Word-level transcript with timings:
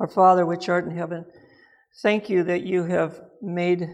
Our 0.00 0.06
Father, 0.06 0.46
which 0.46 0.68
art 0.68 0.84
in 0.84 0.96
heaven, 0.96 1.24
thank 2.02 2.30
you 2.30 2.44
that 2.44 2.62
you 2.62 2.84
have 2.84 3.20
made 3.42 3.88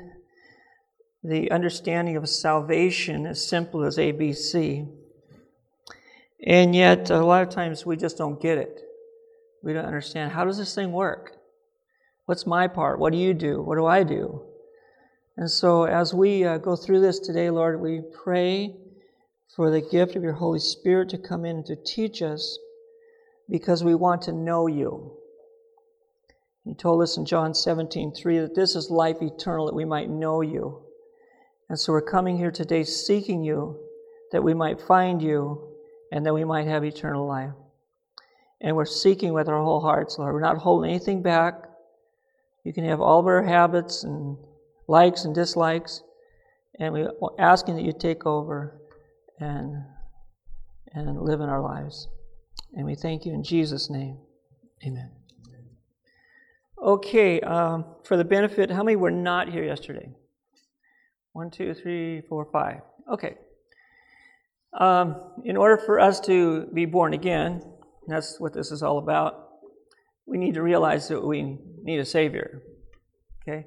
the 1.23 1.51
understanding 1.51 2.17
of 2.17 2.29
salvation 2.29 3.25
as 3.27 3.47
simple 3.47 3.85
as 3.85 3.97
ABC. 3.97 4.87
And 6.47 6.77
yet, 6.77 7.09
a 7.09 7.25
lot 7.25 7.43
of 7.43 7.49
times 7.49 7.87
we 7.87 7.97
just 7.97 8.19
don't 8.19 8.41
get 8.41 8.59
it. 8.59 8.81
We 9.63 9.73
don't 9.73 9.87
understand 9.87 10.33
how 10.33 10.45
does 10.45 10.59
this 10.59 10.75
thing 10.75 10.93
work? 10.93 11.39
What's 12.27 12.47
my 12.47 12.69
part? 12.69 12.99
What 12.99 13.13
do 13.13 13.19
you 13.19 13.33
do? 13.33 13.63
What 13.63 13.77
do 13.77 13.87
I 13.87 14.03
do? 14.03 14.43
And 15.39 15.51
so, 15.51 15.85
as 15.85 16.13
we 16.13 16.45
uh, 16.45 16.59
go 16.59 16.77
through 16.77 17.01
this 17.01 17.19
today, 17.19 17.49
Lord, 17.49 17.81
we 17.81 18.03
pray 18.13 18.77
for 19.57 19.71
the 19.71 19.81
gift 19.81 20.17
of 20.17 20.23
your 20.23 20.35
Holy 20.35 20.61
Spirit 20.61 21.09
to 21.11 21.19
come 21.19 21.47
in 21.47 21.65
to 21.65 21.77
teach 21.77 22.21
us 22.21 22.59
because 23.49 23.83
we 23.83 23.95
want 23.95 24.21
to 24.23 24.33
know 24.33 24.67
you. 24.67 25.17
He 26.65 26.75
told 26.75 27.03
us 27.03 27.17
in 27.17 27.27
John 27.27 27.55
17, 27.55 28.15
3 28.15 28.39
that 28.39 28.55
this 28.55 28.75
is 28.75 28.91
life 28.91 29.21
eternal, 29.21 29.67
that 29.67 29.75
we 29.75 29.85
might 29.85 30.09
know 30.09 30.41
you. 30.41 30.83
And 31.69 31.79
so 31.79 31.93
we're 31.93 32.03
coming 32.03 32.39
here 32.39 32.51
today 32.51 32.85
seeking 32.85 33.43
you, 33.43 33.79
that 34.33 34.43
we 34.43 34.55
might 34.55 34.81
find 34.81 35.21
you, 35.21 35.75
and 36.11 36.25
that 36.25 36.35
we 36.35 36.45
might 36.45 36.67
have 36.67 36.85
eternal 36.85 37.27
life. 37.27 37.53
And 38.61 38.77
we're 38.77 38.87
seeking 38.87 39.35
with 39.35 39.49
our 39.49 39.63
whole 39.63 39.81
hearts, 39.81 40.19
Lord. 40.19 40.33
We're 40.33 40.41
not 40.41 40.59
holding 40.59 40.91
anything 40.91 41.23
back. 41.23 41.55
You 42.65 42.73
can 42.73 42.85
have 42.85 43.01
all 43.01 43.21
of 43.21 43.27
our 43.27 43.43
habits 43.43 44.05
and 44.05 44.39
likes 44.89 45.25
and 45.25 45.35
dislikes, 45.35 46.03
and 46.79 46.93
we're 46.95 47.11
asking 47.39 47.77
that 47.77 47.85
you 47.85 47.93
take 47.93 48.25
over 48.25 48.81
and, 49.39 49.85
and 50.93 51.21
live 51.21 51.41
in 51.41 51.49
our 51.49 51.61
lives. 51.61 52.09
And 52.73 52.87
we 52.87 52.95
thank 52.95 53.27
you 53.27 53.35
in 53.35 53.45
Jesus' 53.45 53.91
name. 53.91 54.19
Amen. 54.87 55.24
Okay, 56.85 57.41
um, 57.41 57.87
for 58.05 58.19
the 58.19 58.25
benefit, 58.25 58.71
how 58.71 58.83
many 58.83 58.95
were 58.95 59.11
not 59.11 59.49
here 59.49 59.65
yesterday? 59.65 60.11
One, 61.33 61.51
two, 61.51 61.73
three, 61.73 62.21
four, 62.29 62.47
five. 62.53 62.83
Okay. 63.11 63.39
Um, 64.79 65.17
in 65.47 65.57
order 65.57 65.79
for 65.79 65.99
us 65.99 66.21
to 66.21 66.67
be 66.75 66.85
born 66.85 67.15
again, 67.15 67.63
that's 68.07 68.39
what 68.39 68.53
this 68.53 68.71
is 68.71 68.83
all 68.83 68.99
about, 68.99 69.49
we 70.27 70.37
need 70.37 70.55
to 70.55 70.63
realize 70.63 71.09
that 71.09 71.27
we 71.27 71.57
need 71.83 72.01
a 72.01 72.05
Savior. 72.05 72.63
Okay? 73.43 73.67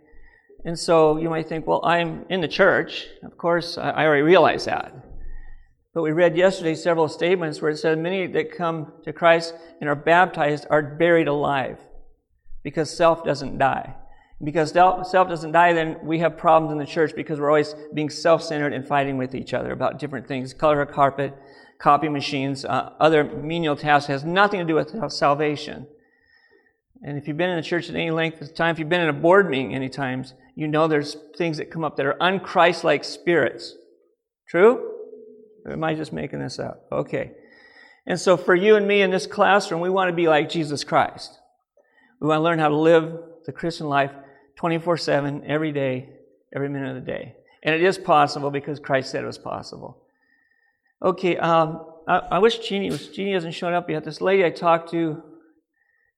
And 0.63 0.77
so 0.77 1.17
you 1.17 1.31
might 1.31 1.49
think, 1.49 1.65
well, 1.65 1.83
I'm 1.83 2.23
in 2.29 2.41
the 2.41 2.47
church. 2.47 3.07
Of 3.23 3.35
course, 3.35 3.79
I 3.79 4.05
already 4.05 4.21
realize 4.21 4.65
that. 4.65 4.93
But 5.95 6.03
we 6.03 6.11
read 6.11 6.37
yesterday 6.37 6.75
several 6.75 7.07
statements 7.07 7.63
where 7.63 7.71
it 7.71 7.77
said 7.77 7.97
many 7.97 8.27
that 8.27 8.55
come 8.55 8.93
to 9.05 9.11
Christ 9.11 9.55
and 9.81 9.89
are 9.89 9.95
baptized 9.95 10.67
are 10.69 10.83
buried 10.83 11.27
alive 11.27 11.79
because 12.67 12.89
self 12.89 13.23
doesn't 13.23 13.57
die. 13.57 13.95
Because 14.43 14.73
self 14.73 15.29
doesn't 15.29 15.53
die, 15.53 15.71
then 15.71 15.95
we 16.03 16.19
have 16.19 16.37
problems 16.37 16.73
in 16.73 16.77
the 16.77 16.85
church 16.85 17.13
because 17.15 17.39
we're 17.39 17.47
always 17.47 17.73
being 17.93 18.09
self 18.09 18.43
centered 18.43 18.73
and 18.73 18.85
fighting 18.85 19.15
with 19.15 19.33
each 19.33 19.53
other 19.53 19.71
about 19.71 19.99
different 19.99 20.27
things 20.27 20.53
color 20.53 20.81
a 20.81 20.85
carpet, 20.85 21.33
copy 21.79 22.09
machines, 22.09 22.65
uh, 22.65 22.91
other 22.99 23.23
menial 23.23 23.77
tasks 23.77 24.07
has 24.07 24.25
nothing 24.25 24.59
to 24.59 24.65
do 24.65 24.75
with 24.75 25.13
salvation. 25.13 25.87
And 27.01 27.17
if 27.17 27.25
you've 27.25 27.37
been 27.37 27.51
in 27.51 27.55
the 27.55 27.63
church 27.63 27.87
at 27.87 27.95
any 27.95 28.11
length 28.11 28.41
of 28.41 28.53
time, 28.53 28.73
if 28.73 28.79
you've 28.79 28.89
been 28.89 28.99
in 28.99 29.07
a 29.07 29.13
board 29.13 29.49
meeting 29.49 29.73
any 29.73 29.87
times, 29.87 30.33
you 30.53 30.67
know 30.67 30.89
there's 30.89 31.15
things 31.37 31.55
that 31.59 31.71
come 31.71 31.85
up 31.85 31.95
that 31.95 32.05
are 32.05 32.17
unchrist-like 32.19 33.05
spirits. 33.05 33.75
True? 34.49 34.91
Or 35.63 35.71
am 35.71 35.85
I 35.85 35.93
just 35.93 36.11
making 36.11 36.39
this 36.39 36.59
up? 36.59 36.85
Okay. 36.91 37.31
And 38.05 38.19
so 38.19 38.35
for 38.35 38.55
you 38.55 38.75
and 38.75 38.85
me 38.85 39.01
in 39.01 39.09
this 39.09 39.25
classroom, 39.25 39.79
we 39.79 39.89
want 39.89 40.09
to 40.09 40.15
be 40.15 40.27
like 40.27 40.49
Jesus 40.49 40.83
Christ. 40.83 41.39
We 42.19 42.27
want 42.27 42.39
to 42.39 42.43
learn 42.43 42.59
how 42.59 42.69
to 42.69 42.75
live 42.75 43.19
the 43.45 43.51
Christian 43.51 43.87
life 43.87 44.11
24 44.55 44.97
7, 44.97 45.43
every 45.45 45.71
day, 45.71 46.09
every 46.53 46.69
minute 46.69 46.95
of 46.97 47.05
the 47.05 47.11
day. 47.11 47.35
And 47.63 47.75
it 47.75 47.83
is 47.83 47.97
possible 47.97 48.51
because 48.51 48.79
Christ 48.79 49.11
said 49.11 49.23
it 49.23 49.27
was 49.27 49.37
possible. 49.37 50.03
Okay, 51.01 51.37
um, 51.37 51.85
I, 52.07 52.17
I, 52.17 52.39
wish 52.39 52.57
Jeannie 52.59 52.89
was, 52.89 53.07
Jeannie 53.09 53.33
hasn't 53.33 53.53
shown 53.53 53.73
up 53.73 53.89
yet. 53.89 54.03
This 54.03 54.19
lady 54.19 54.43
I 54.43 54.49
talked 54.49 54.89
to 54.91 55.21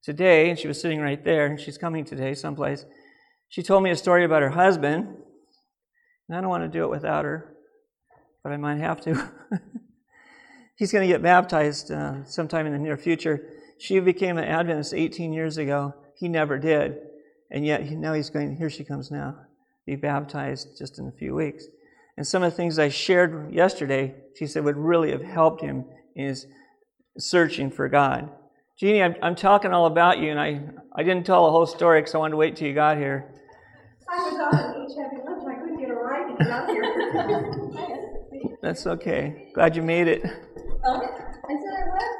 today, 0.02 0.50
and 0.50 0.58
she 0.58 0.68
was 0.68 0.80
sitting 0.80 1.02
right 1.02 1.22
there, 1.24 1.48
and 1.48 1.60
she's 1.60 1.78
coming 1.78 2.06
today 2.06 2.34
someplace. 2.34 2.86
She 3.50 3.62
told 3.62 3.84
me 3.84 3.90
a 3.90 3.96
story 3.96 4.24
about 4.24 4.42
her 4.42 4.52
husband, 4.52 5.18
and 6.28 6.38
I 6.38 6.40
don't 6.40 6.50
want 6.50 6.64
to 6.64 6.70
do 6.70 6.84
it 6.86 6.90
without 6.90 7.26
her, 7.26 7.56
but 8.44 8.54
I 8.54 8.58
might 8.58 8.80
have 8.80 9.02
to. 9.02 9.32
He's 10.76 10.94
going 10.94 11.06
to 11.06 11.14
get 11.14 11.22
baptized 11.22 11.92
uh, 11.92 12.24
sometime 12.24 12.66
in 12.66 12.72
the 12.72 12.80
near 12.80 12.96
future. 12.96 13.50
She 13.80 14.00
became 14.00 14.38
an 14.38 14.44
Adventist 14.44 14.94
18 14.94 15.32
years 15.32 15.58
ago. 15.58 15.94
He 16.16 16.28
never 16.28 16.60
did. 16.60 16.98
And 17.50 17.66
yet 17.66 17.84
he, 17.84 17.96
now 17.96 18.14
he's 18.14 18.30
going, 18.30 18.56
here 18.56 18.70
she 18.70 18.84
comes 18.84 19.10
now, 19.10 19.36
be 19.86 19.96
baptized 19.96 20.78
just 20.78 21.00
in 21.00 21.08
a 21.08 21.12
few 21.12 21.34
weeks. 21.34 21.66
And 22.18 22.28
some 22.28 22.44
of 22.44 22.52
the 22.52 22.58
things 22.58 22.78
I 22.78 22.90
shared 22.90 23.54
yesterday, 23.54 24.14
she 24.38 24.46
said 24.46 24.66
would 24.66 24.76
really 24.76 25.12
have 25.12 25.24
helped 25.24 25.62
him 25.62 25.86
in 26.16 26.28
his 26.28 26.46
searching 27.18 27.72
for 27.72 27.88
God. 27.88 28.30
Jeannie, 28.78 29.02
I'm, 29.02 29.16
I'm 29.22 29.36
talking 29.36 29.72
all 29.72 29.86
about 29.86 30.20
you, 30.20 30.30
and 30.30 30.40
I, 30.40 30.62
I 30.96 31.04
didn't 31.04 31.26
tell 31.26 31.46
the 31.46 31.52
whole 31.52 31.66
story 31.66 32.02
because 32.02 32.14
I 32.16 32.18
wanted 32.18 32.32
to 32.32 32.38
wait 32.38 32.58
till 32.58 32.68
you 32.68 32.74
got 32.74 32.98
here. 32.98 33.34
I 34.10 34.18
was 34.18 34.34
on 34.34 34.90
each 34.90 34.98
having 34.98 35.26
lunch. 35.26 35.44
I 35.48 35.60
couldn't 35.62 35.80
get 35.80 35.90
a 35.90 35.94
ride 35.94 36.38
to 36.38 36.44
get 36.44 36.52
out 36.52 36.70
here. 36.70 38.58
That's 38.62 38.86
okay. 38.86 39.52
Glad 39.54 39.76
you 39.76 39.82
made 39.82 40.08
it. 40.08 40.24
Okay. 40.24 40.34
I 40.86 41.56
said 41.56 41.74
I 41.74 41.88
was. 41.88 42.19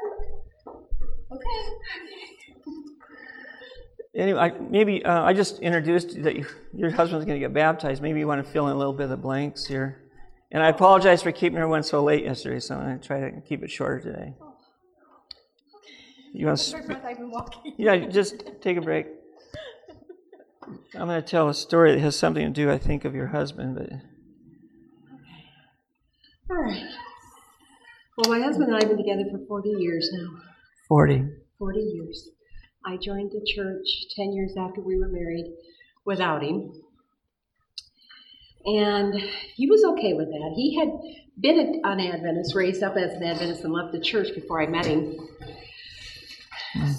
Anyway, 4.14 4.40
I, 4.40 4.50
maybe 4.58 5.04
uh, 5.04 5.22
I 5.22 5.32
just 5.32 5.60
introduced 5.60 6.20
that 6.24 6.34
you, 6.34 6.44
your 6.74 6.90
husband's 6.90 7.24
going 7.24 7.40
to 7.40 7.46
get 7.46 7.54
baptized. 7.54 8.02
Maybe 8.02 8.18
you 8.18 8.26
want 8.26 8.44
to 8.44 8.52
fill 8.52 8.66
in 8.66 8.74
a 8.74 8.78
little 8.78 8.92
bit 8.92 9.04
of 9.04 9.10
the 9.10 9.16
blanks 9.16 9.66
here. 9.66 10.02
And 10.50 10.62
I 10.62 10.68
apologize 10.68 11.22
for 11.22 11.30
keeping 11.30 11.56
everyone 11.58 11.84
so 11.84 12.02
late 12.02 12.24
yesterday, 12.24 12.58
so 12.58 12.74
I'm 12.74 12.82
going 12.82 12.98
to 12.98 13.06
try 13.06 13.20
to 13.20 13.40
keep 13.40 13.62
it 13.62 13.70
shorter 13.70 14.00
today. 14.00 14.34
You 16.32 16.46
want 16.46 16.58
to? 16.58 16.64
Sp- 16.66 16.90
I've 17.04 17.18
been 17.18 17.30
walking. 17.30 17.74
yeah, 17.78 17.96
just 17.96 18.42
take 18.60 18.76
a 18.76 18.80
break. 18.80 19.06
I'm 20.94 21.06
going 21.06 21.22
to 21.22 21.26
tell 21.26 21.48
a 21.48 21.54
story 21.54 21.92
that 21.92 22.00
has 22.00 22.16
something 22.16 22.44
to 22.44 22.50
do, 22.50 22.70
I 22.70 22.78
think, 22.78 23.04
of 23.04 23.14
your 23.14 23.28
husband, 23.28 23.76
but. 23.76 23.90
All 26.50 26.62
right. 26.62 26.84
Well, 28.16 28.38
my 28.38 28.44
husband 28.44 28.68
and 28.68 28.76
I 28.76 28.80
have 28.80 28.88
been 28.88 28.98
together 28.98 29.24
for 29.30 29.38
40 29.46 29.68
years 29.78 30.10
now. 30.12 30.30
40. 30.88 31.24
40 31.60 31.78
years. 31.78 32.30
I 32.84 32.96
joined 32.96 33.30
the 33.32 33.46
church 33.46 33.86
10 34.16 34.32
years 34.32 34.54
after 34.58 34.80
we 34.80 34.98
were 34.98 35.08
married 35.08 35.52
without 36.06 36.42
him. 36.42 36.72
And 38.64 39.14
he 39.54 39.66
was 39.66 39.84
okay 39.84 40.14
with 40.14 40.28
that. 40.28 40.52
He 40.56 40.78
had 40.78 40.88
been 41.38 41.82
an 41.84 42.00
Adventist, 42.00 42.54
raised 42.54 42.82
up 42.82 42.96
as 42.96 43.12
an 43.12 43.22
Adventist, 43.22 43.62
and 43.62 43.74
left 43.74 43.92
the 43.92 44.00
church 44.00 44.34
before 44.34 44.62
I 44.62 44.66
met 44.66 44.86
him. 44.86 45.16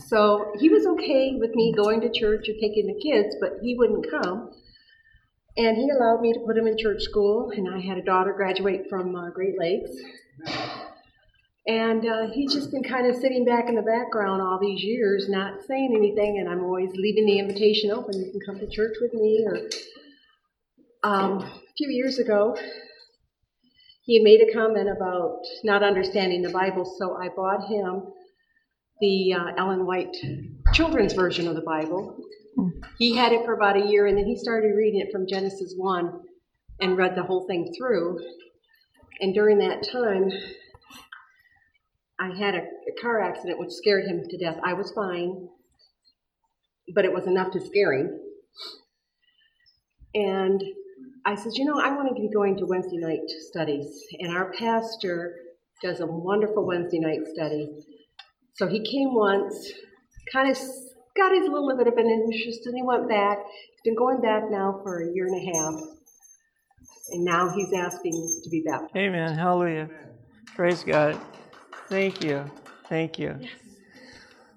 So 0.08 0.54
he 0.60 0.70
was 0.70 0.86
okay 0.86 1.36
with 1.40 1.56
me 1.56 1.74
going 1.76 2.02
to 2.02 2.12
church 2.12 2.48
or 2.48 2.54
taking 2.54 2.86
the 2.86 3.00
kids, 3.02 3.36
but 3.42 3.54
he 3.64 3.76
wouldn't 3.76 4.10
come. 4.12 4.52
And 5.58 5.76
he 5.76 5.90
allowed 5.90 6.22
me 6.22 6.34
to 6.34 6.40
put 6.46 6.58
him 6.58 6.68
in 6.68 6.78
church 6.78 7.02
school, 7.02 7.52
and 7.52 7.68
I 7.68 7.80
had 7.80 7.98
a 7.98 8.04
daughter 8.04 8.34
graduate 8.34 8.86
from 8.90 9.16
uh, 9.16 9.32
Great 9.32 9.58
Lakes. 9.58 9.92
And 11.68 12.06
uh, 12.08 12.28
he's 12.34 12.54
just 12.54 12.72
been 12.72 12.84
kind 12.84 13.08
of 13.08 13.16
sitting 13.16 13.46
back 13.46 13.70
in 13.70 13.76
the 13.76 13.84
background 13.84 14.42
all 14.42 14.58
these 14.60 14.82
years, 14.84 15.30
not 15.30 15.62
saying 15.68 15.94
anything, 15.96 16.40
and 16.40 16.50
I'm 16.50 16.64
always 16.64 16.90
leaving 16.96 17.28
the 17.28 17.38
invitation 17.38 17.92
open. 17.92 18.20
You 18.20 18.32
can 18.32 18.42
come 18.46 18.60
to 18.60 18.68
church 18.68 18.98
with 19.00 19.14
me. 19.14 19.46
Or 19.46 19.60
um, 21.04 21.38
a 21.40 21.62
few 21.78 21.90
years 21.90 22.18
ago, 22.18 22.58
he 24.04 24.16
had 24.16 24.24
made 24.24 24.42
a 24.42 24.54
comment 24.54 24.90
about 24.90 25.42
not 25.64 25.84
understanding 25.84 26.42
the 26.42 26.50
Bible, 26.50 26.84
so 26.98 27.16
I 27.16 27.30
bought 27.30 27.68
him 27.68 28.12
the 29.00 29.34
uh, 29.34 29.52
Ellen 29.58 29.86
White 29.86 30.16
children's 30.74 31.14
version 31.14 31.48
of 31.48 31.56
the 31.56 31.62
Bible. 31.62 32.18
He 32.98 33.16
had 33.16 33.32
it 33.34 33.46
for 33.46 33.54
about 33.54 33.78
a 33.78 33.88
year, 33.88 34.08
and 34.08 34.18
then 34.18 34.26
he 34.26 34.36
started 34.36 34.76
reading 34.76 35.00
it 35.00 35.12
from 35.12 35.28
Genesis 35.28 35.74
1 35.78 36.22
and 36.82 36.98
read 36.98 37.16
the 37.16 37.24
whole 37.24 37.46
thing 37.48 37.74
through. 37.78 38.20
And 39.22 39.34
during 39.34 39.60
that 39.60 39.88
time, 39.92 40.32
I 42.22 42.38
had 42.38 42.54
a, 42.54 42.62
car 43.02 43.20
accident 43.20 43.58
which 43.58 43.72
scared 43.72 44.06
him 44.06 44.24
to 44.30 44.38
death. 44.38 44.60
I 44.64 44.74
was 44.74 44.92
fine, 44.92 45.50
but 46.94 47.04
it 47.04 47.12
was 47.12 47.26
enough 47.26 47.52
to 47.54 47.66
scare 47.66 47.94
him. 47.94 48.20
And 50.14 50.62
I 51.26 51.34
said, 51.34 51.54
you 51.56 51.66
know, 51.66 51.80
I 51.80 51.96
want 51.96 52.10
to 52.10 52.22
be 52.22 52.30
going 52.32 52.58
to 52.58 52.66
Wednesday 52.66 52.98
night 52.98 53.28
studies. 53.50 54.04
And 54.20 54.38
our 54.38 54.52
pastor 54.54 55.36
does 55.82 56.00
a 56.00 56.06
wonderful 56.06 56.66
Wednesday 56.66 57.00
night 57.00 57.22
study. 57.34 57.70
So 58.54 58.68
he 58.68 58.84
came 58.84 59.16
once, 59.16 59.72
kind 60.32 60.52
of 60.52 60.58
got 61.18 61.34
his 61.34 61.48
little 61.50 61.76
bit 61.76 61.88
of 61.88 61.98
an 61.98 62.08
interest, 62.08 62.68
and 62.68 62.76
he 62.76 62.84
went 62.84 63.10
back. 63.10 63.40
He's 63.40 63.82
been 63.84 63.96
going 63.96 64.22
back 64.22 64.44
now 64.52 64.80
for 64.84 65.02
a 65.02 65.12
year 65.12 65.26
and 65.26 65.42
a 65.42 65.58
half. 65.58 65.82
And 67.14 67.26
now 67.26 67.50
he's 67.50 67.74
asking 67.74 68.42
to 68.44 68.50
be 68.52 68.64
baptized. 68.68 68.96
Amen. 68.96 69.36
Hallelujah. 69.36 69.90
Praise 70.56 70.84
God. 70.84 71.20
Thank 71.92 72.24
you. 72.24 72.50
Thank 72.88 73.20
you. 73.20 73.36
Yes. 73.38 73.52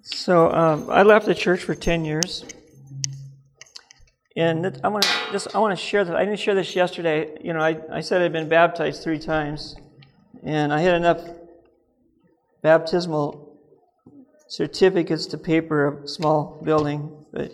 So 0.02 0.52
um, 0.52 0.88
I 0.88 1.02
left 1.02 1.26
the 1.26 1.34
church 1.34 1.64
for 1.64 1.74
10 1.74 2.04
years. 2.04 2.44
And 4.36 4.80
I 4.84 4.88
want 4.88 5.02
to 5.02 5.10
just 5.32 5.52
I 5.52 5.58
want 5.58 5.76
to 5.76 5.84
share 5.84 6.04
that. 6.04 6.14
I 6.14 6.24
didn't 6.24 6.38
share 6.38 6.54
this 6.54 6.76
yesterday. 6.76 7.36
You 7.42 7.52
know, 7.52 7.58
I, 7.58 7.80
I 7.92 8.00
said 8.02 8.22
I'd 8.22 8.32
been 8.32 8.48
baptized 8.48 9.02
three 9.02 9.18
times, 9.18 9.74
and 10.44 10.72
I 10.72 10.80
had 10.80 10.94
enough 10.94 11.22
baptismal 12.62 13.58
certificates 14.48 15.26
to 15.26 15.38
paper 15.38 16.02
a 16.02 16.08
small 16.08 16.60
building, 16.64 17.26
but 17.32 17.52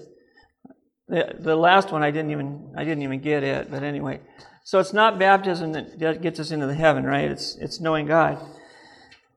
the, 1.09 1.37
the 1.39 1.57
last 1.57 1.91
one 1.91 2.03
I 2.03 2.11
didn't 2.11 2.31
even 2.31 2.75
I 2.77 2.85
didn't 2.85 3.03
even 3.03 3.21
get 3.21 3.43
it. 3.45 3.71
But 3.71 3.83
anyway, 3.83 4.21
so 4.65 4.79
it's 4.79 4.95
not 4.95 5.19
baptism 5.19 5.73
that 5.73 6.23
gets 6.23 6.41
us 6.41 6.51
into 6.51 6.67
the 6.67 6.75
heaven, 6.75 7.05
right? 7.05 7.31
It's 7.31 7.57
it's 7.57 7.79
knowing 7.81 8.07
God. 8.07 8.39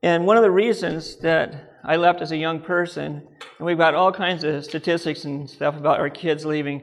And 0.04 0.26
one 0.26 0.36
of 0.36 0.42
the 0.42 0.50
reasons 0.50 1.16
that 1.16 1.78
I 1.82 1.96
left 1.96 2.20
as 2.20 2.30
a 2.30 2.36
young 2.36 2.60
person, 2.60 3.26
and 3.58 3.66
we've 3.66 3.78
got 3.78 3.94
all 3.94 4.12
kinds 4.12 4.44
of 4.44 4.64
statistics 4.64 5.24
and 5.24 5.48
stuff 5.48 5.76
about 5.76 5.98
our 5.98 6.10
kids 6.10 6.44
leaving 6.44 6.82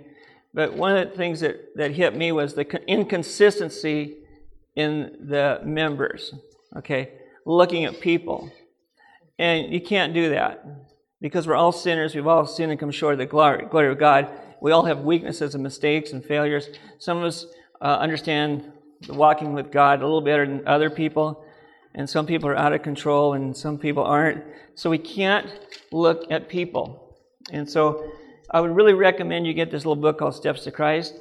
but 0.53 0.73
one 0.73 0.97
of 0.97 1.09
the 1.09 1.15
things 1.15 1.39
that, 1.41 1.75
that 1.75 1.91
hit 1.91 2.15
me 2.15 2.31
was 2.31 2.53
the 2.53 2.65
inconsistency 2.87 4.17
in 4.75 5.27
the 5.29 5.61
members, 5.63 6.33
okay? 6.77 7.13
Looking 7.45 7.85
at 7.85 8.01
people. 8.01 8.51
And 9.39 9.73
you 9.73 9.81
can't 9.81 10.13
do 10.13 10.29
that 10.29 10.65
because 11.21 11.47
we're 11.47 11.55
all 11.55 11.71
sinners. 11.71 12.13
We've 12.13 12.27
all 12.27 12.45
sinned 12.45 12.71
and 12.71 12.79
come 12.79 12.91
short 12.91 13.13
of 13.13 13.19
the 13.19 13.25
glory, 13.25 13.65
glory 13.65 13.91
of 13.91 13.97
God. 13.97 14.29
We 14.61 14.71
all 14.71 14.83
have 14.85 14.99
weaknesses 14.99 15.55
and 15.55 15.63
mistakes 15.63 16.11
and 16.11 16.23
failures. 16.23 16.69
Some 16.99 17.17
of 17.17 17.23
us 17.23 17.45
uh, 17.81 17.85
understand 17.85 18.71
walking 19.09 19.53
with 19.53 19.71
God 19.71 20.01
a 20.01 20.03
little 20.03 20.21
better 20.21 20.45
than 20.45 20.67
other 20.67 20.89
people. 20.89 21.45
And 21.93 22.09
some 22.09 22.25
people 22.25 22.49
are 22.49 22.57
out 22.57 22.73
of 22.73 22.83
control 22.83 23.33
and 23.33 23.55
some 23.55 23.77
people 23.77 24.03
aren't. 24.03 24.43
So 24.75 24.89
we 24.89 24.97
can't 24.97 25.47
look 25.91 26.31
at 26.31 26.47
people. 26.47 27.17
And 27.51 27.69
so 27.69 28.11
I 28.49 28.61
would 28.61 28.75
really 28.75 28.93
recommend 28.93 29.45
you 29.45 29.53
get 29.53 29.71
this 29.71 29.85
little 29.85 30.01
book 30.01 30.19
called 30.19 30.35
Steps 30.35 30.63
to 30.63 30.71
Christ. 30.71 31.15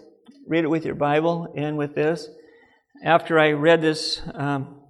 Read 0.47 0.65
it 0.65 0.71
with 0.71 0.85
your 0.85 0.95
Bible 0.95 1.53
and 1.57 1.77
with 1.77 1.95
this. 1.95 2.29
After 3.03 3.39
I 3.39 3.53
read 3.53 3.81
this, 3.81 4.21
um, 4.35 4.81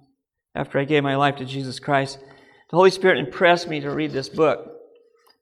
after 0.53 0.79
I 0.79 0.85
gave 0.85 1.03
my 1.03 1.15
life 1.15 1.37
to 1.37 1.45
Jesus 1.45 1.79
Christ, 1.79 2.19
the 2.69 2.77
Holy 2.77 2.91
Spirit 2.91 3.19
impressed 3.19 3.67
me 3.67 3.79
to 3.81 3.89
read 3.89 4.11
this 4.11 4.29
book. 4.29 4.71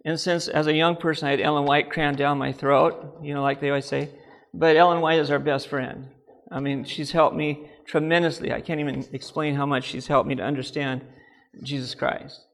And 0.06 0.20
since 0.20 0.48
as 0.48 0.68
a 0.68 0.74
young 0.74 0.96
person 0.96 1.28
I 1.28 1.32
had 1.32 1.42
Ellen 1.42 1.66
White 1.66 1.90
crammed 1.90 2.18
down 2.18 2.38
my 2.38 2.54
throat, 2.54 3.20
you 3.22 3.34
know, 3.34 3.42
like 3.42 3.60
they 3.60 3.70
always 3.70 3.86
say, 3.86 4.10
but 4.54 4.76
Ellen 4.76 5.02
White 5.02 5.20
is 5.20 5.30
our 5.30 5.40
best 5.40 5.68
friend. 5.68 6.08
I 6.52 6.60
mean, 6.60 6.84
she's 6.86 7.12
helped 7.12 7.36
me 7.36 7.69
tremendously. 7.90 8.54
I 8.54 8.62
can't 8.62 8.80
even 8.80 9.06
explain 9.12 9.56
how 9.56 9.66
much 9.66 9.86
she's 9.86 10.08
helped 10.08 10.30
me 10.30 10.36
to 10.36 10.44
understand 10.44 11.02
Jesus 11.64 11.96
Christ. 11.96 12.46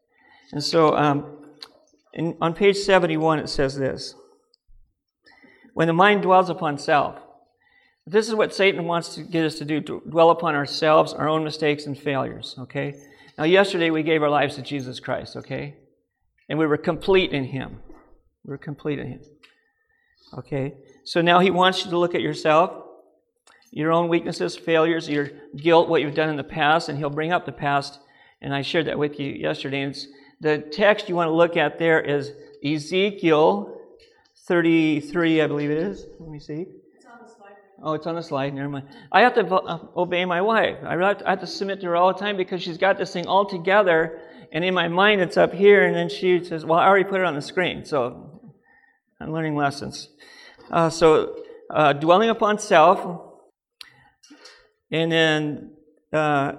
And 0.53 0.63
so 0.63 0.95
um, 0.95 1.45
in, 2.13 2.37
on 2.39 2.53
page 2.53 2.77
71, 2.77 3.39
it 3.39 3.49
says 3.49 3.77
this 3.77 4.15
when 5.73 5.87
the 5.87 5.93
mind 5.93 6.21
dwells 6.21 6.49
upon 6.49 6.77
self. 6.77 7.19
This 8.07 8.29
is 8.29 8.35
what 8.35 8.53
Satan 8.53 8.85
wants 8.85 9.15
to 9.15 9.23
get 9.23 9.43
us 9.45 9.55
to 9.55 9.65
do, 9.65 9.81
to 9.81 10.01
dwell 10.07 10.29
upon 10.29 10.55
ourselves, 10.55 11.11
our 11.11 11.27
own 11.27 11.43
mistakes 11.43 11.87
and 11.87 11.97
failures, 11.97 12.55
okay? 12.59 12.95
Now, 13.37 13.45
yesterday 13.45 13.89
we 13.89 14.03
gave 14.03 14.21
our 14.21 14.29
lives 14.29 14.55
to 14.55 14.61
Jesus 14.61 14.99
Christ, 14.99 15.35
okay? 15.35 15.75
And 16.47 16.59
we 16.59 16.67
were 16.67 16.77
complete 16.77 17.33
in 17.33 17.45
Him. 17.45 17.79
We 18.45 18.51
were 18.51 18.59
complete 18.59 18.99
in 18.99 19.07
Him. 19.07 19.21
Okay? 20.37 20.75
So 21.03 21.21
now 21.21 21.39
He 21.39 21.49
wants 21.49 21.83
you 21.83 21.91
to 21.91 21.97
look 21.97 22.13
at 22.13 22.21
yourself, 22.21 22.84
your 23.75 23.91
own 23.91 24.07
weaknesses, 24.07 24.55
failures, 24.55 25.09
your 25.09 25.29
guilt, 25.57 25.89
what 25.89 26.01
you've 26.01 26.15
done 26.15 26.29
in 26.29 26.37
the 26.37 26.45
past, 26.45 26.87
and 26.87 26.97
He'll 26.97 27.09
bring 27.09 27.33
up 27.33 27.45
the 27.45 27.51
past. 27.51 27.99
And 28.41 28.55
I 28.55 28.61
shared 28.61 28.87
that 28.87 28.97
with 28.97 29.19
you 29.19 29.29
yesterday. 29.29 29.81
And 29.81 29.95
the 30.39 30.59
text 30.59 31.09
you 31.09 31.15
want 31.15 31.27
to 31.27 31.33
look 31.33 31.57
at 31.57 31.77
there 31.77 31.99
is 31.99 32.31
Ezekiel 32.63 33.77
33, 34.45 35.41
I 35.41 35.47
believe 35.47 35.71
it 35.71 35.77
is. 35.77 36.05
Let 36.19 36.29
me 36.29 36.39
see. 36.39 36.67
It's 36.95 37.05
on 37.05 37.19
the 37.21 37.27
slide. 37.27 37.55
Oh, 37.83 37.93
it's 37.95 38.07
on 38.07 38.15
the 38.15 38.23
slide. 38.23 38.53
Never 38.53 38.69
mind. 38.69 38.87
I 39.11 39.21
have 39.21 39.35
to 39.35 39.45
uh, 39.45 39.79
obey 39.97 40.23
my 40.23 40.39
wife. 40.39 40.77
I 40.81 40.95
have 40.95 41.41
to 41.41 41.47
submit 41.47 41.81
to 41.81 41.87
her 41.87 41.97
all 41.97 42.13
the 42.13 42.19
time 42.19 42.37
because 42.37 42.63
she's 42.63 42.77
got 42.77 42.97
this 42.97 43.11
thing 43.11 43.27
all 43.27 43.45
together, 43.45 44.21
and 44.53 44.63
in 44.63 44.73
my 44.73 44.87
mind 44.87 45.19
it's 45.19 45.35
up 45.35 45.51
here, 45.51 45.85
and 45.85 45.93
then 45.93 46.07
she 46.07 46.41
says, 46.45 46.63
"Well, 46.63 46.79
I 46.79 46.87
already 46.87 47.03
put 47.03 47.19
it 47.19 47.25
on 47.25 47.35
the 47.35 47.41
screen." 47.41 47.83
So 47.83 48.39
I'm 49.19 49.33
learning 49.33 49.55
lessons. 49.55 50.07
Uh, 50.71 50.89
so 50.89 51.43
uh, 51.69 51.93
dwelling 51.93 52.29
upon 52.29 52.59
self, 52.59 53.34
and 54.95 55.11
then 55.11 55.71
uh, 56.13 56.53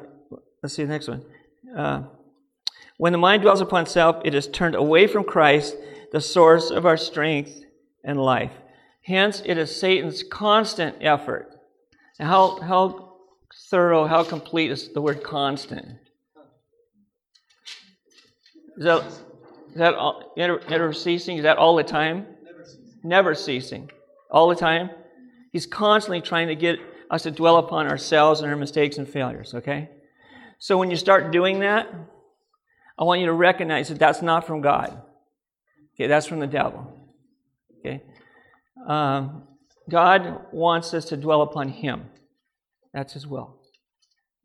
let's 0.63 0.75
see 0.75 0.85
the 0.85 0.93
next 0.93 1.09
one. 1.09 1.25
Uh, 1.75 2.03
when 2.99 3.13
the 3.13 3.19
mind 3.19 3.43
dwells 3.43 3.61
upon 3.61 3.87
self, 3.87 4.17
it 4.25 4.35
is 4.35 4.47
turned 4.47 4.75
away 4.75 5.07
from 5.07 5.25
Christ, 5.25 5.75
the 6.13 6.21
source 6.21 6.71
of 6.71 6.85
our 6.85 6.97
strength 6.97 7.65
and 8.05 8.21
life. 8.21 8.53
Hence, 9.03 9.43
it 9.45 9.57
is 9.57 9.75
Satan's 9.75 10.23
constant 10.23 10.97
effort. 11.01 11.51
Now, 12.19 12.27
how, 12.27 12.61
how 12.61 13.13
thorough, 13.71 14.07
how 14.07 14.23
complete 14.23 14.71
is 14.71 14.93
the 14.93 15.01
word 15.01 15.23
constant? 15.23 15.87
Is 18.77 18.85
that, 18.85 19.07
is 19.07 19.77
that 19.77 19.95
all, 19.95 20.33
never, 20.37 20.61
never 20.69 20.93
ceasing? 20.93 21.39
Is 21.39 21.45
that 21.45 21.57
all 21.57 21.77
the 21.77 21.85
time? 21.85 22.27
Never 22.43 22.65
ceasing. 22.65 23.01
Never 23.03 23.35
ceasing. 23.35 23.91
All 24.31 24.49
the 24.49 24.57
time? 24.57 24.91
He's 25.53 25.67
constantly 25.67 26.21
trying 26.21 26.49
to 26.49 26.55
get 26.55 26.79
us 27.11 27.23
to 27.23 27.31
dwell 27.31 27.57
upon 27.59 27.87
ourselves 27.87 28.41
and 28.41 28.51
our 28.51 28.57
mistakes 28.57 28.99
and 28.99 29.09
failures, 29.09 29.55
okay? 29.55 29.91
So 30.59 30.79
when 30.79 30.91
you 30.91 30.97
start 30.97 31.33
doing 31.33 31.61
that, 31.61 31.93
I 32.99 33.05
want 33.05 33.21
you 33.21 33.27
to 33.27 33.33
recognize 33.33 33.89
that 33.89 33.99
that's 33.99 34.23
not 34.23 34.47
from 34.47 34.63
God. 34.63 35.03
Okay, 35.95 36.07
that's 36.07 36.27
from 36.27 36.41
the 36.41 36.47
devil. 36.47 36.93
Okay? 37.79 38.03
Um, 38.87 39.43
God 39.89 40.47
wants 40.53 40.95
us 40.95 41.07
to 41.07 41.17
dwell 41.17 41.43
upon 41.43 41.69
Him. 41.69 42.05
That's 42.93 43.13
His 43.13 43.27
will. 43.27 43.61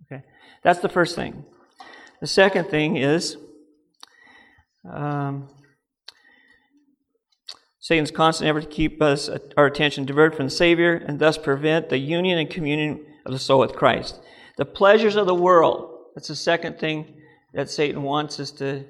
Okay? 0.06 0.24
That's 0.64 0.80
the 0.80 0.90
first 0.90 1.16
thing. 1.16 1.46
The 2.20 2.28
second 2.28 2.70
thing 2.70 2.98
is 2.98 3.38
um, 4.90 5.48
Satan's 7.82 8.12
constant 8.12 8.48
effort 8.48 8.62
to 8.62 8.68
keep 8.68 9.02
us 9.02 9.28
our 9.58 9.66
attention 9.66 10.06
diverted 10.06 10.38
from 10.38 10.46
the 10.46 10.52
Savior 10.52 10.94
and 10.94 11.18
thus 11.18 11.38
prevent 11.38 11.90
the 11.90 11.98
union 11.98 12.38
and 12.38 12.50
communion 12.50 13.04
of 13.26 13.34
the 13.34 13.40
soul 13.40 13.60
with 13.60 13.74
Christ. 13.74 14.20
The 14.58 14.66
pleasures 14.66 15.16
of 15.16 15.26
the 15.26 15.36
world. 15.36 15.90
That's 16.14 16.28
the 16.28 16.36
second 16.36 16.78
thing 16.78 17.16
that 17.54 17.72
Satan 17.72 18.04
wants 18.04 18.40
us 18.40 18.52
to 18.52 18.86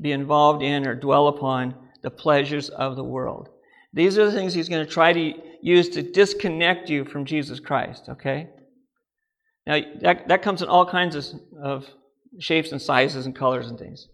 be 0.00 0.12
involved 0.12 0.62
in 0.62 0.86
or 0.86 0.94
dwell 0.94 1.26
upon 1.26 1.74
the 2.02 2.10
pleasures 2.10 2.68
of 2.68 2.94
the 2.94 3.02
world. 3.02 3.48
These 3.92 4.16
are 4.18 4.26
the 4.26 4.32
things 4.32 4.54
he's 4.54 4.68
going 4.68 4.86
to 4.86 4.90
try 4.90 5.12
to 5.12 5.34
use 5.60 5.88
to 5.90 6.02
disconnect 6.02 6.88
you 6.88 7.04
from 7.04 7.24
Jesus 7.24 7.58
Christ, 7.58 8.08
okay? 8.08 8.48
Now, 9.66 9.80
that, 10.00 10.28
that 10.28 10.42
comes 10.42 10.62
in 10.62 10.68
all 10.68 10.86
kinds 10.86 11.16
of, 11.16 11.24
of 11.60 11.86
shapes 12.38 12.70
and 12.70 12.80
sizes 12.80 13.26
and 13.26 13.34
colors 13.34 13.68
and 13.68 13.78
things. 13.78 14.06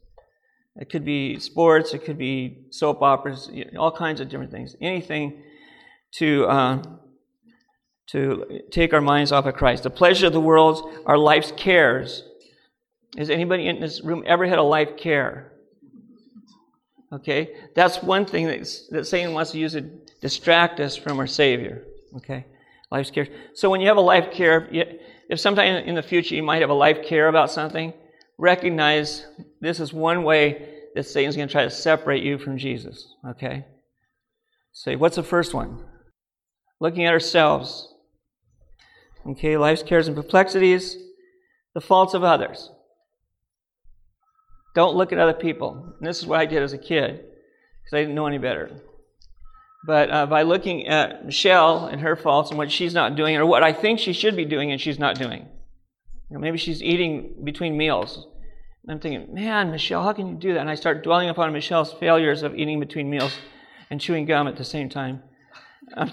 It 0.77 0.91
could 0.91 1.05
be 1.05 1.39
sports, 1.39 1.95
it 1.95 2.05
could 2.05 2.19
be 2.19 2.67
soap 2.71 3.01
operas, 3.03 3.51
all 3.79 3.93
kinds 3.93 4.21
of 4.21 4.29
different 4.29 4.51
things. 4.51 4.75
Anything 4.81 5.43
to, 6.17 6.47
uh, 6.47 6.83
to 8.09 8.61
take 8.71 8.93
our 8.93 9.01
minds 9.01 9.31
off 9.31 9.47
of 9.47 9.55
Christ. 9.55 9.85
The 9.85 9.91
pleasure 9.91 10.27
of 10.27 10.33
the 10.33 10.41
world 10.41 10.93
are 11.07 11.17
life's 11.17 11.53
cares. 11.57 12.25
Has 13.17 13.31
anybody 13.31 13.69
in 13.69 13.81
this 13.81 14.03
room 14.03 14.25
ever 14.27 14.47
had 14.47 14.59
a 14.59 14.63
life 14.63 14.97
care? 14.97 15.53
Okay? 17.13 17.55
That's 17.77 18.03
one 18.03 18.27
thing 18.27 18.47
that, 18.47 18.69
that 18.91 19.07
Satan 19.07 19.33
wants 19.33 19.53
to 19.53 19.59
use 19.59 19.73
to 19.73 19.83
distract 20.21 20.81
us 20.81 20.97
from 20.97 21.21
our 21.21 21.29
Savior. 21.29 21.85
Okay? 22.17 22.47
Life's 22.91 23.11
care. 23.11 23.29
So 23.55 23.71
when 23.71 23.81
you 23.81 23.87
have 23.87 23.97
a 23.97 24.01
life 24.01 24.33
care, 24.33 24.69
if 25.31 25.39
sometime 25.39 25.85
in 25.85 25.95
the 25.95 26.03
future 26.03 26.35
you 26.35 26.43
might 26.43 26.61
have 26.61 26.71
a 26.71 26.75
life 26.75 27.05
care 27.05 27.29
about 27.29 27.51
something, 27.51 27.93
recognize 28.39 29.27
this 29.65 29.81
is 29.81 29.93
one 29.93 30.25
way 30.25 30.69
that 30.95 31.07
Satan's 31.07 31.37
going 31.37 31.49
to 31.49 31.53
try 31.53 31.65
to 31.65 31.71
separate 31.71 32.23
you 32.23 32.39
from 32.39 32.59
Jesus. 32.59 33.15
Okay? 33.27 33.65
Say, 34.73 34.97
what's 34.97 35.17
the 35.17 35.23
first 35.23 35.55
one? 35.55 35.85
Looking 36.81 37.07
at 37.07 37.13
ourselves. 37.13 37.89
Okay, 39.27 39.57
life's 39.57 39.83
cares 39.83 40.07
and 40.07 40.17
perplexities, 40.17 40.97
the 41.73 41.81
faults 41.81 42.13
of 42.13 42.23
others. 42.23 42.71
Don't 44.75 44.97
look 44.97 45.13
at 45.13 45.19
other 45.19 45.33
people. 45.33 45.95
And 45.99 46.07
this 46.07 46.19
is 46.19 46.27
what 46.27 46.41
I 46.41 46.47
did 46.47 46.63
as 46.63 46.73
a 46.73 46.79
kid 46.79 47.17
because 47.17 47.95
I 47.95 48.01
didn't 48.01 48.15
know 48.15 48.27
any 48.27 48.39
better. 48.39 48.71
But 49.87 50.11
uh, 50.11 50.27
by 50.27 50.43
looking 50.43 50.89
at 50.89 51.25
Michelle 51.25 51.87
and 51.87 52.01
her 52.03 52.17
faults 52.17 52.51
and 52.51 52.59
what 52.59 52.71
she's 52.71 52.93
not 52.93 53.17
doing, 53.17 53.37
or 53.37 53.47
what 53.47 53.63
I 53.63 53.73
think 53.73 53.99
she 53.99 54.13
should 54.13 54.37
be 54.37 54.45
doing 54.45 54.73
and 54.73 54.81
she's 54.81 54.99
not 54.99 55.19
doing, 55.19 55.43
you 56.29 56.37
know, 56.37 56.41
maybe 56.41 56.59
she's 56.59 56.83
eating 56.83 57.35
between 57.45 57.77
meals. 57.77 58.27
And 58.85 58.93
I'm 58.93 59.01
thinking, 59.01 59.33
man, 59.33 59.71
Michelle, 59.71 60.03
how 60.03 60.13
can 60.13 60.29
you 60.29 60.35
do 60.35 60.53
that? 60.53 60.61
And 60.61 60.69
I 60.69 60.75
start 60.75 61.03
dwelling 61.03 61.31
upon 61.31 61.51
Michelle's 61.55 61.95
failures 61.95 62.43
of 62.43 62.55
eating 62.55 62.81
between 62.81 63.09
meals 63.09 63.35
and 63.89 63.99
chewing 63.99 64.27
gum 64.27 64.47
at 64.47 64.57
the 64.57 64.65
same 64.65 64.91
time. 64.91 65.23
and 65.97 66.13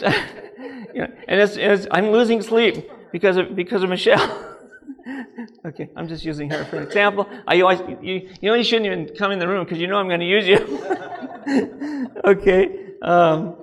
it's, 1.28 1.58
it's, 1.58 1.86
I'm 1.92 2.12
losing 2.12 2.42
sleep 2.42 2.90
because 3.12 3.36
of, 3.36 3.58
because 3.58 3.84
of 3.84 3.90
Michelle. 3.90 4.58
okay, 5.66 5.90
I'm 5.98 6.08
just 6.08 6.24
using 6.24 6.50
her 6.50 6.64
for 6.64 6.78
an 6.78 6.84
example. 6.84 7.28
I 7.46 7.60
always, 7.60 7.82
you, 8.02 8.30
you 8.42 8.50
know, 8.50 8.54
you 8.54 8.64
shouldn't 8.64 8.86
even 8.86 9.16
come 9.18 9.34
in 9.34 9.40
the 9.40 9.50
room 9.50 9.66
because 9.66 9.80
you 9.80 9.88
know 9.88 9.98
I'm 9.98 10.08
going 10.08 10.22
to 10.22 10.26
use 10.26 10.48
you. 10.48 12.10
okay. 12.26 12.94
Um, 13.02 13.56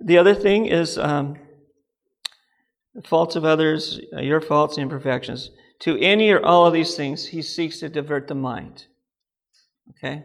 the 0.00 0.18
other 0.18 0.34
thing 0.34 0.66
is 0.66 0.98
um, 0.98 1.36
the 2.96 3.02
faults 3.02 3.36
of 3.36 3.44
others, 3.44 4.00
uh, 4.12 4.20
your 4.20 4.40
faults 4.40 4.76
and 4.76 4.82
imperfections. 4.82 5.50
To 5.82 5.98
any 5.98 6.30
or 6.30 6.44
all 6.44 6.66
of 6.66 6.72
these 6.72 6.94
things, 6.94 7.26
he 7.26 7.42
seeks 7.42 7.80
to 7.80 7.88
divert 7.88 8.28
the 8.28 8.34
mind. 8.34 8.86
Okay? 9.90 10.24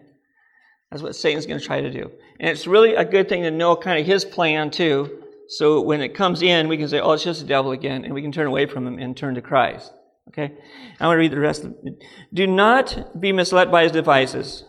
That's 0.92 1.02
what 1.02 1.16
Satan's 1.16 1.48
going 1.48 1.60
to 1.60 1.66
try 1.66 1.82
to 1.82 1.92
do. 1.92 2.12
And 2.40 2.50
it's 2.50 2.68
really 2.68 2.94
a 2.94 3.04
good 3.04 3.28
thing 3.28 3.42
to 3.44 3.52
know 3.52 3.76
kind 3.76 4.00
of 4.00 4.06
his 4.06 4.24
plan, 4.24 4.70
too. 4.70 5.24
So 5.48 5.82
when 5.82 6.02
it 6.02 6.14
comes 6.14 6.42
in, 6.44 6.68
we 6.68 6.78
can 6.78 6.88
say, 6.88 7.00
oh, 7.00 7.14
it's 7.14 7.24
just 7.24 7.42
the 7.42 7.48
devil 7.48 7.72
again, 7.72 8.06
and 8.06 8.14
we 8.14 8.22
can 8.22 8.32
turn 8.32 8.48
away 8.48 8.68
from 8.68 8.86
him 8.86 9.00
and 9.00 9.18
turn 9.18 9.34
to 9.36 9.42
Christ. 9.42 9.92
Okay? 10.28 10.54
I 11.00 11.08
want 11.08 11.16
to 11.16 11.20
read 11.20 11.32
the 11.32 11.40
rest 11.40 11.64
of 11.64 11.76
it. 11.84 12.04
Do 12.34 12.46
not 12.46 13.20
be 13.20 13.32
misled 13.32 13.72
by 13.72 13.84
his 13.84 13.92
devices. 13.92 14.64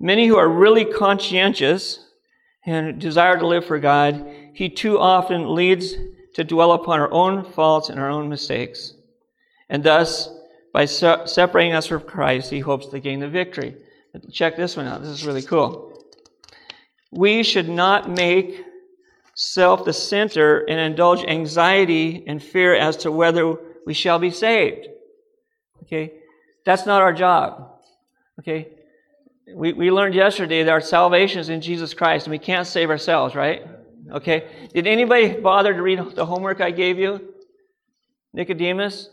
Many 0.00 0.26
who 0.26 0.36
are 0.36 0.48
really 0.48 0.84
conscientious 0.84 2.04
and 2.66 3.00
desire 3.00 3.38
to 3.38 3.46
live 3.46 3.64
for 3.64 3.78
God, 3.78 4.28
he 4.54 4.68
too 4.68 4.98
often 4.98 5.54
leads 5.54 5.94
to 6.34 6.42
dwell 6.42 6.72
upon 6.72 6.98
our 6.98 7.12
own 7.12 7.44
faults 7.44 7.90
and 7.90 8.00
our 8.00 8.10
own 8.10 8.28
mistakes. 8.28 8.94
And 9.68 9.82
thus, 9.82 10.28
by 10.72 10.84
se- 10.84 11.26
separating 11.26 11.72
us 11.72 11.86
from 11.86 12.02
Christ, 12.02 12.50
he 12.50 12.60
hopes 12.60 12.88
to 12.88 13.00
gain 13.00 13.20
the 13.20 13.28
victory. 13.28 13.76
Check 14.30 14.56
this 14.56 14.76
one 14.76 14.86
out. 14.86 15.02
This 15.02 15.10
is 15.10 15.26
really 15.26 15.42
cool. 15.42 15.92
We 17.10 17.42
should 17.42 17.68
not 17.68 18.10
make 18.10 18.64
self 19.34 19.84
the 19.84 19.92
center 19.92 20.60
and 20.60 20.80
indulge 20.80 21.24
anxiety 21.24 22.24
and 22.26 22.42
fear 22.42 22.74
as 22.74 22.96
to 22.98 23.12
whether 23.12 23.54
we 23.86 23.94
shall 23.94 24.18
be 24.18 24.30
saved. 24.30 24.88
Okay? 25.82 26.12
That's 26.64 26.86
not 26.86 27.02
our 27.02 27.12
job. 27.12 27.80
Okay? 28.40 28.68
We, 29.54 29.72
we 29.72 29.90
learned 29.90 30.14
yesterday 30.14 30.64
that 30.64 30.70
our 30.70 30.80
salvation 30.80 31.40
is 31.40 31.48
in 31.48 31.60
Jesus 31.60 31.94
Christ 31.94 32.26
and 32.26 32.32
we 32.32 32.38
can't 32.38 32.66
save 32.66 32.90
ourselves, 32.90 33.34
right? 33.34 33.66
Okay? 34.10 34.68
Did 34.74 34.86
anybody 34.86 35.34
bother 35.34 35.72
to 35.72 35.82
read 35.82 36.00
the 36.14 36.26
homework 36.26 36.60
I 36.60 36.70
gave 36.70 36.98
you? 36.98 37.34
Nicodemus? 38.32 39.10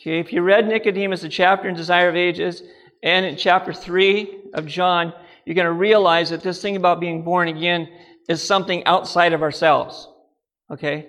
Okay, 0.00 0.20
if 0.20 0.32
you 0.32 0.42
read 0.42 0.68
Nicodemus, 0.68 1.22
the 1.22 1.28
chapter 1.28 1.68
in 1.68 1.74
Desire 1.74 2.08
of 2.08 2.14
Ages, 2.14 2.62
and 3.02 3.26
in 3.26 3.36
chapter 3.36 3.72
3 3.72 4.50
of 4.54 4.64
John, 4.64 5.12
you're 5.44 5.56
going 5.56 5.64
to 5.64 5.72
realize 5.72 6.30
that 6.30 6.40
this 6.40 6.62
thing 6.62 6.76
about 6.76 7.00
being 7.00 7.22
born 7.22 7.48
again 7.48 7.88
is 8.28 8.40
something 8.40 8.84
outside 8.84 9.32
of 9.32 9.42
ourselves. 9.42 10.08
Okay? 10.70 11.08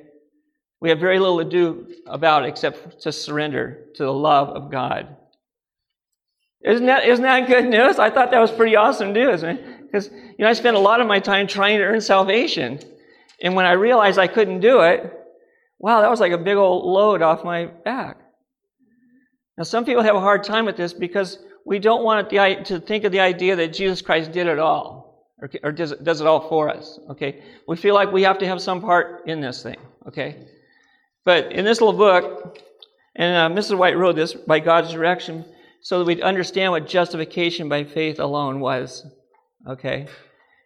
We 0.81 0.89
have 0.89 1.00
very 1.00 1.19
little 1.19 1.38
to 1.38 1.46
do 1.46 1.93
about 2.08 2.46
it 2.46 2.50
except 2.50 3.01
to 3.01 3.12
surrender 3.12 3.86
to 3.96 4.03
the 4.03 4.13
love 4.13 4.50
of 4.50 4.72
God. 4.72 5.15
Isn't 6.65 6.88
that, 6.88 7.05
isn't 7.05 7.24
that 7.24 7.48
good 7.48 7.65
news? 7.65 8.00
I 8.00 8.10
thought 8.10 8.31
that 8.31 8.39
was 8.39 8.51
pretty 8.51 8.75
awesome 8.75 9.13
news. 9.13 9.43
Because, 9.43 10.10
you 10.10 10.39
know, 10.39 10.48
I 10.48 10.53
spent 10.53 10.77
a 10.77 10.79
lot 10.79 11.00
of 11.00 11.05
my 11.05 11.19
time 11.19 11.46
trying 11.46 11.77
to 11.77 11.84
earn 11.84 12.01
salvation. 12.01 12.79
And 13.41 13.53
when 13.55 13.67
I 13.67 13.74
realized 13.74 14.17
I 14.17 14.27
couldn't 14.27 14.62
do 14.62 14.81
it, 14.81 15.13
wow, 15.77 16.01
that 16.01 16.10
was 16.10 16.19
like 16.19 16.31
a 16.31 16.39
big 16.39 16.58
old 16.58 16.86
load 16.86 17.22
off 17.22 17.43
my 17.43 17.65
back. 17.65 18.17
Now, 19.60 19.66
some 19.66 19.84
people 19.84 20.04
have 20.04 20.16
a 20.16 20.22
hard 20.22 20.46
time 20.46 20.63
with 20.63 20.78
this 20.78 20.94
because 20.94 21.38
we 21.66 21.80
don't 21.80 22.06
want 22.06 22.30
to 22.30 22.80
think 22.80 23.04
of 23.04 23.12
the 23.12 23.20
idea 23.20 23.58
that 23.58 23.74
Jesus 23.74 24.01
Christ 24.01 24.32
did 24.32 24.48
it 24.48 24.58
all 24.58 25.28
or, 25.62 25.74
does, 25.74 25.92
it, 25.92 26.06
does 26.06 26.22
it 26.22 26.28
all 26.28 26.48
for 26.48 26.70
us. 26.70 26.98
Okay? 27.10 27.44
We 27.68 27.75
feel 27.75 27.94
like 27.94 28.10
we 28.10 28.24
have 28.24 28.38
to 28.38 28.48
have 28.48 28.62
some 28.62 28.80
part 28.80 29.28
in 29.28 29.42
this 29.42 29.62
thing. 29.62 29.75
Okay? 30.08 30.48
But 31.25 31.51
in 31.51 31.66
this 31.66 31.82
little 31.82 31.98
book, 31.98 32.58
and 33.18 33.54
uh, 33.54 33.62
Mrs. 33.62 33.78
White 33.78 33.98
wrote 33.98 34.16
this 34.16 34.34
by 34.34 34.60
God's 34.60 34.94
direction 34.94 35.44
so 35.82 36.00
that 36.00 36.06
we'd 36.06 36.22
understand 36.22 36.72
what 36.72 36.88
justification 36.88 37.68
by 37.68 37.84
faith 37.84 38.22
alone 38.22 38.62
was. 38.62 39.06
Okay? 39.68 40.08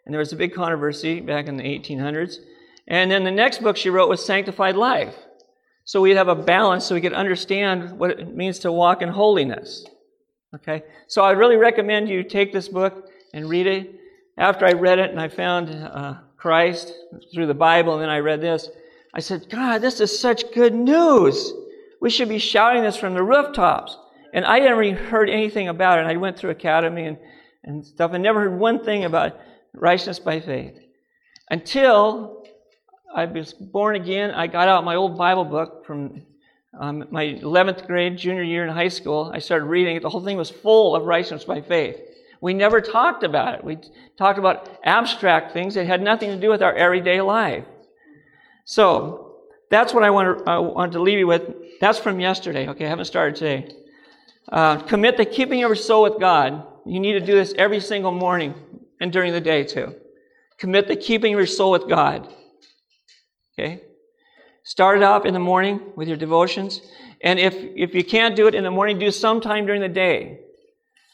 And 0.06 0.14
there 0.14 0.20
was 0.20 0.34
a 0.34 0.36
big 0.36 0.54
controversy 0.54 1.20
back 1.20 1.48
in 1.48 1.58
the 1.58 1.64
1800s. 1.64 2.36
And 2.88 3.10
then 3.10 3.24
the 3.24 3.32
next 3.32 3.64
book 3.64 3.76
she 3.76 3.90
wrote 3.90 4.08
was 4.08 4.24
Sanctified 4.24 4.76
Life. 4.76 5.16
So 5.86 6.02
we'd 6.02 6.18
have 6.18 6.30
a 6.30 6.36
balance 6.36 6.86
so 6.86 6.96
we 6.96 7.02
could 7.02 7.14
understand 7.14 7.98
what 7.98 8.12
it 8.12 8.36
means 8.36 8.60
to 8.60 8.72
walk 8.72 9.02
in 9.02 9.10
holiness. 9.10 9.86
Okay? 10.56 10.84
So 11.08 11.24
I'd 11.24 11.38
really 11.38 11.58
recommend 11.58 12.08
you 12.08 12.24
take 12.24 12.54
this 12.54 12.70
book 12.70 13.10
and 13.34 13.50
read 13.50 13.68
it. 13.68 14.00
After 14.38 14.66
I 14.66 14.72
read 14.72 15.00
it 15.00 15.12
and 15.12 15.20
I 15.20 15.28
found 15.28 15.70
uh, 15.70 16.16
Christ 16.38 16.94
through 17.34 17.48
the 17.48 17.54
Bible, 17.54 17.94
and 17.94 18.02
then 18.02 18.10
I 18.10 18.20
read 18.20 18.42
this, 18.42 18.70
I 19.14 19.20
said, 19.20 19.48
God, 19.50 19.82
this 19.82 20.00
is 20.00 20.18
such 20.18 20.52
good 20.54 20.74
news. 20.74 21.54
We 22.02 22.10
should 22.10 22.30
be 22.30 22.40
shouting 22.40 22.82
this 22.82 22.98
from 22.98 23.14
the 23.14 23.24
rooftops. 23.24 23.98
And 24.34 24.44
I 24.44 24.60
never 24.60 24.92
heard 24.94 25.30
anything 25.30 25.68
about 25.68 26.00
it. 26.00 26.06
I 26.06 26.18
went 26.18 26.38
through 26.38 26.50
academy 26.50 27.06
and, 27.06 27.18
and 27.64 27.86
stuff 27.86 28.14
and 28.14 28.24
never 28.24 28.42
heard 28.42 28.58
one 28.60 28.84
thing 28.84 29.06
about 29.06 29.40
righteousness 29.74 30.20
by 30.20 30.40
faith. 30.40 30.80
Until 31.52 32.43
I 33.14 33.26
was 33.26 33.54
born 33.54 33.96
again, 33.96 34.32
I 34.32 34.48
got 34.48 34.68
out 34.68 34.84
my 34.84 34.96
old 34.96 35.18
Bible 35.18 35.46
book 35.46 35.86
from 35.86 36.24
um, 36.78 37.06
my 37.12 37.26
11th 37.26 37.86
grade, 37.86 38.18
junior 38.18 38.42
year 38.42 38.66
in 38.66 38.74
high 38.74 38.88
school. 38.88 39.32
I 39.34 39.38
started 39.38 39.66
reading 39.66 39.96
it. 39.96 40.02
The 40.02 40.10
whole 40.10 40.24
thing 40.24 40.38
was 40.38 40.50
full 40.50 40.96
of 40.96 41.04
righteousness 41.04 41.44
by 41.44 41.62
faith. 41.62 42.00
We 42.42 42.56
never 42.56 42.82
talked 42.82 43.24
about 43.24 43.54
it. 43.56 43.64
We 43.64 43.78
talked 44.18 44.40
about 44.40 44.80
abstract 44.84 45.54
things 45.54 45.76
that 45.76 45.86
had 45.86 46.02
nothing 46.02 46.30
to 46.30 46.38
do 46.38 46.50
with 46.50 46.64
our 46.64 46.74
everyday 46.74 47.22
life. 47.22 47.66
So, 48.66 49.38
that's 49.70 49.94
what 49.94 50.04
I, 50.04 50.10
want 50.10 50.40
to, 50.40 50.50
I 50.50 50.58
wanted 50.60 50.94
to 50.94 51.02
leave 51.02 51.20
you 51.20 51.28
with. 51.28 51.80
That's 51.80 52.00
from 52.00 52.20
yesterday. 52.20 52.68
Okay, 52.70 52.86
I 52.86 52.90
haven't 52.90 53.06
started 53.06 53.36
today. 53.36 53.76
Uh, 54.52 54.78
commit 54.78 55.18
the 55.18 55.26
keeping 55.26 55.64
of 55.64 55.70
your 55.70 55.76
soul 55.76 56.04
with 56.04 56.20
God. 56.20 56.66
You 56.86 57.00
need 57.00 57.14
to 57.14 57.20
do 57.20 57.34
this 57.34 57.54
every 57.58 57.80
single 57.80 58.12
morning 58.12 58.56
and 59.00 59.12
during 59.12 59.34
the 59.34 59.42
day 59.42 59.64
too. 59.64 59.96
Commit 60.58 60.88
the 60.88 60.96
keeping 60.96 61.34
of 61.34 61.40
your 61.40 61.48
soul 61.48 61.72
with 61.72 61.88
God. 61.88 62.32
Okay? 63.54 63.82
Start 64.64 64.98
it 64.98 65.04
off 65.04 65.26
in 65.26 65.34
the 65.34 65.40
morning 65.40 65.82
with 65.96 66.08
your 66.08 66.18
devotions. 66.18 66.82
And 67.22 67.40
if, 67.40 67.54
if 67.56 67.94
you 67.94 68.04
can't 68.04 68.36
do 68.36 68.48
it 68.48 68.56
in 68.56 68.64
the 68.64 68.72
morning, 68.72 68.98
do 68.98 69.12
sometime 69.12 69.66
during 69.66 69.82
the 69.82 69.90
day. 69.90 70.40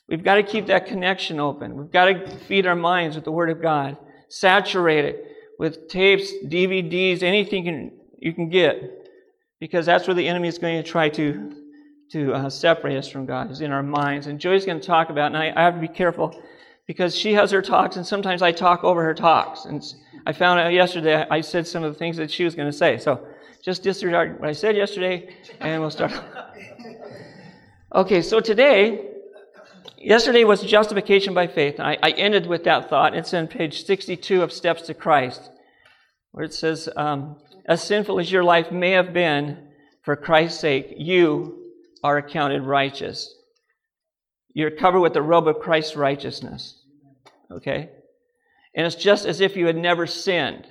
We've 0.08 0.24
got 0.24 0.36
to 0.36 0.44
keep 0.44 0.68
that 0.68 0.86
connection 0.86 1.40
open. 1.40 1.76
We've 1.76 1.92
got 1.92 2.06
to 2.06 2.38
feed 2.48 2.66
our 2.66 2.76
minds 2.76 3.16
with 3.16 3.26
the 3.26 3.32
Word 3.32 3.50
of 3.50 3.62
God. 3.62 3.98
Saturate 4.28 5.06
it 5.06 5.26
with 5.58 5.88
tapes, 5.88 6.32
DVDs, 6.46 7.22
anything 7.22 7.66
you 7.66 7.72
can, 7.72 7.92
you 8.18 8.34
can 8.34 8.50
get. 8.50 9.08
Because 9.60 9.86
that's 9.86 10.08
where 10.08 10.16
the 10.16 10.28
enemy 10.28 10.48
is 10.48 10.58
going 10.58 10.82
to 10.82 10.90
try 10.90 11.10
to 11.10 11.56
to 12.12 12.34
uh, 12.34 12.50
separate 12.50 12.98
us 12.98 13.08
from 13.08 13.26
God 13.26 13.52
is 13.52 13.62
in 13.62 13.72
our 13.72 13.84
minds. 13.84 14.28
And 14.28 14.40
Joy's 14.40 14.66
going 14.66 14.80
to 14.80 14.86
talk 14.86 15.10
about, 15.10 15.28
and 15.28 15.38
I, 15.38 15.54
I, 15.56 15.64
have 15.64 15.76
to 15.76 15.80
be 15.80 15.88
careful 15.88 16.42
because 16.88 17.16
she 17.16 17.34
has 17.34 17.52
her 17.52 17.62
talks, 17.62 17.98
and 17.98 18.06
sometimes 18.06 18.42
I 18.42 18.52
talk 18.52 18.84
over 18.84 19.04
her 19.04 19.14
talks. 19.14 19.66
And 19.66 19.84
I 20.26 20.34
found 20.34 20.60
out 20.60 20.74
yesterday 20.74 21.26
I 21.30 21.42
said 21.42 21.68
some 21.68 21.84
of 21.84 21.94
the 21.94 22.00
things 22.00 22.18
that 22.18 22.32
she 22.32 22.44
was 22.44 22.56
going 22.56 22.70
to 22.70 22.78
say. 22.78 22.98
So 22.98 23.28
just 23.64 23.84
disregard 23.84 24.40
what 24.40 24.50
I 24.50 24.54
said 24.54 24.76
yesterday, 24.76 25.36
and 25.60 25.82
we'll 25.82 25.92
start. 25.92 26.14
okay, 27.96 28.22
so 28.22 28.40
today, 28.40 29.10
yesterday 29.98 30.44
was 30.44 30.62
justification 30.62 31.34
by 31.34 31.48
faith, 31.48 31.76
and 31.80 31.88
I, 31.88 31.98
I, 32.02 32.12
ended 32.12 32.48
with 32.48 32.64
that 32.64 32.90
thought. 32.90 33.16
It's 33.16 33.34
on 33.34 33.48
page 33.48 33.86
62 33.86 34.42
of 34.42 34.54
Steps 34.54 34.84
to 34.84 34.94
Christ, 34.94 35.52
where 36.32 36.46
it 36.46 36.54
says, 36.54 36.88
um, 36.96 37.36
As 37.66 37.84
sinful 37.84 38.20
as 38.20 38.32
your 38.32 38.44
life 38.44 38.72
may 38.72 38.92
have 38.92 39.14
been, 39.14 39.68
for 40.04 40.16
Christ's 40.16 40.62
sake, 40.62 40.94
you 40.98 41.74
are 42.04 42.18
accounted 42.18 42.64
righteous. 42.64 43.36
You're 44.54 44.72
covered 44.72 45.02
with 45.02 45.14
the 45.14 45.22
robe 45.22 45.48
of 45.48 45.60
Christ's 45.60 45.96
righteousness. 45.96 46.82
Okay? 47.52 47.90
And 48.76 48.86
it's 48.86 48.96
just 48.96 49.26
as 49.26 49.42
if 49.42 49.56
you 49.56 49.66
had 49.66 49.76
never 49.76 50.06
sinned. 50.06 50.68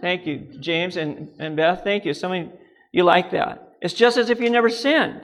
Thank 0.00 0.26
you, 0.26 0.46
James 0.60 0.96
and, 0.96 1.28
and 1.38 1.56
Beth. 1.56 1.82
Thank 1.82 2.04
you. 2.04 2.14
Some 2.14 2.32
of 2.32 2.48
you 2.92 3.04
like 3.04 3.32
that. 3.32 3.76
It's 3.80 3.94
just 3.94 4.16
as 4.16 4.30
if 4.30 4.40
you 4.40 4.50
never 4.50 4.70
sinned. 4.70 5.22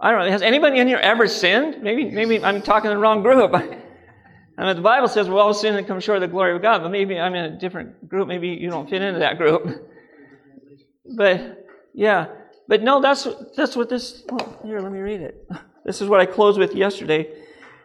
I 0.00 0.10
don't 0.10 0.20
know. 0.20 0.30
Has 0.30 0.42
anybody 0.42 0.78
in 0.78 0.88
here 0.88 0.98
ever 0.98 1.28
sinned? 1.28 1.82
Maybe, 1.82 2.10
maybe 2.10 2.42
I'm 2.42 2.62
talking 2.62 2.90
to 2.90 2.94
the 2.94 3.00
wrong 3.00 3.22
group. 3.22 3.54
I 4.58 4.66
mean, 4.66 4.76
the 4.76 4.82
Bible 4.82 5.08
says 5.08 5.28
we 5.28 5.34
all 5.36 5.54
sin 5.54 5.76
and 5.76 5.86
come 5.86 6.00
short 6.00 6.16
of 6.16 6.22
the 6.22 6.28
glory 6.28 6.54
of 6.54 6.62
God, 6.62 6.82
but 6.82 6.90
maybe 6.90 7.18
I'm 7.18 7.34
in 7.34 7.44
a 7.44 7.58
different 7.58 8.08
group. 8.08 8.28
Maybe 8.28 8.48
you 8.48 8.70
don't 8.70 8.88
fit 8.88 9.02
into 9.02 9.20
that 9.20 9.38
group. 9.38 9.88
But 11.16 11.66
yeah, 11.92 12.28
but 12.68 12.80
no, 12.80 13.02
that's, 13.02 13.26
that's 13.56 13.74
what 13.74 13.88
this, 13.88 14.22
well, 14.30 14.60
here, 14.64 14.80
let 14.80 14.92
me 14.92 15.00
read 15.00 15.20
it. 15.20 15.46
This 15.84 16.00
is 16.00 16.08
what 16.08 16.20
I 16.20 16.26
closed 16.26 16.60
with 16.60 16.76
yesterday. 16.76 17.28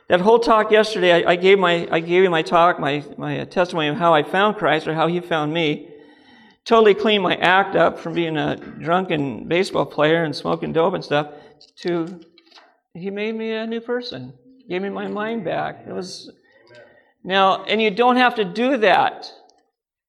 That 0.10 0.22
whole 0.22 0.40
talk 0.40 0.72
yesterday, 0.72 1.26
I, 1.26 1.32
I 1.32 1.36
gave 1.36 1.60
my, 1.60 1.86
I 1.92 2.00
gave 2.00 2.24
you 2.24 2.30
my 2.30 2.42
talk, 2.42 2.80
my, 2.80 3.04
my 3.18 3.44
testimony 3.44 3.90
of 3.90 3.98
how 3.98 4.14
I 4.14 4.24
found 4.24 4.56
Christ 4.56 4.88
or 4.88 4.94
how 4.94 5.08
he 5.08 5.20
found 5.20 5.54
me. 5.54 5.90
Totally 6.64 6.94
cleaned 6.94 7.24
my 7.24 7.36
act 7.36 7.76
up 7.76 8.00
from 8.00 8.14
being 8.14 8.38
a 8.38 8.56
drunken 8.56 9.48
baseball 9.48 9.86
player 9.86 10.24
and 10.24 10.36
smoking 10.36 10.72
dope 10.72 10.94
and 10.94 11.04
stuff 11.04 11.32
to, 11.78 12.22
he 12.94 13.10
made 13.10 13.36
me 13.36 13.52
a 13.52 13.68
new 13.68 13.82
person. 13.82 14.34
Gave 14.70 14.82
me 14.82 14.90
my 14.90 15.08
mind 15.08 15.44
back. 15.44 15.84
It 15.88 15.94
was, 15.94 16.32
now, 17.24 17.64
and 17.66 17.82
you 17.82 17.92
don't 17.92 18.18
have 18.18 18.36
to 18.36 18.46
do 18.46 18.78
that. 18.78 19.32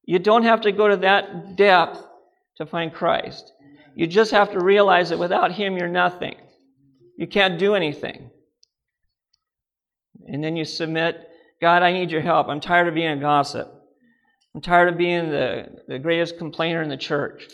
You 0.04 0.20
don't 0.20 0.44
have 0.44 0.60
to 0.62 0.72
go 0.72 0.88
to 0.88 0.96
that 0.98 1.56
depth 1.56 2.02
to 2.56 2.66
find 2.66 2.92
Christ. 2.92 3.52
You 3.96 4.06
just 4.06 4.30
have 4.30 4.52
to 4.52 4.60
realize 4.60 5.10
that 5.10 5.18
without 5.18 5.52
Him, 5.52 5.76
you're 5.76 5.88
nothing. 5.88 6.36
You 7.16 7.26
can't 7.26 7.58
do 7.58 7.74
anything. 7.74 8.30
And 10.28 10.42
then 10.44 10.56
you 10.56 10.64
submit 10.64 11.28
God, 11.60 11.82
I 11.82 11.92
need 11.92 12.10
your 12.10 12.20
help. 12.20 12.48
I'm 12.48 12.60
tired 12.60 12.88
of 12.88 12.94
being 12.94 13.10
a 13.10 13.16
gossip. 13.16 13.72
I'm 14.54 14.60
tired 14.60 14.88
of 14.88 14.96
being 14.96 15.30
the, 15.30 15.66
the 15.88 15.98
greatest 15.98 16.38
complainer 16.38 16.82
in 16.82 16.88
the 16.88 16.96
church. 16.96 17.48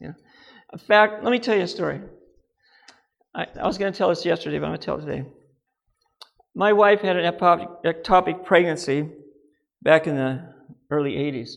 You 0.00 0.08
know? 0.08 0.14
In 0.72 0.78
fact, 0.78 1.22
let 1.22 1.30
me 1.30 1.38
tell 1.38 1.56
you 1.56 1.62
a 1.62 1.68
story. 1.68 2.00
I, 3.34 3.46
I 3.60 3.66
was 3.66 3.78
going 3.78 3.92
to 3.92 3.96
tell 3.96 4.08
this 4.08 4.24
yesterday, 4.24 4.58
but 4.58 4.66
I'm 4.66 4.70
going 4.70 4.80
to 4.80 4.84
tell 4.84 4.98
it 4.98 5.02
today. 5.02 5.24
My 6.54 6.72
wife 6.72 7.00
had 7.00 7.16
an 7.16 7.32
ectopic 7.32 8.44
pregnancy 8.44 9.08
back 9.82 10.06
in 10.06 10.16
the 10.16 10.54
early 10.90 11.12
80s. 11.12 11.50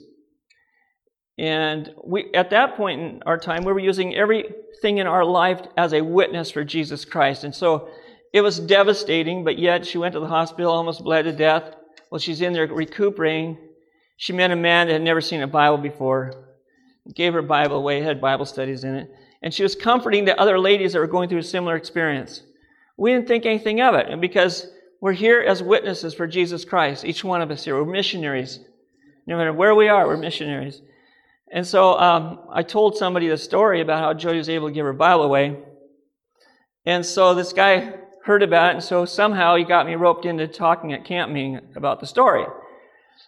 And 1.38 1.92
we, 2.04 2.32
at 2.34 2.50
that 2.50 2.76
point 2.76 3.02
in 3.02 3.24
our 3.26 3.38
time, 3.38 3.64
we 3.64 3.72
were 3.72 3.80
using 3.80 4.14
everything 4.14 4.98
in 4.98 5.08
our 5.08 5.24
life 5.24 5.62
as 5.78 5.94
a 5.94 6.02
witness 6.02 6.52
for 6.52 6.66
Jesus 6.66 7.06
Christ. 7.06 7.46
And 7.46 7.56
so 7.56 7.90
it 8.34 8.42
was 8.42 8.60
devastating, 8.60 9.44
but 9.44 9.58
yet 9.58 9.86
she 9.86 9.98
went 9.98 10.14
to 10.14 10.20
the 10.20 10.28
hospital, 10.28 10.72
almost 10.72 11.04
bled 11.04 11.26
to 11.26 11.32
death. 11.32 11.76
Well, 12.12 12.20
she's 12.20 12.42
in 12.42 12.54
there 12.54 12.68
recuperating. 12.68 13.58
She 14.18 14.34
met 14.34 14.52
a 14.52 14.56
man 14.56 14.88
that 14.88 14.94
had 14.94 15.02
never 15.02 15.22
seen 15.22 15.42
a 15.42 15.48
Bible 15.48 15.78
before, 15.78 16.34
gave 17.14 17.34
her 17.34 17.42
Bible 17.42 17.78
away, 17.78 18.02
had 18.02 18.22
Bible 18.22 18.46
studies 18.46 18.84
in 18.84 18.96
it. 18.96 19.12
And 19.42 19.54
she 19.54 19.64
was 19.64 19.76
comforting 19.76 20.26
the 20.26 20.40
other 20.40 20.60
ladies 20.60 20.94
that 20.94 21.00
were 21.00 21.08
going 21.08 21.30
through 21.30 21.40
a 21.40 21.44
similar 21.44 21.76
experience. 21.76 22.44
We 22.98 23.14
didn't 23.14 23.28
think 23.28 23.46
anything 23.46 23.82
of 23.82 23.96
it. 23.96 24.08
And 24.10 24.20
because 24.20 24.68
we're 25.02 25.14
here 25.14 25.40
as 25.42 25.64
witnesses 25.64 26.14
for 26.14 26.28
Jesus 26.28 26.66
Christ, 26.66 27.06
each 27.06 27.24
one 27.24 27.42
of 27.42 27.50
us 27.50 27.64
here, 27.64 27.76
we're 27.76 27.90
missionaries. 27.90 28.60
No 29.26 29.38
matter 29.38 29.54
where 29.54 29.74
we 29.74 29.88
are, 29.88 30.06
we're 30.06 30.18
missionaries. 30.18 30.82
And 31.52 31.66
so 31.66 31.98
um, 31.98 32.40
I 32.52 32.62
told 32.62 32.98
somebody 32.98 33.28
the 33.28 33.38
story 33.38 33.82
about 33.82 34.00
how 34.00 34.14
Jodi 34.14 34.38
was 34.38 34.50
able 34.50 34.68
to 34.68 34.74
give 34.74 34.86
her 34.86 34.94
Bible 34.94 35.24
away. 35.24 35.58
And 36.86 37.06
so 37.06 37.34
this 37.34 37.54
guy 37.54 37.94
heard 38.30 38.44
about 38.44 38.70
it, 38.70 38.76
and 38.76 38.84
so 38.84 39.06
somehow 39.06 39.56
he 39.56 39.64
got 39.64 39.88
me 39.88 39.96
roped 39.96 40.24
into 40.24 40.48
talking 40.48 40.94
at 40.94 41.04
camp 41.04 41.32
meeting 41.32 41.60
about 41.76 42.00
the 42.00 42.06
story. 42.06 42.46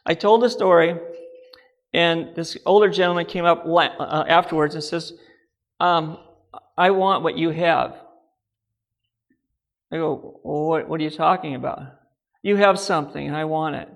I 0.05 0.13
told 0.13 0.43
the 0.43 0.49
story, 0.49 0.95
and 1.91 2.35
this 2.35 2.55
older 2.67 2.87
gentleman 2.87 3.25
came 3.25 3.43
up 3.43 3.65
uh, 3.65 4.25
afterwards 4.27 4.75
and 4.75 4.83
says, 4.83 5.13
um, 5.79 6.19
I 6.77 6.91
want 6.91 7.23
what 7.23 7.35
you 7.35 7.49
have. 7.49 7.95
I 9.91 9.97
go, 9.97 10.39
well, 10.43 10.85
what, 10.87 10.99
are 10.99 11.03
you 11.03 11.09
talking 11.09 11.55
about? 11.55 11.79
You 12.43 12.57
have 12.57 12.79
something, 12.79 13.25
and 13.25 13.35
I 13.35 13.45
want 13.45 13.77
it. 13.77 13.89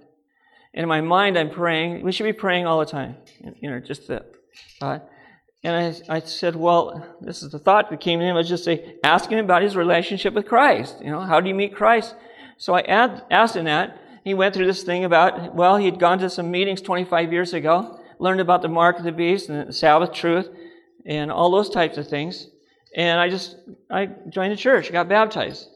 And 0.74 0.82
in 0.82 0.90
my 0.90 1.02
mind, 1.02 1.38
I'm 1.38 1.52
praying. 1.52 2.02
We 2.02 2.14
should 2.14 2.24
be 2.24 2.34
praying 2.34 2.66
all 2.66 2.80
the 2.80 2.88
time, 2.88 3.18
you 3.62 3.70
know, 3.70 3.80
just 3.80 4.08
that 4.08 4.26
thought. 4.80 5.08
And 5.66 5.96
I, 6.10 6.18
I 6.18 6.20
said, 6.20 6.56
well, 6.56 7.04
this 7.22 7.42
is 7.42 7.50
the 7.50 7.58
thought 7.58 7.90
that 7.90 8.00
came 8.00 8.22
in. 8.22 8.30
I 8.30 8.34
was 8.34 8.48
just 8.48 8.66
say, 8.66 8.98
asking 9.04 9.40
him 9.40 9.46
about 9.46 9.64
his 9.64 9.76
relationship 9.76 10.36
with 10.36 10.46
Christ. 10.46 11.02
You 11.02 11.10
know, 11.10 11.22
how 11.22 11.42
do 11.42 11.50
you 11.50 11.56
meet 11.56 11.74
Christ? 11.74 12.14
So 12.58 12.76
I 12.76 12.82
asked 12.82 13.56
him 13.56 13.66
that. 13.66 14.00
He 14.24 14.36
went 14.36 14.54
through 14.54 14.68
this 14.68 14.84
thing 14.84 15.06
about, 15.06 15.56
well, 15.56 15.78
he'd 15.78 15.98
gone 15.98 16.20
to 16.20 16.30
some 16.30 16.52
meetings 16.52 16.82
25 16.82 17.34
years 17.34 17.56
ago, 17.56 18.00
learned 18.20 18.42
about 18.42 18.62
the 18.62 18.68
mark 18.68 19.00
of 19.00 19.06
the 19.06 19.12
beast 19.12 19.50
and 19.50 19.68
the 19.68 19.74
Sabbath 19.74 20.14
truth 20.14 20.50
and 21.04 21.32
all 21.32 21.50
those 21.50 21.72
types 21.72 21.98
of 21.98 22.08
things. 22.08 22.48
And 22.96 23.20
I 23.20 23.28
just, 23.28 23.56
I 23.90 24.06
joined 24.30 24.52
the 24.52 24.58
church, 24.58 24.92
got 24.92 25.10
baptized. 25.10 25.68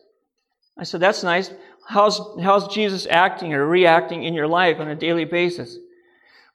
I 0.78 0.84
said, 0.84 1.00
that's 1.00 1.24
nice. 1.24 1.52
How's, 1.88 2.22
how's 2.40 2.72
Jesus 2.72 3.08
acting 3.10 3.56
or 3.56 3.66
reacting 3.66 4.24
in 4.24 4.36
your 4.36 4.48
life 4.48 4.80
on 4.80 4.88
a 4.88 4.96
daily 4.96 5.26
basis? 5.26 5.80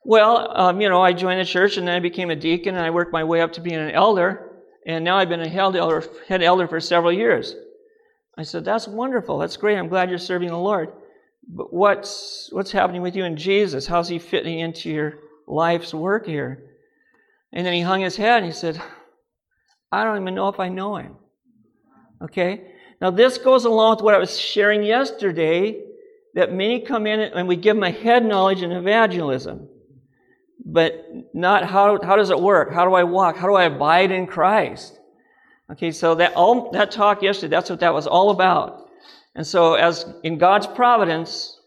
Well, 0.04 0.52
um, 0.54 0.80
you 0.80 0.88
know, 0.88 1.00
I 1.00 1.12
joined 1.12 1.40
the 1.40 1.44
church 1.44 1.76
and 1.76 1.88
then 1.88 1.96
I 1.96 2.00
became 2.00 2.30
a 2.30 2.36
deacon 2.36 2.74
and 2.74 2.84
I 2.84 2.90
worked 2.90 3.12
my 3.12 3.24
way 3.24 3.40
up 3.40 3.52
to 3.54 3.60
being 3.60 3.76
an 3.76 3.90
elder. 3.90 4.50
And 4.86 5.04
now 5.04 5.16
I've 5.16 5.30
been 5.30 5.40
a 5.40 5.48
head 5.48 5.74
elder, 5.76 6.04
head 6.28 6.42
elder 6.42 6.68
for 6.68 6.78
several 6.78 7.12
years. 7.12 7.54
I 8.36 8.42
said, 8.42 8.64
that's 8.64 8.86
wonderful. 8.86 9.38
That's 9.38 9.56
great. 9.56 9.78
I'm 9.78 9.88
glad 9.88 10.10
you're 10.10 10.18
serving 10.18 10.48
the 10.48 10.58
Lord. 10.58 10.90
But 11.48 11.72
what's, 11.72 12.48
what's 12.52 12.72
happening 12.72 13.02
with 13.02 13.16
you 13.16 13.24
and 13.24 13.38
Jesus? 13.38 13.86
How's 13.86 14.08
he 14.08 14.18
fitting 14.18 14.58
into 14.58 14.90
your 14.90 15.14
life's 15.46 15.94
work 15.94 16.26
here? 16.26 16.70
And 17.52 17.64
then 17.64 17.72
he 17.72 17.80
hung 17.80 18.00
his 18.00 18.16
head 18.16 18.38
and 18.38 18.46
he 18.46 18.52
said, 18.52 18.80
I 19.92 20.04
don't 20.04 20.20
even 20.20 20.34
know 20.34 20.48
if 20.48 20.58
I 20.58 20.68
know 20.68 20.96
him. 20.96 21.16
Okay? 22.20 22.72
Now, 23.00 23.10
this 23.10 23.38
goes 23.38 23.64
along 23.64 23.96
with 23.96 24.04
what 24.04 24.14
I 24.14 24.18
was 24.18 24.38
sharing 24.38 24.82
yesterday 24.82 25.82
that 26.34 26.52
many 26.52 26.80
come 26.80 27.06
in 27.06 27.20
and 27.20 27.46
we 27.46 27.56
give 27.56 27.76
them 27.76 27.84
a 27.84 27.90
head 27.90 28.24
knowledge 28.24 28.62
in 28.62 28.72
evangelism, 28.72 29.68
but 30.64 31.08
not 31.34 31.64
how, 31.64 32.00
how 32.02 32.16
does 32.16 32.30
it 32.30 32.40
work? 32.40 32.72
How 32.72 32.84
do 32.84 32.94
I 32.94 33.04
walk? 33.04 33.36
How 33.36 33.46
do 33.46 33.54
I 33.54 33.64
abide 33.64 34.10
in 34.10 34.26
Christ? 34.26 34.98
Okay, 35.70 35.92
so 35.92 36.14
that, 36.16 36.34
all, 36.34 36.70
that 36.72 36.90
talk 36.90 37.22
yesterday, 37.22 37.50
that's 37.50 37.70
what 37.70 37.80
that 37.80 37.94
was 37.94 38.06
all 38.06 38.30
about. 38.30 38.88
And 39.34 39.46
so, 39.46 39.74
as 39.74 40.06
in 40.22 40.38
God's 40.38 40.66
providence, 40.66 41.58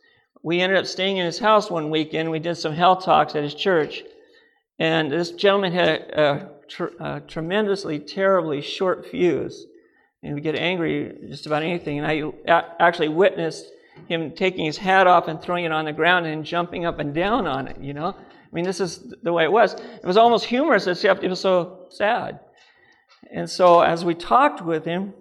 we 0.41 0.61
ended 0.61 0.77
up 0.79 0.85
staying 0.85 1.17
in 1.17 1.25
his 1.25 1.39
house 1.39 1.69
one 1.69 1.89
weekend. 1.89 2.31
We 2.31 2.39
did 2.39 2.55
some 2.55 2.73
health 2.73 3.03
talks 3.03 3.35
at 3.35 3.43
his 3.43 3.53
church. 3.53 4.03
And 4.79 5.11
this 5.11 5.31
gentleman 5.31 5.73
had 5.73 5.89
a, 6.11 6.49
a 6.99 7.21
tremendously, 7.21 7.99
terribly 7.99 8.61
short 8.61 9.07
fuse. 9.07 9.65
And 10.23 10.33
would 10.33 10.43
get 10.43 10.55
angry 10.55 11.15
just 11.29 11.45
about 11.45 11.63
anything. 11.63 11.99
And 11.99 12.07
I 12.07 12.63
actually 12.79 13.09
witnessed 13.09 13.65
him 14.07 14.31
taking 14.31 14.65
his 14.65 14.77
hat 14.77 15.07
off 15.07 15.27
and 15.27 15.41
throwing 15.41 15.65
it 15.65 15.71
on 15.71 15.85
the 15.85 15.93
ground 15.93 16.25
and 16.25 16.45
jumping 16.45 16.85
up 16.85 16.99
and 16.99 17.13
down 17.13 17.47
on 17.47 17.67
it, 17.67 17.79
you 17.79 17.93
know? 17.93 18.15
I 18.49 18.55
mean, 18.55 18.65
this 18.65 18.79
is 18.79 19.13
the 19.21 19.33
way 19.33 19.43
it 19.43 19.51
was. 19.51 19.73
It 19.73 20.05
was 20.05 20.17
almost 20.17 20.45
humorous, 20.45 20.87
except 20.87 21.23
it 21.23 21.29
was 21.29 21.39
so 21.39 21.87
sad. 21.89 22.39
And 23.31 23.49
so 23.49 23.81
as 23.81 24.05
we 24.05 24.15
talked 24.15 24.61
with 24.61 24.85
him, 24.85 25.13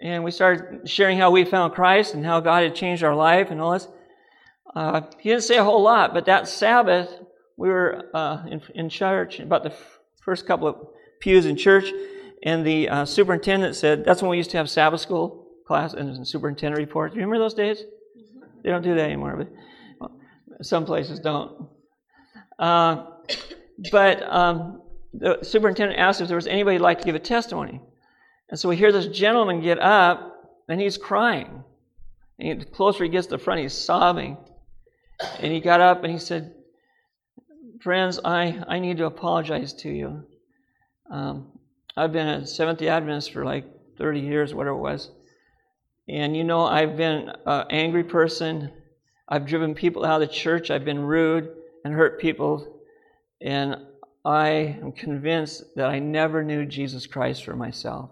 and 0.00 0.22
we 0.22 0.30
started 0.30 0.88
sharing 0.88 1.18
how 1.18 1.30
we 1.30 1.44
found 1.44 1.72
Christ 1.72 2.14
and 2.14 2.24
how 2.24 2.40
God 2.40 2.62
had 2.62 2.74
changed 2.74 3.02
our 3.02 3.14
life 3.14 3.50
and 3.50 3.60
all 3.60 3.72
this, 3.72 3.88
uh, 4.74 5.02
he 5.18 5.30
didn't 5.30 5.44
say 5.44 5.56
a 5.56 5.64
whole 5.64 5.82
lot, 5.82 6.12
but 6.12 6.26
that 6.26 6.48
Sabbath, 6.48 7.08
we 7.56 7.68
were 7.68 8.10
uh, 8.12 8.44
in, 8.50 8.60
in, 8.74 8.88
church, 8.88 9.40
about 9.40 9.62
the 9.62 9.70
f- 9.70 9.98
first 10.20 10.46
couple 10.46 10.66
of 10.66 10.76
pews 11.20 11.46
in 11.46 11.56
church, 11.56 11.92
and 12.42 12.66
the 12.66 12.88
uh, 12.88 13.04
superintendent 13.04 13.76
said, 13.76 14.04
that's 14.04 14.20
when 14.20 14.30
we 14.30 14.36
used 14.36 14.50
to 14.50 14.56
have 14.56 14.68
Sabbath 14.68 15.00
school 15.00 15.46
class 15.66 15.94
and 15.94 16.26
superintendent 16.26 16.78
report. 16.78 17.12
Do 17.12 17.16
you 17.16 17.24
remember 17.24 17.42
those 17.42 17.54
days? 17.54 17.84
They 18.62 18.70
don't 18.70 18.82
do 18.82 18.94
that 18.94 19.04
anymore, 19.04 19.48
but 20.00 20.10
some 20.62 20.84
places 20.84 21.20
don't. 21.20 21.68
Uh, 22.58 23.06
but 23.90 24.22
um, 24.30 24.82
the 25.12 25.38
superintendent 25.42 25.98
asked 25.98 26.20
if 26.20 26.28
there 26.28 26.36
was 26.36 26.46
anybody 26.46 26.76
who'd 26.76 26.82
like 26.82 26.98
to 27.00 27.04
give 27.04 27.14
a 27.14 27.20
testimony. 27.20 27.80
And 28.50 28.58
so 28.58 28.68
we 28.68 28.76
hear 28.76 28.92
this 28.92 29.06
gentleman 29.06 29.60
get 29.60 29.78
up, 29.78 30.62
and 30.68 30.80
he's 30.80 30.96
crying. 30.96 31.64
And 32.38 32.60
the 32.60 32.66
closer 32.66 33.04
he 33.04 33.10
gets 33.10 33.26
to 33.28 33.36
the 33.36 33.38
front, 33.38 33.60
he's 33.60 33.72
sobbing. 33.72 34.36
And 35.38 35.52
he 35.52 35.60
got 35.60 35.80
up 35.80 36.02
and 36.02 36.12
he 36.12 36.18
said, 36.18 36.54
Friends, 37.80 38.18
I, 38.24 38.62
I 38.66 38.78
need 38.78 38.96
to 38.98 39.06
apologize 39.06 39.74
to 39.74 39.90
you. 39.90 40.24
Um, 41.10 41.52
I've 41.96 42.12
been 42.12 42.26
a 42.26 42.46
Seventh 42.46 42.78
day 42.78 42.88
Adventist 42.88 43.32
for 43.32 43.44
like 43.44 43.66
30 43.98 44.20
years, 44.20 44.54
whatever 44.54 44.76
it 44.76 44.80
was. 44.80 45.10
And 46.08 46.36
you 46.36 46.44
know, 46.44 46.64
I've 46.64 46.96
been 46.96 47.30
an 47.46 47.66
angry 47.70 48.04
person. 48.04 48.72
I've 49.28 49.46
driven 49.46 49.74
people 49.74 50.04
out 50.04 50.20
of 50.20 50.28
the 50.28 50.34
church. 50.34 50.70
I've 50.70 50.84
been 50.84 51.00
rude 51.00 51.50
and 51.84 51.94
hurt 51.94 52.20
people. 52.20 52.80
And 53.40 53.76
I 54.24 54.78
am 54.80 54.92
convinced 54.92 55.62
that 55.76 55.90
I 55.90 55.98
never 55.98 56.42
knew 56.42 56.64
Jesus 56.64 57.06
Christ 57.06 57.44
for 57.44 57.54
myself. 57.54 58.10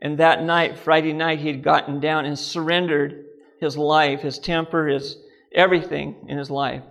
And 0.00 0.18
that 0.18 0.42
night, 0.42 0.78
Friday 0.78 1.12
night, 1.12 1.40
he 1.40 1.48
had 1.48 1.62
gotten 1.62 2.00
down 2.00 2.24
and 2.24 2.38
surrendered 2.38 3.24
his 3.60 3.76
life, 3.76 4.20
his 4.20 4.38
temper, 4.38 4.88
his 4.88 5.16
everything 5.54 6.26
in 6.28 6.38
his 6.38 6.50
life. 6.50 6.82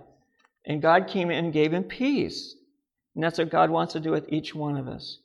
And 0.64 0.80
God 0.80 1.08
came 1.08 1.30
in 1.30 1.44
and 1.44 1.52
gave 1.52 1.72
him 1.72 1.84
peace. 1.84 2.54
And 3.14 3.22
that's 3.22 3.38
what 3.38 3.50
God 3.50 3.70
wants 3.70 3.92
to 3.94 4.00
do 4.00 4.10
with 4.10 4.28
each 4.28 4.54
one 4.54 4.76
of 4.76 4.88
us. 4.88 5.18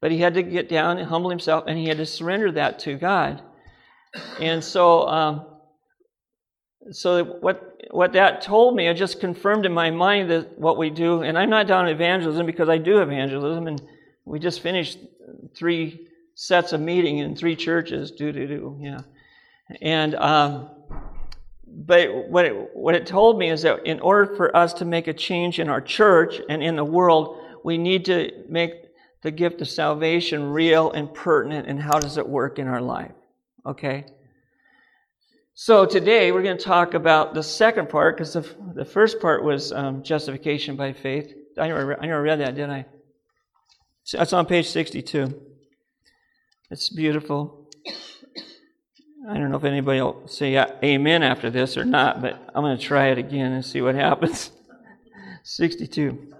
But 0.00 0.12
he 0.12 0.18
had 0.18 0.34
to 0.34 0.42
get 0.42 0.68
down 0.68 0.98
and 0.98 1.08
humble 1.08 1.30
himself, 1.30 1.64
and 1.66 1.78
he 1.78 1.86
had 1.88 1.96
to 1.96 2.06
surrender 2.06 2.52
that 2.52 2.78
to 2.80 2.96
God. 2.96 3.42
And 4.40 4.62
so, 4.62 5.08
um, 5.08 5.46
so 6.90 7.24
what 7.24 7.82
what 7.90 8.12
that 8.12 8.42
told 8.42 8.74
me, 8.76 8.88
it 8.88 8.94
just 8.94 9.20
confirmed 9.20 9.66
in 9.66 9.72
my 9.72 9.90
mind 9.90 10.30
that 10.30 10.58
what 10.58 10.76
we 10.76 10.90
do. 10.90 11.22
And 11.22 11.38
I'm 11.38 11.50
not 11.50 11.66
down 11.66 11.88
evangelism 11.88 12.46
because 12.46 12.68
I 12.68 12.78
do 12.78 13.00
evangelism, 13.00 13.66
and 13.66 13.82
we 14.24 14.38
just 14.38 14.60
finished 14.60 14.98
three 15.54 16.08
sets 16.34 16.72
of 16.72 16.80
meeting 16.80 17.18
in 17.18 17.36
three 17.36 17.56
churches. 17.56 18.10
Do 18.10 18.32
do 18.32 18.46
do, 18.46 18.78
yeah. 18.80 19.00
And 19.80 20.14
um, 20.16 20.70
but 21.66 22.28
what 22.28 22.44
it, 22.44 22.70
what 22.74 22.94
it 22.94 23.06
told 23.06 23.38
me 23.38 23.50
is 23.50 23.62
that 23.62 23.84
in 23.86 24.00
order 24.00 24.34
for 24.36 24.56
us 24.56 24.72
to 24.74 24.84
make 24.84 25.08
a 25.08 25.12
change 25.12 25.58
in 25.58 25.68
our 25.68 25.80
church 25.80 26.40
and 26.48 26.62
in 26.62 26.76
the 26.76 26.84
world, 26.84 27.38
we 27.64 27.78
need 27.78 28.04
to 28.04 28.30
make 28.48 28.74
the 29.22 29.30
gift 29.30 29.60
of 29.60 29.68
salvation 29.68 30.52
real 30.52 30.92
and 30.92 31.12
pertinent 31.12 31.66
and 31.66 31.80
how 31.80 31.98
does 31.98 32.18
it 32.18 32.28
work 32.28 32.58
in 32.58 32.68
our 32.68 32.80
life. 32.80 33.12
Okay? 33.66 34.04
So 35.56 35.86
today 35.86 36.32
we're 36.32 36.42
going 36.42 36.58
to 36.58 36.64
talk 36.64 36.94
about 36.94 37.32
the 37.32 37.42
second 37.42 37.88
part 37.88 38.16
because 38.16 38.32
the, 38.32 38.44
the 38.74 38.84
first 38.84 39.20
part 39.20 39.44
was 39.44 39.70
um, 39.70 40.02
justification 40.02 40.74
by 40.74 40.92
faith. 40.92 41.32
I 41.56 41.68
never, 41.68 42.02
I 42.02 42.06
never 42.06 42.22
read 42.22 42.40
that, 42.40 42.56
did 42.56 42.70
I? 42.70 42.86
That's 44.12 44.32
on 44.32 44.46
page 44.46 44.68
62. 44.68 45.32
It's 46.72 46.88
beautiful. 46.88 47.70
I 49.30 49.34
don't 49.34 49.52
know 49.52 49.56
if 49.56 49.62
anybody 49.62 50.00
will 50.00 50.26
say 50.26 50.56
amen 50.56 51.22
after 51.22 51.50
this 51.50 51.76
or 51.76 51.84
not, 51.84 52.20
but 52.20 52.32
I'm 52.52 52.64
going 52.64 52.76
to 52.76 52.82
try 52.82 53.10
it 53.10 53.18
again 53.18 53.52
and 53.52 53.64
see 53.64 53.80
what 53.80 53.94
happens. 53.94 54.50
62. 55.44 56.34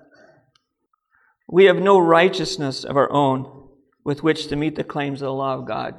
We 1.48 1.66
have 1.66 1.77
no 1.77 2.00
righteousness 2.00 2.83
of 2.83 2.96
our 2.96 3.11
own 3.12 3.68
with 4.03 4.24
which 4.24 4.48
to 4.48 4.57
meet 4.57 4.74
the 4.74 4.83
claims 4.83 5.22
of 5.22 5.27
the 5.27 5.33
law 5.33 5.55
of 5.55 5.68
God. 5.68 5.94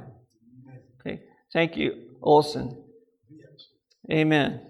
Okay. 1.00 1.22
Thank 1.50 1.78
you, 1.78 1.94
Olson. 2.20 2.82
Amen. 4.10 4.60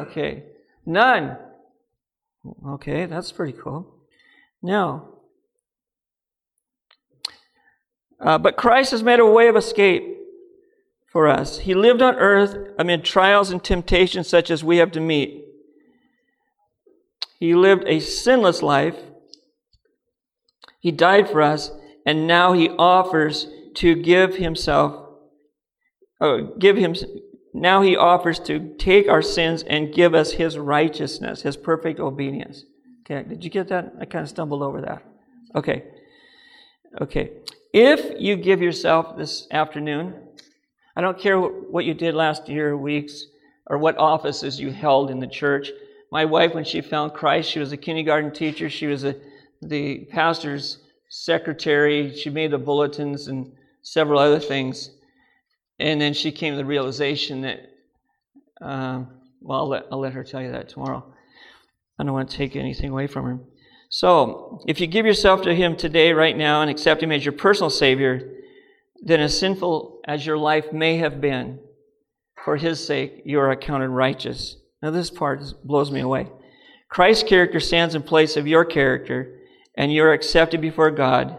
Okay. 0.00 0.44
None. 0.84 1.36
Okay, 2.68 3.06
that's 3.06 3.32
pretty 3.32 3.58
cool. 3.58 3.92
Now, 4.62 5.08
uh, 8.20 8.38
but 8.38 8.56
Christ 8.56 8.92
has 8.92 9.02
made 9.02 9.20
a 9.20 9.26
way 9.26 9.48
of 9.48 9.56
escape 9.56 10.16
for 11.06 11.28
us. 11.28 11.58
He 11.60 11.74
lived 11.74 12.02
on 12.02 12.14
earth 12.16 12.56
amid 12.78 13.04
trials 13.04 13.50
and 13.50 13.62
temptations 13.62 14.28
such 14.28 14.50
as 14.50 14.64
we 14.64 14.78
have 14.78 14.92
to 14.92 15.00
meet. 15.00 15.44
He 17.38 17.54
lived 17.54 17.84
a 17.86 18.00
sinless 18.00 18.62
life. 18.62 18.96
He 20.80 20.90
died 20.92 21.28
for 21.28 21.42
us, 21.42 21.70
and 22.06 22.26
now 22.26 22.52
he 22.52 22.70
offers 22.70 23.48
to 23.76 23.94
give 23.94 24.36
himself, 24.36 25.10
uh, 26.20 26.38
give 26.58 26.76
him, 26.76 26.94
now 27.56 27.80
he 27.80 27.96
offers 27.96 28.38
to 28.40 28.74
take 28.76 29.08
our 29.08 29.22
sins 29.22 29.62
and 29.62 29.92
give 29.94 30.14
us 30.14 30.32
his 30.32 30.58
righteousness, 30.58 31.42
his 31.42 31.56
perfect 31.56 31.98
obedience. 31.98 32.64
Okay, 33.00 33.26
did 33.26 33.42
you 33.42 33.50
get 33.50 33.68
that? 33.68 33.94
I 34.00 34.04
kind 34.04 34.22
of 34.22 34.28
stumbled 34.28 34.62
over 34.62 34.82
that. 34.82 35.02
Okay. 35.54 35.84
Okay. 37.00 37.32
If 37.72 38.20
you 38.20 38.36
give 38.36 38.60
yourself 38.60 39.16
this 39.16 39.46
afternoon, 39.50 40.14
I 40.96 41.00
don't 41.00 41.18
care 41.18 41.38
what 41.38 41.84
you 41.84 41.94
did 41.94 42.14
last 42.14 42.48
year, 42.48 42.76
weeks, 42.76 43.24
or 43.66 43.78
what 43.78 43.96
offices 43.96 44.60
you 44.60 44.70
held 44.70 45.10
in 45.10 45.18
the 45.20 45.26
church. 45.26 45.70
My 46.12 46.24
wife, 46.24 46.54
when 46.54 46.64
she 46.64 46.80
found 46.80 47.14
Christ, 47.14 47.50
she 47.50 47.58
was 47.58 47.72
a 47.72 47.76
kindergarten 47.76 48.32
teacher. 48.32 48.68
She 48.68 48.86
was 48.86 49.04
a, 49.04 49.16
the 49.62 50.04
pastor's 50.10 50.78
secretary. 51.08 52.14
She 52.14 52.30
made 52.30 52.50
the 52.50 52.58
bulletins 52.58 53.28
and 53.28 53.52
several 53.82 54.18
other 54.18 54.40
things. 54.40 54.90
And 55.78 56.00
then 56.00 56.14
she 56.14 56.32
came 56.32 56.54
to 56.54 56.56
the 56.56 56.64
realization 56.64 57.42
that, 57.42 57.60
um, 58.60 59.08
well, 59.40 59.60
I'll 59.60 59.68
let, 59.68 59.86
I'll 59.92 60.00
let 60.00 60.14
her 60.14 60.24
tell 60.24 60.42
you 60.42 60.52
that 60.52 60.68
tomorrow. 60.68 61.04
I 61.98 62.04
don't 62.04 62.12
want 62.12 62.30
to 62.30 62.36
take 62.36 62.56
anything 62.56 62.90
away 62.90 63.06
from 63.06 63.24
her. 63.24 63.38
So, 63.88 64.62
if 64.66 64.80
you 64.80 64.86
give 64.86 65.06
yourself 65.06 65.42
to 65.42 65.54
Him 65.54 65.76
today, 65.76 66.12
right 66.12 66.36
now, 66.36 66.60
and 66.60 66.70
accept 66.70 67.02
Him 67.02 67.12
as 67.12 67.24
your 67.24 67.32
personal 67.32 67.70
Savior, 67.70 68.32
then 69.02 69.20
as 69.20 69.38
sinful 69.38 70.00
as 70.06 70.26
your 70.26 70.38
life 70.38 70.72
may 70.72 70.96
have 70.98 71.20
been, 71.20 71.60
for 72.44 72.56
His 72.56 72.84
sake, 72.84 73.22
you 73.24 73.38
are 73.38 73.50
accounted 73.50 73.90
righteous. 73.90 74.56
Now, 74.82 74.90
this 74.90 75.10
part 75.10 75.42
blows 75.64 75.90
me 75.90 76.00
away. 76.00 76.28
Christ's 76.88 77.28
character 77.28 77.60
stands 77.60 77.94
in 77.94 78.02
place 78.02 78.36
of 78.36 78.46
your 78.46 78.64
character, 78.64 79.38
and 79.76 79.92
you 79.92 80.02
are 80.02 80.12
accepted 80.12 80.60
before 80.60 80.90
God 80.90 81.38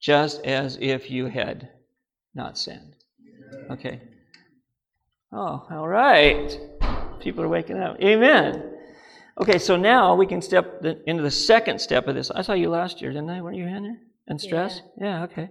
just 0.00 0.44
as 0.44 0.78
if 0.80 1.10
you 1.10 1.26
had 1.26 1.70
not 2.34 2.58
sinned. 2.58 2.94
Okay. 3.70 4.00
Oh, 5.32 5.66
all 5.70 5.88
right. 5.88 6.58
People 7.20 7.44
are 7.44 7.48
waking 7.48 7.78
up. 7.78 8.00
Amen. 8.00 8.74
Okay, 9.40 9.58
so 9.58 9.76
now 9.76 10.14
we 10.14 10.26
can 10.26 10.42
step 10.42 10.80
the, 10.82 11.00
into 11.08 11.22
the 11.22 11.30
second 11.30 11.80
step 11.80 12.08
of 12.08 12.14
this. 12.14 12.30
I 12.30 12.42
saw 12.42 12.54
you 12.54 12.70
last 12.70 13.00
year, 13.00 13.12
didn't 13.12 13.30
I? 13.30 13.40
Weren't 13.40 13.56
you 13.56 13.66
in 13.66 13.82
there? 13.82 13.98
And 14.26 14.40
stress? 14.40 14.82
Yeah. 14.98 15.04
yeah, 15.04 15.24
okay. 15.24 15.50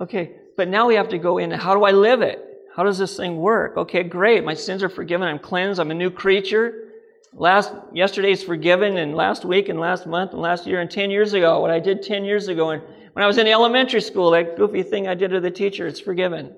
Okay, 0.00 0.36
but 0.56 0.68
now 0.68 0.86
we 0.86 0.94
have 0.94 1.08
to 1.10 1.18
go 1.18 1.38
in. 1.38 1.50
how 1.50 1.74
do 1.74 1.84
I 1.84 1.90
live 1.90 2.22
it? 2.22 2.42
How 2.74 2.84
does 2.84 2.98
this 2.98 3.16
thing 3.16 3.38
work? 3.38 3.76
Okay, 3.76 4.02
great. 4.02 4.44
My 4.44 4.54
sins 4.54 4.82
are 4.82 4.88
forgiven. 4.88 5.26
I'm 5.26 5.38
cleansed. 5.38 5.80
I'm 5.80 5.90
a 5.90 5.94
new 5.94 6.10
creature. 6.10 6.90
Last 7.32 7.72
yesterday's 7.92 8.42
forgiven, 8.42 8.96
and 8.96 9.14
last 9.14 9.44
week, 9.44 9.68
and 9.68 9.78
last 9.78 10.06
month, 10.06 10.32
and 10.32 10.40
last 10.40 10.66
year, 10.66 10.80
and 10.80 10.90
ten 10.90 11.10
years 11.10 11.34
ago, 11.34 11.60
what 11.60 11.70
I 11.70 11.80
did 11.80 12.02
ten 12.02 12.24
years 12.24 12.48
ago, 12.48 12.70
and 12.70 12.82
when 13.12 13.22
I 13.22 13.26
was 13.26 13.36
in 13.38 13.46
elementary 13.46 14.00
school, 14.00 14.30
that 14.30 14.56
goofy 14.56 14.82
thing 14.82 15.06
I 15.06 15.14
did 15.14 15.30
to 15.30 15.40
the 15.40 15.50
teacher, 15.50 15.86
it's 15.86 16.00
forgiven. 16.00 16.54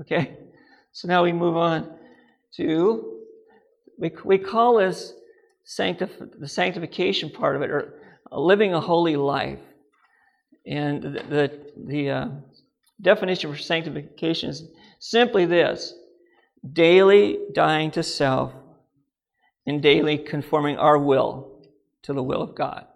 Okay, 0.00 0.36
so 0.92 1.08
now 1.08 1.24
we 1.24 1.32
move 1.32 1.56
on 1.56 1.90
to 2.56 3.22
we 3.98 4.12
we 4.24 4.38
call 4.38 4.78
this 4.78 5.12
sanctif- 5.66 6.40
the 6.40 6.48
sanctification 6.48 7.30
part 7.30 7.56
of 7.56 7.62
it, 7.62 7.70
or 7.70 7.94
living 8.30 8.74
a 8.74 8.80
holy 8.80 9.16
life. 9.16 9.58
And 10.66 11.02
the, 11.02 11.08
the, 11.08 11.60
the 11.86 12.10
uh, 12.10 12.28
definition 13.00 13.52
for 13.52 13.58
sanctification 13.58 14.50
is 14.50 14.64
simply 14.98 15.46
this 15.46 15.94
daily 16.72 17.38
dying 17.52 17.90
to 17.92 18.02
self 18.02 18.52
and 19.66 19.82
daily 19.82 20.18
conforming 20.18 20.76
our 20.76 20.98
will 20.98 21.68
to 22.02 22.12
the 22.12 22.22
will 22.22 22.42
of 22.42 22.54
God. 22.54 22.86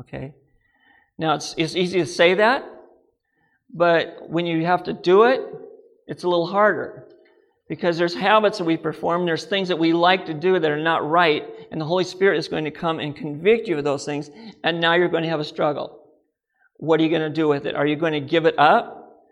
Okay? 0.00 0.34
Now, 1.18 1.34
it's, 1.34 1.54
it's 1.56 1.76
easy 1.76 2.00
to 2.00 2.06
say 2.06 2.34
that, 2.34 2.64
but 3.72 4.28
when 4.28 4.46
you 4.46 4.64
have 4.64 4.84
to 4.84 4.92
do 4.92 5.24
it, 5.24 5.40
it's 6.12 6.24
a 6.24 6.28
little 6.28 6.46
harder 6.46 7.08
because 7.70 7.96
there's 7.96 8.14
habits 8.14 8.58
that 8.58 8.64
we 8.64 8.76
perform, 8.76 9.24
there's 9.24 9.46
things 9.46 9.68
that 9.68 9.78
we 9.78 9.94
like 9.94 10.26
to 10.26 10.34
do 10.34 10.58
that 10.58 10.70
are 10.70 10.78
not 10.78 11.08
right, 11.08 11.48
and 11.70 11.80
the 11.80 11.86
Holy 11.86 12.04
Spirit 12.04 12.36
is 12.36 12.48
going 12.48 12.64
to 12.64 12.70
come 12.70 13.00
and 13.00 13.16
convict 13.16 13.66
you 13.66 13.78
of 13.78 13.84
those 13.84 14.04
things, 14.04 14.30
and 14.62 14.78
now 14.78 14.92
you're 14.92 15.08
going 15.08 15.22
to 15.22 15.30
have 15.30 15.40
a 15.40 15.44
struggle. 15.44 16.04
What 16.76 17.00
are 17.00 17.02
you 17.02 17.08
going 17.08 17.22
to 17.22 17.30
do 17.30 17.48
with 17.48 17.64
it? 17.64 17.74
Are 17.74 17.86
you 17.86 17.96
going 17.96 18.12
to 18.12 18.20
give 18.20 18.44
it 18.44 18.58
up? 18.58 19.24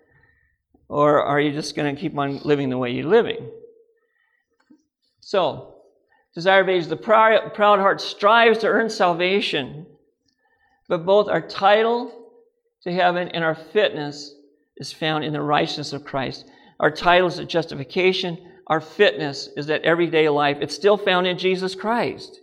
Or 0.89 1.23
are 1.23 1.39
you 1.39 1.53
just 1.53 1.77
going 1.77 1.95
to 1.95 2.01
keep 2.01 2.17
on 2.17 2.39
living 2.39 2.71
the 2.71 2.79
way 2.79 2.93
you're 2.93 3.05
living? 3.05 3.51
So, 5.21 5.75
desire 6.35 6.63
of 6.63 6.71
age, 6.71 6.87
the 6.87 6.97
proud, 6.97 7.53
heart 7.59 8.01
strives 8.01 8.61
to 8.61 8.69
earn 8.69 8.89
salvation, 8.89 9.85
but 10.89 11.05
both 11.05 11.29
our 11.29 11.43
title 11.43 12.11
to 12.85 12.91
heaven 12.91 13.29
and 13.29 13.45
our 13.45 13.55
fitness 13.55 14.35
is 14.79 14.91
found 14.95 15.25
in 15.25 15.35
the 15.35 15.43
righteousness 15.43 15.93
of 15.93 16.05
Christ. 16.05 16.51
Our 16.81 16.91
title 16.91 17.29
is 17.29 17.39
justification. 17.41 18.39
Our 18.67 18.81
fitness 18.81 19.51
is 19.57 19.67
that 19.67 19.83
everyday 19.83 20.29
life. 20.31 20.57
It's 20.61 20.75
still 20.75 20.97
found 20.97 21.27
in 21.27 21.37
Jesus 21.37 21.75
Christ. 21.75 22.41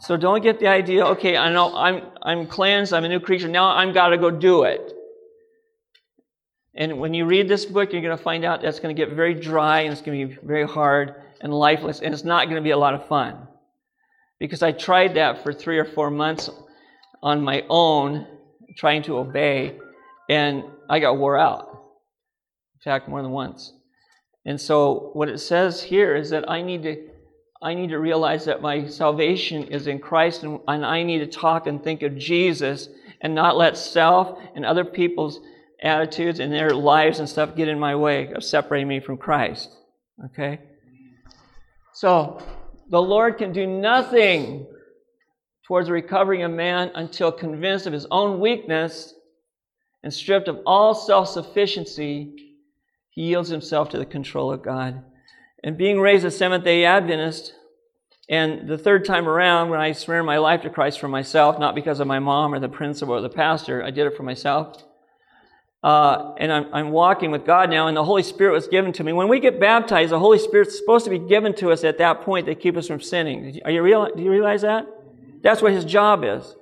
So 0.00 0.18
don't 0.18 0.42
get 0.42 0.60
the 0.60 0.66
idea, 0.66 1.06
okay, 1.06 1.36
I 1.36 1.50
know 1.50 1.74
I'm, 1.74 2.02
I'm 2.20 2.46
cleansed, 2.46 2.92
I'm 2.92 3.04
a 3.04 3.08
new 3.08 3.20
creature, 3.20 3.48
now 3.48 3.68
I've 3.68 3.94
got 3.94 4.08
to 4.08 4.18
go 4.18 4.30
do 4.30 4.64
it. 4.64 4.92
And 6.74 6.98
when 6.98 7.14
you 7.14 7.24
read 7.24 7.48
this 7.48 7.64
book, 7.64 7.92
you're 7.92 8.02
going 8.02 8.16
to 8.16 8.22
find 8.22 8.44
out 8.44 8.60
that's 8.60 8.80
going 8.80 8.94
to 8.94 9.00
get 9.00 9.14
very 9.14 9.34
dry 9.34 9.80
and 9.80 9.92
it's 9.92 10.02
going 10.02 10.28
to 10.28 10.34
be 10.34 10.46
very 10.46 10.66
hard 10.66 11.14
and 11.40 11.54
lifeless, 11.54 12.00
and 12.00 12.12
it's 12.12 12.24
not 12.24 12.46
going 12.46 12.56
to 12.56 12.62
be 12.62 12.72
a 12.72 12.76
lot 12.76 12.92
of 12.92 13.06
fun. 13.06 13.46
Because 14.40 14.62
I 14.62 14.72
tried 14.72 15.14
that 15.14 15.42
for 15.42 15.52
three 15.52 15.78
or 15.78 15.84
four 15.84 16.10
months 16.10 16.50
on 17.22 17.40
my 17.42 17.64
own, 17.70 18.26
trying 18.76 19.02
to 19.04 19.16
obey, 19.16 19.78
and 20.28 20.64
I 20.90 20.98
got 20.98 21.16
wore 21.16 21.38
out 21.38 21.73
fact, 22.84 23.08
more 23.08 23.22
than 23.22 23.30
once. 23.30 23.72
And 24.44 24.60
so 24.60 25.10
what 25.14 25.28
it 25.28 25.38
says 25.38 25.82
here 25.82 26.14
is 26.14 26.30
that 26.30 26.48
I 26.50 26.62
need 26.62 26.82
to 26.82 27.08
I 27.62 27.72
need 27.72 27.88
to 27.90 27.98
realize 27.98 28.44
that 28.44 28.60
my 28.60 28.86
salvation 28.86 29.64
is 29.68 29.86
in 29.86 29.98
Christ 29.98 30.42
and, 30.42 30.60
and 30.68 30.84
I 30.84 31.02
need 31.02 31.20
to 31.20 31.26
talk 31.26 31.66
and 31.66 31.82
think 31.82 32.02
of 32.02 32.18
Jesus 32.18 32.90
and 33.22 33.34
not 33.34 33.56
let 33.56 33.78
self 33.78 34.38
and 34.54 34.66
other 34.66 34.84
people's 34.84 35.40
attitudes 35.82 36.40
and 36.40 36.52
their 36.52 36.74
lives 36.74 37.20
and 37.20 37.28
stuff 37.28 37.56
get 37.56 37.68
in 37.68 37.78
my 37.78 37.96
way 37.96 38.30
of 38.32 38.44
separating 38.44 38.86
me 38.86 39.00
from 39.00 39.16
Christ. 39.16 39.70
Okay? 40.26 40.60
So 41.94 42.42
the 42.90 43.00
Lord 43.00 43.38
can 43.38 43.50
do 43.50 43.66
nothing 43.66 44.66
towards 45.66 45.88
recovering 45.88 46.44
a 46.44 46.48
man 46.50 46.90
until 46.94 47.32
convinced 47.32 47.86
of 47.86 47.94
his 47.94 48.06
own 48.10 48.40
weakness 48.40 49.14
and 50.02 50.12
stripped 50.12 50.48
of 50.48 50.60
all 50.66 50.94
self 50.94 51.28
sufficiency 51.28 52.43
he 53.14 53.22
yields 53.22 53.48
himself 53.48 53.90
to 53.90 53.98
the 53.98 54.04
control 54.04 54.52
of 54.52 54.62
God. 54.62 55.04
And 55.62 55.78
being 55.78 56.00
raised 56.00 56.24
a 56.24 56.30
Seventh 56.30 56.64
day 56.64 56.84
Adventist, 56.84 57.54
and 58.28 58.68
the 58.68 58.78
third 58.78 59.04
time 59.04 59.28
around, 59.28 59.70
when 59.70 59.80
I 59.80 59.92
surrendered 59.92 60.26
my 60.26 60.38
life 60.38 60.62
to 60.62 60.70
Christ 60.70 60.98
for 60.98 61.08
myself, 61.08 61.58
not 61.58 61.74
because 61.74 62.00
of 62.00 62.06
my 62.06 62.18
mom 62.18 62.54
or 62.54 62.58
the 62.58 62.68
principal 62.68 63.14
or 63.14 63.20
the 63.20 63.28
pastor, 63.28 63.82
I 63.82 63.90
did 63.90 64.06
it 64.06 64.16
for 64.16 64.22
myself. 64.22 64.82
Uh, 65.82 66.32
and 66.38 66.50
I'm, 66.50 66.72
I'm, 66.72 66.90
walking 66.90 67.30
with 67.30 67.44
God 67.44 67.68
now, 67.68 67.88
and 67.88 67.96
the 67.96 68.04
Holy 68.04 68.22
Spirit 68.22 68.52
was 68.52 68.66
given 68.66 68.94
to 68.94 69.04
me. 69.04 69.12
When 69.12 69.28
we 69.28 69.38
get 69.38 69.60
baptized, 69.60 70.12
the 70.12 70.18
Holy 70.18 70.38
Spirit's 70.38 70.78
supposed 70.78 71.04
to 71.04 71.10
be 71.10 71.18
given 71.18 71.54
to 71.56 71.70
us 71.70 71.84
at 71.84 71.98
that 71.98 72.22
point 72.22 72.46
to 72.46 72.54
keep 72.54 72.74
us 72.78 72.88
from 72.88 73.02
sinning. 73.02 73.60
Are 73.66 73.70
you 73.70 73.82
real, 73.82 74.08
do 74.16 74.22
you 74.22 74.30
realize 74.30 74.62
that? 74.62 74.86
That's 75.42 75.60
what 75.60 75.72
His 75.72 75.84
job 75.84 76.24
is. 76.24 76.56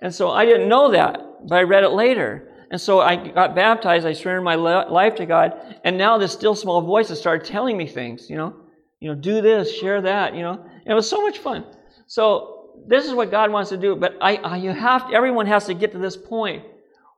And 0.00 0.14
so 0.14 0.30
I 0.30 0.46
didn't 0.46 0.70
know 0.70 0.90
that, 0.92 1.46
but 1.46 1.56
I 1.56 1.62
read 1.64 1.84
it 1.84 1.90
later. 1.90 2.50
And 2.70 2.80
so 2.80 3.00
I 3.00 3.16
got 3.16 3.54
baptized. 3.54 4.06
I 4.06 4.12
surrendered 4.12 4.44
my 4.44 4.56
life 4.56 5.14
to 5.16 5.26
God. 5.26 5.52
And 5.84 5.96
now 5.96 6.18
this 6.18 6.32
still 6.32 6.54
small 6.54 6.80
voice 6.82 7.08
has 7.08 7.18
started 7.20 7.46
telling 7.46 7.76
me 7.76 7.86
things, 7.86 8.28
you 8.28 8.36
know, 8.36 8.54
you 9.00 9.08
know, 9.08 9.14
do 9.14 9.40
this, 9.40 9.72
share 9.78 10.00
that, 10.02 10.34
you 10.34 10.42
know. 10.42 10.64
It 10.84 10.94
was 10.94 11.08
so 11.08 11.22
much 11.22 11.38
fun. 11.38 11.64
So 12.06 12.70
this 12.86 13.04
is 13.04 13.14
what 13.14 13.30
God 13.30 13.52
wants 13.52 13.70
to 13.70 13.76
do. 13.76 13.94
But 13.94 14.16
I, 14.20 14.36
I 14.36 14.56
you 14.56 14.70
have 14.70 15.08
to, 15.08 15.14
everyone 15.14 15.46
has 15.46 15.66
to 15.66 15.74
get 15.74 15.92
to 15.92 15.98
this 15.98 16.16
point 16.16 16.64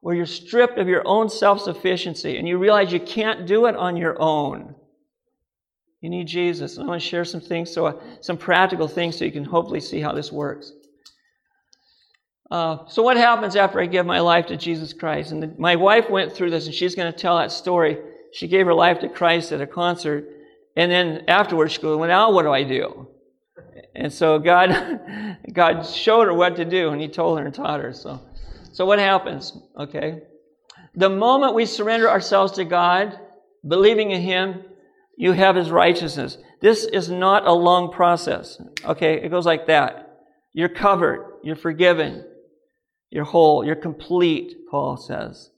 where 0.01 0.15
you're 0.15 0.27
stripped 0.27 0.79
of 0.79 0.89
your 0.89 1.07
own 1.07 1.29
self 1.29 1.61
sufficiency 1.61 2.37
and 2.37 2.47
you 2.47 2.59
realize 2.59 2.93
you 2.93 3.01
can't 3.01 3.47
do 3.47 3.67
it 3.67 3.77
on 3.77 3.97
your 3.97 4.21
own. 4.21 4.75
You 6.01 6.11
need 6.11 6.29
Jesus. 6.29 6.77
And 6.77 6.85
I 6.85 6.89
want 6.89 7.03
to 7.03 7.09
share 7.09 7.25
some 7.25 7.41
things, 7.41 7.73
so 7.73 7.87
uh, 7.87 8.01
some 8.21 8.37
practical 8.37 8.87
things, 8.87 9.17
so 9.17 9.25
you 9.25 9.33
can 9.33 9.45
hopefully 9.45 9.81
see 9.81 10.01
how 10.01 10.13
this 10.13 10.31
works. 10.31 10.73
Uh, 12.51 12.79
so, 12.89 13.03
what 13.03 13.17
happens 13.17 13.57
after 13.57 13.81
I 13.81 13.87
give 13.87 14.07
my 14.07 14.21
life 14.21 14.47
to 14.47 14.57
Jesus 14.57 14.95
Christ? 14.95 15.33
And 15.33 15.43
the, 15.43 15.55
my 15.59 15.77
wife 15.77 16.09
went 16.09 16.33
through 16.33 16.51
this, 16.51 16.67
and 16.67 16.75
she's 16.75 16.95
going 16.95 17.13
to 17.13 17.19
tell 17.19 17.37
that 17.37 17.53
story. 17.53 17.99
She 18.33 18.49
gave 18.49 18.65
her 18.67 18.75
life 18.75 19.01
to 19.01 19.09
Christ 19.09 19.53
at 19.53 19.61
a 19.61 19.67
concert, 19.67 20.27
and 20.75 20.91
then 20.91 21.25
afterwards 21.29 21.75
she 21.75 21.83
goes, 21.83 21.99
"Well, 21.99 22.09
now 22.09 22.33
what 22.33 22.45
do 22.45 22.53
I 22.53 22.63
do?" 22.63 23.09
And 23.95 24.13
so 24.13 24.39
God, 24.39 24.71
God 25.53 25.83
showed 25.83 26.27
her 26.27 26.35
what 26.35 26.57
to 26.57 26.65
do, 26.65 26.89
and 26.89 27.01
He 27.01 27.09
told 27.09 27.39
her 27.39 27.45
and 27.45 27.55
taught 27.55 27.81
her. 27.81 27.93
So, 27.93 28.21
so 28.73 28.87
what 28.87 28.99
happens? 28.99 29.53
Okay, 29.79 30.23
the 30.95 31.11
moment 31.11 31.55
we 31.55 31.67
surrender 31.67 32.09
ourselves 32.09 32.53
to 32.53 32.65
God, 32.65 33.19
believing 33.67 34.11
in 34.11 34.23
Him, 34.23 34.65
you 35.19 35.33
have 35.33 35.55
His 35.55 35.71
righteousness. 35.71 36.39
This 36.63 36.85
is 36.85 37.11
not 37.11 37.47
a 37.47 37.53
long 37.53 37.93
process. 37.93 38.59
Okay, 38.87 39.23
it 39.23 39.29
goes 39.29 39.45
like 39.45 39.67
that. 39.67 40.25
You're 40.55 40.71
covered. 40.71 41.41
You're 41.43 41.57
forgiven. 41.57 42.25
You're 43.11 43.25
whole. 43.25 43.65
You're 43.65 43.77
complete. 43.77 44.69
Paul 44.71 44.97
says. 44.97 45.51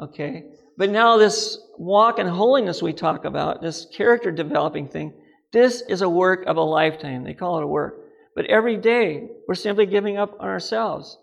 Okay, 0.00 0.44
but 0.78 0.88
now 0.88 1.18
this 1.18 1.58
walk 1.76 2.18
in 2.18 2.26
holiness 2.26 2.82
we 2.82 2.94
talk 2.94 3.26
about, 3.26 3.60
this 3.60 3.86
character 3.92 4.30
developing 4.30 4.88
thing, 4.88 5.12
this 5.52 5.82
is 5.82 6.00
a 6.00 6.08
work 6.08 6.46
of 6.46 6.56
a 6.56 6.62
lifetime. 6.62 7.24
They 7.24 7.34
call 7.34 7.58
it 7.58 7.64
a 7.64 7.66
work. 7.66 8.00
But 8.34 8.46
every 8.46 8.76
day, 8.76 9.28
we're 9.46 9.54
simply 9.56 9.84
giving 9.84 10.16
up 10.16 10.36
on 10.40 10.48
ourselves. 10.48 11.18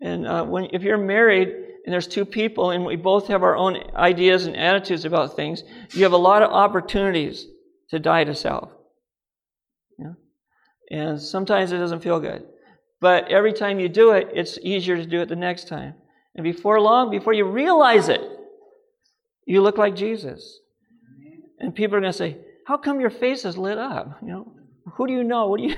And 0.00 0.26
uh, 0.26 0.44
when, 0.44 0.68
if 0.72 0.82
you're 0.82 0.96
married 0.96 1.48
and 1.48 1.92
there's 1.92 2.06
two 2.06 2.24
people 2.24 2.70
and 2.70 2.84
we 2.84 2.96
both 2.96 3.28
have 3.28 3.42
our 3.42 3.56
own 3.56 3.76
ideas 3.94 4.46
and 4.46 4.56
attitudes 4.56 5.04
about 5.04 5.36
things, 5.36 5.64
you 5.92 6.04
have 6.04 6.12
a 6.12 6.16
lot 6.16 6.42
of 6.42 6.50
opportunities 6.50 7.46
to 7.90 7.98
die 7.98 8.24
to 8.24 8.34
self. 8.34 8.70
Yeah? 9.98 10.14
And 10.90 11.20
sometimes 11.20 11.72
it 11.72 11.78
doesn't 11.78 12.02
feel 12.02 12.20
good. 12.20 12.46
But 13.02 13.32
every 13.32 13.52
time 13.52 13.80
you 13.80 13.88
do 13.88 14.12
it, 14.12 14.28
it's 14.32 14.58
easier 14.62 14.96
to 14.96 15.04
do 15.04 15.22
it 15.22 15.28
the 15.28 15.34
next 15.34 15.66
time. 15.66 15.94
And 16.36 16.44
before 16.44 16.80
long, 16.80 17.10
before 17.10 17.32
you 17.32 17.44
realize 17.44 18.08
it, 18.08 18.20
you 19.44 19.60
look 19.60 19.76
like 19.76 19.96
Jesus. 19.96 20.60
And 21.58 21.74
people 21.74 21.96
are 21.96 22.00
going 22.00 22.12
to 22.12 22.16
say, 22.16 22.38
How 22.64 22.76
come 22.76 23.00
your 23.00 23.10
face 23.10 23.44
is 23.44 23.58
lit 23.58 23.76
up? 23.76 24.18
You 24.22 24.28
know, 24.28 24.52
who 24.94 25.08
do 25.08 25.12
you 25.12 25.24
know? 25.24 25.48
What 25.48 25.58
do 25.58 25.66
you. 25.66 25.76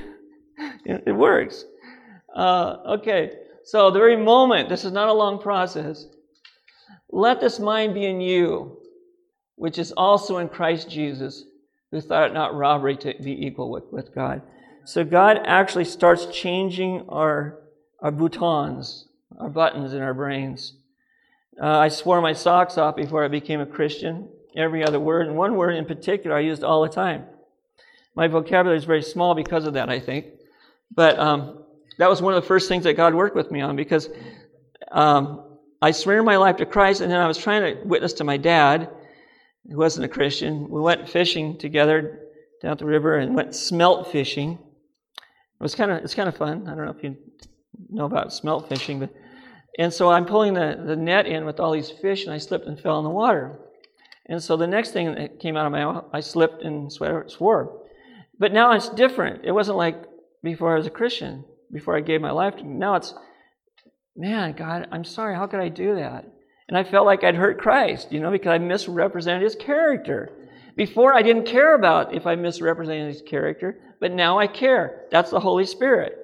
it 0.85 1.17
works. 1.17 1.65
Uh, 2.37 2.77
okay, 2.99 3.31
so 3.65 3.91
the 3.91 3.99
very 3.99 4.19
moment, 4.19 4.69
this 4.69 4.85
is 4.85 4.93
not 4.93 5.09
a 5.09 5.13
long 5.13 5.39
process. 5.41 6.07
Let 7.09 7.41
this 7.41 7.59
mind 7.59 7.95
be 7.95 8.05
in 8.05 8.21
you, 8.21 8.77
which 9.55 9.79
is 9.79 9.93
also 9.93 10.39
in 10.39 10.51
Christ 10.51 10.91
Jesus, 10.91 11.45
who 11.91 12.03
thought 12.03 12.31
it 12.31 12.35
not 12.35 12.55
robbery 12.55 12.99
to 12.99 13.15
be 13.23 13.47
equal 13.47 13.71
with, 13.71 13.85
with 13.91 14.15
God. 14.15 14.43
So 14.85 15.03
God 15.03 15.41
actually 15.45 15.87
starts 15.87 16.27
changing 16.27 17.07
our, 17.09 17.59
our 18.01 18.13
boutons, 18.13 19.05
our 19.39 19.49
buttons 19.49 19.95
in 19.95 20.03
our 20.03 20.15
brains. 20.15 20.75
Uh, 21.61 21.79
I 21.79 21.89
swore 21.89 22.21
my 22.21 22.33
socks 22.33 22.77
off 22.77 22.97
before 22.97 23.25
I 23.25 23.29
became 23.29 23.61
a 23.61 23.67
Christian. 23.67 24.29
Every 24.57 24.85
other 24.85 25.01
word, 25.01 25.27
and 25.27 25.37
one 25.37 25.57
word 25.57 25.75
in 25.75 25.85
particular 25.85 26.37
I 26.37 26.41
used 26.41 26.63
all 26.63 26.83
the 26.83 26.89
time. 26.89 27.25
My 28.15 28.29
vocabulary 28.29 28.77
is 28.77 28.85
very 28.85 29.03
small 29.03 29.35
because 29.35 29.67
of 29.67 29.75
that, 29.75 29.89
I 29.89 29.99
think. 30.01 30.27
But 30.95 31.19
um, 31.19 31.65
that 31.99 32.09
was 32.09 32.23
one 32.23 32.35
of 32.35 32.43
the 32.43 32.47
first 32.47 32.69
things 32.69 32.85
that 32.85 32.95
God 32.95 33.15
worked 33.15 33.35
with 33.35 33.51
me 33.51 33.61
on 33.61 33.77
because 33.77 34.09
um, 34.93 35.59
I 35.81 35.91
surrendered 35.91 36.27
my 36.27 36.37
life 36.37 36.57
to 36.57 36.67
Christ, 36.67 37.01
and 37.01 37.11
then 37.11 37.21
I 37.21 37.27
was 37.27 37.39
trying 37.39 37.63
to 37.63 37.83
witness 37.85 38.13
to 38.15 38.25
my 38.25 38.37
dad, 38.37 38.91
who 39.69 39.77
wasn't 39.77 40.05
a 40.05 40.09
Christian. 40.09 40.69
We 40.69 40.81
went 40.81 41.09
fishing 41.09 41.59
together 41.59 42.21
down 42.63 42.77
the 42.77 42.85
river 42.85 43.17
and 43.17 43.35
went 43.35 43.55
smelt 43.55 44.13
fishing. 44.13 44.59
Was 45.65 45.75
kind 45.75 45.91
of 45.91 46.05
it's 46.05 46.15
kind 46.15 46.29
of 46.29 46.37
fun. 46.37 46.69
I 46.69 46.75
don't 46.75 46.85
know 46.85 46.93
if 46.93 47.03
you 47.03 47.17
know 47.89 48.05
about 48.05 48.35
smelt 48.35 48.69
fishing, 48.69 49.01
but 49.01 49.09
and 49.79 49.91
so 49.91 50.11
I'm 50.11 50.27
pulling 50.27 50.53
the, 50.53 50.79
the 50.87 50.95
net 50.95 51.27
in 51.27 51.47
with 51.47 51.59
all 51.59 51.73
these 51.73 51.89
fish, 51.89 52.27
and 52.27 52.35
I 52.35 52.37
slipped 52.37 52.67
and 52.67 52.79
fell 52.79 52.99
in 52.99 53.05
the 53.05 53.09
water. 53.09 53.59
And 54.27 54.43
so 54.43 54.59
the 54.59 54.67
next 54.67 54.91
thing 54.91 55.15
that 55.15 55.41
came 55.41 55.57
out 55.57 55.65
of 55.65 55.73
my 55.73 56.03
I 56.13 56.21
slipped 56.21 56.63
and 56.63 56.93
swore. 56.93 57.81
But 58.39 58.53
now 58.53 58.73
it's 58.73 58.91
different. 58.91 59.47
It 59.47 59.53
wasn't 59.53 59.79
like 59.79 60.05
before 60.43 60.75
I 60.75 60.77
was 60.77 60.87
a 60.87 60.91
Christian, 60.91 61.47
before 61.73 61.97
I 61.97 62.03
gave 62.03 62.21
my 62.21 62.31
life 62.31 62.57
to 62.57 62.69
Now 62.69 62.97
it's, 62.97 63.15
man, 64.15 64.53
God, 64.53 64.89
I'm 64.93 65.05
sorry. 65.05 65.35
How 65.35 65.47
could 65.47 65.61
I 65.61 65.71
do 65.71 65.95
that? 65.95 66.27
And 66.69 66.77
I 66.77 66.85
felt 66.85 67.07
like 67.07 67.25
I'd 67.25 67.37
hurt 67.37 67.59
Christ, 67.59 68.13
you 68.13 68.21
know, 68.21 68.31
because 68.31 68.51
I 68.51 68.59
misrepresented 68.59 69.43
his 69.43 69.55
character. 69.55 70.31
Before, 70.77 71.15
I 71.15 71.23
didn't 71.23 71.47
care 71.47 71.75
about 71.75 72.15
if 72.15 72.27
I 72.27 72.35
misrepresented 72.35 73.13
his 73.13 73.23
character, 73.23 73.79
but 74.01 74.13
now 74.13 74.39
I 74.39 74.47
care. 74.47 75.05
That's 75.11 75.31
the 75.31 75.41
Holy 75.41 75.67
Spirit. 75.67 76.19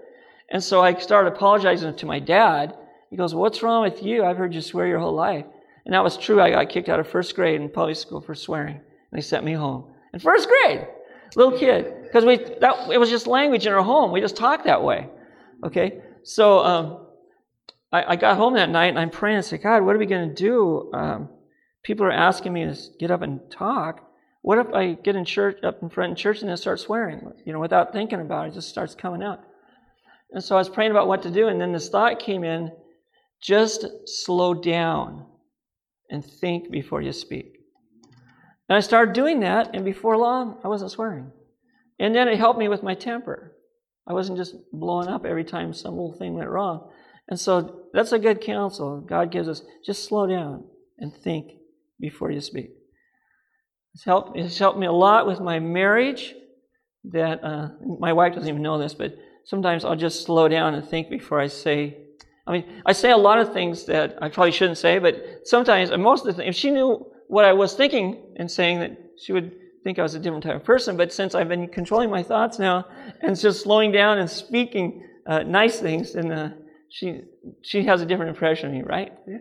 And 0.50 0.62
so 0.62 0.80
I 0.80 0.94
started 0.94 1.32
apologizing 1.32 1.94
to 1.96 2.06
my 2.06 2.18
dad. 2.18 2.76
He 3.10 3.16
goes, 3.16 3.34
What's 3.34 3.62
wrong 3.62 3.82
with 3.82 4.02
you? 4.02 4.24
I've 4.24 4.36
heard 4.36 4.54
you 4.54 4.60
swear 4.60 4.86
your 4.86 4.98
whole 4.98 5.14
life. 5.14 5.44
And 5.84 5.94
that 5.94 6.04
was 6.04 6.16
true. 6.16 6.40
I 6.40 6.50
got 6.50 6.68
kicked 6.68 6.88
out 6.88 7.00
of 7.00 7.08
first 7.08 7.34
grade 7.34 7.60
in 7.60 7.68
public 7.68 7.96
school 7.96 8.20
for 8.20 8.34
swearing. 8.34 8.76
And 8.76 8.82
they 9.12 9.20
sent 9.20 9.44
me 9.44 9.52
home. 9.52 9.92
In 10.12 10.20
first 10.20 10.48
grade, 10.48 10.86
little 11.36 11.56
kid. 11.56 12.02
Because 12.02 12.24
we 12.24 12.36
that 12.60 12.90
it 12.90 12.98
was 12.98 13.10
just 13.10 13.26
language 13.26 13.66
in 13.66 13.72
our 13.72 13.82
home. 13.82 14.10
We 14.10 14.20
just 14.20 14.36
talked 14.36 14.64
that 14.64 14.82
way. 14.82 15.08
Okay? 15.64 16.00
So 16.24 16.58
um, 16.58 17.06
I, 17.92 18.12
I, 18.12 18.16
got 18.16 18.36
home 18.36 18.54
that 18.54 18.68
night 18.68 18.86
and 18.86 18.98
I'm 18.98 19.10
praying 19.10 19.36
and 19.36 19.44
say, 19.44 19.58
God, 19.58 19.82
what 19.82 19.94
are 19.94 19.98
we 19.98 20.06
going 20.06 20.28
to 20.28 20.34
do? 20.34 20.90
Um, 20.92 21.28
people 21.82 22.04
are 22.06 22.12
asking 22.12 22.52
me 22.52 22.64
to 22.64 22.76
get 22.98 23.10
up 23.10 23.22
and 23.22 23.40
talk. 23.50 24.09
What 24.42 24.58
if 24.58 24.72
I 24.72 24.92
get 24.92 25.16
in 25.16 25.24
church 25.24 25.62
up 25.62 25.82
in 25.82 25.90
front 25.90 26.12
of 26.12 26.18
church 26.18 26.40
and 26.40 26.48
then 26.48 26.56
start 26.56 26.80
swearing? 26.80 27.30
You 27.44 27.52
know, 27.52 27.60
without 27.60 27.92
thinking 27.92 28.20
about 28.20 28.46
it, 28.46 28.50
it 28.50 28.54
just 28.54 28.70
starts 28.70 28.94
coming 28.94 29.22
out. 29.22 29.40
And 30.32 30.42
so 30.42 30.54
I 30.54 30.58
was 30.58 30.68
praying 30.68 30.92
about 30.92 31.08
what 31.08 31.22
to 31.22 31.30
do, 31.30 31.48
and 31.48 31.60
then 31.60 31.72
this 31.72 31.88
thought 31.88 32.20
came 32.20 32.44
in 32.44 32.70
just 33.42 33.86
slow 34.06 34.54
down 34.54 35.26
and 36.08 36.24
think 36.24 36.70
before 36.70 37.02
you 37.02 37.12
speak. 37.12 37.56
And 38.68 38.76
I 38.76 38.80
started 38.80 39.14
doing 39.14 39.40
that, 39.40 39.74
and 39.74 39.84
before 39.84 40.16
long, 40.16 40.60
I 40.64 40.68
wasn't 40.68 40.92
swearing. 40.92 41.32
And 41.98 42.14
then 42.14 42.28
it 42.28 42.38
helped 42.38 42.58
me 42.58 42.68
with 42.68 42.82
my 42.82 42.94
temper. 42.94 43.56
I 44.06 44.12
wasn't 44.12 44.38
just 44.38 44.54
blowing 44.72 45.08
up 45.08 45.26
every 45.26 45.44
time 45.44 45.74
some 45.74 45.92
little 45.92 46.16
thing 46.16 46.34
went 46.34 46.48
wrong. 46.48 46.90
And 47.28 47.38
so 47.38 47.86
that's 47.92 48.12
a 48.12 48.18
good 48.18 48.40
counsel. 48.40 49.00
God 49.00 49.30
gives 49.30 49.48
us 49.48 49.62
just 49.84 50.04
slow 50.04 50.26
down 50.26 50.64
and 50.98 51.12
think 51.14 51.52
before 51.98 52.30
you 52.30 52.40
speak. 52.40 52.70
It's 53.94 54.04
helped, 54.04 54.36
it's 54.36 54.58
helped 54.58 54.78
me 54.78 54.86
a 54.86 54.92
lot 54.92 55.26
with 55.26 55.40
my 55.40 55.58
marriage. 55.58 56.34
That 57.04 57.42
uh, 57.42 57.70
my 57.98 58.12
wife 58.12 58.34
doesn't 58.34 58.48
even 58.48 58.60
know 58.60 58.76
this, 58.76 58.92
but 58.92 59.16
sometimes 59.44 59.84
I'll 59.86 59.96
just 59.96 60.24
slow 60.24 60.48
down 60.48 60.74
and 60.74 60.86
think 60.86 61.08
before 61.08 61.40
I 61.40 61.46
say 61.46 61.96
I 62.50 62.52
mean, 62.52 62.82
I 62.84 62.92
say 62.92 63.12
a 63.12 63.16
lot 63.16 63.38
of 63.38 63.52
things 63.52 63.84
that 63.84 64.18
I 64.20 64.28
probably 64.28 64.50
shouldn't 64.50 64.78
say, 64.78 64.98
but 64.98 65.42
sometimes, 65.44 65.90
and 65.90 66.02
most 66.02 66.22
of 66.22 66.26
the 66.26 66.32
things, 66.32 66.56
if 66.56 66.60
she 66.60 66.72
knew 66.72 67.06
what 67.28 67.44
I 67.44 67.52
was 67.52 67.74
thinking 67.74 68.34
and 68.36 68.50
saying 68.50 68.80
that 68.80 68.98
she 69.18 69.32
would 69.32 69.52
think 69.84 70.00
I 70.00 70.02
was 70.02 70.14
a 70.14 70.18
different 70.18 70.42
type 70.42 70.56
of 70.56 70.64
person. 70.64 70.96
But 70.96 71.12
since 71.12 71.36
I've 71.36 71.48
been 71.48 71.68
controlling 71.68 72.10
my 72.10 72.24
thoughts 72.24 72.58
now 72.58 72.86
and 73.20 73.38
just 73.38 73.62
slowing 73.62 73.92
down 73.92 74.18
and 74.18 74.28
speaking 74.28 75.06
uh, 75.26 75.44
nice 75.44 75.78
things, 75.78 76.14
then 76.14 76.32
uh, 76.32 76.52
she 76.88 77.20
she 77.62 77.84
has 77.84 78.02
a 78.02 78.06
different 78.06 78.30
impression 78.30 78.70
of 78.70 78.74
me, 78.74 78.82
right? 78.82 79.12
Yeah. 79.28 79.38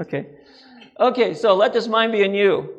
Okay. 0.00 0.26
Okay, 1.00 1.34
so 1.34 1.56
let 1.56 1.72
this 1.72 1.88
mind 1.88 2.12
be 2.12 2.22
in 2.22 2.34
you, 2.34 2.77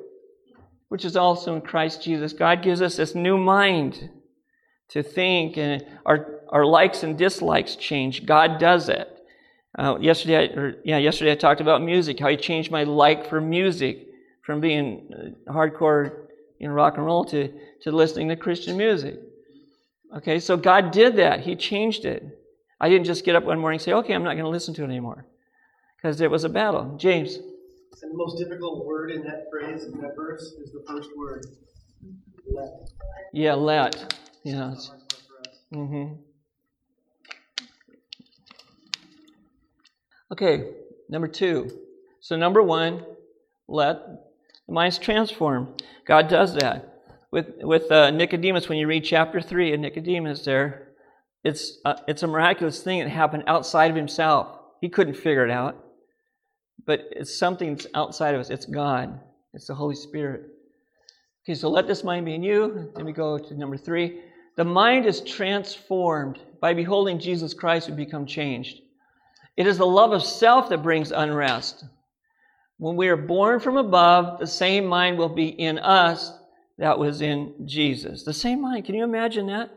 which 0.90 1.06
is 1.06 1.16
also 1.16 1.56
in 1.56 1.62
Christ 1.62 2.04
Jesus. 2.04 2.34
God 2.34 2.62
gives 2.62 2.82
us 2.82 2.98
this 2.98 3.16
new 3.16 3.38
mind 3.38 4.10
to 4.90 5.04
think, 5.04 5.58
and 5.58 5.86
our, 6.06 6.42
our 6.50 6.66
likes 6.66 7.04
and 7.04 7.18
dislikes 7.18 7.76
change. 7.76 8.26
God 8.26 8.60
does 8.60 8.90
it. 8.90 9.08
Uh, 9.78 9.98
yesterday, 10.02 10.38
I, 10.38 10.60
or, 10.60 10.76
yeah, 10.84 10.98
yesterday 10.98 11.32
I 11.32 11.36
talked 11.36 11.62
about 11.62 11.82
music, 11.82 12.20
how 12.20 12.28
He 12.28 12.38
changed 12.38 12.72
my 12.72 12.84
like 12.84 13.30
for 13.30 13.40
music 13.40 14.08
from 14.44 14.60
being 14.60 15.36
uh, 15.48 15.54
hardcore 15.54 16.26
in 16.60 16.72
rock 16.72 16.98
and 16.98 17.06
roll 17.06 17.24
to, 17.26 17.54
to 17.84 17.92
listening 17.92 18.30
to 18.30 18.36
Christian 18.36 18.76
music. 18.76 19.20
Okay, 20.18 20.40
so 20.40 20.58
God 20.58 20.90
did 20.92 21.18
that. 21.18 21.42
He 21.42 21.56
changed 21.56 22.04
it. 22.04 22.24
I 22.82 22.90
didn't 22.90 23.06
just 23.06 23.24
get 23.24 23.36
up 23.36 23.44
one 23.44 23.60
morning 23.60 23.78
and 23.78 23.84
say, 23.84 23.94
okay, 23.94 24.14
I'm 24.14 24.24
not 24.24 24.34
going 24.34 24.46
to 24.46 24.50
listen 24.50 24.74
to 24.76 24.82
it 24.84 24.88
anymore. 24.88 25.28
Because 25.98 26.20
it 26.20 26.32
was 26.32 26.46
a 26.46 26.50
battle. 26.50 26.96
James. 26.98 27.38
And 28.02 28.14
the 28.14 28.18
most 28.18 28.38
difficult 28.38 28.86
word 28.86 29.12
in 29.12 29.24
that 29.24 29.48
phrase, 29.52 29.84
in 29.84 30.00
that 30.02 30.16
verse, 30.16 30.54
is 30.62 30.72
the 30.72 30.84
first 30.88 31.10
word, 31.18 31.46
let. 32.48 32.90
Yeah, 33.34 33.56
let. 33.56 34.16
Yeah. 34.44 34.74
Mm-hmm. 35.74 36.14
Okay, 40.32 40.72
number 41.10 41.28
two. 41.28 41.70
So, 42.22 42.38
number 42.38 42.64
one, 42.64 43.04
let 43.68 43.98
the 44.68 44.74
mind's 44.74 44.98
transformed. 44.98 45.84
God 46.06 46.28
does 46.28 46.54
that. 46.56 47.02
With, 47.32 47.48
with 47.60 47.92
uh, 47.92 48.12
Nicodemus, 48.12 48.70
when 48.70 48.78
you 48.78 48.88
read 48.88 49.04
chapter 49.04 49.42
3 49.42 49.74
of 49.74 49.80
Nicodemus 49.80 50.46
there, 50.46 50.90
it's, 51.44 51.78
uh, 51.86 51.96
it's 52.08 52.24
a 52.24 52.28
miraculous 52.28 52.82
thing 52.82 53.00
that 53.00 53.10
happened 53.10 53.44
outside 53.48 53.92
of 53.92 53.96
himself. 53.96 54.48
He 54.82 54.90
couldn't 54.90 55.16
figure 55.16 55.46
it 55.46 55.52
out. 55.52 55.89
But 56.90 57.08
it's 57.12 57.38
something 57.38 57.76
that's 57.76 57.86
outside 57.94 58.34
of 58.34 58.42
us. 58.42 58.50
It's 58.50 58.66
God, 58.66 59.20
it's 59.54 59.68
the 59.68 59.76
Holy 59.76 59.94
Spirit. 59.94 60.48
Okay, 61.46 61.54
so 61.54 61.70
let 61.70 61.86
this 61.86 62.04
mind 62.04 62.26
be 62.26 62.34
in 62.34 62.42
you. 62.42 62.92
Then 62.96 63.06
we 63.06 63.12
go 63.14 63.38
to 63.38 63.54
number 63.54 63.78
three. 63.78 64.22
The 64.58 64.66
mind 64.66 65.06
is 65.06 65.22
transformed. 65.22 66.40
By 66.60 66.74
beholding 66.74 67.20
Jesus 67.20 67.54
Christ, 67.54 67.92
we 67.92 67.96
become 67.96 68.26
changed. 68.26 68.82
It 69.56 69.68
is 69.68 69.78
the 69.78 69.86
love 69.86 70.14
of 70.14 70.24
self 70.24 70.70
that 70.70 70.82
brings 70.82 71.12
unrest. 71.12 71.86
When 72.80 72.96
we 72.96 73.10
are 73.10 73.16
born 73.16 73.60
from 73.60 73.78
above, 73.78 74.40
the 74.40 74.48
same 74.48 74.88
mind 74.88 75.20
will 75.20 75.30
be 75.30 75.50
in 75.50 75.78
us 75.78 76.34
that 76.80 76.98
was 76.98 77.22
in 77.22 77.54
Jesus. 77.68 78.24
The 78.24 78.34
same 78.34 78.64
mind. 78.64 78.86
Can 78.86 78.96
you 78.96 79.04
imagine 79.04 79.46
that? 79.46 79.70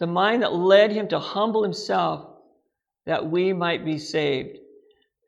The 0.00 0.08
mind 0.08 0.42
that 0.42 0.54
led 0.54 0.90
him 0.90 1.06
to 1.06 1.20
humble 1.20 1.62
himself 1.62 2.26
that 3.06 3.30
we 3.30 3.52
might 3.52 3.84
be 3.84 4.00
saved. 4.00 4.58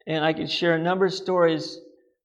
And 0.06 0.24
I 0.24 0.32
could 0.32 0.50
share 0.50 0.74
a 0.74 0.82
number 0.82 1.06
of 1.06 1.14
stories 1.14 1.78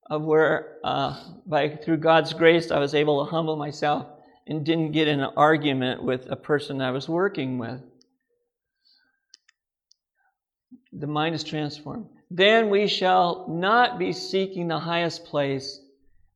of 0.09 0.23
where, 0.23 0.77
uh, 0.83 1.21
by 1.45 1.69
through 1.69 1.97
God's 1.97 2.33
grace, 2.33 2.71
I 2.71 2.79
was 2.79 2.95
able 2.95 3.23
to 3.23 3.29
humble 3.29 3.55
myself 3.55 4.07
and 4.47 4.65
didn't 4.65 4.93
get 4.93 5.07
in 5.07 5.19
an 5.19 5.31
argument 5.35 6.01
with 6.01 6.31
a 6.31 6.35
person 6.35 6.81
I 6.81 6.91
was 6.91 7.09
working 7.09 7.57
with. 7.57 7.81
The 10.93 11.07
mind 11.07 11.35
is 11.35 11.43
transformed. 11.43 12.07
Then 12.31 12.69
we 12.69 12.87
shall 12.87 13.45
not 13.47 13.99
be 13.99 14.13
seeking 14.13 14.67
the 14.67 14.79
highest 14.79 15.25
place. 15.25 15.79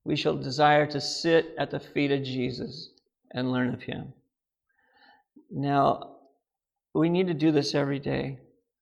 We 0.04 0.16
shall 0.16 0.38
desire 0.38 0.86
to 0.88 1.02
sit 1.02 1.56
at 1.58 1.72
the 1.72 1.80
feet 1.80 2.12
of 2.12 2.24
Jesus 2.24 2.90
and 3.32 3.52
learn 3.52 3.74
of 3.74 3.82
him. 3.82 4.14
Now, 5.50 6.18
we 6.94 7.10
need 7.10 7.28
to 7.28 7.34
do 7.34 7.52
this 7.52 7.74
every 7.74 8.00
day. 8.00 8.40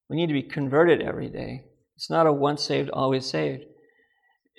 We 0.10 0.18
need 0.18 0.28
to 0.28 0.34
be 0.34 0.44
converted 0.44 1.02
every 1.02 1.30
day. 1.30 1.66
It's 2.00 2.10
not 2.10 2.28
a 2.28 2.32
once 2.32 2.64
saved, 2.64 2.90
always 2.92 3.26
saved. 3.26 3.66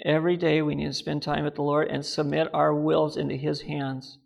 Every 0.04 0.36
day 0.36 0.60
we 0.60 0.74
need 0.74 0.88
to 0.88 0.92
spend 0.92 1.22
time 1.22 1.44
with 1.44 1.54
the 1.54 1.62
Lord 1.62 1.88
and 1.88 2.04
submit 2.04 2.48
our 2.52 2.74
wills 2.74 3.16
into 3.16 3.34
His 3.34 3.62
hands. 3.62 4.18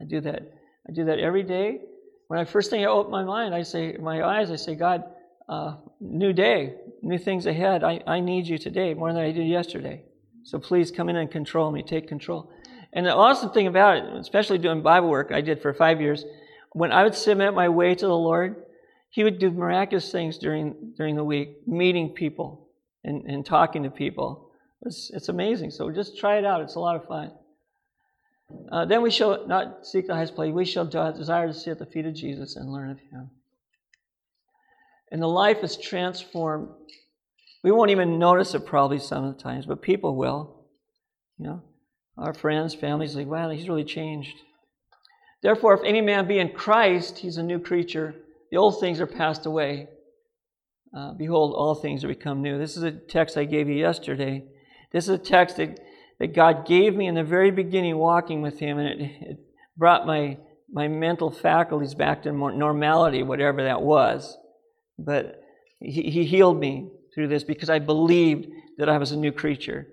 I 0.00 0.04
do 0.04 0.20
that. 0.20 0.42
I 0.88 0.92
do 0.92 1.04
that 1.06 1.18
every 1.18 1.42
day. 1.42 1.80
When 2.28 2.38
I 2.38 2.44
first 2.44 2.70
thing 2.70 2.84
I 2.84 2.86
open 2.86 3.10
my 3.10 3.24
mind, 3.24 3.56
I 3.56 3.64
say, 3.64 3.96
my 4.00 4.22
eyes, 4.22 4.52
I 4.52 4.54
say, 4.54 4.76
God, 4.76 5.02
uh, 5.48 5.78
new 5.98 6.32
day, 6.32 6.76
new 7.02 7.18
things 7.18 7.46
ahead. 7.46 7.82
I, 7.82 8.04
I 8.06 8.20
need 8.20 8.46
you 8.46 8.56
today 8.56 8.94
more 8.94 9.12
than 9.12 9.24
I 9.24 9.32
did 9.32 9.48
yesterday. 9.48 10.04
So 10.44 10.60
please 10.60 10.92
come 10.92 11.08
in 11.08 11.16
and 11.16 11.28
control 11.28 11.72
me, 11.72 11.82
take 11.82 12.06
control. 12.06 12.52
And 12.92 13.04
the 13.04 13.12
awesome 13.12 13.50
thing 13.50 13.66
about 13.66 13.96
it, 13.96 14.04
especially 14.14 14.58
doing 14.58 14.80
Bible 14.80 15.08
work 15.08 15.32
I 15.32 15.40
did 15.40 15.60
for 15.60 15.74
five 15.74 16.00
years, 16.00 16.24
when 16.70 16.92
I 16.92 17.02
would 17.02 17.16
submit 17.16 17.52
my 17.52 17.68
way 17.68 17.96
to 17.96 18.06
the 18.06 18.16
Lord, 18.16 18.62
He 19.10 19.24
would 19.24 19.38
do 19.38 19.50
miraculous 19.50 20.10
things 20.10 20.38
during, 20.38 20.92
during 20.96 21.16
the 21.16 21.24
week, 21.24 21.66
meeting 21.66 22.10
people 22.10 22.68
and, 23.04 23.24
and 23.26 23.44
talking 23.44 23.82
to 23.82 23.90
people. 23.90 24.50
It's, 24.82 25.10
it's 25.10 25.28
amazing. 25.28 25.72
So 25.72 25.90
just 25.90 26.16
try 26.16 26.38
it 26.38 26.44
out. 26.44 26.62
It's 26.62 26.76
a 26.76 26.80
lot 26.80 26.96
of 26.96 27.06
fun. 27.06 27.32
Uh, 28.70 28.84
then 28.84 29.02
we 29.02 29.10
shall 29.10 29.46
not 29.46 29.86
seek 29.86 30.06
the 30.06 30.14
highest 30.14 30.34
place. 30.34 30.52
We 30.52 30.64
shall 30.64 30.84
desire 30.84 31.46
to 31.46 31.54
sit 31.54 31.72
at 31.72 31.78
the 31.78 31.86
feet 31.86 32.06
of 32.06 32.14
Jesus 32.14 32.56
and 32.56 32.72
learn 32.72 32.90
of 32.90 32.98
Him. 32.98 33.30
And 35.12 35.20
the 35.20 35.28
life 35.28 35.58
is 35.62 35.76
transformed. 35.76 36.68
We 37.62 37.72
won't 37.72 37.90
even 37.90 38.18
notice 38.18 38.54
it 38.54 38.64
probably 38.64 38.98
some 38.98 39.24
of 39.24 39.36
the 39.36 39.42
times, 39.42 39.66
but 39.66 39.82
people 39.82 40.16
will. 40.16 40.64
You 41.38 41.46
know, 41.46 41.62
our 42.16 42.34
friends, 42.34 42.74
families, 42.74 43.16
like, 43.16 43.26
wow, 43.26 43.50
he's 43.50 43.68
really 43.68 43.84
changed. 43.84 44.36
Therefore, 45.42 45.74
if 45.74 45.80
any 45.84 46.00
man 46.00 46.28
be 46.28 46.38
in 46.38 46.50
Christ, 46.50 47.18
he's 47.18 47.38
a 47.38 47.42
new 47.42 47.58
creature. 47.58 48.14
The 48.50 48.56
old 48.56 48.80
things 48.80 49.00
are 49.00 49.06
passed 49.06 49.46
away. 49.46 49.88
Uh, 50.96 51.12
Behold, 51.12 51.54
all 51.56 51.74
things 51.74 52.04
are 52.04 52.08
become 52.08 52.42
new. 52.42 52.58
This 52.58 52.76
is 52.76 52.82
a 52.82 52.90
text 52.90 53.36
I 53.36 53.44
gave 53.44 53.68
you 53.68 53.76
yesterday. 53.76 54.44
This 54.92 55.04
is 55.04 55.10
a 55.10 55.18
text 55.18 55.56
that, 55.58 55.78
that 56.18 56.34
God 56.34 56.66
gave 56.66 56.96
me 56.96 57.06
in 57.06 57.14
the 57.14 57.22
very 57.22 57.52
beginning 57.52 57.96
walking 57.96 58.42
with 58.42 58.58
Him, 58.58 58.78
and 58.78 58.88
it, 58.88 59.10
it 59.20 59.38
brought 59.76 60.06
my, 60.06 60.36
my 60.70 60.88
mental 60.88 61.30
faculties 61.30 61.94
back 61.94 62.24
to 62.24 62.32
normality, 62.32 63.22
whatever 63.22 63.62
that 63.62 63.82
was. 63.82 64.36
But 64.98 65.40
he, 65.78 66.10
he 66.10 66.24
healed 66.24 66.58
me 66.58 66.90
through 67.14 67.28
this 67.28 67.44
because 67.44 67.70
I 67.70 67.78
believed 67.78 68.48
that 68.78 68.88
I 68.88 68.98
was 68.98 69.12
a 69.12 69.16
new 69.16 69.32
creature. 69.32 69.86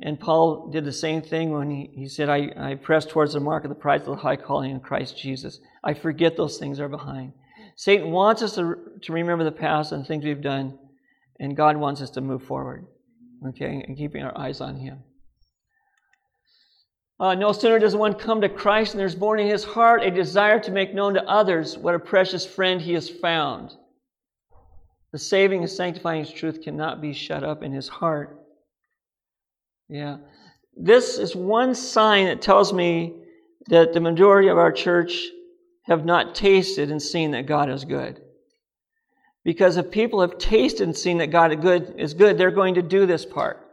And 0.00 0.20
Paul 0.20 0.70
did 0.70 0.84
the 0.84 0.92
same 0.92 1.22
thing 1.22 1.50
when 1.50 1.70
he, 1.70 1.90
he 1.92 2.08
said, 2.08 2.28
I, 2.28 2.52
I 2.56 2.74
press 2.76 3.04
towards 3.04 3.32
the 3.32 3.40
mark 3.40 3.64
of 3.64 3.68
the 3.68 3.74
prize 3.74 4.02
of 4.02 4.06
the 4.06 4.16
high 4.16 4.36
calling 4.36 4.70
in 4.70 4.80
Christ 4.80 5.18
Jesus. 5.18 5.58
I 5.82 5.94
forget 5.94 6.36
those 6.36 6.58
things 6.58 6.78
are 6.78 6.88
behind. 6.88 7.32
Satan 7.76 8.10
wants 8.10 8.42
us 8.42 8.54
to, 8.54 8.76
to 9.02 9.12
remember 9.12 9.44
the 9.44 9.52
past 9.52 9.92
and 9.92 10.06
things 10.06 10.24
we've 10.24 10.40
done, 10.40 10.78
and 11.40 11.56
God 11.56 11.76
wants 11.76 12.00
us 12.00 12.10
to 12.10 12.20
move 12.20 12.44
forward, 12.44 12.86
okay, 13.48 13.84
and 13.86 13.96
keeping 13.96 14.22
our 14.22 14.36
eyes 14.38 14.60
on 14.60 14.76
Him. 14.76 15.02
Uh, 17.20 17.34
no 17.34 17.50
sooner 17.50 17.80
does 17.80 17.96
one 17.96 18.14
come 18.14 18.40
to 18.40 18.48
Christ 18.48 18.94
and 18.94 19.00
there's 19.00 19.16
born 19.16 19.40
in 19.40 19.48
his 19.48 19.64
heart 19.64 20.04
a 20.04 20.10
desire 20.10 20.60
to 20.60 20.70
make 20.70 20.94
known 20.94 21.14
to 21.14 21.28
others 21.28 21.76
what 21.76 21.96
a 21.96 21.98
precious 21.98 22.46
friend 22.46 22.80
he 22.80 22.92
has 22.92 23.10
found. 23.10 23.72
The 25.10 25.18
saving 25.18 25.62
and 25.62 25.70
sanctifying 25.70 26.24
truth 26.26 26.62
cannot 26.62 27.00
be 27.00 27.12
shut 27.12 27.42
up 27.42 27.64
in 27.64 27.72
his 27.72 27.88
heart. 27.88 28.38
Yeah. 29.88 30.18
This 30.76 31.18
is 31.18 31.34
one 31.34 31.74
sign 31.74 32.26
that 32.26 32.42
tells 32.42 32.72
me 32.72 33.14
that 33.68 33.92
the 33.92 34.00
majority 34.00 34.48
of 34.48 34.58
our 34.58 34.72
church 34.72 35.26
have 35.84 36.04
not 36.04 36.34
tasted 36.34 36.90
and 36.90 37.02
seen 37.02 37.32
that 37.32 37.46
God 37.46 37.70
is 37.70 37.84
good. 37.84 38.20
Because 39.44 39.76
if 39.76 39.90
people 39.90 40.20
have 40.20 40.38
tasted 40.38 40.82
and 40.82 40.96
seen 40.96 41.18
that 41.18 41.28
God 41.28 41.52
is 41.52 41.58
good, 41.58 41.94
is 41.96 42.14
good 42.14 42.36
they're 42.36 42.50
going 42.50 42.74
to 42.74 42.82
do 42.82 43.06
this 43.06 43.24
part. 43.24 43.64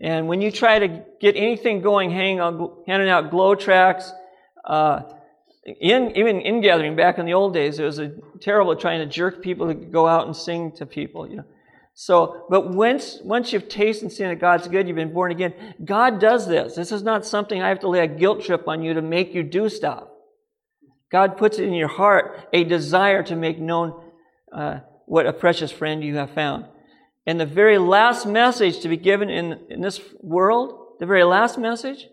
And 0.00 0.28
when 0.28 0.40
you 0.40 0.50
try 0.50 0.78
to 0.78 1.04
get 1.20 1.36
anything 1.36 1.82
going, 1.82 2.10
hanging 2.10 2.38
out, 2.38 2.84
handing 2.86 3.08
out 3.08 3.30
GLOW 3.30 3.56
tracts, 3.56 4.12
uh, 4.64 5.02
in, 5.66 6.16
even 6.16 6.40
in 6.40 6.60
gathering 6.60 6.94
back 6.94 7.18
in 7.18 7.26
the 7.26 7.34
old 7.34 7.52
days, 7.52 7.78
it 7.78 7.84
was 7.84 7.98
a 7.98 8.12
terrible 8.40 8.76
trying 8.76 9.00
to 9.00 9.06
jerk 9.06 9.42
people 9.42 9.66
to 9.66 9.74
go 9.74 10.06
out 10.06 10.26
and 10.26 10.36
sing 10.36 10.72
to 10.76 10.86
people. 10.86 11.28
You 11.28 11.38
know. 11.38 11.44
So, 12.00 12.46
but 12.48 12.70
once 12.70 13.18
once 13.24 13.52
you've 13.52 13.68
tasted 13.68 14.04
and 14.04 14.12
seen 14.12 14.28
that 14.28 14.38
God's 14.38 14.68
good, 14.68 14.86
you've 14.86 14.94
been 14.94 15.12
born 15.12 15.32
again. 15.32 15.52
God 15.84 16.20
does 16.20 16.46
this. 16.46 16.76
This 16.76 16.92
is 16.92 17.02
not 17.02 17.26
something 17.26 17.60
I 17.60 17.70
have 17.70 17.80
to 17.80 17.88
lay 17.88 17.98
a 17.98 18.06
guilt 18.06 18.44
trip 18.44 18.68
on 18.68 18.84
you 18.84 18.94
to 18.94 19.02
make 19.02 19.34
you 19.34 19.42
do 19.42 19.68
stuff. 19.68 20.04
God 21.10 21.36
puts 21.36 21.58
in 21.58 21.72
your 21.72 21.88
heart 21.88 22.38
a 22.52 22.62
desire 22.62 23.24
to 23.24 23.34
make 23.34 23.58
known 23.58 24.00
uh, 24.52 24.78
what 25.06 25.26
a 25.26 25.32
precious 25.32 25.72
friend 25.72 26.04
you 26.04 26.14
have 26.18 26.30
found. 26.30 26.66
And 27.26 27.40
the 27.40 27.46
very 27.46 27.78
last 27.78 28.26
message 28.26 28.78
to 28.82 28.88
be 28.88 28.96
given 28.96 29.28
in, 29.28 29.58
in 29.68 29.80
this 29.80 30.00
world, 30.20 30.98
the 31.00 31.06
very 31.06 31.24
last 31.24 31.58
message, 31.58 32.06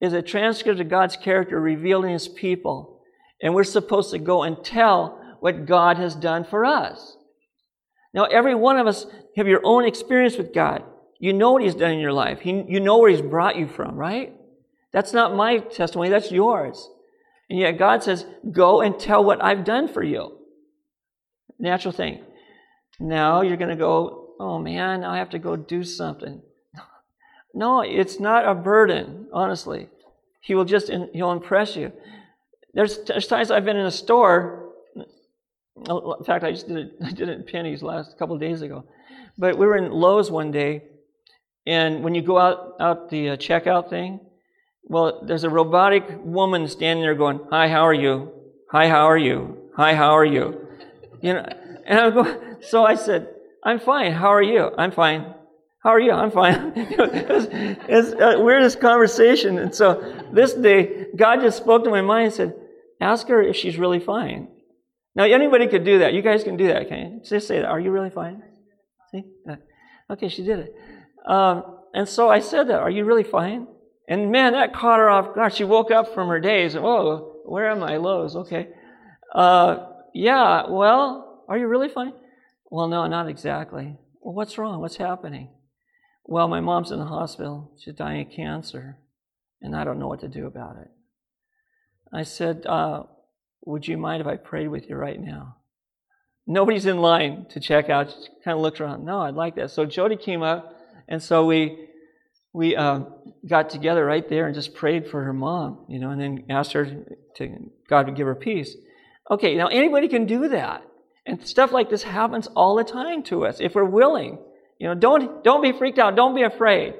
is 0.00 0.12
a 0.12 0.22
transcript 0.22 0.80
of 0.80 0.88
God's 0.88 1.16
character 1.16 1.60
revealed 1.60 2.04
in 2.04 2.10
His 2.10 2.26
people. 2.26 3.00
And 3.40 3.54
we're 3.54 3.62
supposed 3.62 4.10
to 4.10 4.18
go 4.18 4.42
and 4.42 4.64
tell 4.64 5.36
what 5.38 5.66
God 5.66 5.98
has 5.98 6.16
done 6.16 6.42
for 6.42 6.64
us. 6.64 7.16
Now, 8.14 8.24
every 8.24 8.54
one 8.54 8.78
of 8.78 8.86
us 8.86 9.06
have 9.36 9.48
your 9.48 9.60
own 9.64 9.84
experience 9.84 10.38
with 10.38 10.54
God. 10.54 10.84
You 11.18 11.32
know 11.32 11.52
what 11.52 11.62
He's 11.62 11.74
done 11.74 11.90
in 11.90 11.98
your 11.98 12.12
life. 12.12 12.40
He, 12.40 12.64
you 12.68 12.80
know 12.80 12.98
where 12.98 13.10
He's 13.10 13.20
brought 13.20 13.56
you 13.56 13.66
from, 13.66 13.96
right? 13.96 14.32
That's 14.92 15.12
not 15.12 15.34
my 15.34 15.58
testimony, 15.58 16.08
that's 16.08 16.30
yours. 16.30 16.88
And 17.50 17.58
yet 17.58 17.78
God 17.78 18.02
says, 18.02 18.24
go 18.52 18.80
and 18.80 18.98
tell 18.98 19.24
what 19.24 19.42
I've 19.42 19.64
done 19.64 19.88
for 19.88 20.02
you. 20.02 20.38
Natural 21.58 21.92
thing. 21.92 22.22
Now 23.00 23.42
you're 23.42 23.56
going 23.56 23.70
to 23.70 23.76
go, 23.76 24.34
oh 24.38 24.58
man, 24.58 25.00
now 25.00 25.10
I 25.10 25.18
have 25.18 25.30
to 25.30 25.38
go 25.38 25.56
do 25.56 25.84
something. 25.84 26.40
No, 27.56 27.82
it's 27.82 28.18
not 28.18 28.48
a 28.48 28.52
burden, 28.52 29.28
honestly. 29.32 29.88
He 30.40 30.56
will 30.56 30.64
just, 30.64 30.90
he'll 31.12 31.30
impress 31.30 31.76
you. 31.76 31.92
There's, 32.72 32.98
there's 33.04 33.28
times 33.28 33.52
I've 33.52 33.64
been 33.64 33.76
in 33.76 33.86
a 33.86 33.92
store. 33.92 34.63
In 35.76 36.24
fact, 36.24 36.44
I 36.44 36.52
just 36.52 36.68
did 36.68 36.76
it, 36.76 36.92
I 37.04 37.10
did 37.10 37.28
it 37.28 37.38
in 37.38 37.44
Penney's 37.44 37.82
last 37.82 38.18
couple 38.18 38.38
days 38.38 38.62
ago. 38.62 38.84
But 39.36 39.58
we 39.58 39.66
were 39.66 39.76
in 39.76 39.90
Lowe's 39.90 40.30
one 40.30 40.50
day, 40.50 40.82
and 41.66 42.04
when 42.04 42.14
you 42.14 42.22
go 42.22 42.38
out, 42.38 42.74
out 42.80 43.10
the 43.10 43.30
uh, 43.30 43.36
checkout 43.36 43.90
thing, 43.90 44.20
well, 44.84 45.24
there's 45.26 45.44
a 45.44 45.50
robotic 45.50 46.04
woman 46.22 46.68
standing 46.68 47.02
there 47.02 47.14
going, 47.14 47.40
Hi, 47.50 47.68
how 47.68 47.82
are 47.82 47.94
you? 47.94 48.32
Hi, 48.70 48.88
how 48.88 49.06
are 49.06 49.18
you? 49.18 49.70
Hi, 49.76 49.94
how 49.94 50.12
are 50.12 50.24
you? 50.24 50.60
You 51.22 51.34
know, 51.34 51.46
and 51.86 51.98
I'm 51.98 52.14
going, 52.14 52.56
so 52.60 52.84
I 52.84 52.94
said, 52.94 53.28
I'm 53.64 53.80
fine. 53.80 54.12
How 54.12 54.28
are 54.28 54.42
you? 54.42 54.70
I'm 54.76 54.92
fine. 54.92 55.34
How 55.82 55.90
are 55.90 56.00
you? 56.00 56.12
I'm 56.12 56.30
fine. 56.30 56.72
it's, 56.76 58.14
weirdest 58.40 58.80
conversation. 58.80 59.58
And 59.58 59.74
so 59.74 60.22
this 60.32 60.54
day, 60.54 61.06
God 61.16 61.40
just 61.40 61.58
spoke 61.58 61.84
to 61.84 61.90
my 61.90 62.02
mind 62.02 62.26
and 62.26 62.34
said, 62.34 62.54
ask 63.00 63.26
her 63.28 63.42
if 63.42 63.56
she's 63.56 63.78
really 63.78 64.00
fine. 64.00 64.48
Now, 65.16 65.24
anybody 65.24 65.68
could 65.68 65.84
do 65.84 66.00
that. 66.00 66.12
You 66.12 66.22
guys 66.22 66.42
can 66.42 66.56
do 66.56 66.68
that, 66.68 66.88
can 66.88 66.98
you? 66.98 67.20
Just 67.24 67.46
say 67.46 67.60
that. 67.60 67.68
Are 67.68 67.80
you 67.80 67.90
really 67.90 68.10
fine? 68.10 68.42
See? 69.10 69.24
Okay, 70.10 70.28
she 70.28 70.42
did 70.42 70.58
it. 70.58 70.74
Um, 71.26 71.78
and 71.94 72.08
so 72.08 72.28
I 72.28 72.40
said 72.40 72.68
that. 72.68 72.80
Are 72.80 72.90
you 72.90 73.04
really 73.04 73.22
fine? 73.22 73.68
And 74.08 74.30
man, 74.30 74.52
that 74.52 74.74
caught 74.74 74.98
her 74.98 75.08
off 75.08 75.34
guard. 75.34 75.54
She 75.54 75.64
woke 75.64 75.90
up 75.90 76.12
from 76.14 76.28
her 76.28 76.40
daze. 76.40 76.76
Oh, 76.76 77.40
where 77.44 77.70
am 77.70 77.82
I? 77.82 77.96
Lowe's. 77.96 78.36
Okay. 78.36 78.68
Uh, 79.34 79.86
yeah, 80.12 80.68
well, 80.68 81.44
are 81.48 81.58
you 81.58 81.66
really 81.66 81.88
fine? 81.88 82.12
Well, 82.70 82.88
no, 82.88 83.06
not 83.06 83.28
exactly. 83.28 83.96
Well, 84.20 84.34
what's 84.34 84.58
wrong? 84.58 84.80
What's 84.80 84.96
happening? 84.96 85.50
Well, 86.24 86.48
my 86.48 86.60
mom's 86.60 86.90
in 86.90 86.98
the 86.98 87.04
hospital. 87.04 87.72
She's 87.78 87.94
dying 87.94 88.26
of 88.26 88.32
cancer, 88.32 88.98
and 89.60 89.76
I 89.76 89.84
don't 89.84 89.98
know 89.98 90.08
what 90.08 90.20
to 90.20 90.28
do 90.28 90.46
about 90.46 90.76
it. 90.78 90.88
I 92.12 92.22
said, 92.22 92.64
uh, 92.66 93.04
Would 93.66 93.88
you 93.88 93.96
mind 93.96 94.20
if 94.20 94.26
I 94.26 94.36
prayed 94.36 94.68
with 94.68 94.88
you 94.88 94.96
right 94.96 95.20
now? 95.20 95.56
Nobody's 96.46 96.84
in 96.86 96.98
line 96.98 97.46
to 97.50 97.60
check 97.60 97.88
out. 97.88 98.10
She 98.10 98.28
kind 98.44 98.56
of 98.56 98.60
looked 98.60 98.80
around. 98.80 99.04
No, 99.04 99.20
I'd 99.20 99.34
like 99.34 99.56
that. 99.56 99.70
So 99.70 99.86
Jodi 99.86 100.16
came 100.16 100.42
up, 100.42 100.76
and 101.08 101.22
so 101.22 101.46
we 101.46 101.88
we 102.52 102.76
uh, 102.76 103.00
got 103.48 103.70
together 103.70 104.04
right 104.04 104.28
there 104.28 104.46
and 104.46 104.54
just 104.54 104.74
prayed 104.74 105.08
for 105.08 105.24
her 105.24 105.32
mom, 105.32 105.86
you 105.88 105.98
know, 105.98 106.10
and 106.10 106.20
then 106.20 106.44
asked 106.50 106.72
her 106.72 106.84
to 107.36 107.70
God 107.88 108.06
to 108.06 108.12
give 108.12 108.26
her 108.26 108.34
peace. 108.34 108.76
Okay, 109.30 109.56
now 109.56 109.68
anybody 109.68 110.06
can 110.08 110.26
do 110.26 110.48
that, 110.48 110.82
and 111.24 111.46
stuff 111.46 111.72
like 111.72 111.88
this 111.88 112.02
happens 112.02 112.46
all 112.48 112.76
the 112.76 112.84
time 112.84 113.22
to 113.24 113.46
us 113.46 113.56
if 113.60 113.74
we're 113.74 113.84
willing. 113.84 114.38
You 114.78 114.88
know, 114.88 114.94
don't 114.94 115.42
don't 115.42 115.62
be 115.62 115.72
freaked 115.72 115.98
out. 115.98 116.14
Don't 116.14 116.34
be 116.34 116.42
afraid, 116.42 116.94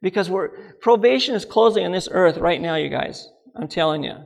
because 0.00 0.30
we're 0.30 0.48
probation 0.80 1.34
is 1.34 1.44
closing 1.44 1.84
on 1.84 1.92
this 1.92 2.08
earth 2.10 2.38
right 2.38 2.60
now, 2.60 2.76
you 2.76 2.88
guys. 2.88 3.28
I'm 3.54 3.68
telling 3.68 4.02
you, 4.02 4.16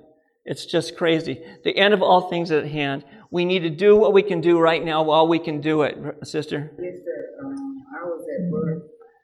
it's 0.44 0.66
just 0.66 0.96
crazy. 0.96 1.42
The 1.64 1.76
end 1.76 1.94
of 1.94 2.02
all 2.02 2.28
things 2.28 2.50
at 2.50 2.66
hand. 2.66 3.04
We 3.30 3.44
need 3.44 3.60
to 3.60 3.70
do 3.70 3.96
what 3.96 4.12
we 4.12 4.22
can 4.22 4.40
do 4.40 4.58
right 4.58 4.84
now 4.84 5.02
while 5.02 5.26
we 5.26 5.38
can 5.38 5.60
do 5.60 5.82
it, 5.82 5.96
sister. 6.24 6.70
Yes, 6.78 6.96
sir. 7.04 7.44
Um, 7.44 7.84
I 7.98 8.04
was 8.04 8.26
at 8.38 8.50
work 8.50 8.82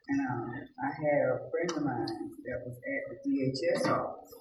and 0.09 0.19
um, 0.27 0.51
I 0.81 0.89
had 0.89 1.29
a 1.29 1.49
friend 1.51 1.71
of 1.71 1.83
mine 1.83 2.31
that 2.45 2.65
was 2.65 2.77
at 2.77 3.23
the 3.23 3.29
DHS 3.29 3.91
office, 3.91 4.33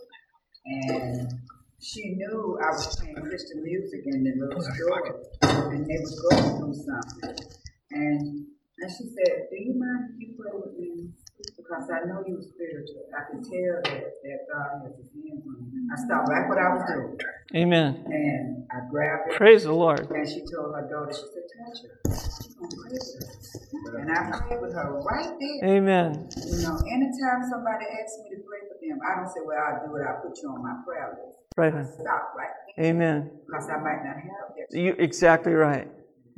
and 0.64 1.33
she 1.81 2.14
knew 2.14 2.59
I 2.62 2.70
was 2.72 2.97
playing 2.97 3.16
Christian 3.16 3.62
music 3.62 4.01
in 4.07 4.24
the 4.24 4.33
little 4.47 4.62
store, 4.62 5.20
and 5.43 5.87
they 5.87 5.99
was 6.01 6.18
going 6.31 6.59
through 6.59 6.74
something. 6.74 7.47
And 7.91 8.47
and 8.81 8.91
she 8.91 9.05
said, 9.05 9.49
"Do 9.51 9.57
you 9.57 9.74
mind 9.74 10.11
if 10.14 10.20
you 10.20 10.37
play 10.37 10.53
with 10.55 10.79
me?" 10.79 11.11
Because 11.39 11.86
I 11.91 12.07
know 12.07 12.24
you're 12.26 12.43
spiritual. 12.43 13.07
I 13.14 13.30
can 13.30 13.39
tell 13.39 13.78
that, 13.84 14.11
that 14.11 14.39
God 14.51 14.82
has 14.82 14.99
his 14.99 15.07
hands 15.14 15.47
on 15.47 15.70
you. 15.70 15.86
I 15.86 15.97
stopped 16.03 16.28
right 16.28 16.49
what 16.49 16.59
I 16.59 16.68
was 16.74 16.82
doing. 16.91 17.18
Amen. 17.55 18.03
And 18.07 18.66
I 18.72 18.91
grabbed 18.91 19.30
it. 19.30 19.36
Praise 19.36 19.62
the 19.62 19.72
Lord. 19.72 20.11
And 20.11 20.28
she 20.28 20.41
told 20.51 20.74
her 20.74 20.82
daughter, 20.91 21.14
she 21.14 21.26
said, 21.30 21.47
touch 21.47 21.78
her. 21.86 21.95
She's 22.11 22.55
going 22.59 22.70
to 22.70 22.76
pray 22.76 22.91
with 22.91 23.95
her. 23.95 23.99
And 24.03 24.11
I 24.11 24.34
prayed 24.34 24.61
with 24.61 24.74
her 24.74 25.01
right 25.07 25.30
there. 25.39 25.78
Amen. 25.78 26.28
You 26.43 26.59
know, 26.62 26.74
anytime 26.91 27.47
somebody 27.49 27.86
asks 27.86 28.18
me 28.18 28.34
to 28.34 28.43
pray 28.43 28.66
for 28.66 28.74
them, 28.82 28.99
I 28.99 29.22
don't 29.22 29.30
say, 29.30 29.41
well, 29.47 29.59
I'll 29.62 29.86
do 29.86 29.95
it. 29.95 30.03
I'll 30.11 30.20
put 30.20 30.43
you 30.43 30.49
on 30.51 30.62
my 30.62 30.74
prayer 30.84 31.18
list. 31.22 31.39
Right. 31.57 31.74
I 31.74 31.84
stop 31.84 32.34
right 32.36 32.51
there. 32.76 32.86
Amen. 32.86 33.30
Because 33.47 33.68
I 33.70 33.78
might 33.78 34.03
not 34.03 34.16
have 34.16 34.59
that. 34.59 34.76
You 34.76 34.97
exactly 34.99 35.53
right. 35.53 35.89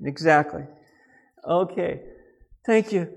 Exactly. 0.04 0.64
Okay. 1.48 2.02
Thank 2.66 2.92
you. 2.92 3.08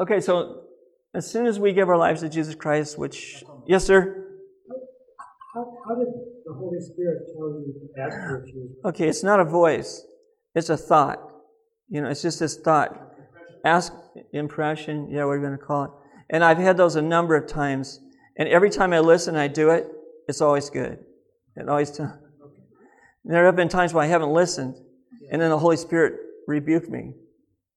Okay, 0.00 0.20
so 0.20 0.67
as 1.14 1.30
soon 1.30 1.46
as 1.46 1.58
we 1.58 1.72
give 1.72 1.88
our 1.88 1.96
lives 1.96 2.20
to 2.20 2.28
Jesus 2.28 2.54
Christ, 2.54 2.98
which 2.98 3.42
yes, 3.66 3.84
sir. 3.84 4.24
How, 5.54 5.76
how 5.86 5.94
did 5.94 6.08
the 6.44 6.52
Holy 6.52 6.80
Spirit 6.80 7.22
tell 7.34 7.48
you 7.48 7.74
to 7.94 8.00
ask 8.00 8.16
for 8.16 8.44
Jesus? 8.46 8.76
Okay, 8.84 9.08
it's 9.08 9.22
not 9.22 9.40
a 9.40 9.44
voice; 9.44 10.04
it's 10.54 10.68
a 10.68 10.76
thought. 10.76 11.20
You 11.88 12.02
know, 12.02 12.08
it's 12.08 12.22
just 12.22 12.40
this 12.40 12.56
thought. 12.58 13.12
Ask 13.64 13.92
impression. 14.32 15.08
Yeah, 15.10 15.24
what 15.24 15.32
are 15.32 15.36
you 15.36 15.42
going 15.42 15.58
to 15.58 15.64
call 15.64 15.84
it. 15.84 15.90
And 16.30 16.44
I've 16.44 16.58
had 16.58 16.76
those 16.76 16.96
a 16.96 17.02
number 17.02 17.34
of 17.34 17.48
times, 17.48 18.00
and 18.36 18.48
every 18.48 18.70
time 18.70 18.92
I 18.92 19.00
listen, 19.00 19.36
I 19.36 19.48
do 19.48 19.70
it. 19.70 19.86
It's 20.28 20.42
always 20.42 20.68
good. 20.68 20.98
It 21.56 21.68
always. 21.68 21.90
T- 21.90 22.04
there 23.24 23.46
have 23.46 23.56
been 23.56 23.68
times 23.68 23.92
when 23.94 24.04
I 24.04 24.08
haven't 24.08 24.30
listened, 24.30 24.76
and 25.30 25.40
then 25.40 25.50
the 25.50 25.58
Holy 25.58 25.76
Spirit 25.76 26.20
rebuked 26.46 26.88
me. 26.88 27.14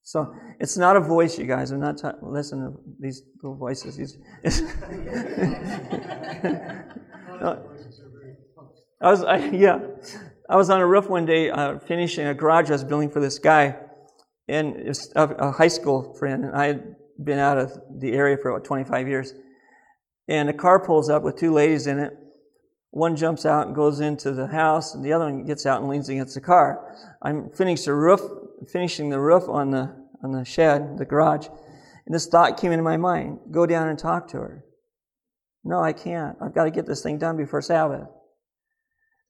So 0.03 0.33
it's 0.59 0.77
not 0.77 0.95
a 0.97 0.99
voice, 0.99 1.37
you 1.37 1.45
guys. 1.45 1.71
I'm 1.71 1.79
not 1.79 1.97
ta- 1.99 2.15
listening 2.21 2.73
to 2.73 2.79
these 2.99 3.21
little 3.41 3.57
voices. 3.57 3.97
These, 3.97 4.17
I 9.01 9.09
was, 9.09 9.23
I, 9.23 9.37
yeah, 9.49 9.79
I 10.49 10.55
was 10.55 10.69
on 10.69 10.81
a 10.81 10.87
roof 10.87 11.09
one 11.09 11.25
day 11.25 11.49
uh, 11.49 11.79
finishing 11.79 12.27
a 12.27 12.33
garage 12.33 12.69
I 12.69 12.73
was 12.73 12.83
building 12.83 13.09
for 13.09 13.19
this 13.19 13.39
guy, 13.39 13.75
and 14.47 14.75
it's 14.75 15.11
a, 15.15 15.27
a 15.27 15.51
high 15.51 15.69
school 15.69 16.15
friend, 16.19 16.45
and 16.45 16.55
I 16.55 16.67
had 16.67 16.95
been 17.23 17.39
out 17.39 17.57
of 17.57 17.77
the 17.99 18.13
area 18.13 18.37
for 18.37 18.49
about 18.49 18.65
25 18.65 19.07
years. 19.07 19.33
And 20.27 20.49
a 20.49 20.53
car 20.53 20.83
pulls 20.83 21.09
up 21.09 21.23
with 21.23 21.37
two 21.37 21.51
ladies 21.51 21.87
in 21.87 21.99
it. 21.99 22.13
One 22.91 23.15
jumps 23.15 23.45
out 23.45 23.67
and 23.67 23.75
goes 23.75 23.99
into 24.01 24.31
the 24.31 24.47
house, 24.47 24.93
and 24.93 25.03
the 25.03 25.13
other 25.13 25.25
one 25.25 25.45
gets 25.45 25.65
out 25.65 25.81
and 25.81 25.89
leans 25.89 26.09
against 26.09 26.35
the 26.35 26.41
car. 26.41 26.95
I'm 27.21 27.49
finishing 27.51 27.85
the 27.85 27.93
roof, 27.93 28.21
finishing 28.69 29.09
the 29.09 29.19
roof 29.19 29.47
on 29.47 29.71
the 29.71 29.95
on 30.23 30.31
the 30.31 30.45
shed, 30.45 30.97
the 30.97 31.05
garage, 31.05 31.47
and 32.05 32.13
this 32.13 32.27
thought 32.27 32.59
came 32.59 32.71
into 32.71 32.83
my 32.83 32.97
mind: 32.97 33.39
go 33.51 33.65
down 33.65 33.87
and 33.87 33.97
talk 33.97 34.27
to 34.29 34.37
her. 34.37 34.65
No, 35.63 35.79
I 35.79 35.93
can't. 35.93 36.37
I've 36.41 36.55
got 36.55 36.65
to 36.65 36.71
get 36.71 36.85
this 36.85 37.03
thing 37.03 37.17
done 37.17 37.37
before 37.37 37.61
Sabbath. 37.61 38.07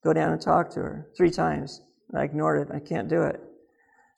Go 0.04 0.14
down 0.14 0.32
and 0.32 0.42
talk 0.42 0.72
to 0.72 0.80
her 0.80 1.10
three 1.16 1.30
times. 1.30 1.82
I 2.16 2.24
ignored 2.24 2.68
it. 2.68 2.74
I 2.74 2.80
can't 2.80 3.10
do 3.10 3.24
it. 3.24 3.40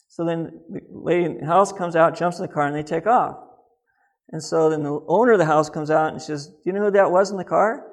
So 0.08 0.26
then 0.26 0.62
the 0.70 0.82
lady 0.92 1.26
in 1.26 1.40
the 1.40 1.46
house 1.46 1.72
comes 1.74 1.96
out, 1.96 2.16
jumps 2.16 2.38
in 2.38 2.46
the 2.46 2.54
car, 2.54 2.68
and 2.68 2.76
they 2.76 2.84
take 2.84 3.08
off. 3.08 3.38
And 4.32 4.44
so 4.44 4.70
then 4.70 4.84
the 4.84 5.04
owner 5.08 5.34
of 5.34 5.40
the 5.40 5.46
house 5.46 5.70
comes 5.70 5.90
out 5.90 6.12
and 6.12 6.22
says, 6.22 6.48
Do 6.48 6.56
you 6.66 6.74
know 6.74 6.86
who 6.86 6.92
that 6.92 7.12
was 7.12 7.32
in 7.32 7.38
the 7.38 7.44
car? 7.44 7.86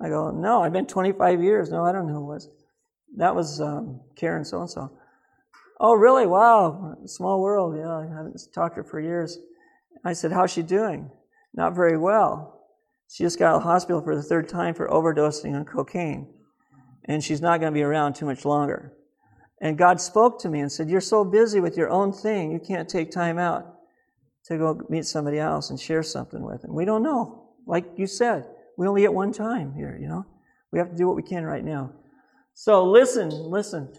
I 0.00 0.08
go, 0.08 0.30
No, 0.30 0.62
I've 0.62 0.72
been 0.72 0.86
25 0.86 1.42
years. 1.42 1.70
No, 1.70 1.84
I 1.84 1.92
don't 1.92 2.06
know 2.06 2.14
who 2.14 2.30
it 2.30 2.34
was. 2.34 2.48
That 3.16 3.34
was 3.34 3.60
um, 3.60 4.00
Karen 4.16 4.44
so 4.44 4.60
and 4.60 4.70
so. 4.70 4.96
Oh, 5.82 5.94
really? 5.94 6.26
Wow. 6.26 6.94
Small 7.06 7.40
world. 7.40 7.74
Yeah, 7.76 7.96
I 7.96 8.06
haven't 8.06 8.38
talked 8.54 8.74
to 8.76 8.82
her 8.82 8.88
for 8.88 9.00
years. 9.00 9.38
I 10.04 10.12
said, 10.12 10.30
How's 10.30 10.52
she 10.52 10.62
doing? 10.62 11.10
Not 11.54 11.74
very 11.74 11.96
well. 11.96 12.60
She 13.08 13.24
just 13.24 13.38
got 13.38 13.48
out 13.48 13.56
of 13.56 13.62
the 13.62 13.68
hospital 13.68 14.02
for 14.02 14.14
the 14.14 14.22
third 14.22 14.48
time 14.48 14.74
for 14.74 14.88
overdosing 14.88 15.54
on 15.54 15.64
cocaine. 15.64 16.28
And 17.06 17.24
she's 17.24 17.40
not 17.40 17.58
going 17.60 17.72
to 17.72 17.76
be 17.76 17.82
around 17.82 18.14
too 18.14 18.26
much 18.26 18.44
longer. 18.44 18.92
And 19.60 19.76
God 19.76 20.00
spoke 20.00 20.38
to 20.40 20.48
me 20.48 20.60
and 20.60 20.70
said, 20.70 20.90
You're 20.90 21.00
so 21.00 21.24
busy 21.24 21.60
with 21.60 21.76
your 21.76 21.90
own 21.90 22.12
thing, 22.12 22.52
you 22.52 22.60
can't 22.60 22.88
take 22.88 23.10
time 23.10 23.38
out 23.38 23.74
to 24.44 24.58
go 24.58 24.80
meet 24.88 25.06
somebody 25.06 25.38
else 25.38 25.70
and 25.70 25.80
share 25.80 26.02
something 26.02 26.42
with 26.42 26.62
them. 26.62 26.74
We 26.74 26.84
don't 26.84 27.02
know. 27.02 27.48
Like 27.66 27.86
you 27.96 28.06
said, 28.06 28.46
we 28.76 28.86
only 28.86 29.02
get 29.02 29.12
one 29.12 29.32
time 29.32 29.72
here, 29.74 29.98
you 30.00 30.08
know? 30.08 30.24
We 30.72 30.78
have 30.78 30.90
to 30.90 30.96
do 30.96 31.06
what 31.06 31.16
we 31.16 31.22
can 31.22 31.44
right 31.44 31.64
now. 31.64 31.92
So 32.54 32.84
listen, 32.84 33.30
listen. 33.30 33.92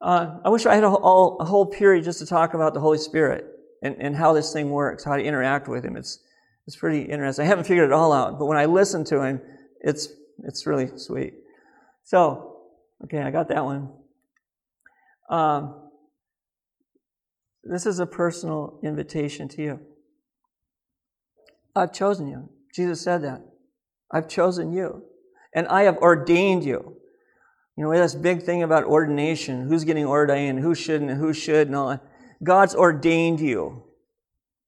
Uh, 0.00 0.38
I 0.44 0.48
wish 0.50 0.66
I 0.66 0.74
had 0.74 0.84
a 0.84 0.90
whole, 0.90 1.38
a 1.40 1.44
whole 1.44 1.66
period 1.66 2.04
just 2.04 2.18
to 2.18 2.26
talk 2.26 2.54
about 2.54 2.74
the 2.74 2.80
Holy 2.80 2.98
Spirit 2.98 3.46
and, 3.82 3.96
and 3.98 4.14
how 4.14 4.32
this 4.32 4.52
thing 4.52 4.70
works, 4.70 5.04
how 5.04 5.16
to 5.16 5.22
interact 5.22 5.68
with 5.68 5.84
Him. 5.84 5.96
It's, 5.96 6.22
it's 6.66 6.76
pretty 6.76 7.02
interesting. 7.02 7.44
I 7.44 7.48
haven't 7.48 7.64
figured 7.64 7.88
it 7.88 7.92
all 7.92 8.12
out, 8.12 8.38
but 8.38 8.46
when 8.46 8.58
I 8.58 8.66
listen 8.66 9.04
to 9.06 9.22
Him, 9.22 9.40
it's, 9.80 10.08
it's 10.44 10.66
really 10.66 10.90
sweet. 10.96 11.34
So, 12.04 12.62
okay, 13.04 13.20
I 13.20 13.30
got 13.30 13.48
that 13.48 13.64
one. 13.64 13.90
Um, 15.30 15.90
this 17.64 17.86
is 17.86 17.98
a 17.98 18.06
personal 18.06 18.78
invitation 18.84 19.48
to 19.48 19.62
you. 19.62 19.80
I've 21.74 21.92
chosen 21.92 22.28
you. 22.28 22.48
Jesus 22.74 23.00
said 23.00 23.22
that. 23.22 23.42
I've 24.10 24.28
chosen 24.28 24.72
you. 24.72 25.04
And 25.54 25.66
I 25.68 25.82
have 25.82 25.96
ordained 25.98 26.64
you. 26.64 26.96
You 27.76 27.84
know, 27.84 27.90
this 27.92 28.14
big 28.14 28.42
thing 28.42 28.62
about 28.62 28.84
ordination 28.84 29.68
who's 29.68 29.84
getting 29.84 30.06
ordained, 30.06 30.60
who 30.60 30.74
shouldn't, 30.74 31.10
who 31.18 31.32
should, 31.34 31.68
and 31.68 31.76
all 31.76 31.88
that. 31.88 32.02
God's 32.42 32.74
ordained 32.74 33.40
you 33.40 33.82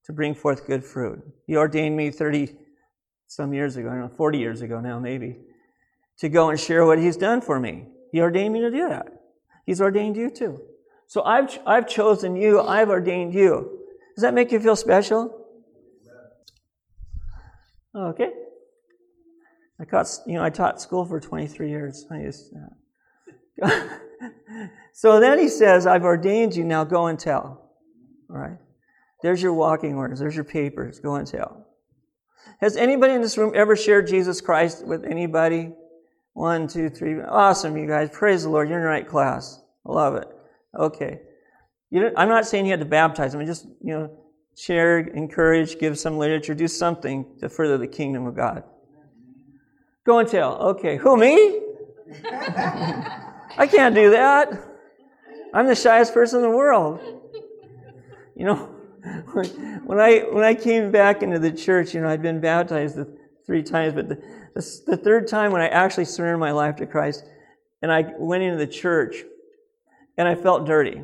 to 0.05 0.13
bring 0.13 0.35
forth 0.35 0.67
good 0.67 0.83
fruit. 0.83 1.21
He 1.47 1.55
ordained 1.55 1.97
me 1.97 2.11
30 2.11 2.55
some 3.27 3.53
years 3.53 3.77
ago, 3.77 3.89
I 3.89 3.93
don't 3.93 4.01
know, 4.01 4.15
40 4.15 4.37
years 4.37 4.61
ago 4.61 4.79
now, 4.79 4.99
maybe, 4.99 5.37
to 6.17 6.29
go 6.29 6.49
and 6.49 6.59
share 6.59 6.85
what 6.85 6.99
He's 6.99 7.17
done 7.17 7.41
for 7.41 7.59
me. 7.59 7.87
He 8.11 8.21
ordained 8.21 8.53
me 8.53 8.61
to 8.61 8.71
do 8.71 8.89
that. 8.89 9.07
He's 9.65 9.81
ordained 9.81 10.15
you 10.15 10.29
too. 10.29 10.59
So 11.07 11.23
I've, 11.23 11.57
I've 11.65 11.87
chosen 11.87 12.35
you, 12.35 12.61
I've 12.61 12.89
ordained 12.89 13.33
you. 13.33 13.79
Does 14.15 14.21
that 14.21 14.33
make 14.33 14.51
you 14.51 14.59
feel 14.59 14.75
special? 14.75 15.35
Okay. 17.95 18.29
I 19.79 19.85
taught, 19.85 20.07
you 20.27 20.33
know, 20.33 20.43
I 20.43 20.49
taught 20.49 20.81
school 20.81 21.05
for 21.05 21.19
23 21.19 21.69
years. 21.69 22.05
I 22.11 22.21
used 22.21 22.53
so 24.93 25.19
then 25.19 25.39
he 25.39 25.47
says, 25.47 25.85
I've 25.85 26.03
ordained 26.03 26.55
you, 26.55 26.63
now 26.63 26.83
go 26.83 27.07
and 27.07 27.19
tell. 27.19 27.71
All 28.29 28.37
right? 28.37 28.57
There's 29.21 29.41
your 29.41 29.53
walking 29.53 29.95
orders, 29.95 30.19
there's 30.19 30.35
your 30.35 30.45
papers, 30.45 30.99
go 30.99 31.15
and 31.15 31.27
tell. 31.27 31.65
Has 32.61 32.75
anybody 32.75 33.13
in 33.13 33.21
this 33.21 33.37
room 33.37 33.53
ever 33.55 33.75
shared 33.75 34.07
Jesus 34.07 34.41
Christ 34.41 34.85
with 34.85 35.05
anybody? 35.05 35.71
One, 36.33 36.67
two, 36.67 36.89
three. 36.89 37.19
Awesome, 37.21 37.77
you 37.77 37.87
guys. 37.87 38.09
Praise 38.11 38.43
the 38.43 38.49
Lord. 38.49 38.69
You're 38.69 38.77
in 38.77 38.83
the 38.83 38.89
right 38.89 39.07
class. 39.07 39.61
I 39.85 39.91
love 39.91 40.15
it. 40.15 40.27
Okay. 40.77 41.19
I'm 41.93 42.29
not 42.29 42.45
saying 42.45 42.65
you 42.65 42.71
had 42.71 42.79
to 42.79 42.85
baptize 42.85 43.31
them. 43.31 43.45
Just, 43.45 43.65
you 43.81 43.93
know, 43.93 44.11
share, 44.55 44.99
encourage, 44.99 45.79
give 45.79 45.97
some 45.97 46.17
literature, 46.17 46.53
do 46.53 46.67
something 46.67 47.25
to 47.39 47.49
further 47.49 47.77
the 47.77 47.87
kingdom 47.87 48.27
of 48.27 48.35
God. 48.35 48.63
Go 50.05 50.19
and 50.19 50.29
tell. 50.29 50.57
Okay. 50.61 50.97
Who, 50.97 51.17
me? 51.17 51.61
I 53.57 53.67
can't 53.67 53.95
do 53.95 54.11
that. 54.11 54.51
I'm 55.53 55.67
the 55.67 55.75
shyest 55.75 56.13
person 56.13 56.43
in 56.43 56.49
the 56.49 56.55
world. 56.55 56.99
You 58.35 58.45
know, 58.45 58.55
when 59.85 59.99
I 59.99 60.19
when 60.19 60.43
I 60.43 60.53
came 60.53 60.91
back 60.91 61.23
into 61.23 61.39
the 61.39 61.51
church, 61.51 61.93
you 61.93 62.01
know, 62.01 62.09
I'd 62.09 62.21
been 62.21 62.39
baptized 62.39 62.95
the 62.95 63.17
three 63.45 63.63
times, 63.63 63.93
but 63.93 64.09
the, 64.09 64.15
the, 64.53 64.81
the 64.87 64.97
third 64.97 65.27
time 65.27 65.51
when 65.51 65.61
I 65.61 65.67
actually 65.67 66.05
surrendered 66.05 66.39
my 66.39 66.51
life 66.51 66.75
to 66.77 66.85
Christ, 66.85 67.25
and 67.81 67.91
I 67.91 68.13
went 68.17 68.43
into 68.43 68.57
the 68.57 68.71
church, 68.71 69.23
and 70.17 70.27
I 70.27 70.35
felt 70.35 70.67
dirty, 70.67 71.01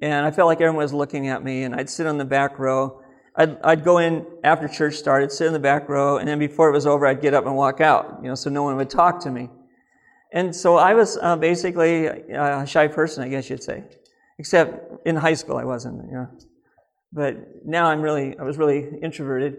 and 0.00 0.26
I 0.26 0.30
felt 0.30 0.46
like 0.46 0.60
everyone 0.60 0.76
was 0.76 0.94
looking 0.94 1.28
at 1.28 1.44
me, 1.44 1.64
and 1.64 1.74
I'd 1.74 1.90
sit 1.90 2.06
on 2.06 2.16
the 2.16 2.24
back 2.24 2.58
row. 2.58 3.02
I'd, 3.38 3.60
I'd 3.62 3.84
go 3.84 3.98
in 3.98 4.24
after 4.42 4.66
church 4.66 4.94
started, 4.94 5.30
sit 5.30 5.46
in 5.46 5.52
the 5.52 5.58
back 5.58 5.88
row, 5.90 6.16
and 6.16 6.26
then 6.26 6.38
before 6.38 6.70
it 6.70 6.72
was 6.72 6.86
over, 6.86 7.06
I'd 7.06 7.20
get 7.20 7.34
up 7.34 7.44
and 7.44 7.54
walk 7.54 7.82
out, 7.82 8.20
you 8.22 8.28
know, 8.28 8.34
so 8.34 8.48
no 8.48 8.62
one 8.62 8.76
would 8.76 8.88
talk 8.88 9.20
to 9.20 9.30
me. 9.30 9.50
And 10.36 10.54
so 10.54 10.76
I 10.76 10.92
was 10.92 11.16
uh, 11.22 11.34
basically 11.36 12.08
a 12.08 12.66
shy 12.66 12.88
person, 12.88 13.24
I 13.24 13.28
guess 13.28 13.48
you'd 13.48 13.62
say. 13.62 13.84
Except 14.38 15.06
in 15.06 15.16
high 15.16 15.32
school, 15.32 15.56
I 15.56 15.64
wasn't, 15.64 16.04
you 16.10 16.12
know. 16.12 16.28
But 17.10 17.64
now 17.64 17.86
I'm 17.86 18.02
really, 18.02 18.38
I 18.38 18.42
was 18.42 18.58
really 18.58 18.86
introverted. 19.00 19.56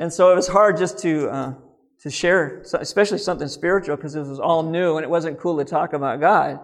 And 0.00 0.12
so 0.12 0.32
it 0.32 0.34
was 0.34 0.48
hard 0.48 0.78
just 0.78 0.98
to, 1.02 1.28
uh, 1.28 1.54
to 2.00 2.10
share, 2.10 2.64
especially 2.74 3.18
something 3.18 3.46
spiritual, 3.46 3.94
because 3.94 4.16
it 4.16 4.22
was 4.22 4.40
all 4.40 4.64
new 4.64 4.96
and 4.96 5.04
it 5.04 5.08
wasn't 5.08 5.38
cool 5.38 5.58
to 5.58 5.64
talk 5.64 5.92
about 5.92 6.18
God. 6.18 6.58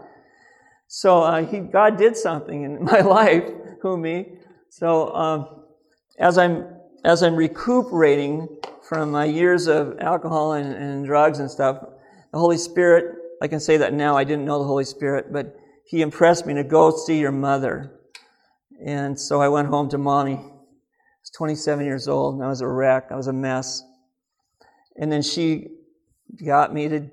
So 0.89 1.21
uh, 1.23 1.45
he, 1.45 1.61
God 1.61 1.97
did 1.97 2.17
something 2.17 2.65
in 2.65 2.83
my 2.93 3.01
life, 3.01 3.49
who 3.81 3.97
me. 3.97 4.27
So 4.71 5.15
um, 5.15 5.63
as 6.19 6.37
I'm 6.37 6.67
as 7.05 7.23
I'm 7.23 7.37
recuperating 7.37 8.49
from 8.83 9.13
my 9.13 9.25
years 9.25 9.69
of 9.69 10.01
alcohol 10.01 10.55
and, 10.55 10.75
and 10.75 11.07
drugs 11.07 11.39
and 11.39 11.49
stuff, 11.49 11.79
the 12.33 12.39
Holy 12.39 12.59
Spirit, 12.59 13.20
I 13.41 13.49
can 13.49 13.61
say 13.61 13.77
that 13.79 13.95
now. 13.95 14.17
I 14.17 14.25
didn't 14.25 14.45
know 14.45 14.59
the 14.59 14.67
Holy 14.67 14.85
Spirit, 14.85 15.33
but 15.33 15.57
He 15.87 16.03
impressed 16.03 16.47
me 16.47 16.55
to 16.55 16.65
go 16.65 16.95
see 16.95 17.19
your 17.19 17.33
mother. 17.33 18.01
And 18.85 19.19
so 19.19 19.41
I 19.41 19.49
went 19.49 19.69
home 19.69 19.89
to 19.91 19.99
mommy. 19.99 20.35
I 20.35 20.39
was 20.39 21.31
27 21.37 21.85
years 21.85 22.09
old, 22.09 22.35
and 22.35 22.45
I 22.45 22.49
was 22.49 22.61
a 22.61 22.69
wreck. 22.69 23.09
I 23.11 23.17
was 23.17 23.27
a 23.27 23.33
mess. 23.33 23.83
And 24.97 25.11
then 25.11 25.23
she 25.23 25.69
got 26.45 26.73
me 26.73 26.89
to 26.89 27.11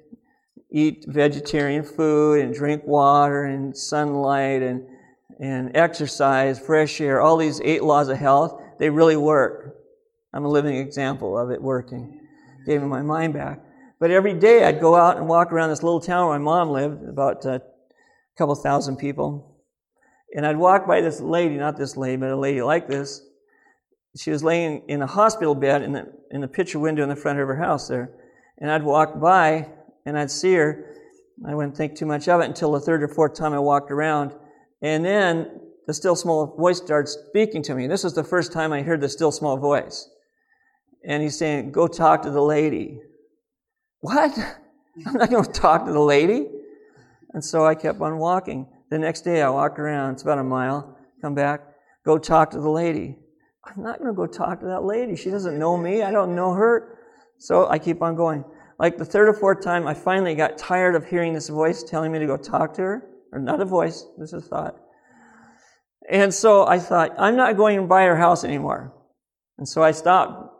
eat 0.69 1.05
vegetarian 1.07 1.83
food 1.83 2.41
and 2.41 2.53
drink 2.53 2.83
water 2.85 3.45
and 3.45 3.75
sunlight 3.75 4.61
and, 4.61 4.85
and 5.39 5.75
exercise, 5.75 6.59
fresh 6.59 6.99
air, 6.99 7.21
all 7.21 7.37
these 7.37 7.61
eight 7.61 7.83
laws 7.83 8.09
of 8.09 8.17
health. 8.17 8.61
They 8.79 8.89
really 8.89 9.17
work. 9.17 9.75
I'm 10.33 10.45
a 10.45 10.49
living 10.49 10.75
example 10.75 11.37
of 11.37 11.51
it 11.51 11.61
working. 11.61 12.21
Gave 12.65 12.81
me 12.81 12.87
my 12.87 13.01
mind 13.01 13.33
back. 13.33 13.61
But 13.99 14.11
every 14.11 14.33
day 14.33 14.63
I'd 14.63 14.79
go 14.79 14.95
out 14.95 15.17
and 15.17 15.27
walk 15.27 15.51
around 15.51 15.69
this 15.69 15.83
little 15.83 15.99
town 15.99 16.27
where 16.27 16.39
my 16.39 16.43
mom 16.43 16.69
lived, 16.69 17.03
about 17.07 17.45
uh, 17.45 17.49
a 17.51 17.61
couple 18.37 18.53
thousand 18.55 18.97
people. 18.97 19.57
And 20.35 20.45
I'd 20.45 20.57
walk 20.57 20.87
by 20.87 21.01
this 21.01 21.19
lady, 21.19 21.55
not 21.55 21.77
this 21.77 21.97
lady, 21.97 22.17
but 22.17 22.29
a 22.29 22.35
lady 22.35 22.61
like 22.61 22.87
this. 22.87 23.21
She 24.15 24.31
was 24.31 24.43
laying 24.43 24.83
in 24.87 25.01
a 25.01 25.07
hospital 25.07 25.55
bed 25.55 25.81
in 25.81 25.93
the, 25.93 26.11
in 26.31 26.41
the 26.41 26.47
picture 26.47 26.79
window 26.79 27.03
in 27.03 27.09
the 27.09 27.15
front 27.15 27.39
of 27.39 27.47
her 27.47 27.55
house 27.55 27.87
there. 27.87 28.11
And 28.59 28.71
I'd 28.71 28.83
walk 28.83 29.19
by 29.19 29.69
and 30.05 30.17
I'd 30.17 30.31
see 30.31 30.53
her. 30.53 30.85
I 31.47 31.53
wouldn't 31.53 31.77
think 31.77 31.95
too 31.95 32.05
much 32.05 32.27
of 32.27 32.41
it 32.41 32.45
until 32.45 32.71
the 32.71 32.79
third 32.79 33.03
or 33.03 33.07
fourth 33.07 33.35
time 33.35 33.53
I 33.53 33.59
walked 33.59 33.91
around. 33.91 34.33
And 34.81 35.05
then 35.05 35.61
the 35.85 35.93
still 35.93 36.15
small 36.15 36.55
voice 36.57 36.77
starts 36.77 37.17
speaking 37.29 37.63
to 37.63 37.75
me. 37.75 37.87
This 37.87 38.03
was 38.03 38.13
the 38.13 38.23
first 38.23 38.51
time 38.51 38.73
I 38.73 38.81
heard 38.81 39.01
the 39.01 39.09
still 39.09 39.31
small 39.31 39.57
voice. 39.57 40.09
And 41.05 41.23
he's 41.23 41.37
saying, 41.37 41.71
Go 41.71 41.87
talk 41.87 42.23
to 42.23 42.31
the 42.31 42.41
lady. 42.41 42.99
What? 44.01 44.37
I'm 45.05 45.13
not 45.13 45.29
going 45.29 45.43
to 45.43 45.51
talk 45.51 45.85
to 45.85 45.91
the 45.91 45.99
lady. 45.99 46.47
And 47.33 47.43
so 47.43 47.65
I 47.65 47.75
kept 47.75 48.01
on 48.01 48.17
walking. 48.17 48.67
The 48.89 48.99
next 48.99 49.21
day 49.21 49.41
I 49.41 49.49
walked 49.49 49.79
around, 49.79 50.13
it's 50.13 50.23
about 50.23 50.39
a 50.39 50.43
mile, 50.43 50.97
come 51.21 51.35
back, 51.35 51.61
go 52.05 52.17
talk 52.17 52.51
to 52.51 52.59
the 52.59 52.69
lady. 52.69 53.17
I'm 53.65 53.83
not 53.83 53.99
going 53.99 54.09
to 54.09 54.15
go 54.15 54.27
talk 54.27 54.61
to 54.61 54.65
that 54.67 54.83
lady. 54.83 55.15
She 55.15 55.29
doesn't 55.29 55.59
know 55.59 55.77
me. 55.77 56.03
I 56.03 56.11
don't 56.11 56.35
know 56.35 56.53
her. 56.53 56.99
So 57.37 57.67
I 57.67 57.79
keep 57.79 58.01
on 58.01 58.15
going. 58.15 58.45
Like 58.79 58.97
the 58.97 59.05
third 59.05 59.27
or 59.27 59.33
fourth 59.33 59.63
time, 59.63 59.87
I 59.87 59.93
finally 59.93 60.35
got 60.35 60.57
tired 60.57 60.95
of 60.95 61.05
hearing 61.05 61.33
this 61.33 61.49
voice 61.49 61.83
telling 61.83 62.11
me 62.11 62.19
to 62.19 62.27
go 62.27 62.37
talk 62.37 62.73
to 62.75 62.81
her. 62.81 63.09
Or 63.33 63.39
not 63.39 63.59
a 63.59 63.65
voice, 63.65 64.05
this 64.17 64.31
is 64.31 64.47
thought. 64.47 64.77
And 66.09 66.33
so 66.33 66.65
I 66.65 66.79
thought, 66.79 67.13
I'm 67.17 67.35
not 67.35 67.57
going 67.57 67.87
by 67.87 68.03
her 68.05 68.15
house 68.15 68.45
anymore. 68.45 68.93
And 69.57 69.67
so 69.67 69.83
I 69.83 69.91
stopped. 69.91 70.53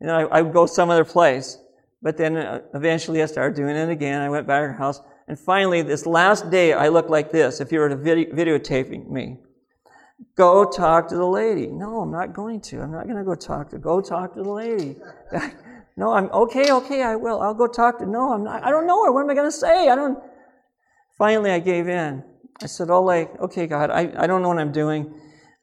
And 0.00 0.10
I, 0.10 0.22
I 0.22 0.40
would 0.40 0.54
go 0.54 0.64
some 0.64 0.88
other 0.88 1.04
place. 1.04 1.58
But 2.04 2.18
then 2.18 2.36
uh, 2.36 2.60
eventually 2.74 3.22
I 3.22 3.26
started 3.26 3.56
doing 3.56 3.74
it 3.74 3.88
again. 3.88 4.20
I 4.20 4.28
went 4.28 4.46
back 4.46 4.62
to 4.62 4.68
her 4.68 4.72
house. 4.74 5.00
And 5.26 5.38
finally, 5.38 5.80
this 5.80 6.04
last 6.04 6.50
day, 6.50 6.74
I 6.74 6.88
looked 6.88 7.08
like 7.08 7.32
this 7.32 7.60
if 7.60 7.72
you 7.72 7.80
were 7.80 7.88
videotaping 7.88 9.10
me. 9.10 9.38
Go 10.36 10.70
talk 10.70 11.08
to 11.08 11.16
the 11.16 11.26
lady. 11.26 11.66
No, 11.66 12.00
I'm 12.00 12.12
not 12.12 12.34
going 12.34 12.60
to. 12.60 12.82
I'm 12.82 12.92
not 12.92 13.04
going 13.04 13.16
to 13.16 13.24
go 13.24 13.34
talk 13.34 13.70
to. 13.70 13.78
Go 13.78 14.02
talk 14.02 14.34
to 14.34 14.42
the 14.42 14.50
lady. 14.50 14.96
no, 15.96 16.12
I'm 16.12 16.26
okay, 16.30 16.70
okay, 16.70 17.02
I 17.02 17.16
will. 17.16 17.40
I'll 17.40 17.54
go 17.54 17.66
talk 17.66 17.98
to. 18.00 18.06
No, 18.06 18.34
I'm 18.34 18.44
not. 18.44 18.62
I 18.62 18.70
don't 18.70 18.86
know 18.86 19.02
her. 19.06 19.10
What 19.10 19.22
am 19.22 19.30
I 19.30 19.34
going 19.34 19.50
to 19.50 19.56
say? 19.56 19.88
I 19.88 19.94
don't. 19.94 20.18
Finally, 21.16 21.52
I 21.52 21.58
gave 21.58 21.88
in. 21.88 22.22
I 22.62 22.66
said, 22.66 22.90
Oh, 22.90 23.02
like, 23.02 23.30
okay, 23.40 23.66
God, 23.66 23.90
I, 23.90 24.12
I 24.16 24.26
don't 24.26 24.42
know 24.42 24.48
what 24.48 24.58
I'm 24.58 24.72
doing. 24.72 25.12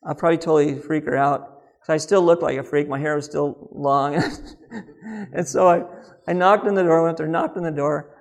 I'll 0.03 0.15
probably 0.15 0.37
totally 0.37 0.79
freak 0.79 1.05
her 1.05 1.15
out. 1.15 1.61
I 1.91 1.97
still 1.97 2.21
looked 2.21 2.41
like 2.41 2.57
a 2.57 2.63
freak. 2.63 2.87
My 2.87 2.99
hair 2.99 3.15
was 3.15 3.25
still 3.25 3.69
long. 3.71 4.15
and 5.33 5.47
so 5.47 5.67
I, 5.67 5.83
I 6.27 6.33
knocked 6.33 6.67
on 6.67 6.75
the 6.75 6.83
door, 6.83 7.03
went 7.03 7.17
there, 7.17 7.27
knocked 7.27 7.57
on 7.57 7.63
the 7.63 7.71
door, 7.71 8.15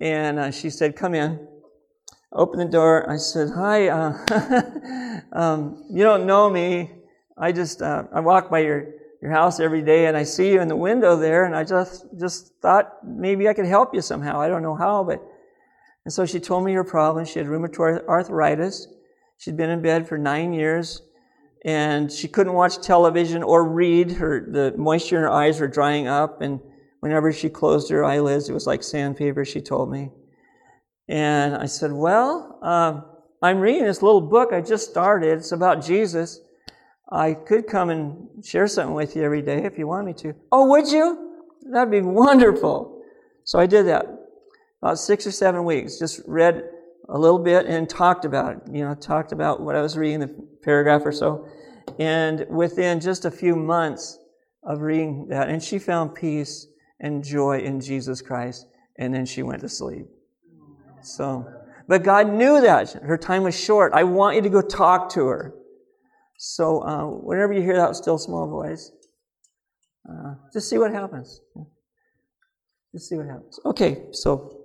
and 0.00 0.38
uh, 0.38 0.50
she 0.50 0.70
said, 0.70 0.96
Come 0.96 1.14
in. 1.14 1.46
Opened 2.32 2.60
the 2.60 2.72
door. 2.72 3.08
I 3.10 3.16
said, 3.16 3.50
Hi, 3.54 3.88
uh, 3.88 5.20
um, 5.32 5.84
you 5.90 6.02
don't 6.02 6.26
know 6.26 6.50
me. 6.50 6.90
I 7.38 7.52
just, 7.52 7.82
uh, 7.82 8.04
I 8.12 8.20
walk 8.20 8.50
by 8.50 8.60
your, 8.60 8.92
your 9.22 9.30
house 9.30 9.60
every 9.60 9.82
day 9.82 10.06
and 10.06 10.16
I 10.16 10.22
see 10.22 10.52
you 10.52 10.60
in 10.60 10.68
the 10.68 10.76
window 10.76 11.16
there 11.16 11.44
and 11.44 11.54
I 11.54 11.64
just, 11.64 12.06
just 12.18 12.54
thought 12.60 12.94
maybe 13.04 13.48
I 13.48 13.54
could 13.54 13.66
help 13.66 13.94
you 13.94 14.00
somehow. 14.00 14.40
I 14.40 14.48
don't 14.48 14.62
know 14.62 14.74
how, 14.74 15.04
but, 15.04 15.22
and 16.04 16.12
so 16.12 16.24
she 16.24 16.40
told 16.40 16.64
me 16.64 16.72
her 16.72 16.84
problem. 16.84 17.24
She 17.24 17.38
had 17.38 17.48
rheumatoid 17.48 18.06
arthritis. 18.06 18.86
She'd 19.38 19.56
been 19.56 19.70
in 19.70 19.82
bed 19.82 20.08
for 20.08 20.16
nine 20.16 20.54
years 20.54 21.02
and 21.64 22.10
she 22.10 22.28
couldn't 22.28 22.54
watch 22.54 22.80
television 22.80 23.42
or 23.42 23.64
read. 23.68 24.12
Her, 24.12 24.46
the 24.50 24.74
moisture 24.78 25.16
in 25.16 25.22
her 25.22 25.30
eyes 25.30 25.60
were 25.60 25.68
drying 25.68 26.06
up 26.06 26.40
and 26.40 26.60
Whenever 27.00 27.32
she 27.32 27.48
closed 27.48 27.90
her 27.90 28.04
eyelids, 28.04 28.48
it 28.48 28.52
was 28.52 28.66
like 28.66 28.82
sandpaper, 28.82 29.44
she 29.44 29.60
told 29.60 29.90
me. 29.90 30.10
And 31.08 31.54
I 31.54 31.66
said, 31.66 31.92
Well, 31.92 32.58
uh, 32.62 33.00
I'm 33.42 33.60
reading 33.60 33.84
this 33.84 34.02
little 34.02 34.20
book 34.20 34.52
I 34.52 34.60
just 34.60 34.90
started. 34.90 35.38
It's 35.38 35.52
about 35.52 35.84
Jesus. 35.84 36.40
I 37.10 37.34
could 37.34 37.66
come 37.66 37.90
and 37.90 38.44
share 38.44 38.66
something 38.66 38.94
with 38.94 39.14
you 39.14 39.22
every 39.22 39.42
day 39.42 39.64
if 39.64 39.78
you 39.78 39.86
want 39.86 40.06
me 40.06 40.12
to. 40.14 40.34
Oh, 40.50 40.66
would 40.70 40.88
you? 40.88 41.42
That'd 41.70 41.92
be 41.92 42.00
wonderful. 42.00 43.02
So 43.44 43.58
I 43.58 43.66
did 43.66 43.86
that. 43.86 44.06
About 44.82 44.98
six 44.98 45.26
or 45.26 45.30
seven 45.30 45.64
weeks. 45.64 45.98
Just 45.98 46.20
read 46.26 46.64
a 47.08 47.18
little 47.18 47.38
bit 47.38 47.66
and 47.66 47.88
talked 47.88 48.24
about 48.24 48.56
it. 48.56 48.58
You 48.72 48.84
know, 48.84 48.94
talked 48.94 49.32
about 49.32 49.60
what 49.60 49.76
I 49.76 49.82
was 49.82 49.96
reading, 49.96 50.20
the 50.20 50.34
paragraph 50.62 51.02
or 51.04 51.12
so. 51.12 51.46
And 52.00 52.44
within 52.48 52.98
just 53.00 53.24
a 53.24 53.30
few 53.30 53.54
months 53.54 54.18
of 54.64 54.80
reading 54.80 55.28
that, 55.28 55.48
and 55.48 55.62
she 55.62 55.78
found 55.78 56.14
peace 56.14 56.66
and 57.00 57.22
joy 57.22 57.58
in 57.58 57.80
Jesus 57.80 58.22
Christ. 58.22 58.66
And 58.98 59.14
then 59.14 59.26
she 59.26 59.42
went 59.42 59.60
to 59.60 59.68
sleep. 59.68 60.06
So, 61.02 61.46
but 61.88 62.02
God 62.02 62.32
knew 62.32 62.60
that. 62.60 62.92
Her 62.92 63.16
time 63.16 63.44
was 63.44 63.58
short. 63.58 63.92
I 63.92 64.04
want 64.04 64.36
you 64.36 64.42
to 64.42 64.48
go 64.48 64.60
talk 64.60 65.10
to 65.10 65.26
her. 65.26 65.54
So, 66.38 66.82
uh, 66.82 67.04
whenever 67.04 67.52
you 67.52 67.62
hear 67.62 67.76
that 67.76 67.94
still 67.96 68.18
small 68.18 68.48
voice, 68.48 68.90
uh, 70.08 70.34
just 70.52 70.68
see 70.68 70.78
what 70.78 70.92
happens. 70.92 71.40
Just 72.92 73.08
see 73.08 73.16
what 73.16 73.26
happens. 73.26 73.58
Okay, 73.64 74.06
so 74.12 74.64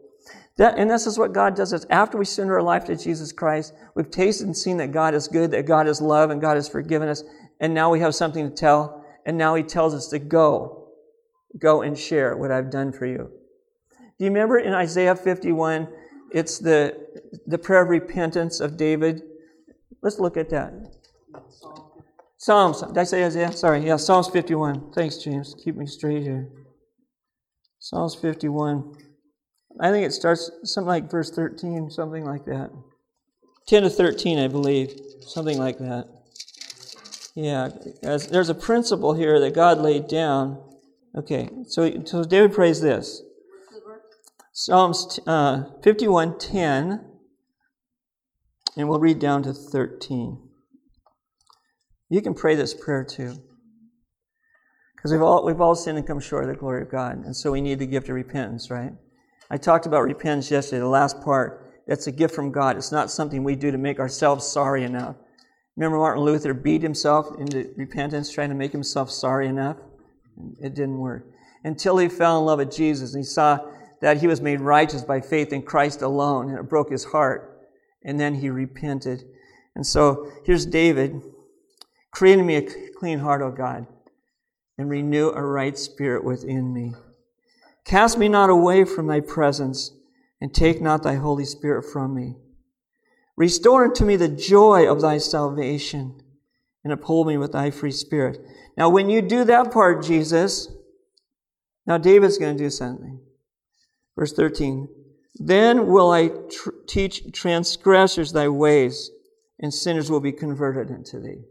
that, 0.57 0.77
and 0.77 0.89
this 0.89 1.07
is 1.07 1.17
what 1.17 1.33
God 1.33 1.55
does 1.55 1.73
is 1.73 1.85
after 1.89 2.17
we 2.17 2.25
surrender 2.25 2.55
our 2.55 2.63
life 2.63 2.85
to 2.85 2.95
Jesus 2.95 3.31
Christ, 3.31 3.73
we've 3.95 4.11
tasted 4.11 4.47
and 4.47 4.57
seen 4.57 4.77
that 4.77 4.91
God 4.91 5.13
is 5.13 5.27
good, 5.27 5.51
that 5.51 5.65
God 5.65 5.87
is 5.87 6.01
love, 6.01 6.29
and 6.29 6.41
God 6.41 6.55
has 6.55 6.67
forgiven 6.67 7.07
us, 7.07 7.23
and 7.59 7.73
now 7.73 7.91
we 7.91 7.99
have 7.99 8.15
something 8.15 8.49
to 8.49 8.55
tell, 8.55 9.05
and 9.25 9.37
now 9.37 9.55
He 9.55 9.63
tells 9.63 9.93
us 9.93 10.07
to 10.09 10.19
go 10.19 10.80
Go 11.57 11.81
and 11.81 11.97
share 11.97 12.35
what 12.37 12.51
I've 12.51 12.71
done 12.71 12.91
for 12.91 13.05
you. 13.05 13.29
Do 14.17 14.25
you 14.25 14.31
remember 14.31 14.57
in 14.59 14.73
Isaiah 14.73 15.15
51? 15.15 15.87
It's 16.31 16.59
the, 16.59 16.97
the 17.45 17.57
prayer 17.57 17.81
of 17.81 17.89
repentance 17.89 18.59
of 18.59 18.77
David. 18.77 19.21
Let's 20.01 20.19
look 20.19 20.37
at 20.37 20.49
that. 20.51 20.73
Psalms. 22.37 22.81
Did 22.81 22.97
I 22.97 23.03
say 23.03 23.25
Isaiah? 23.25 23.51
Sorry. 23.51 23.85
Yeah, 23.85 23.97
Psalms 23.97 24.27
51. 24.29 24.93
Thanks, 24.93 25.17
James. 25.17 25.55
Keep 25.63 25.75
me 25.75 25.85
straight 25.85 26.23
here. 26.23 26.49
Psalms 27.79 28.15
51. 28.15 28.93
I 29.79 29.91
think 29.91 30.05
it 30.05 30.13
starts 30.13 30.49
something 30.63 30.87
like 30.87 31.09
verse 31.09 31.31
13, 31.31 31.89
something 31.89 32.25
like 32.25 32.45
that. 32.45 32.71
10 33.67 33.83
to 33.83 33.89
13, 33.89 34.39
I 34.39 34.47
believe. 34.47 34.99
Something 35.21 35.57
like 35.57 35.77
that. 35.79 36.07
Yeah, 37.35 37.69
there's 38.01 38.49
a 38.49 38.55
principle 38.55 39.13
here 39.13 39.39
that 39.39 39.53
God 39.53 39.79
laid 39.79 40.07
down 40.07 40.61
Okay, 41.15 41.49
so, 41.67 42.03
so 42.05 42.23
David 42.23 42.53
prays 42.53 42.81
this. 42.81 43.21
Psalms 44.53 45.19
uh, 45.27 45.63
51:10, 45.81 47.03
and 48.77 48.89
we'll 48.89 48.99
read 48.99 49.19
down 49.19 49.43
to 49.43 49.53
13. 49.53 50.49
You 52.09 52.21
can 52.21 52.33
pray 52.33 52.55
this 52.55 52.73
prayer 52.73 53.03
too. 53.03 53.35
Because 54.95 55.11
we've 55.11 55.21
all, 55.21 55.45
we've 55.45 55.59
all 55.59 55.75
sinned 55.75 55.97
and 55.97 56.05
come 56.05 56.19
short 56.19 56.43
of 56.43 56.49
the 56.49 56.55
glory 56.55 56.83
of 56.83 56.91
God. 56.91 57.25
And 57.25 57.35
so 57.35 57.51
we 57.51 57.59
need 57.59 57.79
the 57.79 57.87
gift 57.87 58.07
of 58.09 58.15
repentance, 58.15 58.69
right? 58.69 58.91
I 59.49 59.57
talked 59.57 59.85
about 59.85 60.03
repentance 60.03 60.51
yesterday, 60.51 60.79
the 60.79 60.87
last 60.87 61.21
part. 61.21 61.73
That's 61.87 62.07
a 62.07 62.11
gift 62.11 62.35
from 62.35 62.51
God. 62.51 62.77
It's 62.77 62.91
not 62.91 63.09
something 63.09 63.43
we 63.43 63.55
do 63.55 63.71
to 63.71 63.77
make 63.77 63.99
ourselves 63.99 64.45
sorry 64.45 64.83
enough. 64.83 65.15
Remember 65.75 65.97
Martin 65.97 66.23
Luther 66.23 66.53
beat 66.53 66.83
himself 66.83 67.27
into 67.39 67.69
repentance, 67.75 68.31
trying 68.31 68.49
to 68.49 68.55
make 68.55 68.71
himself 68.71 69.09
sorry 69.09 69.47
enough? 69.47 69.77
It 70.61 70.75
didn't 70.75 70.99
work. 70.99 71.27
Until 71.63 71.97
he 71.97 72.09
fell 72.09 72.39
in 72.39 72.45
love 72.45 72.59
with 72.59 72.75
Jesus 72.75 73.13
and 73.13 73.23
he 73.23 73.27
saw 73.27 73.59
that 74.01 74.17
he 74.17 74.27
was 74.27 74.41
made 74.41 74.61
righteous 74.61 75.03
by 75.03 75.21
faith 75.21 75.53
in 75.53 75.61
Christ 75.61 76.01
alone, 76.01 76.49
and 76.49 76.59
it 76.59 76.69
broke 76.69 76.91
his 76.91 77.05
heart. 77.05 77.69
And 78.03 78.19
then 78.19 78.35
he 78.35 78.49
repented. 78.49 79.23
And 79.75 79.85
so 79.85 80.31
here's 80.43 80.65
David 80.65 81.21
Create 82.11 82.39
in 82.39 82.45
me 82.45 82.57
a 82.57 82.69
clean 82.97 83.19
heart, 83.19 83.41
O 83.41 83.51
God, 83.51 83.87
and 84.77 84.89
renew 84.89 85.29
a 85.29 85.41
right 85.41 85.77
spirit 85.77 86.23
within 86.23 86.73
me. 86.73 86.93
Cast 87.85 88.17
me 88.17 88.27
not 88.27 88.49
away 88.49 88.83
from 88.83 89.07
thy 89.07 89.21
presence, 89.21 89.91
and 90.41 90.53
take 90.53 90.81
not 90.81 91.03
thy 91.03 91.15
Holy 91.15 91.45
Spirit 91.45 91.83
from 91.83 92.13
me. 92.13 92.35
Restore 93.37 93.85
unto 93.85 94.03
me 94.03 94.17
the 94.17 94.27
joy 94.27 94.91
of 94.91 95.01
thy 95.01 95.17
salvation, 95.17 96.20
and 96.83 96.91
uphold 96.91 97.27
me 97.27 97.37
with 97.37 97.51
thy 97.51 97.71
free 97.71 97.91
spirit. 97.91 98.39
Now, 98.77 98.89
when 98.89 99.09
you 99.09 99.21
do 99.21 99.43
that 99.43 99.71
part, 99.71 100.03
Jesus, 100.03 100.69
now 101.85 101.97
David's 101.97 102.37
going 102.37 102.57
to 102.57 102.63
do 102.63 102.69
something. 102.69 103.19
Verse 104.17 104.33
13 104.33 104.87
Then 105.35 105.87
will 105.87 106.11
I 106.11 106.27
tr- 106.27 106.69
teach 106.87 107.31
transgressors 107.31 108.31
thy 108.31 108.49
ways, 108.49 109.11
and 109.59 109.73
sinners 109.73 110.09
will 110.09 110.19
be 110.19 110.31
converted 110.31 110.93
unto 110.93 111.21
thee. 111.21 111.43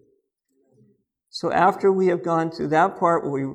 So, 1.31 1.53
after 1.53 1.93
we 1.93 2.09
have 2.09 2.24
gone 2.24 2.51
through 2.51 2.68
that 2.68 2.99
part 2.99 3.31
we, 3.31 3.47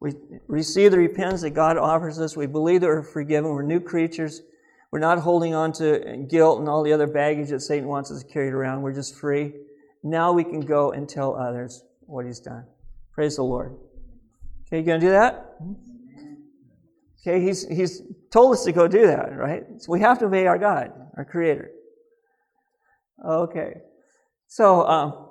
we 0.00 0.12
receive 0.48 0.90
the 0.90 0.98
repentance 0.98 1.42
that 1.42 1.50
God 1.50 1.78
offers 1.78 2.18
us, 2.18 2.36
we 2.36 2.46
believe 2.46 2.82
that 2.82 2.88
we're 2.88 3.02
forgiven, 3.02 3.50
we're 3.50 3.62
new 3.62 3.80
creatures, 3.80 4.42
we're 4.90 4.98
not 4.98 5.18
holding 5.20 5.54
on 5.54 5.72
to 5.74 6.26
guilt 6.28 6.60
and 6.60 6.68
all 6.68 6.82
the 6.82 6.92
other 6.92 7.06
baggage 7.06 7.48
that 7.48 7.60
Satan 7.60 7.88
wants 7.88 8.10
us 8.10 8.22
to 8.22 8.28
carry 8.28 8.50
around, 8.50 8.82
we're 8.82 8.92
just 8.92 9.16
free. 9.16 9.54
Now 10.02 10.32
we 10.32 10.44
can 10.44 10.60
go 10.60 10.92
and 10.92 11.08
tell 11.08 11.36
others 11.36 11.84
what 12.00 12.26
he's 12.26 12.40
done. 12.40 12.64
Praise 13.12 13.36
the 13.36 13.42
Lord. 13.42 13.76
Okay, 14.66 14.78
you 14.78 14.82
gonna 14.84 15.00
do 15.00 15.10
that? 15.10 15.56
Okay, 17.20 17.40
he's, 17.40 17.66
he's 17.68 18.02
told 18.32 18.52
us 18.54 18.64
to 18.64 18.72
go 18.72 18.88
do 18.88 19.06
that, 19.06 19.36
right? 19.36 19.64
So 19.78 19.92
we 19.92 20.00
have 20.00 20.18
to 20.20 20.26
obey 20.26 20.46
our 20.46 20.58
God, 20.58 20.92
our 21.16 21.24
Creator. 21.24 21.70
Okay. 23.24 23.74
So, 24.48 24.86
um, 24.86 25.28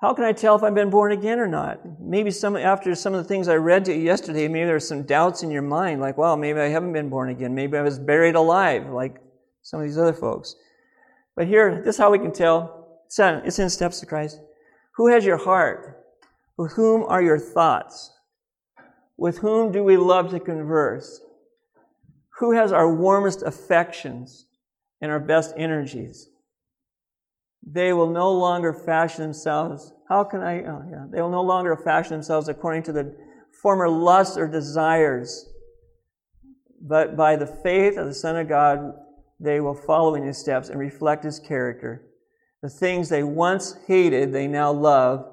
how 0.00 0.14
can 0.14 0.24
I 0.24 0.32
tell 0.32 0.54
if 0.54 0.62
I've 0.62 0.74
been 0.74 0.90
born 0.90 1.12
again 1.12 1.40
or 1.40 1.48
not? 1.48 1.80
Maybe 2.00 2.30
some 2.30 2.56
after 2.56 2.94
some 2.94 3.14
of 3.14 3.22
the 3.22 3.28
things 3.28 3.48
I 3.48 3.56
read 3.56 3.84
to 3.86 3.94
you 3.94 4.00
yesterday, 4.00 4.46
maybe 4.46 4.66
there's 4.66 4.86
some 4.86 5.02
doubts 5.02 5.42
in 5.42 5.50
your 5.50 5.62
mind, 5.62 6.00
like, 6.00 6.16
well, 6.16 6.36
maybe 6.36 6.60
I 6.60 6.68
haven't 6.68 6.92
been 6.92 7.08
born 7.08 7.30
again. 7.30 7.54
Maybe 7.54 7.76
I 7.76 7.82
was 7.82 7.98
buried 7.98 8.36
alive, 8.36 8.90
like 8.90 9.16
some 9.62 9.80
of 9.80 9.86
these 9.86 9.98
other 9.98 10.12
folks. 10.12 10.54
But 11.34 11.48
here, 11.48 11.82
this 11.84 11.96
is 11.96 11.98
how 11.98 12.12
we 12.12 12.18
can 12.18 12.32
tell. 12.32 12.77
In, 13.18 13.42
it's 13.44 13.58
in 13.58 13.70
Steps 13.70 14.00
to 14.00 14.06
Christ. 14.06 14.40
Who 14.96 15.08
has 15.08 15.24
your 15.24 15.38
heart? 15.38 16.04
With 16.56 16.72
whom 16.72 17.04
are 17.04 17.22
your 17.22 17.38
thoughts? 17.38 18.12
With 19.16 19.38
whom 19.38 19.72
do 19.72 19.82
we 19.82 19.96
love 19.96 20.30
to 20.30 20.40
converse? 20.40 21.20
Who 22.38 22.52
has 22.52 22.72
our 22.72 22.92
warmest 22.92 23.42
affections 23.42 24.46
and 25.00 25.10
our 25.10 25.20
best 25.20 25.54
energies? 25.56 26.28
They 27.66 27.92
will 27.92 28.10
no 28.10 28.32
longer 28.32 28.72
fashion 28.72 29.22
themselves. 29.22 29.92
How 30.08 30.24
can 30.24 30.42
I? 30.42 30.62
Oh, 30.64 30.84
yeah. 30.90 31.06
They 31.10 31.20
will 31.20 31.30
no 31.30 31.42
longer 31.42 31.76
fashion 31.76 32.12
themselves 32.12 32.48
according 32.48 32.84
to 32.84 32.92
the 32.92 33.16
former 33.62 33.88
lusts 33.88 34.36
or 34.36 34.46
desires, 34.46 35.48
but 36.80 37.16
by 37.16 37.36
the 37.36 37.46
faith 37.46 37.96
of 37.96 38.06
the 38.06 38.14
Son 38.14 38.36
of 38.36 38.48
God, 38.48 38.94
they 39.40 39.60
will 39.60 39.74
follow 39.74 40.14
in 40.14 40.22
his 40.22 40.38
steps 40.38 40.68
and 40.68 40.78
reflect 40.78 41.24
his 41.24 41.38
character. 41.38 42.07
The 42.62 42.68
things 42.68 43.08
they 43.08 43.22
once 43.22 43.76
hated, 43.86 44.32
they 44.32 44.48
now 44.48 44.72
love, 44.72 45.26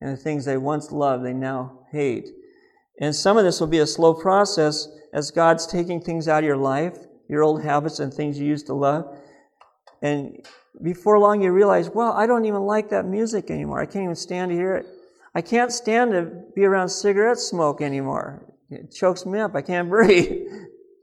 and 0.00 0.12
the 0.12 0.16
things 0.16 0.44
they 0.44 0.56
once 0.56 0.92
loved, 0.92 1.24
they 1.24 1.32
now 1.32 1.80
hate. 1.90 2.28
And 3.00 3.14
some 3.14 3.36
of 3.36 3.44
this 3.44 3.60
will 3.60 3.66
be 3.66 3.78
a 3.78 3.86
slow 3.86 4.14
process 4.14 4.88
as 5.12 5.30
God's 5.30 5.66
taking 5.66 6.00
things 6.00 6.28
out 6.28 6.44
of 6.44 6.46
your 6.46 6.56
life, 6.56 6.96
your 7.28 7.42
old 7.42 7.62
habits 7.62 7.98
and 7.98 8.12
things 8.12 8.38
you 8.38 8.46
used 8.46 8.66
to 8.66 8.74
love. 8.74 9.16
And 10.02 10.46
before 10.82 11.18
long, 11.18 11.42
you 11.42 11.50
realize, 11.50 11.90
well, 11.90 12.12
I 12.12 12.26
don't 12.26 12.44
even 12.44 12.62
like 12.62 12.90
that 12.90 13.04
music 13.04 13.50
anymore. 13.50 13.80
I 13.80 13.86
can't 13.86 14.04
even 14.04 14.16
stand 14.16 14.50
to 14.50 14.56
hear 14.56 14.76
it. 14.76 14.86
I 15.34 15.42
can't 15.42 15.72
stand 15.72 16.12
to 16.12 16.30
be 16.54 16.64
around 16.64 16.88
cigarette 16.88 17.38
smoke 17.38 17.80
anymore. 17.80 18.44
It 18.70 18.92
chokes 18.92 19.26
me 19.26 19.40
up. 19.40 19.54
I 19.54 19.62
can't 19.62 19.88
breathe. 19.90 20.46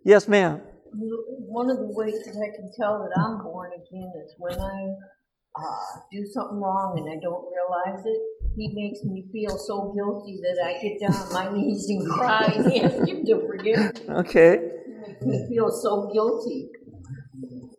yes, 0.05 0.27
ma'am. 0.27 0.61
One 0.93 1.69
of 1.69 1.77
the 1.77 1.87
ways 1.87 2.23
that 2.25 2.35
I 2.35 2.55
can 2.55 2.71
tell 2.77 2.99
that 2.99 3.19
I'm 3.19 3.43
born 3.43 3.71
again 3.73 4.11
is 4.23 4.33
when 4.37 4.59
I 4.59 4.95
uh, 5.57 5.99
do 6.11 6.25
something 6.25 6.59
wrong 6.59 6.97
and 6.97 7.09
I 7.09 7.21
don't 7.21 7.45
realize 7.51 8.05
it. 8.05 8.21
He 8.55 8.69
makes 8.73 9.03
me 9.03 9.25
feel 9.31 9.57
so 9.57 9.93
guilty 9.95 10.39
that 10.41 10.63
I 10.63 10.81
get 10.81 10.99
down 10.99 11.13
on 11.13 11.33
my 11.33 11.51
knees 11.57 11.89
and 11.89 12.07
cry 12.09 12.45
and 12.55 12.65
ask 12.83 13.07
him 13.07 13.25
to 13.25 13.47
forgive 13.47 13.77
me. 13.77 14.15
Okay. 14.15 14.71
He 14.85 14.93
makes 14.93 15.21
me 15.21 15.47
feel 15.49 15.71
so 15.71 16.09
guilty. 16.13 16.69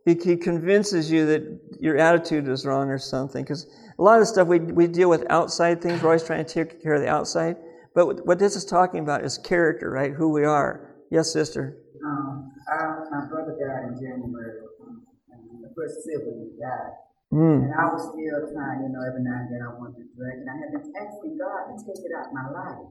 He, 0.04 0.14
he 0.14 0.36
convinces 0.36 1.10
you 1.10 1.26
that 1.26 1.60
your 1.80 1.98
attitude 1.98 2.48
is 2.48 2.64
wrong 2.64 2.88
or 2.88 2.98
something. 2.98 3.42
Because 3.44 3.66
a 3.98 4.02
lot 4.02 4.20
of 4.20 4.28
stuff 4.28 4.48
we, 4.48 4.58
we 4.58 4.86
deal 4.86 5.10
with 5.10 5.24
outside 5.30 5.82
things, 5.82 6.02
we're 6.02 6.08
always 6.08 6.24
trying 6.24 6.44
to 6.44 6.52
take 6.52 6.82
care 6.82 6.94
of 6.94 7.00
the 7.00 7.08
outside. 7.08 7.56
But 7.94 8.26
what 8.26 8.38
this 8.38 8.54
is 8.54 8.64
talking 8.64 9.00
about 9.00 9.24
is 9.24 9.38
character, 9.38 9.90
right? 9.90 10.12
Who 10.12 10.30
we 10.30 10.44
are. 10.44 10.94
Yes, 11.10 11.32
sister. 11.32 11.78
Um, 12.04 12.52
I, 12.70 13.04
my 13.10 13.26
brother 13.26 13.56
died 13.58 13.88
in 13.88 13.94
January. 13.94 14.60
Um, 14.86 15.02
the 15.62 15.72
first 15.74 16.04
sibling 16.04 16.52
died. 16.60 16.92
Mm. 17.32 17.68
And 17.68 17.74
I 17.76 17.92
was 17.92 18.08
still 18.08 18.40
trying, 18.56 18.88
you 18.88 18.90
know, 18.90 19.04
every 19.04 19.20
now 19.20 19.36
and 19.44 19.52
then 19.52 19.60
I 19.60 19.76
wanted 19.76 20.00
to 20.00 20.08
drink. 20.16 20.40
And 20.40 20.48
I 20.48 20.56
had 20.64 20.72
been 20.72 20.88
asking 20.96 21.36
God 21.36 21.68
to 21.68 21.74
take 21.84 22.00
it 22.00 22.12
out 22.16 22.32
of 22.32 22.34
my 22.34 22.48
life. 22.48 22.88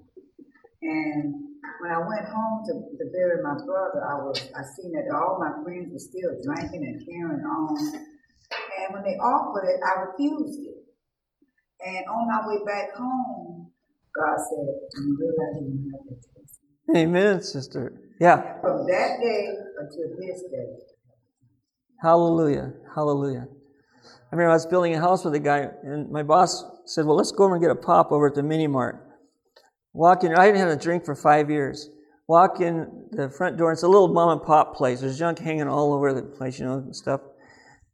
And 0.82 1.58
when 1.82 1.92
I 1.92 1.98
went 2.06 2.30
home 2.30 2.62
to, 2.70 2.74
to 3.02 3.06
bury 3.10 3.42
my 3.42 3.58
brother, 3.66 4.06
I 4.06 4.22
was 4.22 4.38
I 4.54 4.62
seen 4.78 4.94
that 4.94 5.10
all 5.10 5.42
my 5.42 5.58
friends 5.64 5.90
were 5.90 6.00
still 6.00 6.38
drinking 6.46 6.86
and 6.86 7.02
carrying 7.02 7.42
on. 7.42 7.78
And 7.98 8.94
when 8.94 9.04
they 9.04 9.18
offered 9.18 9.66
it, 9.66 9.82
I 9.82 10.06
refused 10.06 10.62
it. 10.62 10.86
And 11.82 12.06
on 12.06 12.28
my 12.30 12.48
way 12.48 12.62
back 12.66 12.94
home, 12.96 13.72
God 14.16 14.38
said, 14.38 15.02
"You 15.02 15.18
realize 15.20 15.62
you 15.62 15.92
have 15.94 16.06
to 16.10 16.16
taste." 16.16 16.60
Amen, 16.96 17.42
sister. 17.42 18.02
Yeah. 18.20 18.62
From 18.62 18.86
that 18.88 19.20
day 19.22 19.50
until 19.80 20.18
this 20.18 20.42
day. 20.50 20.78
Hallelujah. 22.02 22.74
Hallelujah. 22.96 23.48
I 24.30 24.36
remember 24.36 24.52
I 24.52 24.56
was 24.56 24.66
building 24.66 24.94
a 24.94 25.00
house 25.00 25.24
with 25.24 25.36
a 25.36 25.40
guy, 25.40 25.70
and 25.84 26.12
my 26.12 26.22
boss 26.22 26.66
said, 26.86 27.06
Well, 27.06 27.16
let's 27.16 27.32
go 27.32 27.46
over 27.46 27.56
and 27.56 27.62
get 27.62 27.72
a 27.72 27.76
pop 27.76 28.12
over 28.12 28.28
at 28.28 28.36
the 28.36 28.44
mini 28.44 28.68
mart. 28.68 29.08
Walk 29.94 30.26
in, 30.26 30.36
I 30.36 30.46
hadn't 30.46 30.60
had 30.60 30.68
a 30.68 30.76
drink 30.76 31.06
for 31.06 31.16
five 31.16 31.50
years. 31.50 31.90
Walk 32.28 32.60
in 32.60 33.08
the 33.12 33.30
front 33.30 33.58
door, 33.58 33.72
it's 33.72 33.84
a 33.84 33.88
little 33.88 34.10
mom 34.10 34.30
and 34.38 34.44
pop 34.46 34.76
place. 34.76 35.00
There's 35.00 35.18
junk 35.18 35.40
hanging 35.40 35.70
all 35.70 35.94
over 35.94 36.14
the 36.14 36.24
place, 36.24 36.60
you 36.60 36.66
know, 36.66 36.74
and 36.74 36.94
stuff. 36.94 37.22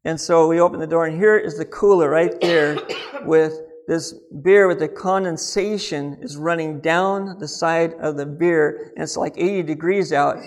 And 0.05 0.19
so 0.19 0.47
we 0.47 0.59
open 0.59 0.79
the 0.79 0.87
door, 0.87 1.05
and 1.05 1.15
here 1.15 1.37
is 1.37 1.55
the 1.55 1.65
cooler 1.65 2.09
right 2.09 2.41
there 2.41 2.79
with 3.25 3.59
this 3.87 4.13
beer 4.41 4.67
with 4.67 4.79
the 4.79 4.87
condensation 4.87 6.17
is 6.21 6.37
running 6.37 6.79
down 6.79 7.37
the 7.39 7.47
side 7.47 7.93
of 7.95 8.17
the 8.17 8.25
beer, 8.25 8.91
and 8.95 9.03
it's 9.03 9.17
like 9.17 9.33
80 9.37 9.63
degrees 9.63 10.11
out. 10.11 10.37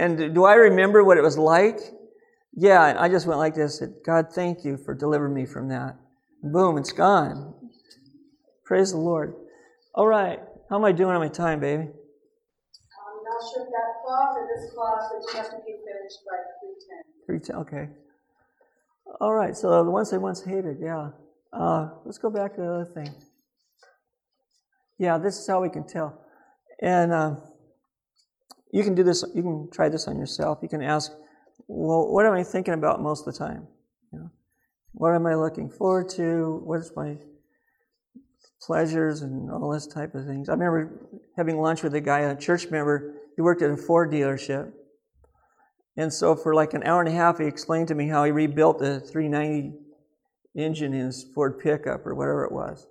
And 0.00 0.34
do 0.34 0.44
I 0.44 0.54
remember 0.54 1.04
what 1.04 1.16
it 1.16 1.22
was 1.22 1.38
like? 1.38 1.78
Yeah, 2.60 2.96
I 2.98 3.08
just 3.08 3.26
went 3.28 3.38
like 3.38 3.54
this. 3.54 3.78
Said, 3.78 3.94
God, 4.04 4.32
thank 4.34 4.64
you 4.64 4.76
for 4.76 4.92
delivering 4.92 5.32
me 5.32 5.46
from 5.46 5.68
that. 5.68 5.96
Boom, 6.42 6.76
it's 6.76 6.90
gone. 6.90 7.54
Praise 8.64 8.90
the 8.90 8.98
Lord. 8.98 9.34
All 9.94 10.08
right. 10.08 10.40
How 10.68 10.76
am 10.76 10.84
I 10.84 10.90
doing 10.90 11.14
on 11.14 11.20
my 11.20 11.28
time, 11.28 11.60
baby? 11.60 11.84
I'm 11.84 11.88
not 11.88 13.40
sure 13.52 13.62
if 13.62 13.68
that 13.68 14.02
clause 14.04 14.36
or 14.36 14.48
this 14.52 14.72
clause, 14.74 15.04
but 15.12 15.32
you 15.32 15.38
have 15.38 15.50
to 15.50 15.56
be 15.64 15.72
finished 15.72 16.18
by 16.26 16.36
three 16.60 16.74
ten. 16.88 17.02
Three 17.26 17.38
ten. 17.38 17.56
Okay. 17.56 17.88
All 19.20 19.34
right. 19.34 19.56
So 19.56 19.84
the 19.84 19.90
ones 19.90 20.12
I 20.12 20.16
once 20.16 20.42
hated. 20.42 20.78
Yeah. 20.80 21.10
Uh, 21.52 21.90
let's 22.04 22.18
go 22.18 22.28
back 22.28 22.56
to 22.56 22.60
the 22.60 22.72
other 22.72 22.90
thing. 22.92 23.14
Yeah, 24.98 25.16
this 25.18 25.38
is 25.38 25.46
how 25.46 25.62
we 25.62 25.70
can 25.70 25.86
tell. 25.86 26.24
And 26.82 27.12
uh, 27.12 27.36
you 28.72 28.82
can 28.82 28.96
do 28.96 29.04
this. 29.04 29.24
You 29.32 29.42
can 29.42 29.68
try 29.72 29.88
this 29.88 30.08
on 30.08 30.18
yourself. 30.18 30.58
You 30.60 30.68
can 30.68 30.82
ask, 30.82 31.12
well, 31.66 32.12
what 32.12 32.26
am 32.26 32.32
I 32.32 32.42
thinking 32.42 32.74
about 32.74 33.02
most 33.02 33.26
of 33.26 33.32
the 33.32 33.38
time? 33.38 33.66
You 34.12 34.20
know, 34.20 34.30
what 34.92 35.14
am 35.14 35.26
I 35.26 35.34
looking 35.34 35.70
forward 35.70 36.08
to? 36.10 36.60
What's 36.64 36.94
my 36.94 37.16
pleasures 38.60 39.22
and 39.22 39.50
all 39.50 39.70
this 39.70 39.86
type 39.86 40.14
of 40.14 40.26
things. 40.26 40.48
I 40.48 40.52
remember 40.52 41.08
having 41.36 41.60
lunch 41.60 41.82
with 41.82 41.94
a 41.94 42.00
guy, 42.00 42.20
a 42.20 42.36
church 42.36 42.70
member. 42.70 43.14
He 43.36 43.42
worked 43.42 43.62
at 43.62 43.70
a 43.70 43.76
Ford 43.76 44.10
dealership. 44.10 44.72
And 45.96 46.12
so 46.12 46.36
for 46.36 46.54
like 46.54 46.74
an 46.74 46.82
hour 46.84 47.00
and 47.00 47.08
a 47.08 47.12
half, 47.12 47.38
he 47.38 47.46
explained 47.46 47.88
to 47.88 47.94
me 47.94 48.08
how 48.08 48.24
he 48.24 48.30
rebuilt 48.30 48.78
the 48.78 49.00
390 49.00 49.76
engine 50.56 50.92
in 50.92 51.06
his 51.06 51.24
Ford 51.34 51.58
pickup 51.58 52.06
or 52.06 52.14
whatever 52.14 52.44
it 52.44 52.52
was. 52.52 52.86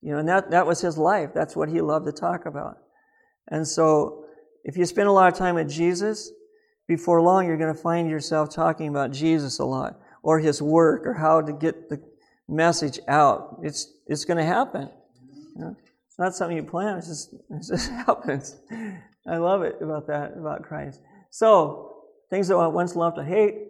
You 0.00 0.12
know, 0.12 0.18
and 0.18 0.28
that, 0.28 0.50
that 0.50 0.66
was 0.66 0.80
his 0.80 0.98
life. 0.98 1.30
That's 1.34 1.54
what 1.54 1.68
he 1.68 1.80
loved 1.80 2.06
to 2.06 2.12
talk 2.12 2.46
about. 2.46 2.78
And 3.48 3.66
so, 3.66 4.24
if 4.64 4.76
you 4.76 4.84
spend 4.84 5.08
a 5.08 5.12
lot 5.12 5.32
of 5.32 5.38
time 5.38 5.56
with 5.56 5.68
Jesus, 5.68 6.30
before 6.96 7.22
long 7.22 7.46
you're 7.46 7.56
going 7.56 7.74
to 7.74 7.80
find 7.80 8.10
yourself 8.10 8.54
talking 8.54 8.88
about 8.88 9.12
Jesus 9.12 9.58
a 9.58 9.64
lot, 9.64 9.98
or 10.22 10.38
his 10.38 10.60
work, 10.60 11.06
or 11.06 11.14
how 11.14 11.40
to 11.40 11.52
get 11.52 11.88
the 11.88 12.00
message 12.48 13.00
out. 13.08 13.58
It's, 13.62 13.92
it's 14.06 14.24
going 14.24 14.36
to 14.36 14.44
happen. 14.44 14.90
You 15.54 15.60
know? 15.62 15.76
It's 16.06 16.18
not 16.18 16.34
something 16.34 16.56
you 16.56 16.62
plan, 16.62 16.98
it 16.98 17.04
just, 17.06 17.32
it 17.50 17.66
just 17.66 17.90
happens. 17.90 18.56
I 19.26 19.36
love 19.38 19.62
it 19.62 19.76
about 19.80 20.06
that, 20.08 20.36
about 20.36 20.62
Christ. 20.62 21.00
So, 21.30 22.04
things 22.28 22.48
that 22.48 22.56
I 22.56 22.66
once 22.66 22.94
loved 22.94 23.16
to 23.16 23.24
hate, 23.24 23.68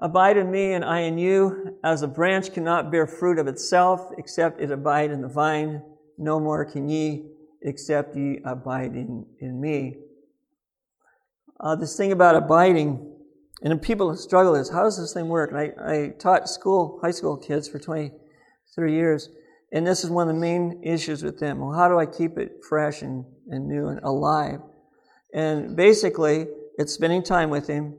abide 0.00 0.36
in 0.36 0.50
me 0.50 0.74
and 0.74 0.84
I 0.84 1.00
in 1.00 1.18
you, 1.18 1.76
as 1.82 2.02
a 2.02 2.08
branch 2.08 2.52
cannot 2.52 2.92
bear 2.92 3.06
fruit 3.06 3.38
of 3.38 3.48
itself, 3.48 4.12
except 4.18 4.60
it 4.60 4.70
abide 4.70 5.10
in 5.10 5.20
the 5.20 5.28
vine. 5.28 5.82
No 6.18 6.38
more 6.38 6.64
can 6.64 6.88
ye, 6.88 7.26
except 7.62 8.16
ye 8.16 8.40
abide 8.44 8.94
in, 8.94 9.26
in 9.40 9.60
me. 9.60 9.96
Uh, 11.58 11.74
this 11.74 11.96
thing 11.96 12.12
about 12.12 12.36
abiding, 12.36 13.14
and 13.62 13.80
people 13.80 14.14
struggle 14.16 14.54
is 14.54 14.68
how 14.68 14.82
does 14.82 14.98
this 14.98 15.12
thing 15.14 15.28
work? 15.28 15.50
And 15.50 15.58
I, 15.58 15.72
I 15.92 16.08
taught 16.18 16.48
school, 16.48 16.98
high 17.02 17.10
school 17.10 17.36
kids 17.36 17.68
for 17.68 17.78
23 17.78 18.92
years, 18.92 19.30
and 19.72 19.86
this 19.86 20.04
is 20.04 20.10
one 20.10 20.28
of 20.28 20.34
the 20.34 20.40
main 20.40 20.80
issues 20.84 21.22
with 21.22 21.38
them. 21.38 21.58
Well, 21.60 21.72
how 21.72 21.88
do 21.88 21.98
I 21.98 22.06
keep 22.06 22.38
it 22.38 22.62
fresh 22.68 23.02
and, 23.02 23.24
and 23.48 23.66
new 23.66 23.88
and 23.88 24.00
alive? 24.02 24.60
And 25.34 25.76
basically, 25.76 26.46
it's 26.78 26.92
spending 26.92 27.22
time 27.22 27.50
with 27.50 27.66
Him 27.66 27.98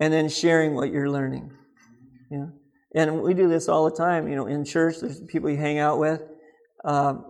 and 0.00 0.12
then 0.12 0.28
sharing 0.28 0.74
what 0.74 0.90
you're 0.90 1.10
learning. 1.10 1.50
Know? 2.30 2.52
And 2.94 3.22
we 3.22 3.34
do 3.34 3.48
this 3.48 3.68
all 3.68 3.88
the 3.88 3.96
time, 3.96 4.28
you 4.28 4.36
know, 4.36 4.46
in 4.46 4.64
church, 4.64 4.96
there's 5.00 5.20
people 5.20 5.50
you 5.50 5.56
hang 5.56 5.78
out 5.78 5.98
with. 5.98 6.22
Um, 6.84 7.24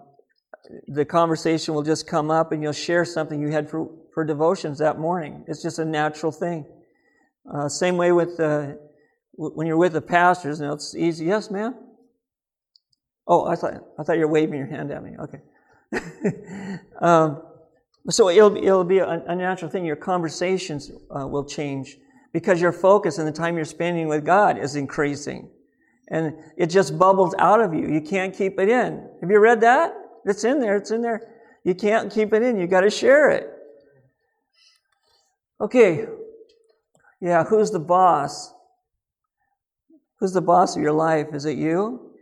the 0.86 1.04
conversation 1.04 1.74
will 1.74 1.82
just 1.82 2.06
come 2.06 2.30
up 2.30 2.52
and 2.52 2.62
you'll 2.62 2.72
share 2.72 3.04
something 3.04 3.40
you 3.40 3.48
had 3.48 3.70
for, 3.70 3.88
devotions 4.24 4.78
that 4.78 4.98
morning. 4.98 5.44
It's 5.46 5.62
just 5.62 5.78
a 5.78 5.84
natural 5.84 6.32
thing. 6.32 6.66
Uh, 7.52 7.68
same 7.68 7.96
way 7.96 8.12
with 8.12 8.38
uh, 8.40 8.72
when 9.32 9.66
you're 9.66 9.76
with 9.76 9.92
the 9.92 10.00
pastors, 10.00 10.60
you 10.60 10.66
know, 10.66 10.74
it's 10.74 10.94
easy. 10.94 11.26
Yes, 11.26 11.50
ma'am. 11.50 11.74
Oh, 13.26 13.46
I 13.46 13.56
thought 13.56 13.74
I 13.98 14.02
thought 14.02 14.14
you 14.14 14.26
were 14.26 14.32
waving 14.32 14.58
your 14.58 14.66
hand 14.66 14.90
at 14.90 15.02
me. 15.02 15.16
Okay. 15.18 16.80
um, 17.00 17.42
so 18.10 18.28
it'll 18.28 18.56
it'll 18.56 18.84
be 18.84 18.98
a, 18.98 19.08
a 19.26 19.34
natural 19.34 19.70
thing. 19.70 19.84
Your 19.84 19.96
conversations 19.96 20.90
uh, 21.10 21.26
will 21.26 21.44
change 21.44 21.98
because 22.32 22.60
your 22.60 22.72
focus 22.72 23.18
and 23.18 23.28
the 23.28 23.32
time 23.32 23.56
you're 23.56 23.64
spending 23.64 24.08
with 24.08 24.24
God 24.24 24.58
is 24.58 24.76
increasing, 24.76 25.50
and 26.08 26.34
it 26.56 26.66
just 26.66 26.98
bubbles 26.98 27.34
out 27.38 27.60
of 27.60 27.74
you. 27.74 27.88
You 27.88 28.00
can't 28.00 28.34
keep 28.34 28.58
it 28.58 28.68
in. 28.68 29.08
Have 29.20 29.30
you 29.30 29.38
read 29.38 29.60
that? 29.60 29.94
It's 30.24 30.44
in 30.44 30.60
there. 30.60 30.76
It's 30.76 30.90
in 30.90 31.02
there. 31.02 31.34
You 31.64 31.74
can't 31.74 32.12
keep 32.12 32.32
it 32.32 32.42
in. 32.42 32.58
You 32.58 32.66
got 32.66 32.80
to 32.80 32.90
share 32.90 33.30
it. 33.30 33.57
Okay. 35.60 36.06
Yeah, 37.20 37.44
who's 37.44 37.70
the 37.70 37.80
boss? 37.80 38.52
Who's 40.20 40.32
the 40.32 40.40
boss 40.40 40.76
of 40.76 40.82
your 40.82 40.92
life? 40.92 41.28
Is 41.32 41.44
it 41.44 41.58
you? 41.58 42.12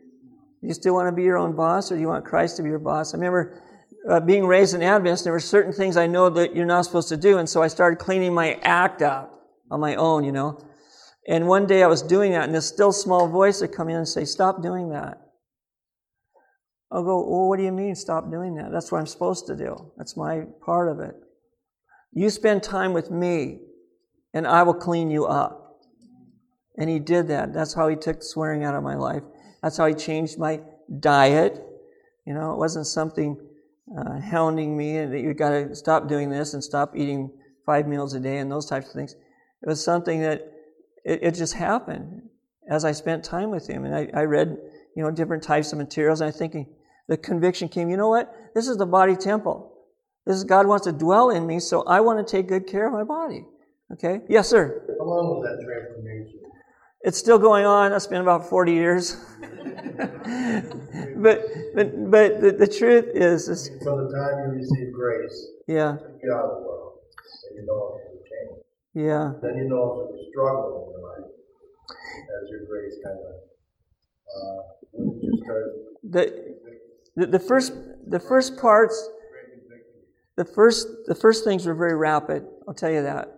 You 0.62 0.74
still 0.74 0.95
want 0.95 1.09
to 1.09 1.12
be 1.12 1.22
your 1.22 1.37
own 1.37 1.55
boss, 1.55 1.93
or 1.93 1.97
do 1.97 2.01
you 2.01 2.09
want 2.09 2.24
Christ 2.24 2.57
to 2.57 2.62
be 2.62 2.68
your 2.68 2.78
boss? 2.78 3.14
I 3.14 3.18
remember 3.18 3.62
uh, 4.09 4.20
being 4.20 4.47
raised 4.47 4.74
in 4.74 4.82
Adventist, 4.82 5.24
there 5.24 5.32
were 5.32 5.41
certain 5.41 5.72
things 5.72 5.97
I 5.97 6.07
know 6.07 6.30
that 6.30 6.57
you're 6.57 6.66
not 6.66 6.84
supposed 6.84 7.09
to 7.11 7.16
do, 7.16 7.39
and 7.39 7.49
so 7.49 7.62
I 7.62 7.68
started 7.68 7.99
cleaning 7.99 8.34
my 8.34 8.55
act 8.62 9.03
out 9.03 9.30
on 9.70 9.80
my 9.80 9.95
own, 9.97 10.24
you 10.24 10.32
know. 10.32 10.59
And 11.28 11.49
one 11.49 11.66
day 11.66 11.82
I 11.82 11.89
was 11.89 12.03
doing 12.03 12.32
that, 12.32 12.45
and 12.45 12.55
this 12.55 12.66
still 12.66 12.93
small 12.93 13.28
voice 13.28 13.61
would 13.61 13.72
come 13.72 13.89
in 13.89 13.97
and 13.97 14.09
say, 14.09 14.24
Stop 14.24 14.62
doing 14.62 14.91
that. 14.91 15.20
I'll 16.91 17.03
go, 17.03 17.28
Well, 17.28 17.49
what 17.49 17.59
do 17.59 17.64
you 17.64 17.72
mean, 17.72 17.95
stop 17.95 18.30
doing 18.30 18.55
that? 18.57 18.70
That's 18.72 18.93
what 18.93 18.99
I'm 18.99 19.07
supposed 19.07 19.47
to 19.49 19.57
do. 19.57 19.93
That's 19.97 20.16
my 20.16 20.45
part 20.64 20.91
of 20.91 21.01
it. 21.01 21.16
You 22.17 22.31
spend 22.31 22.62
time 22.62 22.95
with 22.95 23.11
me, 23.11 23.59
and 24.33 24.47
I 24.47 24.62
will 24.62 24.73
clean 24.73 25.11
you 25.11 25.27
up. 25.27 25.83
And 26.79 26.89
he 26.89 26.99
did 26.99 27.29
that. 27.29 27.53
That's 27.53 27.75
how 27.75 27.89
he 27.89 27.97
took 27.97 28.23
swearing 28.23 28.64
out 28.64 28.75
of 28.75 28.83
my 28.83 28.95
life. 28.95 29.23
That's 29.62 29.77
how 29.77 29.85
he 29.85 29.93
changed 29.93 30.39
my 30.39 30.62
diet. 30.99 31.62
You 32.27 32.33
know, 32.33 32.53
it 32.53 32.57
wasn't 32.57 32.87
something 32.87 33.39
uh, 33.95 34.19
hounding 34.19 34.79
me 34.79 35.05
that 35.05 35.21
you've 35.21 35.37
got 35.37 35.51
to 35.51 35.75
stop 35.75 36.09
doing 36.09 36.31
this 36.31 36.55
and 36.55 36.64
stop 36.64 36.97
eating 36.97 37.31
five 37.67 37.87
meals 37.87 38.14
a 38.14 38.21
day 38.21 38.39
and 38.39 38.51
those 38.51 38.64
types 38.64 38.87
of 38.87 38.95
things. 38.95 39.14
It 39.62 39.69
was 39.69 39.85
something 39.85 40.23
that 40.23 40.41
it, 41.05 41.19
it 41.23 41.35
just 41.35 41.53
happened 41.53 42.23
as 42.71 42.87
I 42.87 42.93
spent 42.93 43.25
time 43.25 43.51
with 43.51 43.69
him. 43.69 43.85
And 43.85 43.95
I, 43.95 44.09
I 44.14 44.23
read, 44.23 44.57
you 44.97 45.03
know, 45.03 45.11
different 45.11 45.43
types 45.43 45.71
of 45.73 45.79
materials. 45.79 46.23
And 46.23 46.29
I'm 46.29 46.35
thinking, 46.35 46.67
the 47.09 47.19
conviction 47.19 47.69
came, 47.69 47.91
you 47.91 47.99
know 47.99 48.09
what? 48.09 48.35
This 48.55 48.69
is 48.69 48.79
the 48.79 48.87
body 48.87 49.17
temple. 49.17 49.76
This 50.27 50.37
is 50.37 50.45
God 50.45 50.66
wants 50.66 50.87
to 50.87 50.93
dwell 50.93 51.31
in 51.31 51.47
me, 51.47 51.61
so 51.61 51.83
I 51.85 52.01
want 52.01 52.27
to 52.27 52.31
take 52.31 52.49
good 52.49 52.66
care 52.66 52.87
of 52.87 52.93
my 52.93 53.05
body. 53.05 53.47
Okay? 53.93 54.22
Yes, 54.29 54.49
sir. 54.49 54.83
How 54.99 55.05
long 55.05 55.39
was 55.39 55.47
that 55.47 55.64
transformation? 55.64 56.41
It's 57.03 57.16
still 57.16 57.39
going 57.39 57.64
on. 57.64 57.93
It's 57.93 58.09
been 58.09 58.20
about 58.22 58.49
40 58.49 58.72
years. 58.72 59.16
but 61.16 61.47
but 61.74 62.11
but 62.11 62.41
the, 62.41 62.57
the 62.59 62.66
truth 62.66 63.07
is, 63.14 63.49
is 63.49 63.70
From 63.85 64.05
the 64.05 64.12
time 64.12 64.51
you 64.51 64.59
received 64.59 64.93
grace, 64.93 65.47
yeah, 65.68 65.97
get 66.20 66.31
out 66.35 66.45
of 66.45 66.51
the 66.51 66.62
world, 66.66 66.99
and 67.49 67.57
you 67.57 67.66
know 67.66 67.97
it 67.97 68.12
was 68.12 68.22
change. 68.29 68.62
yeah. 68.95 69.33
Then 69.41 69.57
you 69.57 69.68
know 69.68 69.85
it 69.93 70.12
was 70.12 70.20
a 70.20 70.31
struggle 70.31 70.93
in 70.93 71.01
your 71.01 71.09
life 71.09 71.31
as 72.43 72.51
your 72.51 72.66
grace 72.66 72.95
kind 73.05 73.18
of, 73.18 73.35
uh, 74.35 74.62
when 74.93 75.20
you 75.22 75.33
started 75.45 75.72
The, 76.03 76.57
the 77.14 77.27
the 77.27 77.39
first 77.39 77.72
the 78.07 78.20
first 78.20 78.59
parts 78.59 79.09
the 80.37 80.45
first 80.45 80.87
the 81.07 81.14
first 81.14 81.45
things 81.45 81.66
were 81.66 81.74
very 81.74 81.97
rapid. 81.97 82.47
I'll 82.66 82.74
tell 82.74 82.91
you 82.91 83.03
that. 83.03 83.32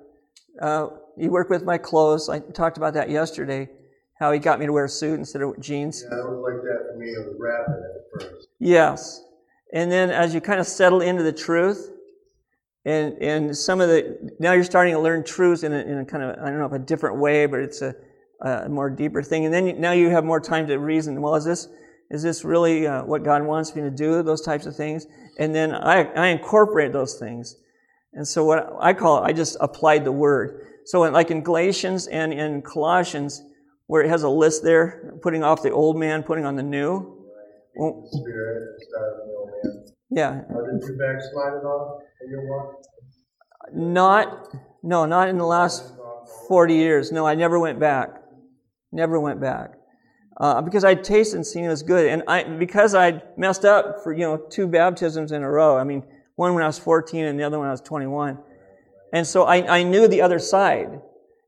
Uh, 0.61 0.88
you 1.16 1.30
work 1.30 1.51
with 1.51 1.64
my 1.64 1.78
clothes. 1.78 2.28
I 2.28 2.40
talked 2.40 2.76
about 2.76 2.94
that 2.94 3.11
yesterday. 3.11 3.68
How 4.18 4.32
he 4.32 4.40
got 4.40 4.59
me 4.59 4.66
to 4.66 4.72
wear 4.72 4.86
a 4.86 4.88
suit 4.88 5.18
instead 5.18 5.42
of 5.42 5.61
jeans. 5.61 6.03
Yeah, 6.03 6.18
it 6.18 6.24
was 6.24 6.42
like 6.42 6.62
that 6.62 6.92
for 6.92 6.99
me. 6.99 7.07
It 7.07 7.26
was 7.26 7.36
rapid 7.38 7.74
at 7.74 8.28
first. 8.30 8.49
Yes. 8.59 9.22
And 9.72 9.92
then 9.92 10.11
as 10.11 10.34
you 10.34 10.40
kind 10.40 10.59
of 10.59 10.66
settle 10.66 11.01
into 11.01 11.22
the 11.22 11.32
truth, 11.32 11.92
and, 12.84 13.14
and 13.22 13.57
some 13.57 13.80
of 13.80 13.88
the, 13.88 14.32
now 14.40 14.53
you're 14.53 14.64
starting 14.64 14.94
to 14.94 15.01
learn 15.01 15.22
truths 15.22 15.62
in 15.62 15.72
a, 15.72 15.78
in 15.78 15.99
a 15.99 16.05
kind 16.05 16.24
of, 16.24 16.38
I 16.42 16.49
don't 16.49 16.59
know 16.59 16.66
if 16.66 16.72
a 16.72 16.78
different 16.78 17.18
way, 17.18 17.46
but 17.46 17.61
it's 17.61 17.82
a, 17.82 17.94
a 18.40 18.68
more 18.68 18.88
deeper 18.88 19.22
thing. 19.22 19.44
And 19.44 19.53
then 19.53 19.66
you, 19.66 19.72
now 19.74 19.92
you 19.92 20.09
have 20.11 20.24
more 20.24 20.40
time 20.40 20.66
to 20.66 20.78
reason, 20.78 21.20
well, 21.20 21.34
is 21.36 21.44
this, 21.44 21.68
is 22.11 22.22
this 22.22 22.44
really 22.44 22.86
uh, 22.86 23.04
what 23.04 23.22
God 23.22 23.42
wants 23.42 23.74
me 23.74 23.82
to 23.82 23.90
do? 23.90 24.22
Those 24.22 24.42
types 24.42 24.66
of 24.66 24.74
things. 24.74 25.06
And 25.38 25.54
then 25.54 25.74
I, 25.74 26.04
I 26.12 26.26
incorporate 26.28 26.92
those 26.92 27.14
things. 27.18 27.56
And 28.14 28.26
so 28.26 28.44
what 28.44 28.72
I 28.80 28.94
call 28.94 29.22
it, 29.22 29.26
I 29.26 29.32
just 29.32 29.56
applied 29.61 30.04
the 30.04 30.12
word. 30.12 30.66
So 30.86 31.04
in, 31.04 31.12
like 31.12 31.30
in 31.30 31.42
Galatians 31.42 32.06
and 32.06 32.32
in 32.32 32.62
Colossians, 32.62 33.42
where 33.86 34.02
it 34.02 34.09
has 34.09 34.22
a 34.22 34.28
list 34.28 34.62
there, 34.64 35.14
putting 35.22 35.44
off 35.44 35.62
the 35.62 35.70
old 35.70 35.98
man, 35.98 36.22
putting 36.22 36.44
on 36.44 36.56
the 36.56 36.62
new. 36.62 37.14
Well, 37.76 38.09
Spirit, 38.11 38.68
the 38.90 39.34
old 39.36 39.50
man. 39.62 39.86
yeah, 40.11 40.30
How 40.48 40.61
did 40.64 40.82
you 40.82 40.98
backslide 40.98 41.54
it 41.54 41.64
off 41.66 42.02
in 42.22 42.30
your 42.30 42.46
walk? 42.48 42.74
not, 43.72 44.48
no, 44.82 45.04
not 45.04 45.28
in 45.28 45.36
the 45.36 45.44
last 45.44 45.92
40 46.48 46.74
years. 46.74 47.12
No, 47.12 47.26
I 47.26 47.34
never 47.34 47.59
went 47.59 47.78
back. 47.78 48.22
Never 48.90 49.20
went 49.20 49.40
back. 49.40 49.78
Uh, 50.39 50.62
because 50.62 50.84
I'd 50.84 51.03
tasted 51.03 51.36
and 51.36 51.47
seen 51.47 51.64
it 51.64 51.68
was 51.68 51.82
good. 51.82 52.07
And 52.07 52.22
I, 52.28 52.45
because 52.45 52.95
I'd 52.95 53.22
messed 53.36 53.64
up 53.64 54.05
for, 54.05 54.12
you 54.12 54.20
know, 54.20 54.36
two 54.36 54.68
baptisms 54.68 55.32
in 55.32 55.43
a 55.43 55.51
row. 55.51 55.76
I 55.76 55.82
mean, 55.82 56.05
one 56.36 56.55
when 56.55 56.62
I 56.62 56.68
was 56.68 56.78
14 56.78 57.24
and 57.24 57.39
the 57.39 57.43
other 57.43 57.59
when 57.59 57.66
I 57.66 57.72
was 57.72 57.80
21. 57.80 58.39
And 59.12 59.26
so 59.26 59.45
I, 59.45 59.78
I 59.78 59.82
knew 59.82 60.07
the 60.07 60.22
other 60.22 60.39
side. 60.39 61.01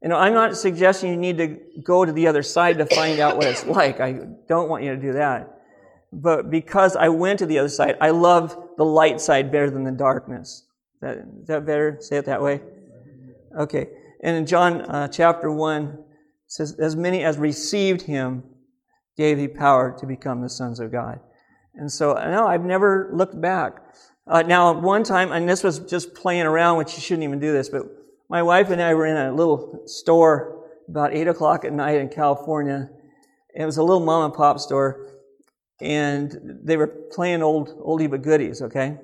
You 0.03 0.09
know, 0.09 0.17
I'm 0.17 0.33
not 0.33 0.57
suggesting 0.57 1.11
you 1.11 1.17
need 1.17 1.39
to 1.39 1.59
go 1.85 2.05
to 2.05 2.13
the 2.13 2.27
other 2.27 2.43
side 2.43 2.79
to 2.79 2.87
find 2.87 3.21
out 3.21 3.37
what 3.37 3.47
it's 3.47 3.65
like. 3.65 4.01
I 4.01 4.13
don't 4.49 4.69
want 4.69 4.83
you 4.83 4.95
to 4.95 5.01
do 5.01 5.13
that. 5.13 5.61
But 6.13 6.51
because 6.51 6.97
I 6.97 7.11
went 7.11 7.39
to 7.39 7.47
the 7.47 7.59
other 7.59 7.69
side, 7.69 7.97
I 8.01 8.11
love 8.11 8.57
the 8.77 8.85
light 8.85 9.21
side 9.21 9.53
better 9.53 9.71
than 9.71 9.85
the 9.85 9.93
darkness. 9.93 10.65
Is 10.95 11.01
that, 11.03 11.19
is 11.43 11.47
that 11.47 11.65
better? 11.65 11.99
Say 12.01 12.17
it 12.17 12.25
that 12.25 12.43
way? 12.43 12.61
Okay. 13.57 13.87
And 14.23 14.37
in 14.37 14.47
John 14.47 14.81
uh, 14.83 15.07
chapter 15.07 15.53
1, 15.53 15.85
it 15.85 15.99
says, 16.49 16.73
As 16.81 16.97
many 16.97 17.23
as 17.23 17.39
received 17.39 18.03
him 18.03 18.43
gave 19.17 19.39
he 19.39 19.49
power 19.49 19.97
to 19.99 20.07
become 20.07 20.41
the 20.41 20.49
sons 20.49 20.81
of 20.81 20.93
God. 20.93 21.21
And 21.75 21.91
so, 21.91 22.15
no, 22.15 22.47
I've 22.47 22.65
never 22.65 23.11
looked 23.13 23.41
back. 23.41 23.77
Uh, 24.27 24.43
now, 24.43 24.73
one 24.73 25.03
time, 25.03 25.33
and 25.33 25.49
this 25.49 25.63
was 25.63 25.79
just 25.81 26.15
playing 26.15 26.43
around, 26.43 26.79
which 26.79 26.95
you 26.95 27.01
shouldn't 27.01 27.25
even 27.25 27.41
do 27.41 27.53
this, 27.53 27.69
but 27.69 27.83
my 28.29 28.43
wife 28.43 28.71
and 28.71 28.81
I 28.81 28.95
were 28.95 29.07
in 29.07 29.17
a 29.17 29.33
little 29.35 29.83
store 29.87 30.67
about 30.89 31.15
8 31.15 31.29
o'clock 31.29 31.65
at 31.65 31.73
night 31.73 31.97
in 32.01 32.09
California. 32.09 32.89
It 33.55 33.65
was 33.65 33.77
a 33.77 33.83
little 33.83 34.05
mom 34.05 34.27
and 34.27 34.35
pop 34.35 34.59
store, 34.61 35.09
and 35.81 36.61
they 36.63 36.77
were 36.77 36.87
playing 36.87 37.43
old 37.43 37.71
oldie 37.81 38.11
but 38.11 38.23
goodies, 38.23 38.63
okay? 38.63 38.99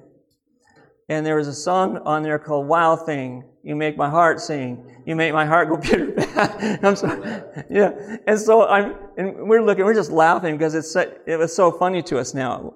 And 1.08 1.24
there 1.24 1.36
was 1.36 1.46
a 1.46 1.54
song 1.54 1.98
on 1.98 2.22
there 2.22 2.38
called 2.38 2.66
Wild 2.66 3.06
Thing. 3.06 3.44
You 3.62 3.76
make 3.76 3.96
my 3.96 4.10
heart 4.10 4.40
sing. 4.40 5.02
You 5.06 5.14
make 5.14 5.32
my 5.32 5.46
heart 5.46 5.68
go 5.68 5.76
bitter 5.90 6.12
bad. 6.12 6.84
I'm 6.84 6.96
sorry. 6.96 7.42
Yeah. 7.70 8.16
And 8.26 8.38
so 8.38 8.66
I'm, 8.66 8.96
and 9.16 9.48
we're 9.48 9.62
looking, 9.62 9.84
we're 9.84 9.94
just 9.94 10.10
laughing 10.10 10.56
because 10.56 10.74
it's, 10.74 10.90
so, 10.90 11.12
it 11.26 11.36
was 11.36 11.54
so 11.54 11.70
funny 11.70 12.02
to 12.04 12.18
us 12.18 12.34
now. 12.34 12.74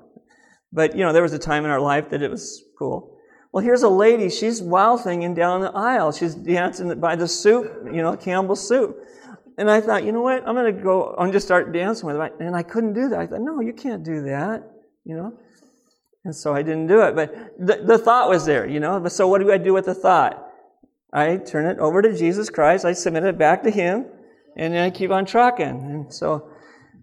But, 0.73 0.97
you 0.97 1.05
know, 1.05 1.13
there 1.13 1.23
was 1.23 1.33
a 1.33 1.39
time 1.39 1.65
in 1.65 1.71
our 1.71 1.81
life 1.81 2.11
that 2.11 2.23
it 2.23 2.31
was 2.31 2.63
cool. 2.79 3.17
Well, 3.53 3.65
here's 3.65 3.83
a 3.83 3.89
lady, 3.89 4.31
she's 4.31 4.63
wild 4.63 5.01
thinging 5.01 5.35
down 5.35 5.61
the 5.63 5.73
aisle. 5.73 6.13
She's 6.13 6.37
dancing 6.37 7.01
by 7.01 7.17
the 7.17 7.27
soup, 7.27 7.67
you 7.87 8.01
know, 8.01 8.17
Campbell's 8.17 8.67
soup. 8.67 8.97
And 9.59 9.69
I 9.69 9.81
thought, 9.81 10.05
you 10.05 10.13
know 10.13 10.23
what? 10.23 10.47
I'm 10.47 10.55
going 10.55 10.75
to 10.75 10.83
go 10.83 11.17
I'm 11.19 11.33
just 11.33 11.47
start 11.47 11.73
dancing 11.73 12.07
with 12.07 12.17
her. 12.17 12.31
And 12.39 12.55
I 12.55 12.63
couldn't 12.63 12.93
do 12.93 13.09
that. 13.09 13.19
I 13.19 13.27
thought, 13.27 13.41
no, 13.41 13.61
you 13.61 13.73
can't 13.73 14.05
do 14.05 14.23
that, 14.23 14.63
you 15.05 15.17
know. 15.17 15.37
And 16.25 16.35
so 16.35 16.55
I 16.55 16.63
didn't 16.63 16.87
do 16.87 17.01
it. 17.03 17.15
But 17.15 17.55
the, 17.59 17.83
the 17.85 17.99
thought 17.99 18.29
was 18.29 18.45
there, 18.45 18.67
you 18.67 18.81
know. 18.81 19.01
But 19.01 19.13
so 19.13 19.27
what 19.27 19.41
do 19.41 19.51
I 19.51 19.59
do 19.59 19.73
with 19.73 19.87
the 19.87 19.95
thought? 19.95 20.47
I 21.13 21.37
turn 21.37 21.67
it 21.67 21.79
over 21.79 22.03
to 22.03 22.17
Jesus 22.17 22.51
Christ. 22.51 22.85
I 22.85 22.93
submit 22.93 23.25
it 23.25 23.39
back 23.39 23.63
to 23.65 23.71
Him. 23.71 24.07
And 24.57 24.75
then 24.75 24.85
I 24.85 24.91
keep 24.91 25.11
on 25.11 25.25
trucking. 25.25 25.67
And 25.67 26.13
so, 26.13 26.51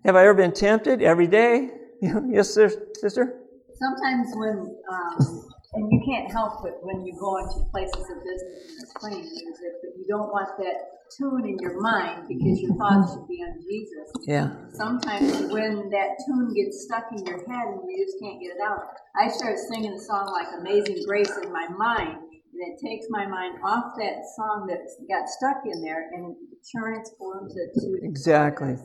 have 0.05 0.15
I 0.15 0.21
ever 0.23 0.33
been 0.33 0.53
tempted 0.53 1.01
every 1.01 1.27
day? 1.27 1.71
yes, 2.01 2.53
sir, 2.53 2.69
sister? 2.93 3.41
Sometimes 3.73 4.27
when, 4.35 4.75
um, 4.91 5.45
and 5.73 5.91
you 5.91 6.01
can't 6.05 6.31
help 6.31 6.65
it 6.65 6.75
when 6.81 7.05
you 7.05 7.13
go 7.19 7.37
into 7.37 7.69
places 7.71 8.05
of 8.09 8.23
business 8.23 8.41
and 8.69 8.83
it's 8.83 8.93
playing 8.99 9.21
music, 9.21 9.73
but 9.81 9.97
you 9.97 10.05
don't 10.07 10.29
want 10.29 10.49
that 10.59 10.96
tune 11.15 11.45
in 11.47 11.57
your 11.59 11.79
mind 11.81 12.27
because 12.27 12.59
your 12.59 12.75
thoughts 12.75 13.13
should 13.13 13.27
be 13.27 13.39
on 13.43 13.61
Jesus. 13.61 14.07
Yeah. 14.25 14.51
Sometimes 14.73 15.51
when 15.51 15.89
that 15.89 16.17
tune 16.25 16.53
gets 16.53 16.83
stuck 16.83 17.05
in 17.11 17.25
your 17.25 17.39
head 17.47 17.67
and 17.71 17.81
you 17.87 18.05
just 18.05 18.17
can't 18.21 18.41
get 18.41 18.57
it 18.57 18.61
out. 18.63 18.81
I 19.15 19.29
start 19.29 19.57
singing 19.57 19.93
a 19.93 19.99
song 19.99 20.31
like 20.31 20.47
Amazing 20.59 21.03
Grace 21.07 21.31
in 21.41 21.51
my 21.51 21.67
mind, 21.69 22.17
and 22.17 22.59
it 22.61 22.79
takes 22.83 23.07
my 23.09 23.25
mind 23.25 23.59
off 23.63 23.93
that 23.97 24.25
song 24.35 24.67
that 24.69 24.81
got 25.09 25.27
stuck 25.29 25.63
in 25.65 25.81
there 25.81 26.09
and 26.13 26.35
transforms 26.69 27.55
it 27.55 27.73
to 27.79 27.99
exactly 28.03 28.75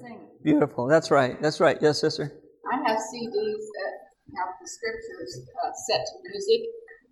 beautiful. 0.43 0.87
That's 0.87 1.11
right. 1.11 1.41
That's 1.41 1.61
right. 1.61 1.79
Yes, 1.81 2.01
sister. 2.01 2.33
I 2.71 2.77
have 2.89 2.99
CDs 2.99 3.65
that 3.77 3.93
have 4.39 4.55
the 4.61 4.69
scriptures 4.69 5.43
uh, 5.65 5.71
set 5.89 6.01
to 6.01 6.15
music, 6.31 6.63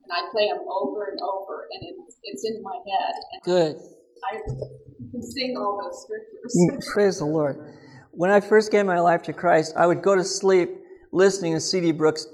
and 0.04 0.12
I 0.12 0.30
play 0.30 0.48
them 0.48 0.64
over 0.68 1.10
and 1.10 1.20
over, 1.20 1.66
and 1.70 1.82
it, 1.82 1.94
it's 2.24 2.44
in 2.44 2.62
my 2.62 2.78
head. 2.88 3.14
Good. 3.44 3.76
I 3.76 4.36
can 4.36 4.80
sing 5.20 5.56
all 5.56 5.80
those 5.82 6.02
scriptures. 6.02 6.56
Mm, 6.56 6.92
praise 6.92 7.18
the 7.18 7.24
Lord. 7.24 7.74
When 8.12 8.30
I 8.30 8.40
first 8.40 8.72
gave 8.72 8.86
my 8.86 9.00
life 9.00 9.22
to 9.24 9.32
Christ, 9.32 9.74
I 9.76 9.86
would 9.86 10.02
go 10.02 10.16
to 10.16 10.24
sleep 10.24 10.70
listening 11.12 11.54
to 11.54 11.60
C.D. 11.60 11.92
Brooks 11.92 12.26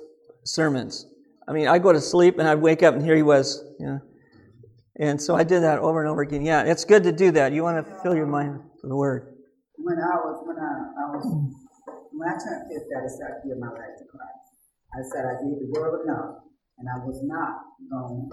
sermons. 0.44 1.06
I 1.48 1.52
mean, 1.52 1.68
I'd 1.68 1.82
go 1.82 1.92
to 1.92 2.00
sleep 2.00 2.38
and 2.38 2.48
I'd 2.48 2.60
wake 2.60 2.82
up 2.82 2.94
and 2.94 3.04
here 3.04 3.16
he 3.16 3.22
was, 3.22 3.62
you 3.78 3.86
know. 3.86 4.00
And 4.98 5.20
so 5.20 5.36
I 5.36 5.44
did 5.44 5.62
that 5.62 5.78
over 5.78 6.00
and 6.00 6.08
over 6.08 6.22
again. 6.22 6.42
Yeah, 6.42 6.62
it's 6.62 6.84
good 6.84 7.04
to 7.04 7.12
do 7.12 7.30
that. 7.32 7.52
You 7.52 7.62
want 7.62 7.84
to 7.84 8.02
fill 8.02 8.14
your 8.14 8.26
mind 8.26 8.60
with 8.82 8.88
the 8.88 8.96
Word. 8.96 9.36
When 9.76 9.98
I 9.98 10.16
was, 10.24 10.40
when 10.48 10.56
I, 10.56 10.72
I 10.96 11.04
was, 11.12 11.24
when 12.12 12.28
I 12.28 12.32
turned 12.32 12.64
50, 12.72 12.80
I 12.80 13.02
decided 13.04 13.36
to 13.42 13.48
give 13.48 13.58
my 13.60 13.68
life 13.68 13.92
to 14.00 14.04
Christ. 14.08 14.46
I 14.96 15.04
said 15.12 15.28
I 15.28 15.36
gave 15.44 15.60
the 15.60 15.68
world 15.76 16.00
enough, 16.08 16.48
and 16.78 16.88
I 16.88 17.04
was 17.04 17.20
not 17.22 17.60
going. 17.92 18.30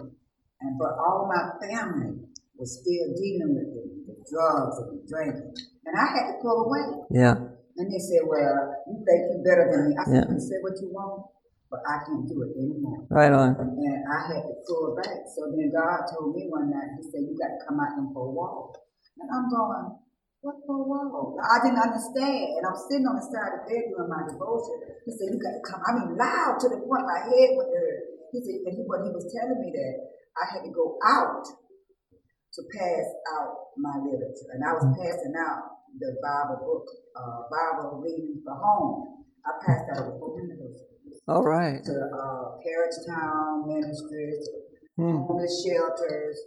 And 0.62 0.80
but 0.80 0.96
all 0.96 1.28
my 1.28 1.52
family 1.60 2.24
was 2.56 2.80
still 2.80 3.12
dealing 3.20 3.60
with 3.60 3.76
it, 3.76 4.03
the 4.03 4.03
drugs 4.30 4.76
and 4.84 5.02
drinking, 5.08 5.54
and 5.86 5.94
I 5.96 6.08
had 6.12 6.26
to 6.32 6.34
pull 6.42 6.68
away. 6.68 7.08
Yeah. 7.12 7.36
And 7.78 7.88
they 7.90 8.00
said, 8.00 8.24
"Well, 8.26 8.84
you 8.88 9.02
think 9.02 9.20
you're 9.34 9.46
better 9.46 9.66
than 9.72 9.90
me?" 9.90 9.94
I 9.98 10.04
said, 10.06 10.26
yeah. 10.28 10.34
"You 10.34 10.40
say 10.40 10.58
what 10.62 10.78
you 10.78 10.94
want, 10.94 11.26
but 11.72 11.82
I 11.90 12.06
can't 12.06 12.28
do 12.30 12.44
it 12.46 12.54
anymore." 12.58 13.08
Right 13.10 13.34
on. 13.34 13.58
And 13.58 14.00
I 14.06 14.20
had 14.30 14.46
to 14.46 14.54
pull 14.68 14.94
back. 14.96 15.26
So 15.34 15.50
then 15.50 15.74
God 15.74 16.06
told 16.14 16.36
me 16.36 16.48
one 16.48 16.70
night, 16.70 17.02
He 17.02 17.04
said, 17.10 17.26
"You 17.26 17.34
got 17.36 17.58
to 17.58 17.60
come 17.66 17.82
out 17.82 17.98
and 17.98 18.14
pull 18.14 18.30
a 18.30 18.34
wall." 18.34 18.78
And 19.20 19.30
I'm 19.30 19.50
going, 19.50 20.04
what 20.44 20.60
for 20.68 20.76
wall? 20.84 21.40
I 21.40 21.64
didn't 21.64 21.80
understand. 21.80 22.60
And 22.60 22.68
I'm 22.68 22.76
sitting 22.76 23.08
on 23.08 23.16
the 23.16 23.24
side 23.24 23.48
of 23.56 23.64
the 23.64 23.72
bed 23.72 23.96
doing 23.96 24.12
my 24.12 24.28
devotion. 24.28 24.76
He 25.08 25.16
said, 25.16 25.32
You 25.32 25.40
got 25.40 25.56
to 25.56 25.64
come. 25.64 25.80
I 25.88 25.92
mean, 25.96 26.20
loud 26.20 26.60
to 26.60 26.68
the 26.68 26.84
point 26.84 27.08
my 27.08 27.24
head 27.24 27.56
would 27.56 27.72
hurt. 27.72 28.00
Uh, 28.04 28.36
he 28.36 28.44
said, 28.44 28.60
and 28.68 28.76
he, 28.76 28.84
but 28.84 29.08
he 29.08 29.12
was 29.16 29.24
telling 29.32 29.64
me 29.64 29.72
that 29.72 29.96
I 30.36 30.44
had 30.52 30.68
to 30.68 30.72
go 30.76 31.00
out 31.00 31.48
to 32.54 32.62
pass 32.70 33.06
out 33.34 33.74
my 33.78 33.98
literature. 33.98 34.54
And 34.54 34.64
I 34.64 34.74
was 34.74 34.86
passing 34.94 35.34
out 35.38 35.90
the 36.00 36.18
Bible 36.22 36.62
book, 36.62 36.86
uh, 37.18 37.50
Bible 37.50 38.02
reading 38.02 38.42
for 38.46 38.54
home. 38.56 39.26
I 39.46 39.52
passed 39.66 39.90
out 39.92 40.06
over 40.06 40.20
400 40.20 40.58
All 41.28 41.44
right. 41.44 41.84
To 41.84 41.92
uh, 41.92 42.58
Parish 42.64 42.96
Town 43.08 43.68
ministries, 43.68 44.50
hmm. 44.96 45.26
homeless 45.26 45.66
shelters. 45.66 46.38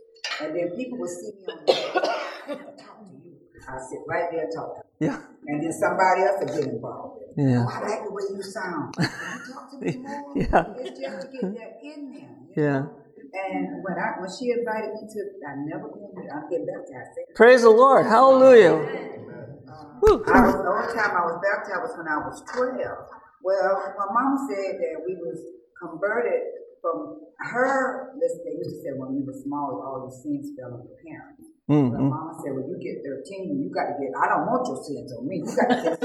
And 0.40 0.54
then 0.56 0.70
people 0.76 0.98
would 0.98 1.10
see 1.10 1.32
me 1.34 1.46
on 1.46 1.64
the 1.66 2.54
talk 2.78 3.04
to 3.04 3.12
you. 3.12 3.36
I 3.68 3.78
sit 3.78 3.98
right 4.06 4.30
there 4.30 4.44
and 4.44 4.52
talk 4.54 4.76
to 4.76 4.82
them. 4.82 5.10
Yeah. 5.10 5.20
And 5.46 5.62
then 5.62 5.72
somebody 5.72 6.22
else 6.22 6.36
would 6.40 6.48
get 6.48 6.72
involved. 6.72 7.22
Yeah. 7.36 7.66
Oh, 7.66 7.70
I 7.70 7.80
like 7.80 8.04
the 8.04 8.12
way 8.12 8.22
you 8.30 8.42
sound. 8.42 8.94
Can 8.94 9.04
you 9.04 9.54
talk 9.54 9.70
to 9.70 9.78
me 9.78 9.96
more? 10.02 10.32
yeah. 10.36 10.64
It's 10.78 11.00
just 11.00 11.26
to 11.26 11.32
get 11.32 11.54
that 11.54 11.78
in 11.82 12.12
there. 12.12 12.64
Yeah. 12.64 12.78
Know? 12.80 13.05
And 13.36 13.84
when 13.84 13.96
I 14.00 14.16
when 14.16 14.30
she 14.32 14.50
invited 14.50 14.96
me 14.96 15.04
to, 15.12 15.20
I 15.44 15.60
never 15.68 15.92
been 15.92 16.08
there. 16.16 16.32
I'm 16.32 16.48
getting 16.48 16.64
baptized. 16.64 17.12
Praise 17.34 17.62
the 17.62 17.70
Lord. 17.70 18.06
Hallelujah. 18.06 18.72
Uh, 18.72 20.24
I 20.32 20.40
was 20.40 20.56
the 20.56 20.64
only 20.72 20.88
time 20.96 21.12
I 21.12 21.24
was 21.28 21.36
baptized 21.44 21.84
was 21.84 21.94
when 22.00 22.08
I 22.08 22.16
was 22.24 22.40
twelve. 22.48 23.04
Well, 23.44 23.94
my 23.98 24.08
mom 24.08 24.48
said 24.48 24.80
that 24.80 25.04
we 25.04 25.20
was 25.20 25.36
converted 25.76 26.48
from 26.80 27.20
her. 27.52 28.16
Listen, 28.16 28.40
they 28.48 28.56
used 28.56 28.80
to 28.80 28.82
say 28.82 28.92
when 28.96 29.12
we 29.12 29.22
were 29.22 29.36
small, 29.44 29.84
all 29.84 30.08
your 30.08 30.16
sins 30.16 30.56
fell 30.56 30.72
on 30.72 30.88
the 30.88 30.96
parents. 31.04 31.44
Mm-hmm. 31.68 31.92
Well, 31.92 32.08
mama 32.08 32.32
said, 32.40 32.56
"Well, 32.56 32.64
you 32.64 32.80
get 32.80 33.04
thirteen, 33.04 33.60
you 33.60 33.68
got 33.68 33.92
to 33.92 34.00
get. 34.00 34.16
I 34.16 34.32
don't 34.32 34.48
want 34.48 34.64
your 34.64 34.80
sins 34.80 35.12
on 35.12 35.28
me. 35.28 35.44
You 35.44 35.52
got 35.52 35.68
to 35.68 35.76
get. 35.92 36.00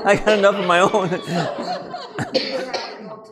I 0.06 0.16
got 0.16 0.38
enough 0.38 0.56
of 0.56 0.64
my 0.64 0.80
own." 0.80 1.10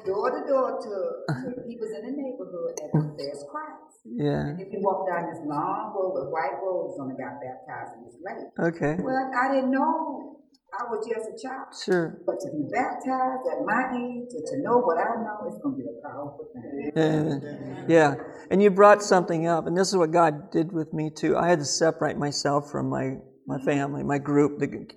door 0.09 0.30
to 0.32 0.41
door 0.49 0.80
to, 0.80 0.95
to 1.28 1.49
people 1.68 1.86
in 1.86 2.01
the 2.01 2.12
neighborhood 2.16 2.72
and 2.80 2.91
confess 2.91 3.45
Christ. 3.53 4.07
Yeah. 4.18 4.50
And 4.50 4.60
if 4.60 4.72
you 4.72 4.82
walk 4.82 5.06
down 5.06 5.30
this 5.30 5.38
long 5.46 5.94
road 5.94 6.18
with 6.18 6.34
white 6.34 6.58
robes 6.58 6.98
on, 6.98 7.14
and 7.14 7.18
got 7.18 7.38
baptized 7.38 7.94
in 7.94 8.04
this 8.04 8.18
lake. 8.18 8.50
Okay. 8.58 8.98
Well, 8.98 9.14
I 9.14 9.54
didn't 9.54 9.70
know. 9.70 10.34
I 10.74 10.84
was 10.90 11.06
just 11.06 11.30
a 11.30 11.38
child. 11.38 11.70
Sure. 11.72 12.18
But 12.26 12.40
to 12.40 12.50
be 12.50 12.66
baptized 12.70 13.46
at 13.46 13.64
my 13.64 13.94
age 13.94 14.34
and 14.34 14.46
to 14.46 14.58
know 14.60 14.78
what 14.78 14.98
I 14.98 15.22
know, 15.22 15.46
it's 15.46 15.62
going 15.62 15.76
to 15.76 15.82
be 15.82 15.86
a 15.86 16.02
powerful 16.02 16.50
thing. 16.52 16.92
Yeah. 16.96 17.84
yeah. 17.88 18.14
And 18.50 18.60
you 18.60 18.70
brought 18.70 19.02
something 19.02 19.46
up, 19.46 19.68
and 19.68 19.78
this 19.78 19.88
is 19.88 19.96
what 19.96 20.10
God 20.10 20.50
did 20.50 20.72
with 20.72 20.92
me 20.92 21.10
too. 21.10 21.36
I 21.36 21.48
had 21.48 21.60
to 21.60 21.64
separate 21.64 22.18
myself 22.18 22.70
from 22.70 22.90
my, 22.90 23.16
my 23.46 23.56
mm-hmm. 23.56 23.64
family, 23.64 24.02
my 24.02 24.18
group, 24.18 24.58
the 24.58 24.88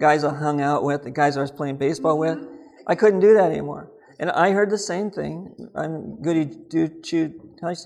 guys 0.00 0.22
I 0.22 0.32
hung 0.32 0.60
out 0.60 0.84
with, 0.84 1.02
the 1.02 1.10
guys 1.10 1.36
I 1.36 1.40
was 1.40 1.50
playing 1.50 1.78
baseball 1.78 2.16
with. 2.16 2.38
Mm-hmm. 2.38 2.54
I 2.86 2.94
couldn't 2.94 3.20
do 3.20 3.34
that 3.34 3.50
anymore. 3.50 3.90
And 4.18 4.30
I 4.30 4.50
heard 4.50 4.70
the 4.70 4.78
same 4.78 5.10
thing. 5.10 5.54
I'm 5.76 6.20
goody 6.20 6.50
two 6.70 7.00
shoes. 7.04 7.32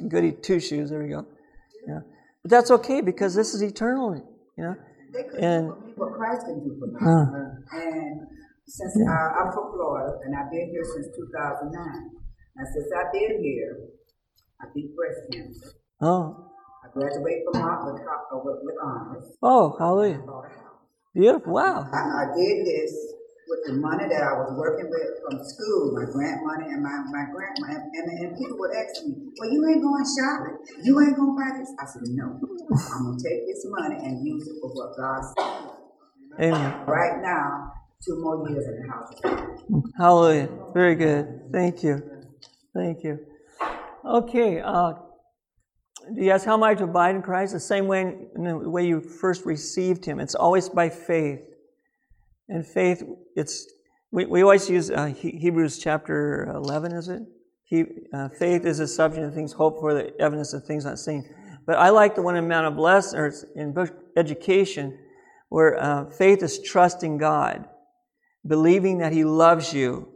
Goody 0.09 0.33
two 0.33 0.61
shoes. 0.61 0.91
There 0.91 1.03
we 1.03 1.11
go. 1.11 1.27
Yeah. 1.87 2.01
But 2.43 2.51
that's 2.51 2.71
okay 2.71 3.01
because 3.03 3.35
this 3.35 3.53
is 3.53 3.63
eternal. 3.63 4.15
You 4.57 4.65
know. 4.65 4.77
and 5.39 5.69
what 5.97 6.15
Christ 6.15 6.47
can 6.47 6.65
do 6.65 6.77
for 6.81 6.87
me. 6.87 6.99
Uh, 7.01 7.79
and 7.79 8.27
since 8.67 8.97
yeah. 8.97 9.13
I, 9.13 9.45
I'm 9.45 9.53
from 9.53 9.73
Florida 9.73 10.19
and 10.25 10.35
I've 10.35 10.51
been 10.51 10.71
here 10.71 10.85
since 10.85 11.09
2009, 11.15 12.11
and 12.57 12.67
since 12.73 12.87
I've 12.97 13.13
been 13.13 13.43
here, 13.43 13.77
I 14.61 14.67
beat 14.75 14.97
breast 14.97 15.21
cancer. 15.31 15.77
Oh. 16.01 16.49
I 16.85 16.89
graduated 16.93 17.43
from 17.53 17.61
Harvard 17.63 18.01
with, 18.45 18.57
with 18.63 18.75
honors. 18.83 19.37
Oh, 19.43 19.77
hallelujah. 19.79 20.23
Beautiful. 21.15 21.53
Wow. 21.53 21.87
I, 21.93 21.97
I 21.97 22.37
did 22.37 22.67
this 22.67 23.13
with 23.53 23.69
the 23.69 23.75
money 23.77 24.09
that 24.09 24.23
I 24.25 24.33
was 24.41 24.57
working 24.57 24.89
with 24.89 25.21
from 25.21 25.45
school, 25.45 25.93
my 25.93 26.09
grant 26.09 26.41
money 26.41 26.73
and 26.73 26.81
my, 26.81 27.05
my 27.13 27.29
grant 27.29 27.53
money. 27.61 27.77
And, 27.77 28.09
and, 28.09 28.33
people 28.33 28.57
would 28.57 28.73
ask 28.73 29.05
me, 29.05 29.13
well, 29.37 29.53
you 29.53 29.61
ain't 29.69 29.85
going 29.85 30.07
shopping. 30.09 30.57
You 30.83 30.97
ain't 31.05 31.17
going 31.17 31.37
to 31.37 31.37
buy 31.37 31.53
this. 31.61 31.69
I 31.77 31.85
said, 31.85 32.09
no. 32.17 32.41
I'm 32.41 33.05
going 33.05 33.19
to 33.19 33.23
take 33.23 33.45
this 33.45 33.67
money 33.69 34.01
and 34.01 34.27
use 34.27 34.49
it 34.49 34.57
for 34.61 34.73
what 34.73 34.97
God 34.97 35.21
said. 35.37 36.49
Amen. 36.49 36.87
Right 36.87 37.21
now, 37.21 37.73
two 38.01 38.17
more 38.23 38.49
years 38.49 38.65
in 38.65 38.81
the 38.81 38.89
house. 38.89 39.13
Hallelujah. 39.99 40.49
Very 40.73 40.95
good. 40.95 41.53
Thank 41.53 41.83
you. 41.83 42.01
Thank 42.75 43.05
you. 43.05 43.19
Okay. 44.05 44.61
Uh, 44.65 44.95
do 46.15 46.25
you 46.25 46.31
ask 46.31 46.47
how 46.47 46.55
am 46.55 46.63
I 46.63 46.75
to 46.75 46.85
abide 46.85 47.15
in 47.17 47.23
Christ? 47.23 47.53
The 47.53 47.61
same 47.61 47.87
way 47.87 48.01
in 48.01 48.45
the 48.45 48.69
way 48.69 48.87
you 48.87 49.01
first 49.01 49.45
received 49.45 50.05
Him. 50.05 50.21
It's 50.21 50.35
always 50.35 50.71
by 50.71 50.89
faith. 50.89 51.41
And 52.49 52.67
faith, 52.67 53.03
it's 53.37 53.67
we, 54.13 54.27
we 54.27 54.43
always 54.43 54.69
use 54.69 54.91
uh, 54.91 55.07
Hebrews 55.07 55.79
chapter 55.79 56.45
11, 56.55 56.93
is 56.93 57.09
it? 57.09 57.23
He, 57.65 57.85
uh, 58.13 58.29
faith 58.29 58.67
is 58.67 58.79
a 58.79 58.87
subject 58.87 59.27
of 59.27 59.33
things 59.33 59.53
hoped 59.53 59.81
for, 59.81 59.95
the 59.95 60.13
evidence 60.21 60.53
of 60.53 60.65
things 60.65 60.85
not 60.85 60.99
seen. 60.99 61.25
But 61.67 61.79
I 61.79 61.89
like 61.89 62.15
the 62.15 62.21
one 62.23 62.37
in 62.37 62.47
Mount 62.47 62.67
of 62.67 62.77
Blessing, 62.77 63.19
or 63.19 63.33
in 63.57 63.73
book 63.73 63.91
education, 64.15 64.99
where 65.49 65.83
uh, 65.83 66.11
faith 66.11 66.43
is 66.43 66.61
trusting 66.61 67.17
God, 67.17 67.67
believing 68.47 68.99
that 68.99 69.15
He 69.15 69.25
loves 69.25 69.73
you 69.73 70.13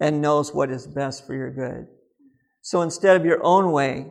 and 0.00 0.20
knows 0.20 0.52
what 0.52 0.70
is 0.70 0.88
best 0.88 1.24
for 1.24 1.34
your 1.34 1.52
good. 1.52 1.86
So 2.62 2.82
instead 2.82 3.16
of 3.16 3.24
your 3.24 3.44
own 3.44 3.70
way, 3.70 4.08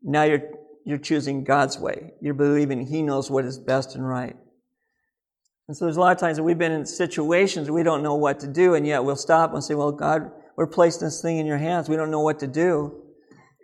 now 0.00 0.22
you're, 0.22 0.48
you're 0.84 0.98
choosing 0.98 1.42
God's 1.42 1.76
way. 1.76 2.12
You're 2.20 2.34
believing 2.34 2.86
He 2.86 3.02
knows 3.02 3.32
what 3.32 3.44
is 3.44 3.58
best 3.58 3.96
and 3.96 4.06
right. 4.06 4.36
And 5.68 5.76
so 5.76 5.84
there's 5.84 5.96
a 5.96 6.00
lot 6.00 6.12
of 6.12 6.18
times 6.18 6.36
that 6.36 6.44
we've 6.44 6.58
been 6.58 6.72
in 6.72 6.86
situations 6.86 7.70
we 7.70 7.82
don't 7.82 8.02
know 8.02 8.14
what 8.14 8.40
to 8.40 8.46
do, 8.46 8.74
and 8.74 8.86
yet 8.86 9.04
we'll 9.04 9.16
stop 9.16 9.52
and 9.52 9.62
say, 9.62 9.74
Well, 9.74 9.92
God, 9.92 10.30
we're 10.56 10.66
placing 10.66 11.06
this 11.06 11.20
thing 11.20 11.38
in 11.38 11.46
your 11.46 11.58
hands. 11.58 11.88
We 11.88 11.96
don't 11.96 12.10
know 12.10 12.20
what 12.20 12.38
to 12.40 12.46
do. 12.46 13.02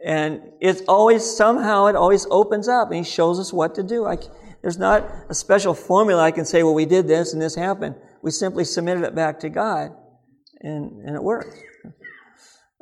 And 0.05 0.41
it's 0.61 0.83
always, 0.89 1.25
somehow, 1.25 1.87
it 1.87 1.95
always 1.95 2.27
opens 2.31 2.69
up 2.69 2.89
and 2.89 2.97
He 2.97 3.05
shows 3.05 3.39
us 3.39 3.53
what 3.53 3.75
to 3.77 3.85
do. 3.85 4.05
I, 4.05 4.19
there's 4.61 4.79
not 4.79 5.09
a 5.29 5.35
special 5.35 5.75
formula 5.75 6.23
I 6.23 6.33
can 6.33 6.45
say, 6.45 6.63
well, 6.63 6.75
we 6.75 6.87
did 6.87 7.07
this 7.07 7.33
and 7.33 7.41
this 7.41 7.55
happened. 7.55 7.95
We 8.21 8.33
simply 8.33 8.65
submitted 8.65 9.05
it 9.05 9.15
back 9.15 9.39
to 9.41 9.49
God 9.49 9.93
and, 10.61 11.07
and 11.07 11.15
it 11.15 11.23
worked. 11.23 11.57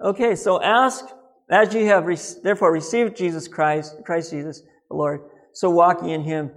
Okay, 0.03 0.35
so 0.35 0.63
ask 0.63 1.05
as 1.51 1.75
you 1.75 1.85
have 1.87 2.07
re- 2.07 2.17
therefore 2.43 2.73
received 2.73 3.17
Jesus 3.17 3.49
Christ, 3.49 3.97
Christ 4.05 4.31
Jesus, 4.31 4.63
the 4.89 4.97
Lord, 4.97 5.21
so 5.53 5.69
walking 5.69 6.11
in 6.11 6.23
Him, 6.23 6.51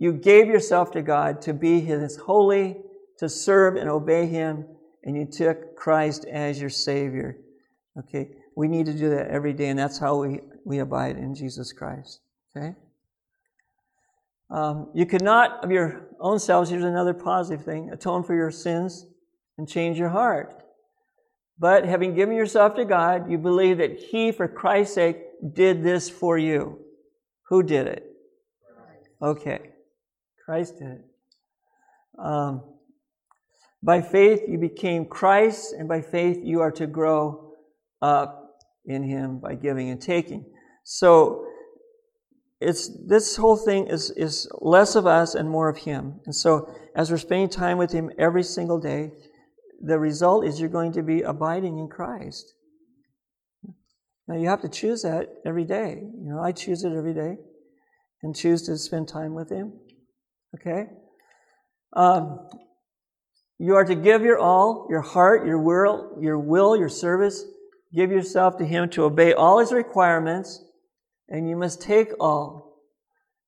you 0.00 0.14
gave 0.14 0.46
yourself 0.46 0.90
to 0.92 1.02
God 1.02 1.42
to 1.42 1.52
be 1.52 1.80
His 1.80 2.16
holy, 2.16 2.78
to 3.18 3.28
serve 3.28 3.76
and 3.76 3.90
obey 3.90 4.26
Him, 4.26 4.64
and 5.04 5.14
you 5.14 5.26
took 5.26 5.76
Christ 5.76 6.24
as 6.24 6.58
your 6.58 6.70
Savior. 6.70 7.36
Okay, 7.98 8.30
we 8.56 8.66
need 8.66 8.86
to 8.86 8.94
do 8.94 9.10
that 9.10 9.28
every 9.28 9.52
day, 9.52 9.68
and 9.68 9.78
that's 9.78 9.98
how 9.98 10.16
we, 10.16 10.40
we 10.64 10.78
abide 10.78 11.18
in 11.18 11.34
Jesus 11.34 11.74
Christ. 11.74 12.20
Okay? 12.56 12.74
Um, 14.50 14.90
you 14.94 15.04
could 15.04 15.22
not, 15.22 15.62
of 15.62 15.70
your 15.70 16.08
own 16.18 16.38
selves, 16.38 16.70
here's 16.70 16.82
another 16.82 17.12
positive 17.12 17.62
thing, 17.62 17.90
atone 17.90 18.24
for 18.24 18.34
your 18.34 18.50
sins 18.50 19.04
and 19.58 19.68
change 19.68 19.98
your 19.98 20.08
heart. 20.08 20.62
But 21.58 21.84
having 21.84 22.14
given 22.14 22.34
yourself 22.34 22.74
to 22.76 22.86
God, 22.86 23.30
you 23.30 23.36
believe 23.36 23.76
that 23.78 23.98
He, 23.98 24.32
for 24.32 24.48
Christ's 24.48 24.94
sake, 24.94 25.18
did 25.52 25.82
this 25.82 26.08
for 26.08 26.38
you. 26.38 26.78
Who 27.50 27.62
did 27.62 27.86
it? 27.86 28.06
Okay. 29.20 29.60
Christ 30.50 30.80
did 30.80 30.88
it. 30.88 31.04
Um, 32.18 32.64
by 33.84 34.02
faith, 34.02 34.40
you 34.48 34.58
became 34.58 35.04
Christ, 35.06 35.72
and 35.78 35.88
by 35.88 36.02
faith, 36.02 36.38
you 36.42 36.60
are 36.60 36.72
to 36.72 36.88
grow 36.88 37.52
up 38.02 38.58
in 38.84 39.04
Him 39.04 39.38
by 39.38 39.54
giving 39.54 39.90
and 39.90 40.02
taking. 40.02 40.44
So, 40.82 41.46
it's 42.60 42.90
this 43.06 43.36
whole 43.36 43.56
thing 43.56 43.86
is, 43.86 44.10
is 44.10 44.50
less 44.60 44.96
of 44.96 45.06
us 45.06 45.36
and 45.36 45.48
more 45.48 45.68
of 45.68 45.78
Him. 45.78 46.18
And 46.26 46.34
so, 46.34 46.68
as 46.96 47.12
we're 47.12 47.18
spending 47.18 47.48
time 47.48 47.78
with 47.78 47.92
Him 47.92 48.10
every 48.18 48.42
single 48.42 48.80
day, 48.80 49.12
the 49.80 50.00
result 50.00 50.44
is 50.44 50.58
you're 50.58 50.68
going 50.68 50.94
to 50.94 51.02
be 51.04 51.22
abiding 51.22 51.78
in 51.78 51.86
Christ. 51.86 52.54
Now 54.26 54.34
you 54.34 54.48
have 54.48 54.62
to 54.62 54.68
choose 54.68 55.02
that 55.02 55.28
every 55.46 55.64
day. 55.64 56.02
You 56.02 56.32
know, 56.32 56.40
I 56.40 56.50
choose 56.50 56.82
it 56.82 56.92
every 56.92 57.14
day 57.14 57.36
and 58.24 58.34
choose 58.34 58.62
to 58.62 58.76
spend 58.78 59.06
time 59.06 59.34
with 59.34 59.48
Him. 59.48 59.74
Okay? 60.54 60.86
Um, 61.94 62.48
you 63.58 63.74
are 63.74 63.84
to 63.84 63.94
give 63.94 64.22
your 64.22 64.38
all, 64.38 64.86
your 64.88 65.02
heart, 65.02 65.46
your 65.46 65.58
will, 65.58 66.16
your 66.20 66.38
will, 66.38 66.76
your 66.76 66.88
service. 66.88 67.44
Give 67.94 68.10
yourself 68.10 68.56
to 68.58 68.64
Him 68.64 68.88
to 68.90 69.04
obey 69.04 69.32
all 69.32 69.58
His 69.58 69.72
requirements, 69.72 70.64
and 71.28 71.48
you 71.48 71.56
must 71.56 71.82
take 71.82 72.12
all. 72.18 72.78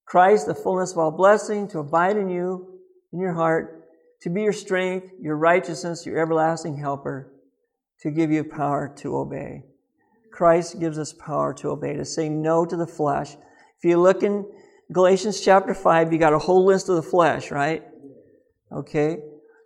Christ, 0.04 0.46
the 0.46 0.54
fullness 0.54 0.92
of 0.92 0.98
all 0.98 1.10
blessing, 1.10 1.68
to 1.68 1.78
abide 1.78 2.16
in 2.16 2.28
you, 2.28 2.80
in 3.12 3.20
your 3.20 3.32
heart, 3.32 3.88
to 4.22 4.30
be 4.30 4.42
your 4.42 4.52
strength, 4.52 5.10
your 5.20 5.36
righteousness, 5.36 6.04
your 6.04 6.18
everlasting 6.18 6.76
helper, 6.76 7.32
to 8.00 8.10
give 8.10 8.30
you 8.30 8.44
power 8.44 8.92
to 8.98 9.16
obey. 9.16 9.62
Christ 10.30 10.80
gives 10.80 10.98
us 10.98 11.12
power 11.12 11.54
to 11.54 11.70
obey, 11.70 11.94
to 11.94 12.04
say 12.04 12.28
no 12.28 12.64
to 12.64 12.76
the 12.76 12.86
flesh. 12.86 13.34
If 13.34 13.84
you 13.84 14.00
look 14.00 14.22
in 14.22 14.46
Galatians 14.90 15.40
chapter 15.40 15.74
5, 15.74 16.12
you 16.12 16.18
got 16.18 16.32
a 16.32 16.38
whole 16.38 16.64
list 16.64 16.88
of 16.88 16.96
the 16.96 17.02
flesh, 17.02 17.50
right? 17.50 17.84
Okay? 18.72 19.18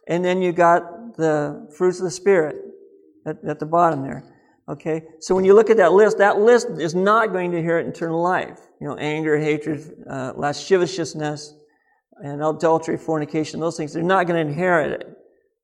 And 0.09 0.25
then 0.25 0.43
you 0.43 0.53
got 0.53 1.17
the 1.17 1.69
fruits 1.77 1.99
of 1.99 2.05
the 2.05 2.11
Spirit 2.11 2.57
at, 3.27 3.43
at 3.45 3.59
the 3.59 3.67
bottom 3.67 4.03
there. 4.03 4.25
Okay? 4.69 5.03
So 5.21 5.35
when 5.35 5.45
you 5.45 5.55
look 5.55 5.71
at 5.71 5.77
that 5.79 5.93
list, 5.93 6.19
that 6.19 6.39
list 6.39 6.69
is 6.79 6.95
not 6.95 7.33
going 7.33 7.51
to 7.53 7.59
inherit 7.59 7.87
eternal 7.87 8.23
life. 8.23 8.61
You 8.81 8.89
know, 8.89 8.97
anger, 8.97 9.39
hatred, 9.39 10.05
uh, 10.09 10.33
lasciviousness, 10.37 11.55
and 12.19 12.43
adultery, 12.43 12.97
fornication, 12.97 13.61
those 13.61 13.77
things, 13.77 13.93
they're 13.93 14.03
not 14.03 14.27
going 14.27 14.43
to 14.43 14.51
inherit 14.51 15.01
it. 15.01 15.17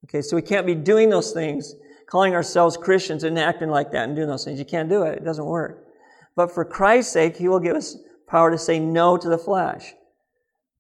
Okay, 0.05 0.21
so 0.21 0.37
we 0.37 0.43
can't 0.43 0.67
be 0.67 0.75
doing 0.75 1.09
those 1.09 1.33
things, 1.33 1.75
calling 2.07 2.35
ourselves 2.35 2.77
Christians 2.77 3.25
and 3.25 3.39
acting 3.39 3.71
like 3.71 3.91
that 3.93 4.09
and 4.09 4.17
doing 4.17 4.29
those 4.29 4.45
things. 4.45 4.59
You 4.59 4.65
can't 4.65 4.89
do 4.89 5.03
it. 5.03 5.19
It 5.19 5.25
doesn't 5.25 5.45
work. 5.45 5.87
But 6.35 6.53
for 6.53 6.65
Christ's 6.65 7.13
sake, 7.13 7.37
He 7.37 7.49
will 7.49 7.61
give 7.61 7.77
us 7.77 7.97
power 8.33 8.51
to 8.51 8.59
say 8.59 8.81
no 8.81 9.17
to 9.17 9.29
the 9.29 9.39
flesh. 9.39 9.93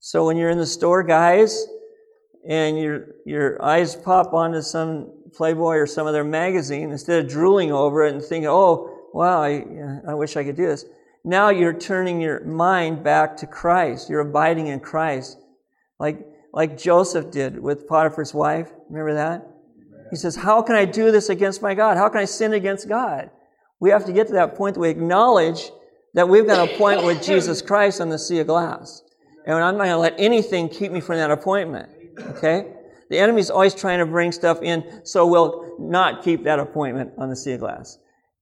So 0.00 0.26
when 0.26 0.36
you're 0.36 0.50
in 0.50 0.58
the 0.58 0.66
store, 0.66 1.02
guys, 1.02 1.66
and 2.48 2.78
your, 2.78 3.08
your 3.24 3.62
eyes 3.62 3.94
pop 3.94 4.32
onto 4.32 4.62
some 4.62 5.12
Playboy 5.34 5.76
or 5.76 5.86
some 5.86 6.06
other 6.06 6.24
magazine, 6.24 6.90
instead 6.90 7.24
of 7.24 7.30
drooling 7.30 7.70
over 7.70 8.04
it 8.04 8.14
and 8.14 8.22
thinking, 8.22 8.48
oh, 8.48 9.08
wow, 9.12 9.42
I, 9.42 9.64
I 10.08 10.14
wish 10.14 10.36
I 10.36 10.44
could 10.44 10.56
do 10.56 10.66
this. 10.66 10.86
Now 11.24 11.50
you're 11.50 11.72
turning 11.72 12.20
your 12.20 12.42
mind 12.44 13.04
back 13.04 13.36
to 13.38 13.46
Christ. 13.46 14.10
You're 14.10 14.20
abiding 14.20 14.66
in 14.66 14.80
Christ 14.80 15.38
like, 16.00 16.26
like 16.52 16.76
Joseph 16.76 17.30
did 17.30 17.58
with 17.58 17.86
Potiphar's 17.86 18.34
wife. 18.34 18.72
Remember 18.88 19.14
that? 19.14 19.46
He 20.10 20.16
says, 20.16 20.34
How 20.36 20.62
can 20.62 20.74
I 20.74 20.84
do 20.84 21.12
this 21.12 21.28
against 21.28 21.62
my 21.62 21.74
God? 21.74 21.96
How 21.96 22.08
can 22.08 22.20
I 22.20 22.24
sin 22.24 22.54
against 22.54 22.88
God? 22.88 23.30
We 23.78 23.90
have 23.90 24.04
to 24.06 24.12
get 24.12 24.26
to 24.28 24.32
that 24.34 24.56
point 24.56 24.74
that 24.74 24.80
we 24.80 24.90
acknowledge 24.90 25.70
that 26.14 26.28
we've 26.28 26.46
got 26.46 26.68
an 26.68 26.74
appointment 26.74 27.06
with 27.06 27.22
Jesus 27.26 27.62
Christ 27.62 28.00
on 28.00 28.08
the 28.08 28.18
sea 28.18 28.40
of 28.40 28.46
glass. 28.46 29.02
And 29.46 29.56
I'm 29.56 29.76
not 29.76 29.84
going 29.84 29.90
to 29.90 29.98
let 29.98 30.14
anything 30.18 30.68
keep 30.68 30.92
me 30.92 31.00
from 31.00 31.16
that 31.16 31.30
appointment. 31.30 31.88
Okay? 32.18 32.72
The 33.10 33.18
enemy's 33.18 33.50
always 33.50 33.74
trying 33.74 33.98
to 33.98 34.06
bring 34.06 34.32
stuff 34.32 34.62
in, 34.62 35.04
so 35.04 35.26
we'll 35.26 35.76
not 35.78 36.22
keep 36.22 36.44
that 36.44 36.58
appointment 36.58 37.12
on 37.18 37.28
the 37.28 37.36
sea 37.36 37.52
of 37.52 37.60
glass. 37.60 37.98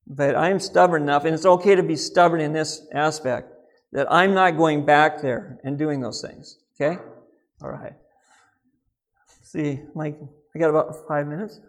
But 0.06 0.36
I'm 0.36 0.60
stubborn 0.60 1.02
enough, 1.02 1.24
and 1.24 1.34
it's 1.34 1.46
okay 1.46 1.74
to 1.74 1.82
be 1.82 1.96
stubborn 1.96 2.40
in 2.40 2.52
this 2.52 2.86
aspect, 2.92 3.52
that 3.92 4.06
I'm 4.10 4.34
not 4.34 4.56
going 4.56 4.84
back 4.84 5.20
there 5.20 5.58
and 5.64 5.78
doing 5.78 6.00
those 6.00 6.20
things. 6.20 6.58
Okay? 6.74 7.00
All 7.62 7.70
right. 7.70 7.94
Let's 9.28 9.50
see, 9.50 9.80
Mike, 9.94 10.18
I 10.54 10.58
got 10.58 10.70
about 10.70 10.94
five 11.08 11.26
minutes. 11.26 11.60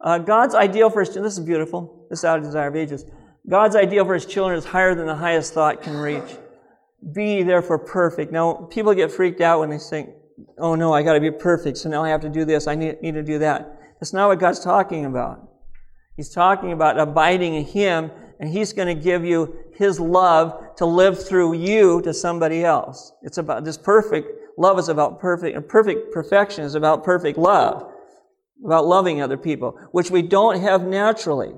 Uh, 0.00 0.18
God's 0.18 0.54
ideal 0.54 0.90
for 0.90 1.00
his 1.00 1.14
this 1.14 1.38
is 1.38 1.40
beautiful. 1.40 2.06
This 2.10 2.20
is 2.20 2.24
out 2.24 2.38
of 2.38 2.44
Desire 2.44 2.68
of 2.68 2.76
Ages. 2.76 3.06
God's 3.48 3.76
ideal 3.76 4.04
for 4.04 4.14
his 4.14 4.26
children 4.26 4.58
is 4.58 4.64
higher 4.64 4.94
than 4.94 5.06
the 5.06 5.14
highest 5.14 5.52
thought 5.52 5.82
can 5.82 5.96
reach. 5.96 6.38
Be 7.12 7.42
therefore 7.42 7.78
perfect. 7.78 8.32
Now, 8.32 8.68
people 8.70 8.94
get 8.94 9.12
freaked 9.12 9.42
out 9.42 9.60
when 9.60 9.70
they 9.70 9.78
think, 9.78 10.10
oh 10.58 10.74
no, 10.74 10.92
I 10.94 11.02
got 11.02 11.14
to 11.14 11.20
be 11.20 11.30
perfect, 11.30 11.76
so 11.78 11.90
now 11.90 12.02
I 12.02 12.08
have 12.08 12.22
to 12.22 12.30
do 12.30 12.44
this, 12.44 12.66
I 12.66 12.74
need, 12.74 13.02
need 13.02 13.14
to 13.14 13.22
do 13.22 13.38
that. 13.40 13.78
That's 14.00 14.12
not 14.12 14.28
what 14.28 14.38
God's 14.40 14.60
talking 14.60 15.04
about. 15.04 15.48
He's 16.16 16.30
talking 16.30 16.72
about 16.72 16.98
abiding 16.98 17.54
in 17.54 17.64
Him, 17.64 18.10
and 18.40 18.48
He's 18.48 18.72
going 18.72 18.88
to 18.88 19.00
give 19.00 19.24
you 19.24 19.56
His 19.74 20.00
love 20.00 20.76
to 20.76 20.86
live 20.86 21.22
through 21.26 21.54
you 21.54 22.00
to 22.02 22.14
somebody 22.14 22.64
else. 22.64 23.12
It's 23.22 23.38
about 23.38 23.64
this 23.64 23.76
perfect 23.76 24.28
love 24.56 24.78
is 24.78 24.88
about 24.88 25.20
perfect, 25.20 25.56
and 25.56 25.68
perfect 25.68 26.12
perfection 26.12 26.64
is 26.64 26.74
about 26.74 27.04
perfect 27.04 27.36
love, 27.36 27.90
about 28.64 28.86
loving 28.86 29.20
other 29.20 29.36
people, 29.36 29.78
which 29.92 30.10
we 30.10 30.22
don't 30.22 30.60
have 30.60 30.84
naturally. 30.86 31.54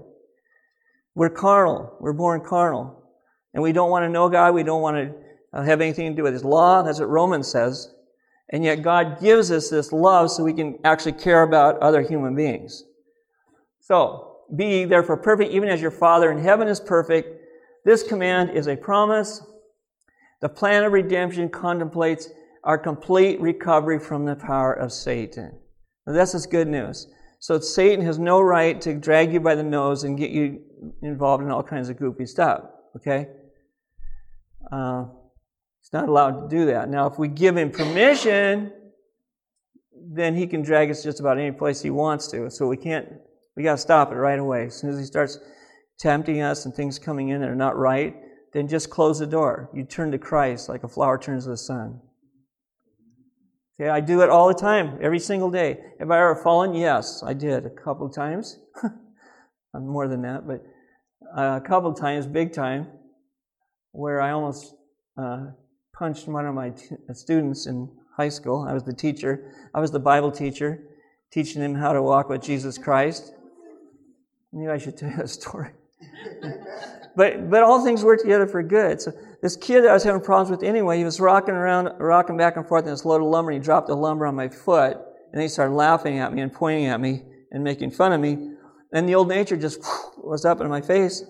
We're 1.17 1.31
carnal. 1.31 1.97
We're 1.99 2.12
born 2.12 2.43
carnal. 2.43 3.03
And 3.55 3.62
we 3.62 3.73
don't 3.73 3.91
want 3.91 4.05
to 4.05 4.09
know 4.09 4.29
God. 4.29 4.55
We 4.55 4.62
don't 4.62 4.83
want 4.83 4.97
to 4.99 5.14
uh, 5.53 5.62
have 5.64 5.81
anything 5.81 6.11
to 6.11 6.17
do 6.17 6.23
with 6.23 6.35
His 6.35 6.45
law. 6.45 6.83
That's 6.83 7.01
what 7.01 7.09
Romans 7.09 7.51
says. 7.51 7.91
And 8.51 8.62
yet 8.62 8.83
God 8.83 9.19
gives 9.19 9.51
us 9.51 9.71
this 9.71 9.93
love 9.93 10.31
so 10.31 10.45
we 10.45 10.53
can 10.53 10.79
actually 10.85 11.14
care 11.14 11.43
about 11.43 11.79
other 11.79 12.03
human 12.03 12.37
beings. 12.37 12.85
So, 13.81 14.37
be 14.55 14.85
therefore 14.85 15.17
perfect, 15.17 15.51
even 15.53 15.71
as 15.71 15.81
your 15.81 15.91
Father 15.91 16.31
in 16.31 16.39
heaven 16.39 16.69
is 16.69 16.79
perfect. 16.79 17.41
This 17.85 18.03
command 18.03 18.51
is 18.51 18.69
a 18.69 18.77
promise. 18.77 19.43
The 20.43 20.49
plan 20.51 20.85
of 20.85 20.93
redemption 20.93 21.49
contemplates 21.49 22.29
our 22.62 22.77
complete 22.77 23.41
recovery 23.41 23.99
from 23.99 24.27
the 24.27 24.37
power 24.37 24.73
of 24.75 24.93
Satan. 24.93 25.59
Now, 26.07 26.12
this 26.12 26.35
is 26.35 26.47
good 26.47 26.69
news. 26.69 27.09
So 27.39 27.61
Satan 27.61 28.05
has 28.05 28.18
no 28.18 28.41
right 28.41 28.80
to 28.80 28.95
drag 28.95 29.32
you 29.32 29.41
by 29.41 29.55
the 29.55 29.62
nose 29.62 30.05
and 30.05 30.18
get 30.18 30.30
you 30.30 30.62
involved 31.03 31.43
in 31.45 31.51
all 31.51 31.62
kinds 31.62 31.89
of 31.89 31.97
goofy 31.97 32.26
stuff. 32.26 32.62
Okay? 32.97 33.28
Uh, 34.72 35.05
he's 35.80 35.93
not 35.93 36.09
allowed 36.09 36.43
to 36.43 36.49
do 36.49 36.66
that. 36.66 36.89
Now, 36.89 37.07
if 37.07 37.18
we 37.18 37.28
give 37.28 37.57
him 37.57 37.70
permission, 37.70 38.72
then 39.93 40.34
he 40.34 40.47
can 40.47 40.62
drag 40.62 40.91
us 40.91 41.03
just 41.03 41.20
about 41.20 41.39
any 41.39 41.53
place 41.53 41.82
he 41.82 41.91
wants 41.91 42.28
to. 42.28 42.51
So 42.51 42.66
we 42.66 42.76
can't, 42.76 43.09
we 43.57 43.62
got 43.62 43.72
to 43.72 43.78
stop 43.78 44.12
it 44.12 44.16
right 44.16 44.39
away. 44.39 44.66
As 44.66 44.74
soon 44.76 44.91
as 44.91 44.99
he 44.99 45.05
starts 45.05 45.39
tempting 45.99 46.41
us 46.41 46.64
and 46.64 46.74
things 46.74 46.99
coming 46.99 47.28
in 47.30 47.41
that 47.41 47.49
are 47.49 47.57
not 47.57 47.76
right, 47.76 48.16
then 48.53 48.68
just 48.68 48.91
close 48.91 49.18
the 49.18 49.26
door. 49.26 49.70
You 49.74 49.84
turn 49.84 50.11
to 50.12 50.18
Christ 50.18 50.68
like 50.68 50.84
a 50.84 50.89
flower 50.89 51.18
turns 51.18 51.45
to 51.45 51.51
the 51.51 51.57
sun. 51.57 52.01
Okay, 53.79 53.91
I 53.91 54.01
do 54.01 54.22
it 54.22 54.31
all 54.31 54.49
the 54.49 54.55
time, 54.55 54.99
every 55.03 55.18
single 55.18 55.51
day. 55.51 55.79
Have 55.99 56.11
I 56.11 56.18
ever 56.18 56.35
fallen? 56.35 56.74
Yes, 56.74 57.22
I 57.22 57.35
did 57.35 57.66
a 57.66 57.70
couple 57.70 58.09
times. 58.09 58.59
More 59.74 60.09
than 60.09 60.22
that, 60.22 60.47
but 60.47 60.64
a 61.37 61.61
couple 61.61 61.93
times, 61.93 62.27
big 62.27 62.55
time, 62.55 62.87
where 63.93 64.22
I 64.22 64.31
almost 64.31 64.74
uh, 65.18 65.49
punched 65.93 66.27
one 66.27 66.47
of 66.47 66.55
my 66.55 66.70
t- 66.70 66.97
students 67.12 67.66
in 67.66 67.91
high 68.16 68.31
school. 68.31 68.66
I 68.66 68.72
was 68.72 68.85
the 68.85 68.95
teacher. 68.95 69.53
I 69.74 69.81
was 69.81 69.91
the 69.91 69.99
Bible 69.99 70.33
teacher, 70.33 70.83
teaching 71.31 71.61
him 71.61 71.74
how 71.74 71.93
to 71.93 72.03
walk 72.03 72.31
with 72.31 72.41
Jesus 72.41 72.79
Christ. 72.79 73.35
Maybe 74.55 74.70
I 74.70 74.79
should 74.79 74.97
tell 74.97 75.11
you 75.11 75.22
a 75.22 75.29
story. 75.29 75.72
but 77.17 77.51
but 77.51 77.62
all 77.62 77.83
things 77.85 78.05
work 78.05 78.21
together 78.21 78.47
for 78.47 78.62
good. 78.62 79.01
So 79.01 79.12
this 79.43 79.57
kid 79.57 79.83
that 79.83 79.91
I 79.91 79.95
was 79.95 80.05
having 80.05 80.21
problems 80.21 80.51
with 80.51 80.62
anyway, 80.62 80.99
he 80.99 81.05
was 81.05 81.21
rocking 81.21 81.55
around, 81.55 81.91
rocking 81.99 82.37
back 82.37 82.57
and 82.57 82.67
forth 82.67 82.85
in 82.85 82.91
this 82.91 83.05
load 83.05 83.23
of 83.23 83.29
lumber, 83.29 83.51
and 83.51 83.61
he 83.61 83.64
dropped 83.64 83.89
the 83.89 83.95
lumber 83.95 84.27
on 84.27 84.35
my 84.35 84.49
foot, 84.49 84.99
and 85.33 85.43
he 85.43 85.49
started 85.49 85.75
laughing 85.75 86.19
at 86.19 86.33
me 86.33 86.43
and 86.43 86.53
pointing 86.53 86.87
at 86.87 87.01
me 87.01 87.25
and 87.51 87.64
making 87.64 87.91
fun 87.91 88.12
of 88.12 88.21
me. 88.21 88.53
And 88.93 89.09
the 89.09 89.14
old 89.14 89.29
nature 89.29 89.57
just 89.57 89.81
was 90.19 90.45
up 90.45 90.61
in 90.61 90.69
my 90.69 90.81
face. 90.81 91.25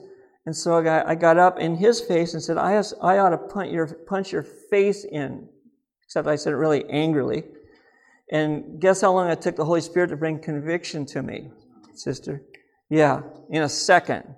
And 0.44 0.54
so 0.54 0.78
I 0.78 0.82
got, 0.82 1.08
I 1.08 1.14
got 1.16 1.38
up 1.38 1.58
in 1.58 1.74
his 1.74 2.00
face 2.00 2.34
and 2.34 2.42
said, 2.42 2.56
I, 2.56 2.80
I 3.02 3.18
ought 3.18 3.30
to 3.30 3.38
punch 3.38 3.72
your, 3.72 3.86
punch 3.86 4.32
your 4.32 4.44
face 4.44 5.04
in. 5.04 5.48
Except 6.04 6.28
I 6.28 6.36
said 6.36 6.52
it 6.52 6.56
really 6.56 6.88
angrily. 6.88 7.44
And 8.30 8.80
guess 8.80 9.00
how 9.00 9.12
long 9.12 9.28
it 9.28 9.42
took 9.42 9.56
the 9.56 9.64
Holy 9.64 9.80
Spirit 9.80 10.08
to 10.08 10.16
bring 10.16 10.38
conviction 10.38 11.04
to 11.06 11.22
me, 11.22 11.50
sister? 11.94 12.42
Yeah, 12.88 13.22
in 13.50 13.62
a 13.62 13.68
second. 13.68 14.34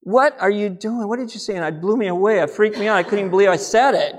What 0.00 0.36
are 0.40 0.50
you 0.50 0.68
doing? 0.68 1.08
What 1.08 1.18
did 1.18 1.32
you 1.32 1.40
say? 1.40 1.56
And 1.56 1.64
it 1.64 1.80
blew 1.80 1.96
me 1.96 2.06
away. 2.06 2.40
It 2.40 2.50
freaked 2.50 2.78
me 2.78 2.88
out. 2.88 2.96
I 2.96 3.02
couldn't 3.02 3.18
even 3.20 3.30
believe 3.30 3.48
I 3.48 3.56
said 3.56 3.94
it. 3.94 4.16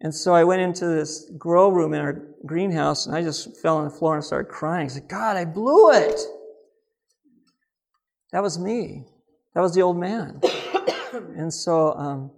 And 0.00 0.14
so 0.14 0.34
I 0.34 0.44
went 0.44 0.62
into 0.62 0.86
this 0.86 1.30
grow 1.38 1.68
room 1.70 1.94
in 1.94 2.00
our 2.00 2.22
greenhouse 2.44 3.06
and 3.06 3.16
I 3.16 3.22
just 3.22 3.56
fell 3.56 3.78
on 3.78 3.84
the 3.84 3.90
floor 3.90 4.14
and 4.14 4.24
started 4.24 4.50
crying. 4.50 4.84
I 4.84 4.88
said, 4.88 5.08
God, 5.08 5.36
I 5.36 5.44
blew 5.44 5.90
it. 5.90 6.20
That 8.32 8.42
was 8.42 8.58
me. 8.58 9.04
That 9.54 9.62
was 9.62 9.74
the 9.74 9.82
old 9.82 9.98
man. 9.98 10.40
and 11.36 11.52
so 11.52 11.94
um, 11.94 12.30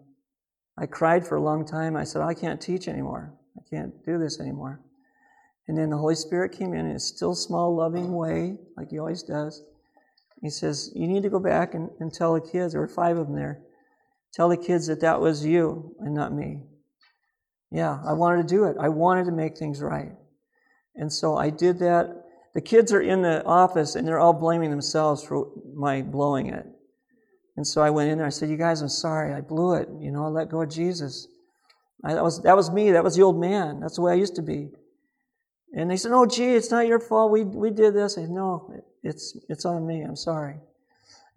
I 0.78 0.86
cried 0.86 1.26
for 1.26 1.36
a 1.36 1.42
long 1.42 1.66
time. 1.66 1.96
I 1.96 2.04
said, 2.04 2.22
I 2.22 2.34
can't 2.34 2.60
teach 2.60 2.86
anymore. 2.86 3.34
I 3.56 3.68
can't 3.68 3.92
do 4.04 4.18
this 4.18 4.38
anymore. 4.38 4.80
And 5.66 5.76
then 5.76 5.90
the 5.90 5.98
Holy 5.98 6.14
Spirit 6.14 6.52
came 6.52 6.72
in 6.72 6.86
in 6.86 6.96
a 6.96 7.00
still 7.00 7.34
small, 7.34 7.74
loving 7.74 8.14
way, 8.14 8.56
like 8.76 8.90
He 8.90 8.98
always 8.98 9.22
does. 9.22 9.64
He 10.40 10.50
says, 10.50 10.92
You 10.94 11.06
need 11.06 11.22
to 11.22 11.30
go 11.30 11.40
back 11.40 11.74
and, 11.74 11.90
and 12.00 12.12
tell 12.12 12.34
the 12.34 12.40
kids, 12.40 12.72
there 12.72 12.80
were 12.80 12.88
five 12.88 13.16
of 13.18 13.26
them 13.26 13.36
there, 13.36 13.60
tell 14.32 14.48
the 14.48 14.56
kids 14.56 14.86
that 14.86 15.00
that 15.00 15.20
was 15.20 15.44
you 15.44 15.94
and 16.00 16.14
not 16.14 16.32
me. 16.32 16.62
Yeah, 17.70 18.00
I 18.06 18.12
wanted 18.14 18.48
to 18.48 18.54
do 18.54 18.64
it. 18.64 18.76
I 18.80 18.88
wanted 18.88 19.26
to 19.26 19.32
make 19.32 19.58
things 19.58 19.82
right. 19.82 20.12
And 20.94 21.12
so 21.12 21.36
I 21.36 21.50
did 21.50 21.78
that. 21.80 22.24
The 22.54 22.60
kids 22.60 22.92
are 22.92 23.00
in 23.00 23.22
the 23.22 23.44
office 23.44 23.94
and 23.94 24.06
they're 24.06 24.18
all 24.18 24.32
blaming 24.32 24.70
themselves 24.70 25.22
for 25.22 25.50
my 25.74 26.02
blowing 26.02 26.48
it. 26.48 26.66
And 27.56 27.66
so 27.66 27.82
I 27.82 27.90
went 27.90 28.10
in 28.10 28.18
there. 28.18 28.26
I 28.26 28.30
said, 28.30 28.48
"You 28.48 28.56
guys, 28.56 28.80
I'm 28.82 28.88
sorry. 28.88 29.34
I 29.34 29.40
blew 29.40 29.74
it. 29.74 29.88
You 30.00 30.12
know, 30.12 30.24
I 30.24 30.28
let 30.28 30.48
go 30.48 30.62
of 30.62 30.70
Jesus. 30.70 31.26
I, 32.04 32.14
that 32.14 32.22
was 32.22 32.40
that 32.42 32.56
was 32.56 32.70
me. 32.70 32.92
That 32.92 33.02
was 33.02 33.16
the 33.16 33.22
old 33.22 33.38
man. 33.38 33.80
That's 33.80 33.96
the 33.96 34.02
way 34.02 34.12
I 34.12 34.14
used 34.14 34.36
to 34.36 34.42
be." 34.42 34.70
And 35.74 35.90
they 35.90 35.96
said, 35.96 36.12
"Oh, 36.12 36.24
gee, 36.24 36.54
it's 36.54 36.70
not 36.70 36.86
your 36.86 37.00
fault. 37.00 37.32
We 37.32 37.42
we 37.42 37.70
did 37.70 37.94
this." 37.94 38.16
I 38.16 38.22
said, 38.22 38.30
"No, 38.30 38.72
it's 39.02 39.36
it's 39.48 39.64
on 39.64 39.86
me. 39.86 40.02
I'm 40.02 40.16
sorry." 40.16 40.56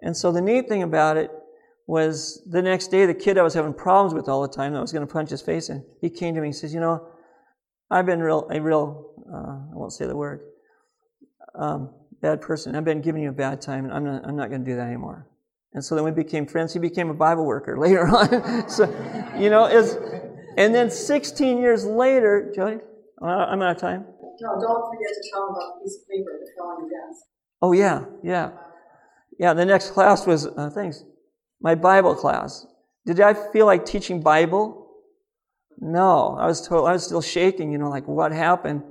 And 0.01 0.15
so 0.15 0.31
the 0.31 0.41
neat 0.41 0.67
thing 0.67 0.83
about 0.83 1.17
it 1.17 1.31
was 1.87 2.41
the 2.49 2.61
next 2.61 2.87
day, 2.87 3.05
the 3.05 3.13
kid 3.13 3.37
I 3.37 3.43
was 3.43 3.53
having 3.53 3.73
problems 3.73 4.13
with 4.13 4.27
all 4.29 4.41
the 4.41 4.47
time, 4.47 4.73
that 4.73 4.79
I 4.79 4.81
was 4.81 4.91
going 4.91 5.05
to 5.05 5.11
punch 5.11 5.29
his 5.29 5.41
face 5.41 5.69
in, 5.69 5.83
he 5.99 6.09
came 6.09 6.35
to 6.35 6.41
me 6.41 6.47
and 6.47 6.55
says, 6.55 6.73
"You 6.73 6.79
know, 6.79 7.07
I've 7.89 8.05
been 8.05 8.21
real 8.21 8.47
a 8.51 8.59
real 8.59 9.13
uh, 9.31 9.73
I 9.73 9.75
won't 9.75 9.93
say 9.93 10.07
the 10.07 10.15
word 10.15 10.41
um, 11.55 11.89
bad 12.21 12.41
person. 12.41 12.75
I've 12.75 12.85
been 12.85 13.01
giving 13.01 13.23
you 13.23 13.29
a 13.29 13.33
bad 13.33 13.61
time, 13.61 13.85
and 13.85 13.93
I'm 13.93 14.03
not 14.03 14.25
I'm 14.25 14.35
not 14.35 14.49
going 14.49 14.63
to 14.63 14.69
do 14.69 14.75
that 14.77 14.87
anymore." 14.87 15.27
And 15.73 15.83
so 15.83 15.95
then 15.95 16.03
we 16.03 16.11
became 16.11 16.45
friends. 16.45 16.73
He 16.73 16.79
became 16.79 17.09
a 17.09 17.13
Bible 17.13 17.45
worker 17.45 17.77
later 17.85 18.07
on. 18.07 18.69
so, 18.69 18.83
you 19.37 19.49
know, 19.49 19.65
is 19.65 19.97
and 20.57 20.75
then 20.75 20.91
16 20.91 21.57
years 21.57 21.85
later, 21.85 22.51
Joey, 22.53 22.79
I'm 23.21 23.61
out 23.61 23.75
of 23.75 23.77
time. 23.77 24.05
No, 24.41 24.59
don't 24.59 24.89
forget 24.89 25.13
to 25.13 25.29
tell 25.31 25.47
them 25.47 25.55
about 25.55 25.83
the 25.83 25.91
paper 26.09 26.31
that 26.39 26.49
fell 26.57 26.67
on 26.67 26.81
your 26.81 26.89
desk. 26.89 27.25
Oh 27.61 27.73
yeah, 27.73 28.05
yeah, 28.23 28.51
yeah. 29.39 29.53
The 29.53 29.65
next 29.65 29.91
class 29.91 30.25
was 30.25 30.47
uh, 30.47 30.69
thanks, 30.73 31.03
my 31.61 31.75
Bible 31.75 32.15
class. 32.15 32.65
Did 33.05 33.19
I 33.19 33.33
feel 33.33 33.65
like 33.65 33.85
teaching 33.85 34.21
Bible? 34.21 34.77
No, 35.79 36.37
I 36.39 36.45
was 36.45 36.65
told, 36.67 36.87
I 36.87 36.93
was 36.93 37.03
still 37.03 37.21
shaking. 37.21 37.71
You 37.71 37.77
know, 37.77 37.89
like 37.89 38.07
what 38.07 38.31
happened? 38.31 38.83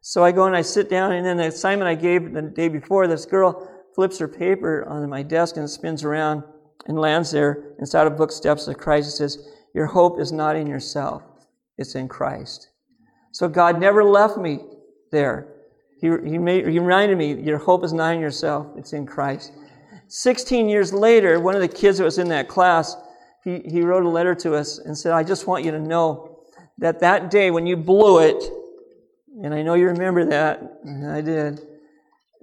So 0.00 0.24
I 0.24 0.32
go 0.32 0.46
and 0.46 0.56
I 0.56 0.62
sit 0.62 0.90
down, 0.90 1.12
and 1.12 1.24
then 1.24 1.36
the 1.36 1.46
assignment 1.46 1.88
I 1.88 1.94
gave 1.94 2.32
the 2.32 2.42
day 2.42 2.68
before, 2.68 3.06
this 3.06 3.24
girl 3.24 3.68
flips 3.94 4.18
her 4.18 4.28
paper 4.28 4.84
on 4.88 5.08
my 5.08 5.22
desk 5.22 5.56
and 5.56 5.68
spins 5.70 6.02
around 6.02 6.42
and 6.86 6.98
lands 6.98 7.30
there 7.30 7.74
inside 7.78 8.06
of 8.06 8.16
book 8.16 8.32
Steps 8.32 8.66
of 8.66 8.78
Christ. 8.78 9.08
It 9.08 9.12
says, 9.12 9.48
Your 9.74 9.86
hope 9.86 10.20
is 10.20 10.32
not 10.32 10.56
in 10.56 10.66
yourself, 10.66 11.22
it's 11.78 11.94
in 11.94 12.08
Christ. 12.08 12.70
So 13.32 13.48
God 13.48 13.80
never 13.80 14.04
left 14.04 14.36
me 14.36 14.60
there. 15.10 15.48
He, 16.02 16.08
he, 16.08 16.36
made, 16.36 16.68
he 16.68 16.78
reminded 16.78 17.16
me, 17.16 17.40
Your 17.40 17.56
hope 17.56 17.82
is 17.82 17.94
not 17.94 18.14
in 18.14 18.20
yourself, 18.20 18.66
it's 18.76 18.92
in 18.92 19.06
Christ. 19.06 19.52
16 20.08 20.68
years 20.68 20.92
later, 20.92 21.40
one 21.40 21.54
of 21.54 21.62
the 21.62 21.68
kids 21.68 21.96
that 21.96 22.04
was 22.04 22.18
in 22.18 22.28
that 22.28 22.48
class, 22.48 22.94
he, 23.42 23.60
he 23.60 23.80
wrote 23.80 24.04
a 24.04 24.08
letter 24.08 24.34
to 24.34 24.54
us 24.54 24.78
and 24.78 24.98
said, 24.98 25.12
I 25.12 25.22
just 25.22 25.46
want 25.46 25.64
you 25.64 25.70
to 25.70 25.80
know 25.80 26.40
that 26.76 27.00
that 27.00 27.30
day 27.30 27.50
when 27.50 27.66
you 27.66 27.78
blew 27.78 28.18
it, 28.18 28.44
and 29.42 29.54
I 29.54 29.62
know 29.62 29.72
you 29.72 29.86
remember 29.86 30.26
that, 30.26 30.60
and 30.84 31.10
I 31.10 31.22
did 31.22 31.62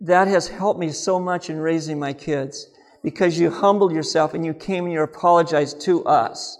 that 0.02 0.28
has 0.28 0.48
helped 0.48 0.80
me 0.80 0.92
so 0.92 1.20
much 1.20 1.50
in 1.50 1.60
raising 1.60 2.00
my 2.00 2.14
kids 2.14 2.68
because 3.04 3.40
you 3.40 3.50
humbled 3.50 3.94
yourself 3.94 4.34
and 4.34 4.46
you 4.46 4.54
came 4.54 4.86
and 4.86 4.94
you 4.94 5.02
apologized 5.02 5.82
to 5.82 6.04
us. 6.06 6.58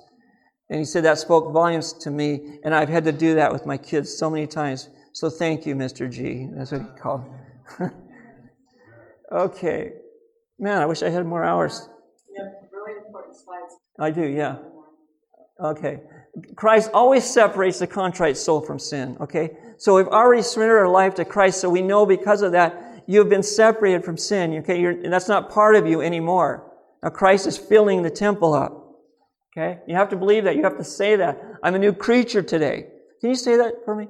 And 0.70 0.80
he 0.80 0.86
said 0.86 1.04
that 1.06 1.18
spoke 1.18 1.52
volumes 1.52 1.94
to 1.94 2.12
me, 2.12 2.60
and 2.64 2.76
I've 2.76 2.90
had 2.90 3.06
to 3.06 3.12
do 3.12 3.36
that 3.36 3.52
with 3.52 3.66
my 3.66 3.78
kids 3.78 4.16
so 4.16 4.30
many 4.30 4.46
times. 4.46 4.90
So 5.14 5.30
thank 5.30 5.66
you, 5.66 5.76
Mr. 5.76 6.10
G. 6.10 6.48
That's 6.52 6.72
what 6.72 6.82
he 6.82 6.88
called. 7.00 7.26
okay. 9.32 9.94
Man, 10.60 10.82
I 10.82 10.86
wish 10.86 11.04
I 11.04 11.10
had 11.10 11.26
more 11.26 11.44
hours. 11.44 11.90
Yeah, 12.36 12.44
really 12.72 12.98
important 13.06 13.36
slides. 13.36 13.76
I 14.00 14.12
do, 14.12 14.24
yeah. 14.28 14.58
Okay. 15.64 16.02
Christ 16.56 16.92
always 16.94 17.26
separates 17.26 17.80
the 17.80 17.88
contrite 17.88 18.38
soul 18.38 18.62
from 18.62 18.80
sin, 18.80 19.18
okay? 19.20 19.58
So 19.78 19.96
we've 19.96 20.08
already 20.08 20.42
surrendered 20.42 20.80
our 20.80 20.90
life 20.90 21.16
to 21.16 21.26
Christ, 21.26 21.60
so 21.60 21.70
we 21.70 21.82
know 21.82 22.06
because 22.06 22.42
of 22.42 22.52
that 22.54 23.04
you 23.10 23.18
have 23.18 23.28
been 23.28 23.42
separated 23.42 24.06
from 24.06 24.18
sin. 24.18 24.54
Okay, 24.60 24.80
You're, 24.80 24.92
and 24.92 25.12
that's 25.12 25.28
not 25.28 25.50
part 25.50 25.76
of 25.76 25.88
you 25.88 26.02
anymore. 26.02 26.72
Now 27.02 27.10
Christ 27.10 27.48
is 27.48 27.58
filling 27.58 28.04
the 28.04 28.12
temple 28.12 28.54
up. 28.54 28.86
Okay, 29.52 29.80
you 29.88 29.96
have 29.96 30.10
to 30.10 30.16
believe 30.16 30.44
that. 30.44 30.56
You 30.56 30.64
have 30.64 30.78
to 30.78 30.84
say 30.84 31.16
that. 31.16 31.42
I'm 31.64 31.74
a 31.74 31.80
new 31.80 31.92
creature 31.92 32.44
today. 32.44 32.86
Can 33.20 33.32
you 33.32 33.36
say 33.36 33.58
that 33.58 33.84
for 33.84 33.96
me? 33.96 34.08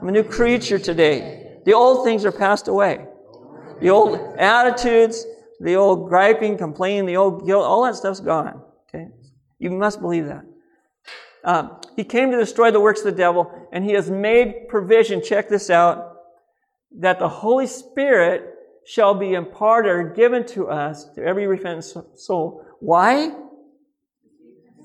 I'm 0.00 0.08
a 0.08 0.12
new 0.12 0.24
creature 0.24 0.78
today. 0.78 1.58
The 1.66 1.74
old 1.74 2.04
things 2.04 2.24
are 2.24 2.32
passed 2.32 2.68
away. 2.68 3.06
The 3.82 3.90
old 3.90 4.18
attitudes, 4.38 5.26
the 5.60 5.74
old 5.76 6.08
griping, 6.08 6.56
complaining, 6.56 7.04
the 7.04 7.16
old 7.16 7.46
guilt, 7.46 7.64
all 7.64 7.84
that 7.84 7.96
stuff's 7.96 8.20
gone. 8.20 8.62
Okay, 8.88 9.08
you 9.58 9.70
must 9.70 10.00
believe 10.00 10.26
that. 10.26 10.44
Um, 11.44 11.76
he 11.96 12.04
came 12.04 12.30
to 12.30 12.38
destroy 12.38 12.70
the 12.70 12.80
works 12.80 13.00
of 13.00 13.06
the 13.06 13.12
devil, 13.12 13.68
and 13.72 13.84
he 13.84 13.92
has 13.92 14.10
made 14.10 14.68
provision. 14.68 15.22
Check 15.22 15.48
this 15.50 15.68
out 15.68 16.16
that 16.98 17.18
the 17.18 17.28
Holy 17.28 17.66
Spirit 17.66 18.54
shall 18.86 19.14
be 19.14 19.34
imparted 19.34 19.92
or 19.92 20.04
given 20.14 20.46
to 20.46 20.68
us, 20.68 21.04
to 21.14 21.22
every 21.22 21.46
repentant 21.46 22.18
soul. 22.18 22.64
Why? 22.80 23.32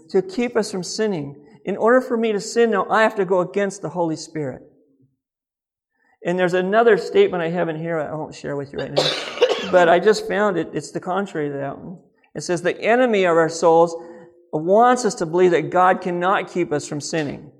To 0.09 0.21
keep 0.21 0.57
us 0.57 0.71
from 0.71 0.83
sinning. 0.83 1.41
In 1.63 1.77
order 1.77 2.01
for 2.01 2.17
me 2.17 2.33
to 2.33 2.39
sin 2.41 2.71
now, 2.71 2.85
I 2.89 3.03
have 3.03 3.15
to 3.15 3.25
go 3.25 3.39
against 3.39 3.81
the 3.81 3.89
Holy 3.89 4.17
Spirit. 4.17 4.61
And 6.25 6.39
there's 6.39 6.55
another 6.55 6.97
statement 6.97 7.43
I 7.43 7.49
have 7.49 7.69
in 7.69 7.77
here 7.77 7.99
I 7.99 8.13
won't 8.13 8.33
share 8.33 8.55
with 8.55 8.73
you 8.73 8.79
right 8.79 8.91
now, 8.91 9.71
but 9.71 9.87
I 9.87 9.99
just 9.99 10.27
found 10.27 10.57
it. 10.57 10.69
It's 10.73 10.91
the 10.91 10.99
contrary 10.99 11.49
to 11.49 11.57
that 11.57 11.77
one. 11.77 11.99
It 12.33 12.41
says, 12.41 12.63
The 12.63 12.79
enemy 12.81 13.25
of 13.25 13.37
our 13.37 13.47
souls 13.47 13.95
wants 14.51 15.05
us 15.05 15.13
to 15.15 15.27
believe 15.27 15.51
that 15.51 15.69
God 15.69 16.01
cannot 16.01 16.51
keep 16.51 16.71
us 16.71 16.87
from 16.87 16.99
sinning. 16.99 17.51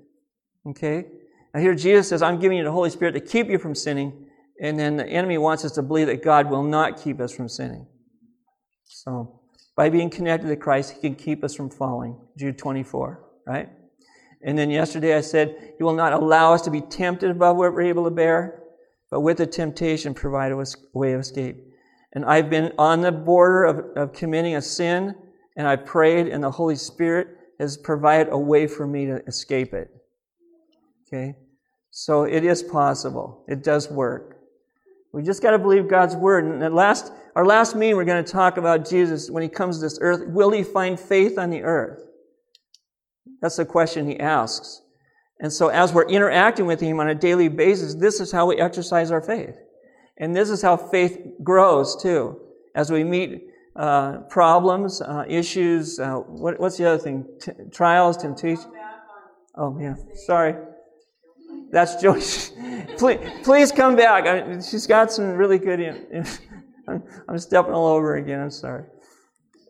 Okay? 0.66 1.06
Now 1.54 1.60
here 1.60 1.76
Jesus 1.76 2.08
says, 2.08 2.22
I'm 2.22 2.40
giving 2.40 2.58
you 2.58 2.64
the 2.64 2.72
Holy 2.72 2.90
Spirit 2.90 3.12
to 3.12 3.20
keep 3.20 3.48
you 3.48 3.58
from 3.58 3.74
sinning. 3.74 4.26
And 4.60 4.78
then 4.78 4.96
the 4.96 5.06
enemy 5.06 5.38
wants 5.38 5.64
us 5.64 5.72
to 5.72 5.82
believe 5.82 6.08
that 6.08 6.24
God 6.24 6.50
will 6.50 6.64
not 6.64 7.00
keep 7.00 7.20
us 7.20 7.32
from 7.32 7.48
sinning. 7.48 7.86
So, 8.84 9.40
by 9.76 9.90
being 9.90 10.08
connected 10.08 10.48
to 10.48 10.56
Christ, 10.56 10.92
He 10.92 11.00
can 11.00 11.14
keep 11.14 11.44
us 11.44 11.54
from 11.54 11.68
falling. 11.68 12.18
Jude 12.38 12.56
24, 12.56 13.22
right? 13.46 13.68
And 14.46 14.56
then 14.56 14.70
yesterday 14.70 15.16
I 15.16 15.20
said, 15.20 15.74
He 15.76 15.82
will 15.82 15.94
not 15.94 16.12
allow 16.12 16.54
us 16.54 16.62
to 16.62 16.70
be 16.70 16.80
tempted 16.80 17.30
above 17.30 17.56
what 17.56 17.74
we're 17.74 17.82
able 17.82 18.04
to 18.04 18.10
bear, 18.10 18.62
but 19.10 19.20
with 19.20 19.38
the 19.38 19.46
temptation 19.46 20.14
provide 20.14 20.52
a 20.52 20.64
way 20.94 21.12
of 21.12 21.20
escape. 21.20 21.56
And 22.14 22.24
I've 22.24 22.48
been 22.48 22.72
on 22.78 23.02
the 23.02 23.12
border 23.12 23.64
of, 23.64 23.96
of 23.96 24.12
committing 24.12 24.54
a 24.54 24.62
sin, 24.62 25.14
and 25.56 25.66
I 25.66 25.74
prayed, 25.74 26.28
and 26.28 26.42
the 26.42 26.50
Holy 26.50 26.76
Spirit 26.76 27.28
has 27.58 27.76
provided 27.76 28.32
a 28.32 28.38
way 28.38 28.68
for 28.68 28.86
me 28.86 29.06
to 29.06 29.16
escape 29.26 29.74
it. 29.74 29.90
Okay? 31.06 31.34
So 31.90 32.22
it 32.22 32.44
is 32.44 32.62
possible. 32.62 33.44
It 33.48 33.64
does 33.64 33.90
work. 33.90 34.38
We 35.12 35.22
just 35.22 35.42
got 35.42 35.52
to 35.52 35.58
believe 35.58 35.88
God's 35.88 36.14
word. 36.14 36.44
And 36.44 36.62
at 36.62 36.72
last, 36.72 37.10
our 37.34 37.44
last 37.44 37.74
meeting, 37.74 37.96
we're 37.96 38.04
going 38.04 38.24
to 38.24 38.30
talk 38.30 38.58
about 38.58 38.88
Jesus 38.88 39.28
when 39.28 39.42
he 39.42 39.48
comes 39.48 39.78
to 39.78 39.82
this 39.82 39.98
earth. 40.00 40.28
Will 40.28 40.50
he 40.50 40.62
find 40.62 41.00
faith 41.00 41.38
on 41.38 41.50
the 41.50 41.62
earth? 41.62 42.05
That's 43.46 43.58
the 43.58 43.64
question 43.64 44.08
he 44.08 44.18
asks. 44.18 44.82
And 45.38 45.52
so 45.52 45.68
as 45.68 45.92
we're 45.92 46.08
interacting 46.08 46.66
with 46.66 46.80
him 46.80 46.98
on 46.98 47.08
a 47.08 47.14
daily 47.14 47.46
basis, 47.46 47.94
this 47.94 48.18
is 48.18 48.32
how 48.32 48.46
we 48.46 48.56
exercise 48.56 49.12
our 49.12 49.20
faith. 49.20 49.54
And 50.18 50.34
this 50.34 50.50
is 50.50 50.62
how 50.62 50.76
faith 50.76 51.16
grows 51.44 51.94
too. 52.02 52.40
as 52.74 52.90
we 52.90 53.04
meet 53.04 53.44
uh, 53.76 54.22
problems, 54.30 55.00
uh, 55.00 55.26
issues. 55.28 56.00
Uh, 56.00 56.16
what, 56.16 56.58
what's 56.58 56.76
the 56.76 56.86
other 56.86 56.98
thing? 56.98 57.24
T- 57.40 57.52
trials, 57.70 58.16
temptation. 58.16 58.68
Oh 59.54 59.78
yeah, 59.80 59.94
sorry. 60.26 60.56
That's 61.70 62.02
Joy. 62.02 62.14
please, 62.98 63.30
please 63.44 63.70
come 63.70 63.94
back. 63.94 64.26
I, 64.26 64.58
she's 64.58 64.88
got 64.88 65.12
some 65.12 65.34
really 65.34 65.60
good. 65.60 65.78
In, 65.78 66.26
I'm, 66.88 67.00
I'm 67.28 67.38
stepping 67.38 67.74
all 67.74 67.86
over 67.86 68.16
again. 68.16 68.40
I'm 68.40 68.50
sorry. 68.50 68.86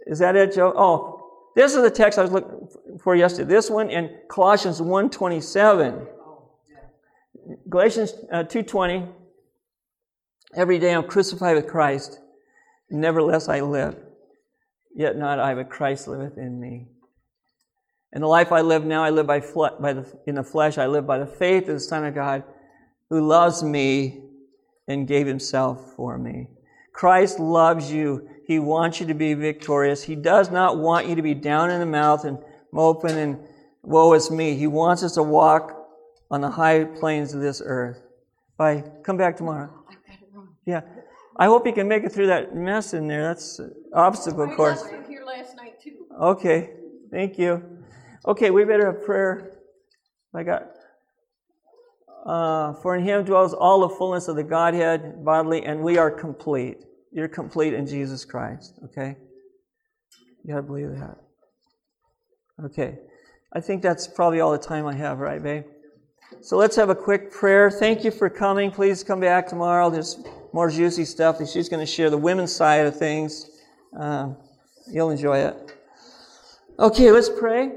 Is 0.07 0.19
that 0.20 0.35
it, 0.35 0.55
Joe? 0.55 0.73
Oh, 0.74 1.15
this 1.56 1.74
is 1.74 1.80
the 1.80 1.90
text 1.90 2.18
I 2.18 2.22
was 2.22 2.32
looking 2.32 2.68
for 3.02 3.16
yesterday. 3.16 3.48
This 3.48 3.70
one 3.70 3.88
in 3.88 4.14
Colossians 4.28 4.78
1.27. 4.78 6.06
Galatians 7.70 8.12
uh, 8.30 8.44
2.20. 8.44 9.10
Every 10.54 10.78
day 10.78 10.94
I'm 10.94 11.04
crucified 11.04 11.56
with 11.56 11.66
Christ. 11.66 12.20
Nevertheless 12.90 13.48
I 13.48 13.60
live. 13.62 13.96
Yet 14.94 15.16
not 15.16 15.38
I, 15.38 15.54
but 15.54 15.70
Christ 15.70 16.08
liveth 16.08 16.36
in 16.36 16.60
me. 16.60 16.88
And 18.12 18.22
the 18.22 18.28
life 18.28 18.52
I 18.52 18.60
live 18.60 18.84
now, 18.84 19.02
I 19.02 19.08
live 19.08 19.26
by, 19.26 19.40
fle- 19.40 19.80
by 19.80 19.94
the, 19.94 20.18
in 20.26 20.34
the 20.34 20.44
flesh. 20.44 20.76
I 20.76 20.86
live 20.86 21.06
by 21.06 21.18
the 21.18 21.26
faith 21.26 21.62
of 21.68 21.74
the 21.74 21.80
Son 21.80 22.04
of 22.04 22.14
God 22.14 22.44
who 23.08 23.26
loves 23.26 23.62
me 23.62 24.20
and 24.88 25.08
gave 25.08 25.26
himself 25.26 25.94
for 25.96 26.18
me. 26.18 26.48
Christ 26.92 27.40
loves 27.40 27.90
you. 27.90 28.28
He 28.47 28.60
wants 28.60 29.01
you 29.01 29.06
to 29.06 29.14
be 29.14 29.35
victorious. 29.35 30.05
He 30.05 30.14
does 30.14 30.51
not 30.51 30.78
want 30.78 31.09
you 31.09 31.16
to 31.16 31.23
be 31.23 31.35
down 31.35 31.70
in 31.70 31.81
the 31.81 31.86
mouth 31.86 32.24
and 32.24 32.39
moping 32.73 33.16
and 33.16 33.39
woe 33.82 34.12
is 34.14 34.31
me. 34.31 34.55
He 34.55 34.68
wants 34.68 35.02
us 35.02 35.14
to 35.14 35.23
walk 35.23 35.73
on 36.31 36.40
the 36.43 36.51
high 36.51 36.85
plains 36.85 37.35
of 37.35 37.40
this 37.40 37.60
earth. 37.64 38.02
Bye. 38.56 38.85
Come 39.02 39.16
back 39.16 39.36
tomorrow. 39.36 39.70
I've 39.89 39.97
got 40.06 40.14
it 40.23 40.28
wrong. 40.32 40.48
Yeah. 40.64 40.82
I 41.36 41.47
hope 41.47 41.66
you 41.66 41.73
can 41.73 41.89
make 41.89 42.05
it 42.05 42.12
through 42.12 42.28
that 42.28 42.55
mess 42.55 42.94
in 42.94 43.09
there. 43.09 43.23
That's 43.23 43.59
an 43.59 43.74
obstacle 43.93 44.48
course. 44.55 44.82
I 44.85 44.98
was 44.98 45.09
here 45.09 45.24
last 45.24 45.56
night 45.56 45.82
too. 45.82 46.06
Okay. 46.20 46.70
Thank 47.10 47.39
you. 47.39 47.62
Okay, 48.27 48.51
we 48.51 48.64
better 48.64 48.93
have 48.93 49.05
prayer. 49.05 49.59
I 50.35 50.43
got. 50.44 50.70
Uh, 52.24 52.74
for 52.74 52.97
in 52.97 53.05
him 53.05 53.24
dwells 53.24 53.55
all 53.55 53.81
the 53.81 53.94
fullness 53.94 54.28
of 54.28 54.36
the 54.36 54.43
Godhead 54.43 55.24
bodily, 55.24 55.64
and 55.64 55.81
we 55.81 55.97
are 55.98 56.10
complete. 56.10 56.85
You're 57.12 57.28
complete 57.28 57.74
in 57.74 57.86
Jesus 57.86 58.24
Christ. 58.24 58.78
Okay? 58.84 59.16
You 60.44 60.54
gotta 60.54 60.62
believe 60.62 60.90
that. 60.90 61.16
Okay. 62.64 62.98
I 63.52 63.60
think 63.60 63.82
that's 63.82 64.06
probably 64.06 64.40
all 64.40 64.52
the 64.52 64.58
time 64.58 64.86
I 64.86 64.94
have, 64.94 65.18
right, 65.18 65.42
babe? 65.42 65.64
So 66.40 66.56
let's 66.56 66.76
have 66.76 66.90
a 66.90 66.94
quick 66.94 67.30
prayer. 67.30 67.70
Thank 67.70 68.04
you 68.04 68.10
for 68.10 68.28
coming. 68.28 68.70
Please 68.70 69.04
come 69.04 69.20
back 69.20 69.46
tomorrow. 69.46 69.90
There's 69.90 70.22
more 70.52 70.70
juicy 70.70 71.04
stuff. 71.04 71.38
She's 71.48 71.68
going 71.68 71.84
to 71.84 71.90
share 71.90 72.10
the 72.10 72.18
women's 72.18 72.54
side 72.54 72.86
of 72.86 72.98
things. 72.98 73.50
Uh, 73.98 74.32
you'll 74.90 75.10
enjoy 75.10 75.38
it. 75.38 75.74
Okay, 76.78 77.10
let's 77.10 77.30
pray. 77.30 77.72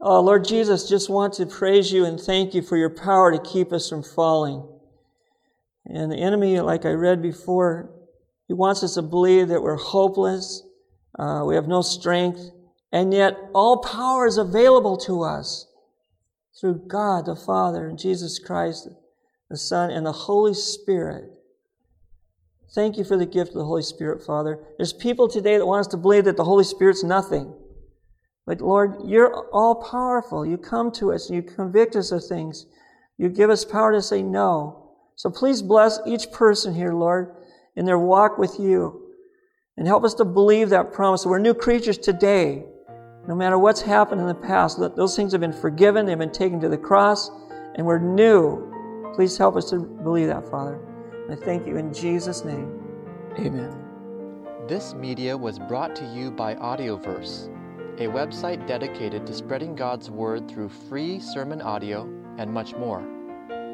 Oh, 0.00 0.20
Lord 0.20 0.44
Jesus, 0.44 0.88
just 0.88 1.10
want 1.10 1.32
to 1.34 1.46
praise 1.46 1.90
you 1.90 2.04
and 2.04 2.20
thank 2.20 2.54
you 2.54 2.62
for 2.62 2.76
your 2.76 2.90
power 2.90 3.32
to 3.32 3.38
keep 3.38 3.72
us 3.72 3.88
from 3.88 4.02
falling. 4.02 4.66
And 5.88 6.12
the 6.12 6.16
enemy, 6.16 6.60
like 6.60 6.84
I 6.84 6.92
read 6.92 7.22
before, 7.22 7.90
he 8.46 8.54
wants 8.54 8.82
us 8.82 8.94
to 8.94 9.02
believe 9.02 9.48
that 9.48 9.62
we're 9.62 9.76
hopeless, 9.76 10.62
uh, 11.18 11.44
we 11.46 11.54
have 11.54 11.68
no 11.68 11.82
strength, 11.82 12.50
and 12.92 13.12
yet 13.12 13.36
all 13.54 13.78
power 13.78 14.26
is 14.26 14.38
available 14.38 14.96
to 14.98 15.22
us 15.22 15.66
through 16.58 16.86
God 16.88 17.26
the 17.26 17.36
Father 17.36 17.88
and 17.88 17.98
Jesus 17.98 18.38
Christ, 18.38 18.88
the 19.48 19.56
Son, 19.56 19.90
and 19.90 20.04
the 20.04 20.12
Holy 20.12 20.54
Spirit. 20.54 21.30
Thank 22.74 22.98
you 22.98 23.04
for 23.04 23.16
the 23.16 23.26
gift 23.26 23.50
of 23.50 23.56
the 23.56 23.64
Holy 23.64 23.82
Spirit, 23.82 24.24
Father. 24.24 24.58
There's 24.76 24.92
people 24.92 25.28
today 25.28 25.56
that 25.56 25.66
want 25.66 25.80
us 25.80 25.86
to 25.88 25.96
believe 25.96 26.24
that 26.24 26.36
the 26.36 26.44
Holy 26.44 26.64
Spirit's 26.64 27.02
nothing. 27.02 27.54
But 28.46 28.60
Lord, 28.60 28.96
you're 29.04 29.48
all 29.52 29.74
powerful. 29.74 30.44
You 30.44 30.58
come 30.58 30.90
to 30.92 31.12
us 31.12 31.28
and 31.28 31.36
you 31.36 31.42
convict 31.42 31.96
us 31.96 32.12
of 32.12 32.24
things. 32.24 32.66
You 33.16 33.28
give 33.28 33.50
us 33.50 33.64
power 33.64 33.92
to 33.92 34.02
say 34.02 34.22
no. 34.22 34.77
So 35.18 35.30
please 35.30 35.62
bless 35.62 35.98
each 36.06 36.30
person 36.30 36.72
here, 36.72 36.92
Lord, 36.92 37.34
in 37.74 37.86
their 37.86 37.98
walk 37.98 38.38
with 38.38 38.60
you. 38.60 39.02
And 39.76 39.84
help 39.84 40.04
us 40.04 40.14
to 40.14 40.24
believe 40.24 40.70
that 40.70 40.92
promise. 40.92 41.26
We're 41.26 41.40
new 41.40 41.54
creatures 41.54 41.98
today. 41.98 42.62
No 43.26 43.34
matter 43.34 43.58
what's 43.58 43.82
happened 43.82 44.20
in 44.20 44.28
the 44.28 44.34
past, 44.34 44.78
those 44.78 45.16
things 45.16 45.32
have 45.32 45.40
been 45.40 45.52
forgiven, 45.52 46.06
they've 46.06 46.16
been 46.16 46.30
taken 46.30 46.60
to 46.60 46.68
the 46.68 46.78
cross, 46.78 47.32
and 47.74 47.84
we're 47.84 47.98
new. 47.98 49.12
Please 49.16 49.36
help 49.36 49.56
us 49.56 49.70
to 49.70 49.80
believe 49.80 50.28
that, 50.28 50.48
Father. 50.48 50.80
I 51.28 51.34
thank 51.34 51.66
you 51.66 51.78
in 51.78 51.92
Jesus' 51.92 52.44
name. 52.44 52.80
Amen. 53.40 53.76
This 54.68 54.94
media 54.94 55.36
was 55.36 55.58
brought 55.58 55.96
to 55.96 56.04
you 56.14 56.30
by 56.30 56.54
Audioverse 56.54 57.52
a 57.98 58.06
website 58.06 58.64
dedicated 58.68 59.26
to 59.26 59.34
spreading 59.34 59.74
God's 59.74 60.08
Word 60.08 60.48
through 60.48 60.68
free 60.68 61.18
sermon 61.18 61.60
audio 61.60 62.04
and 62.38 62.48
much 62.52 62.76
more. 62.76 63.17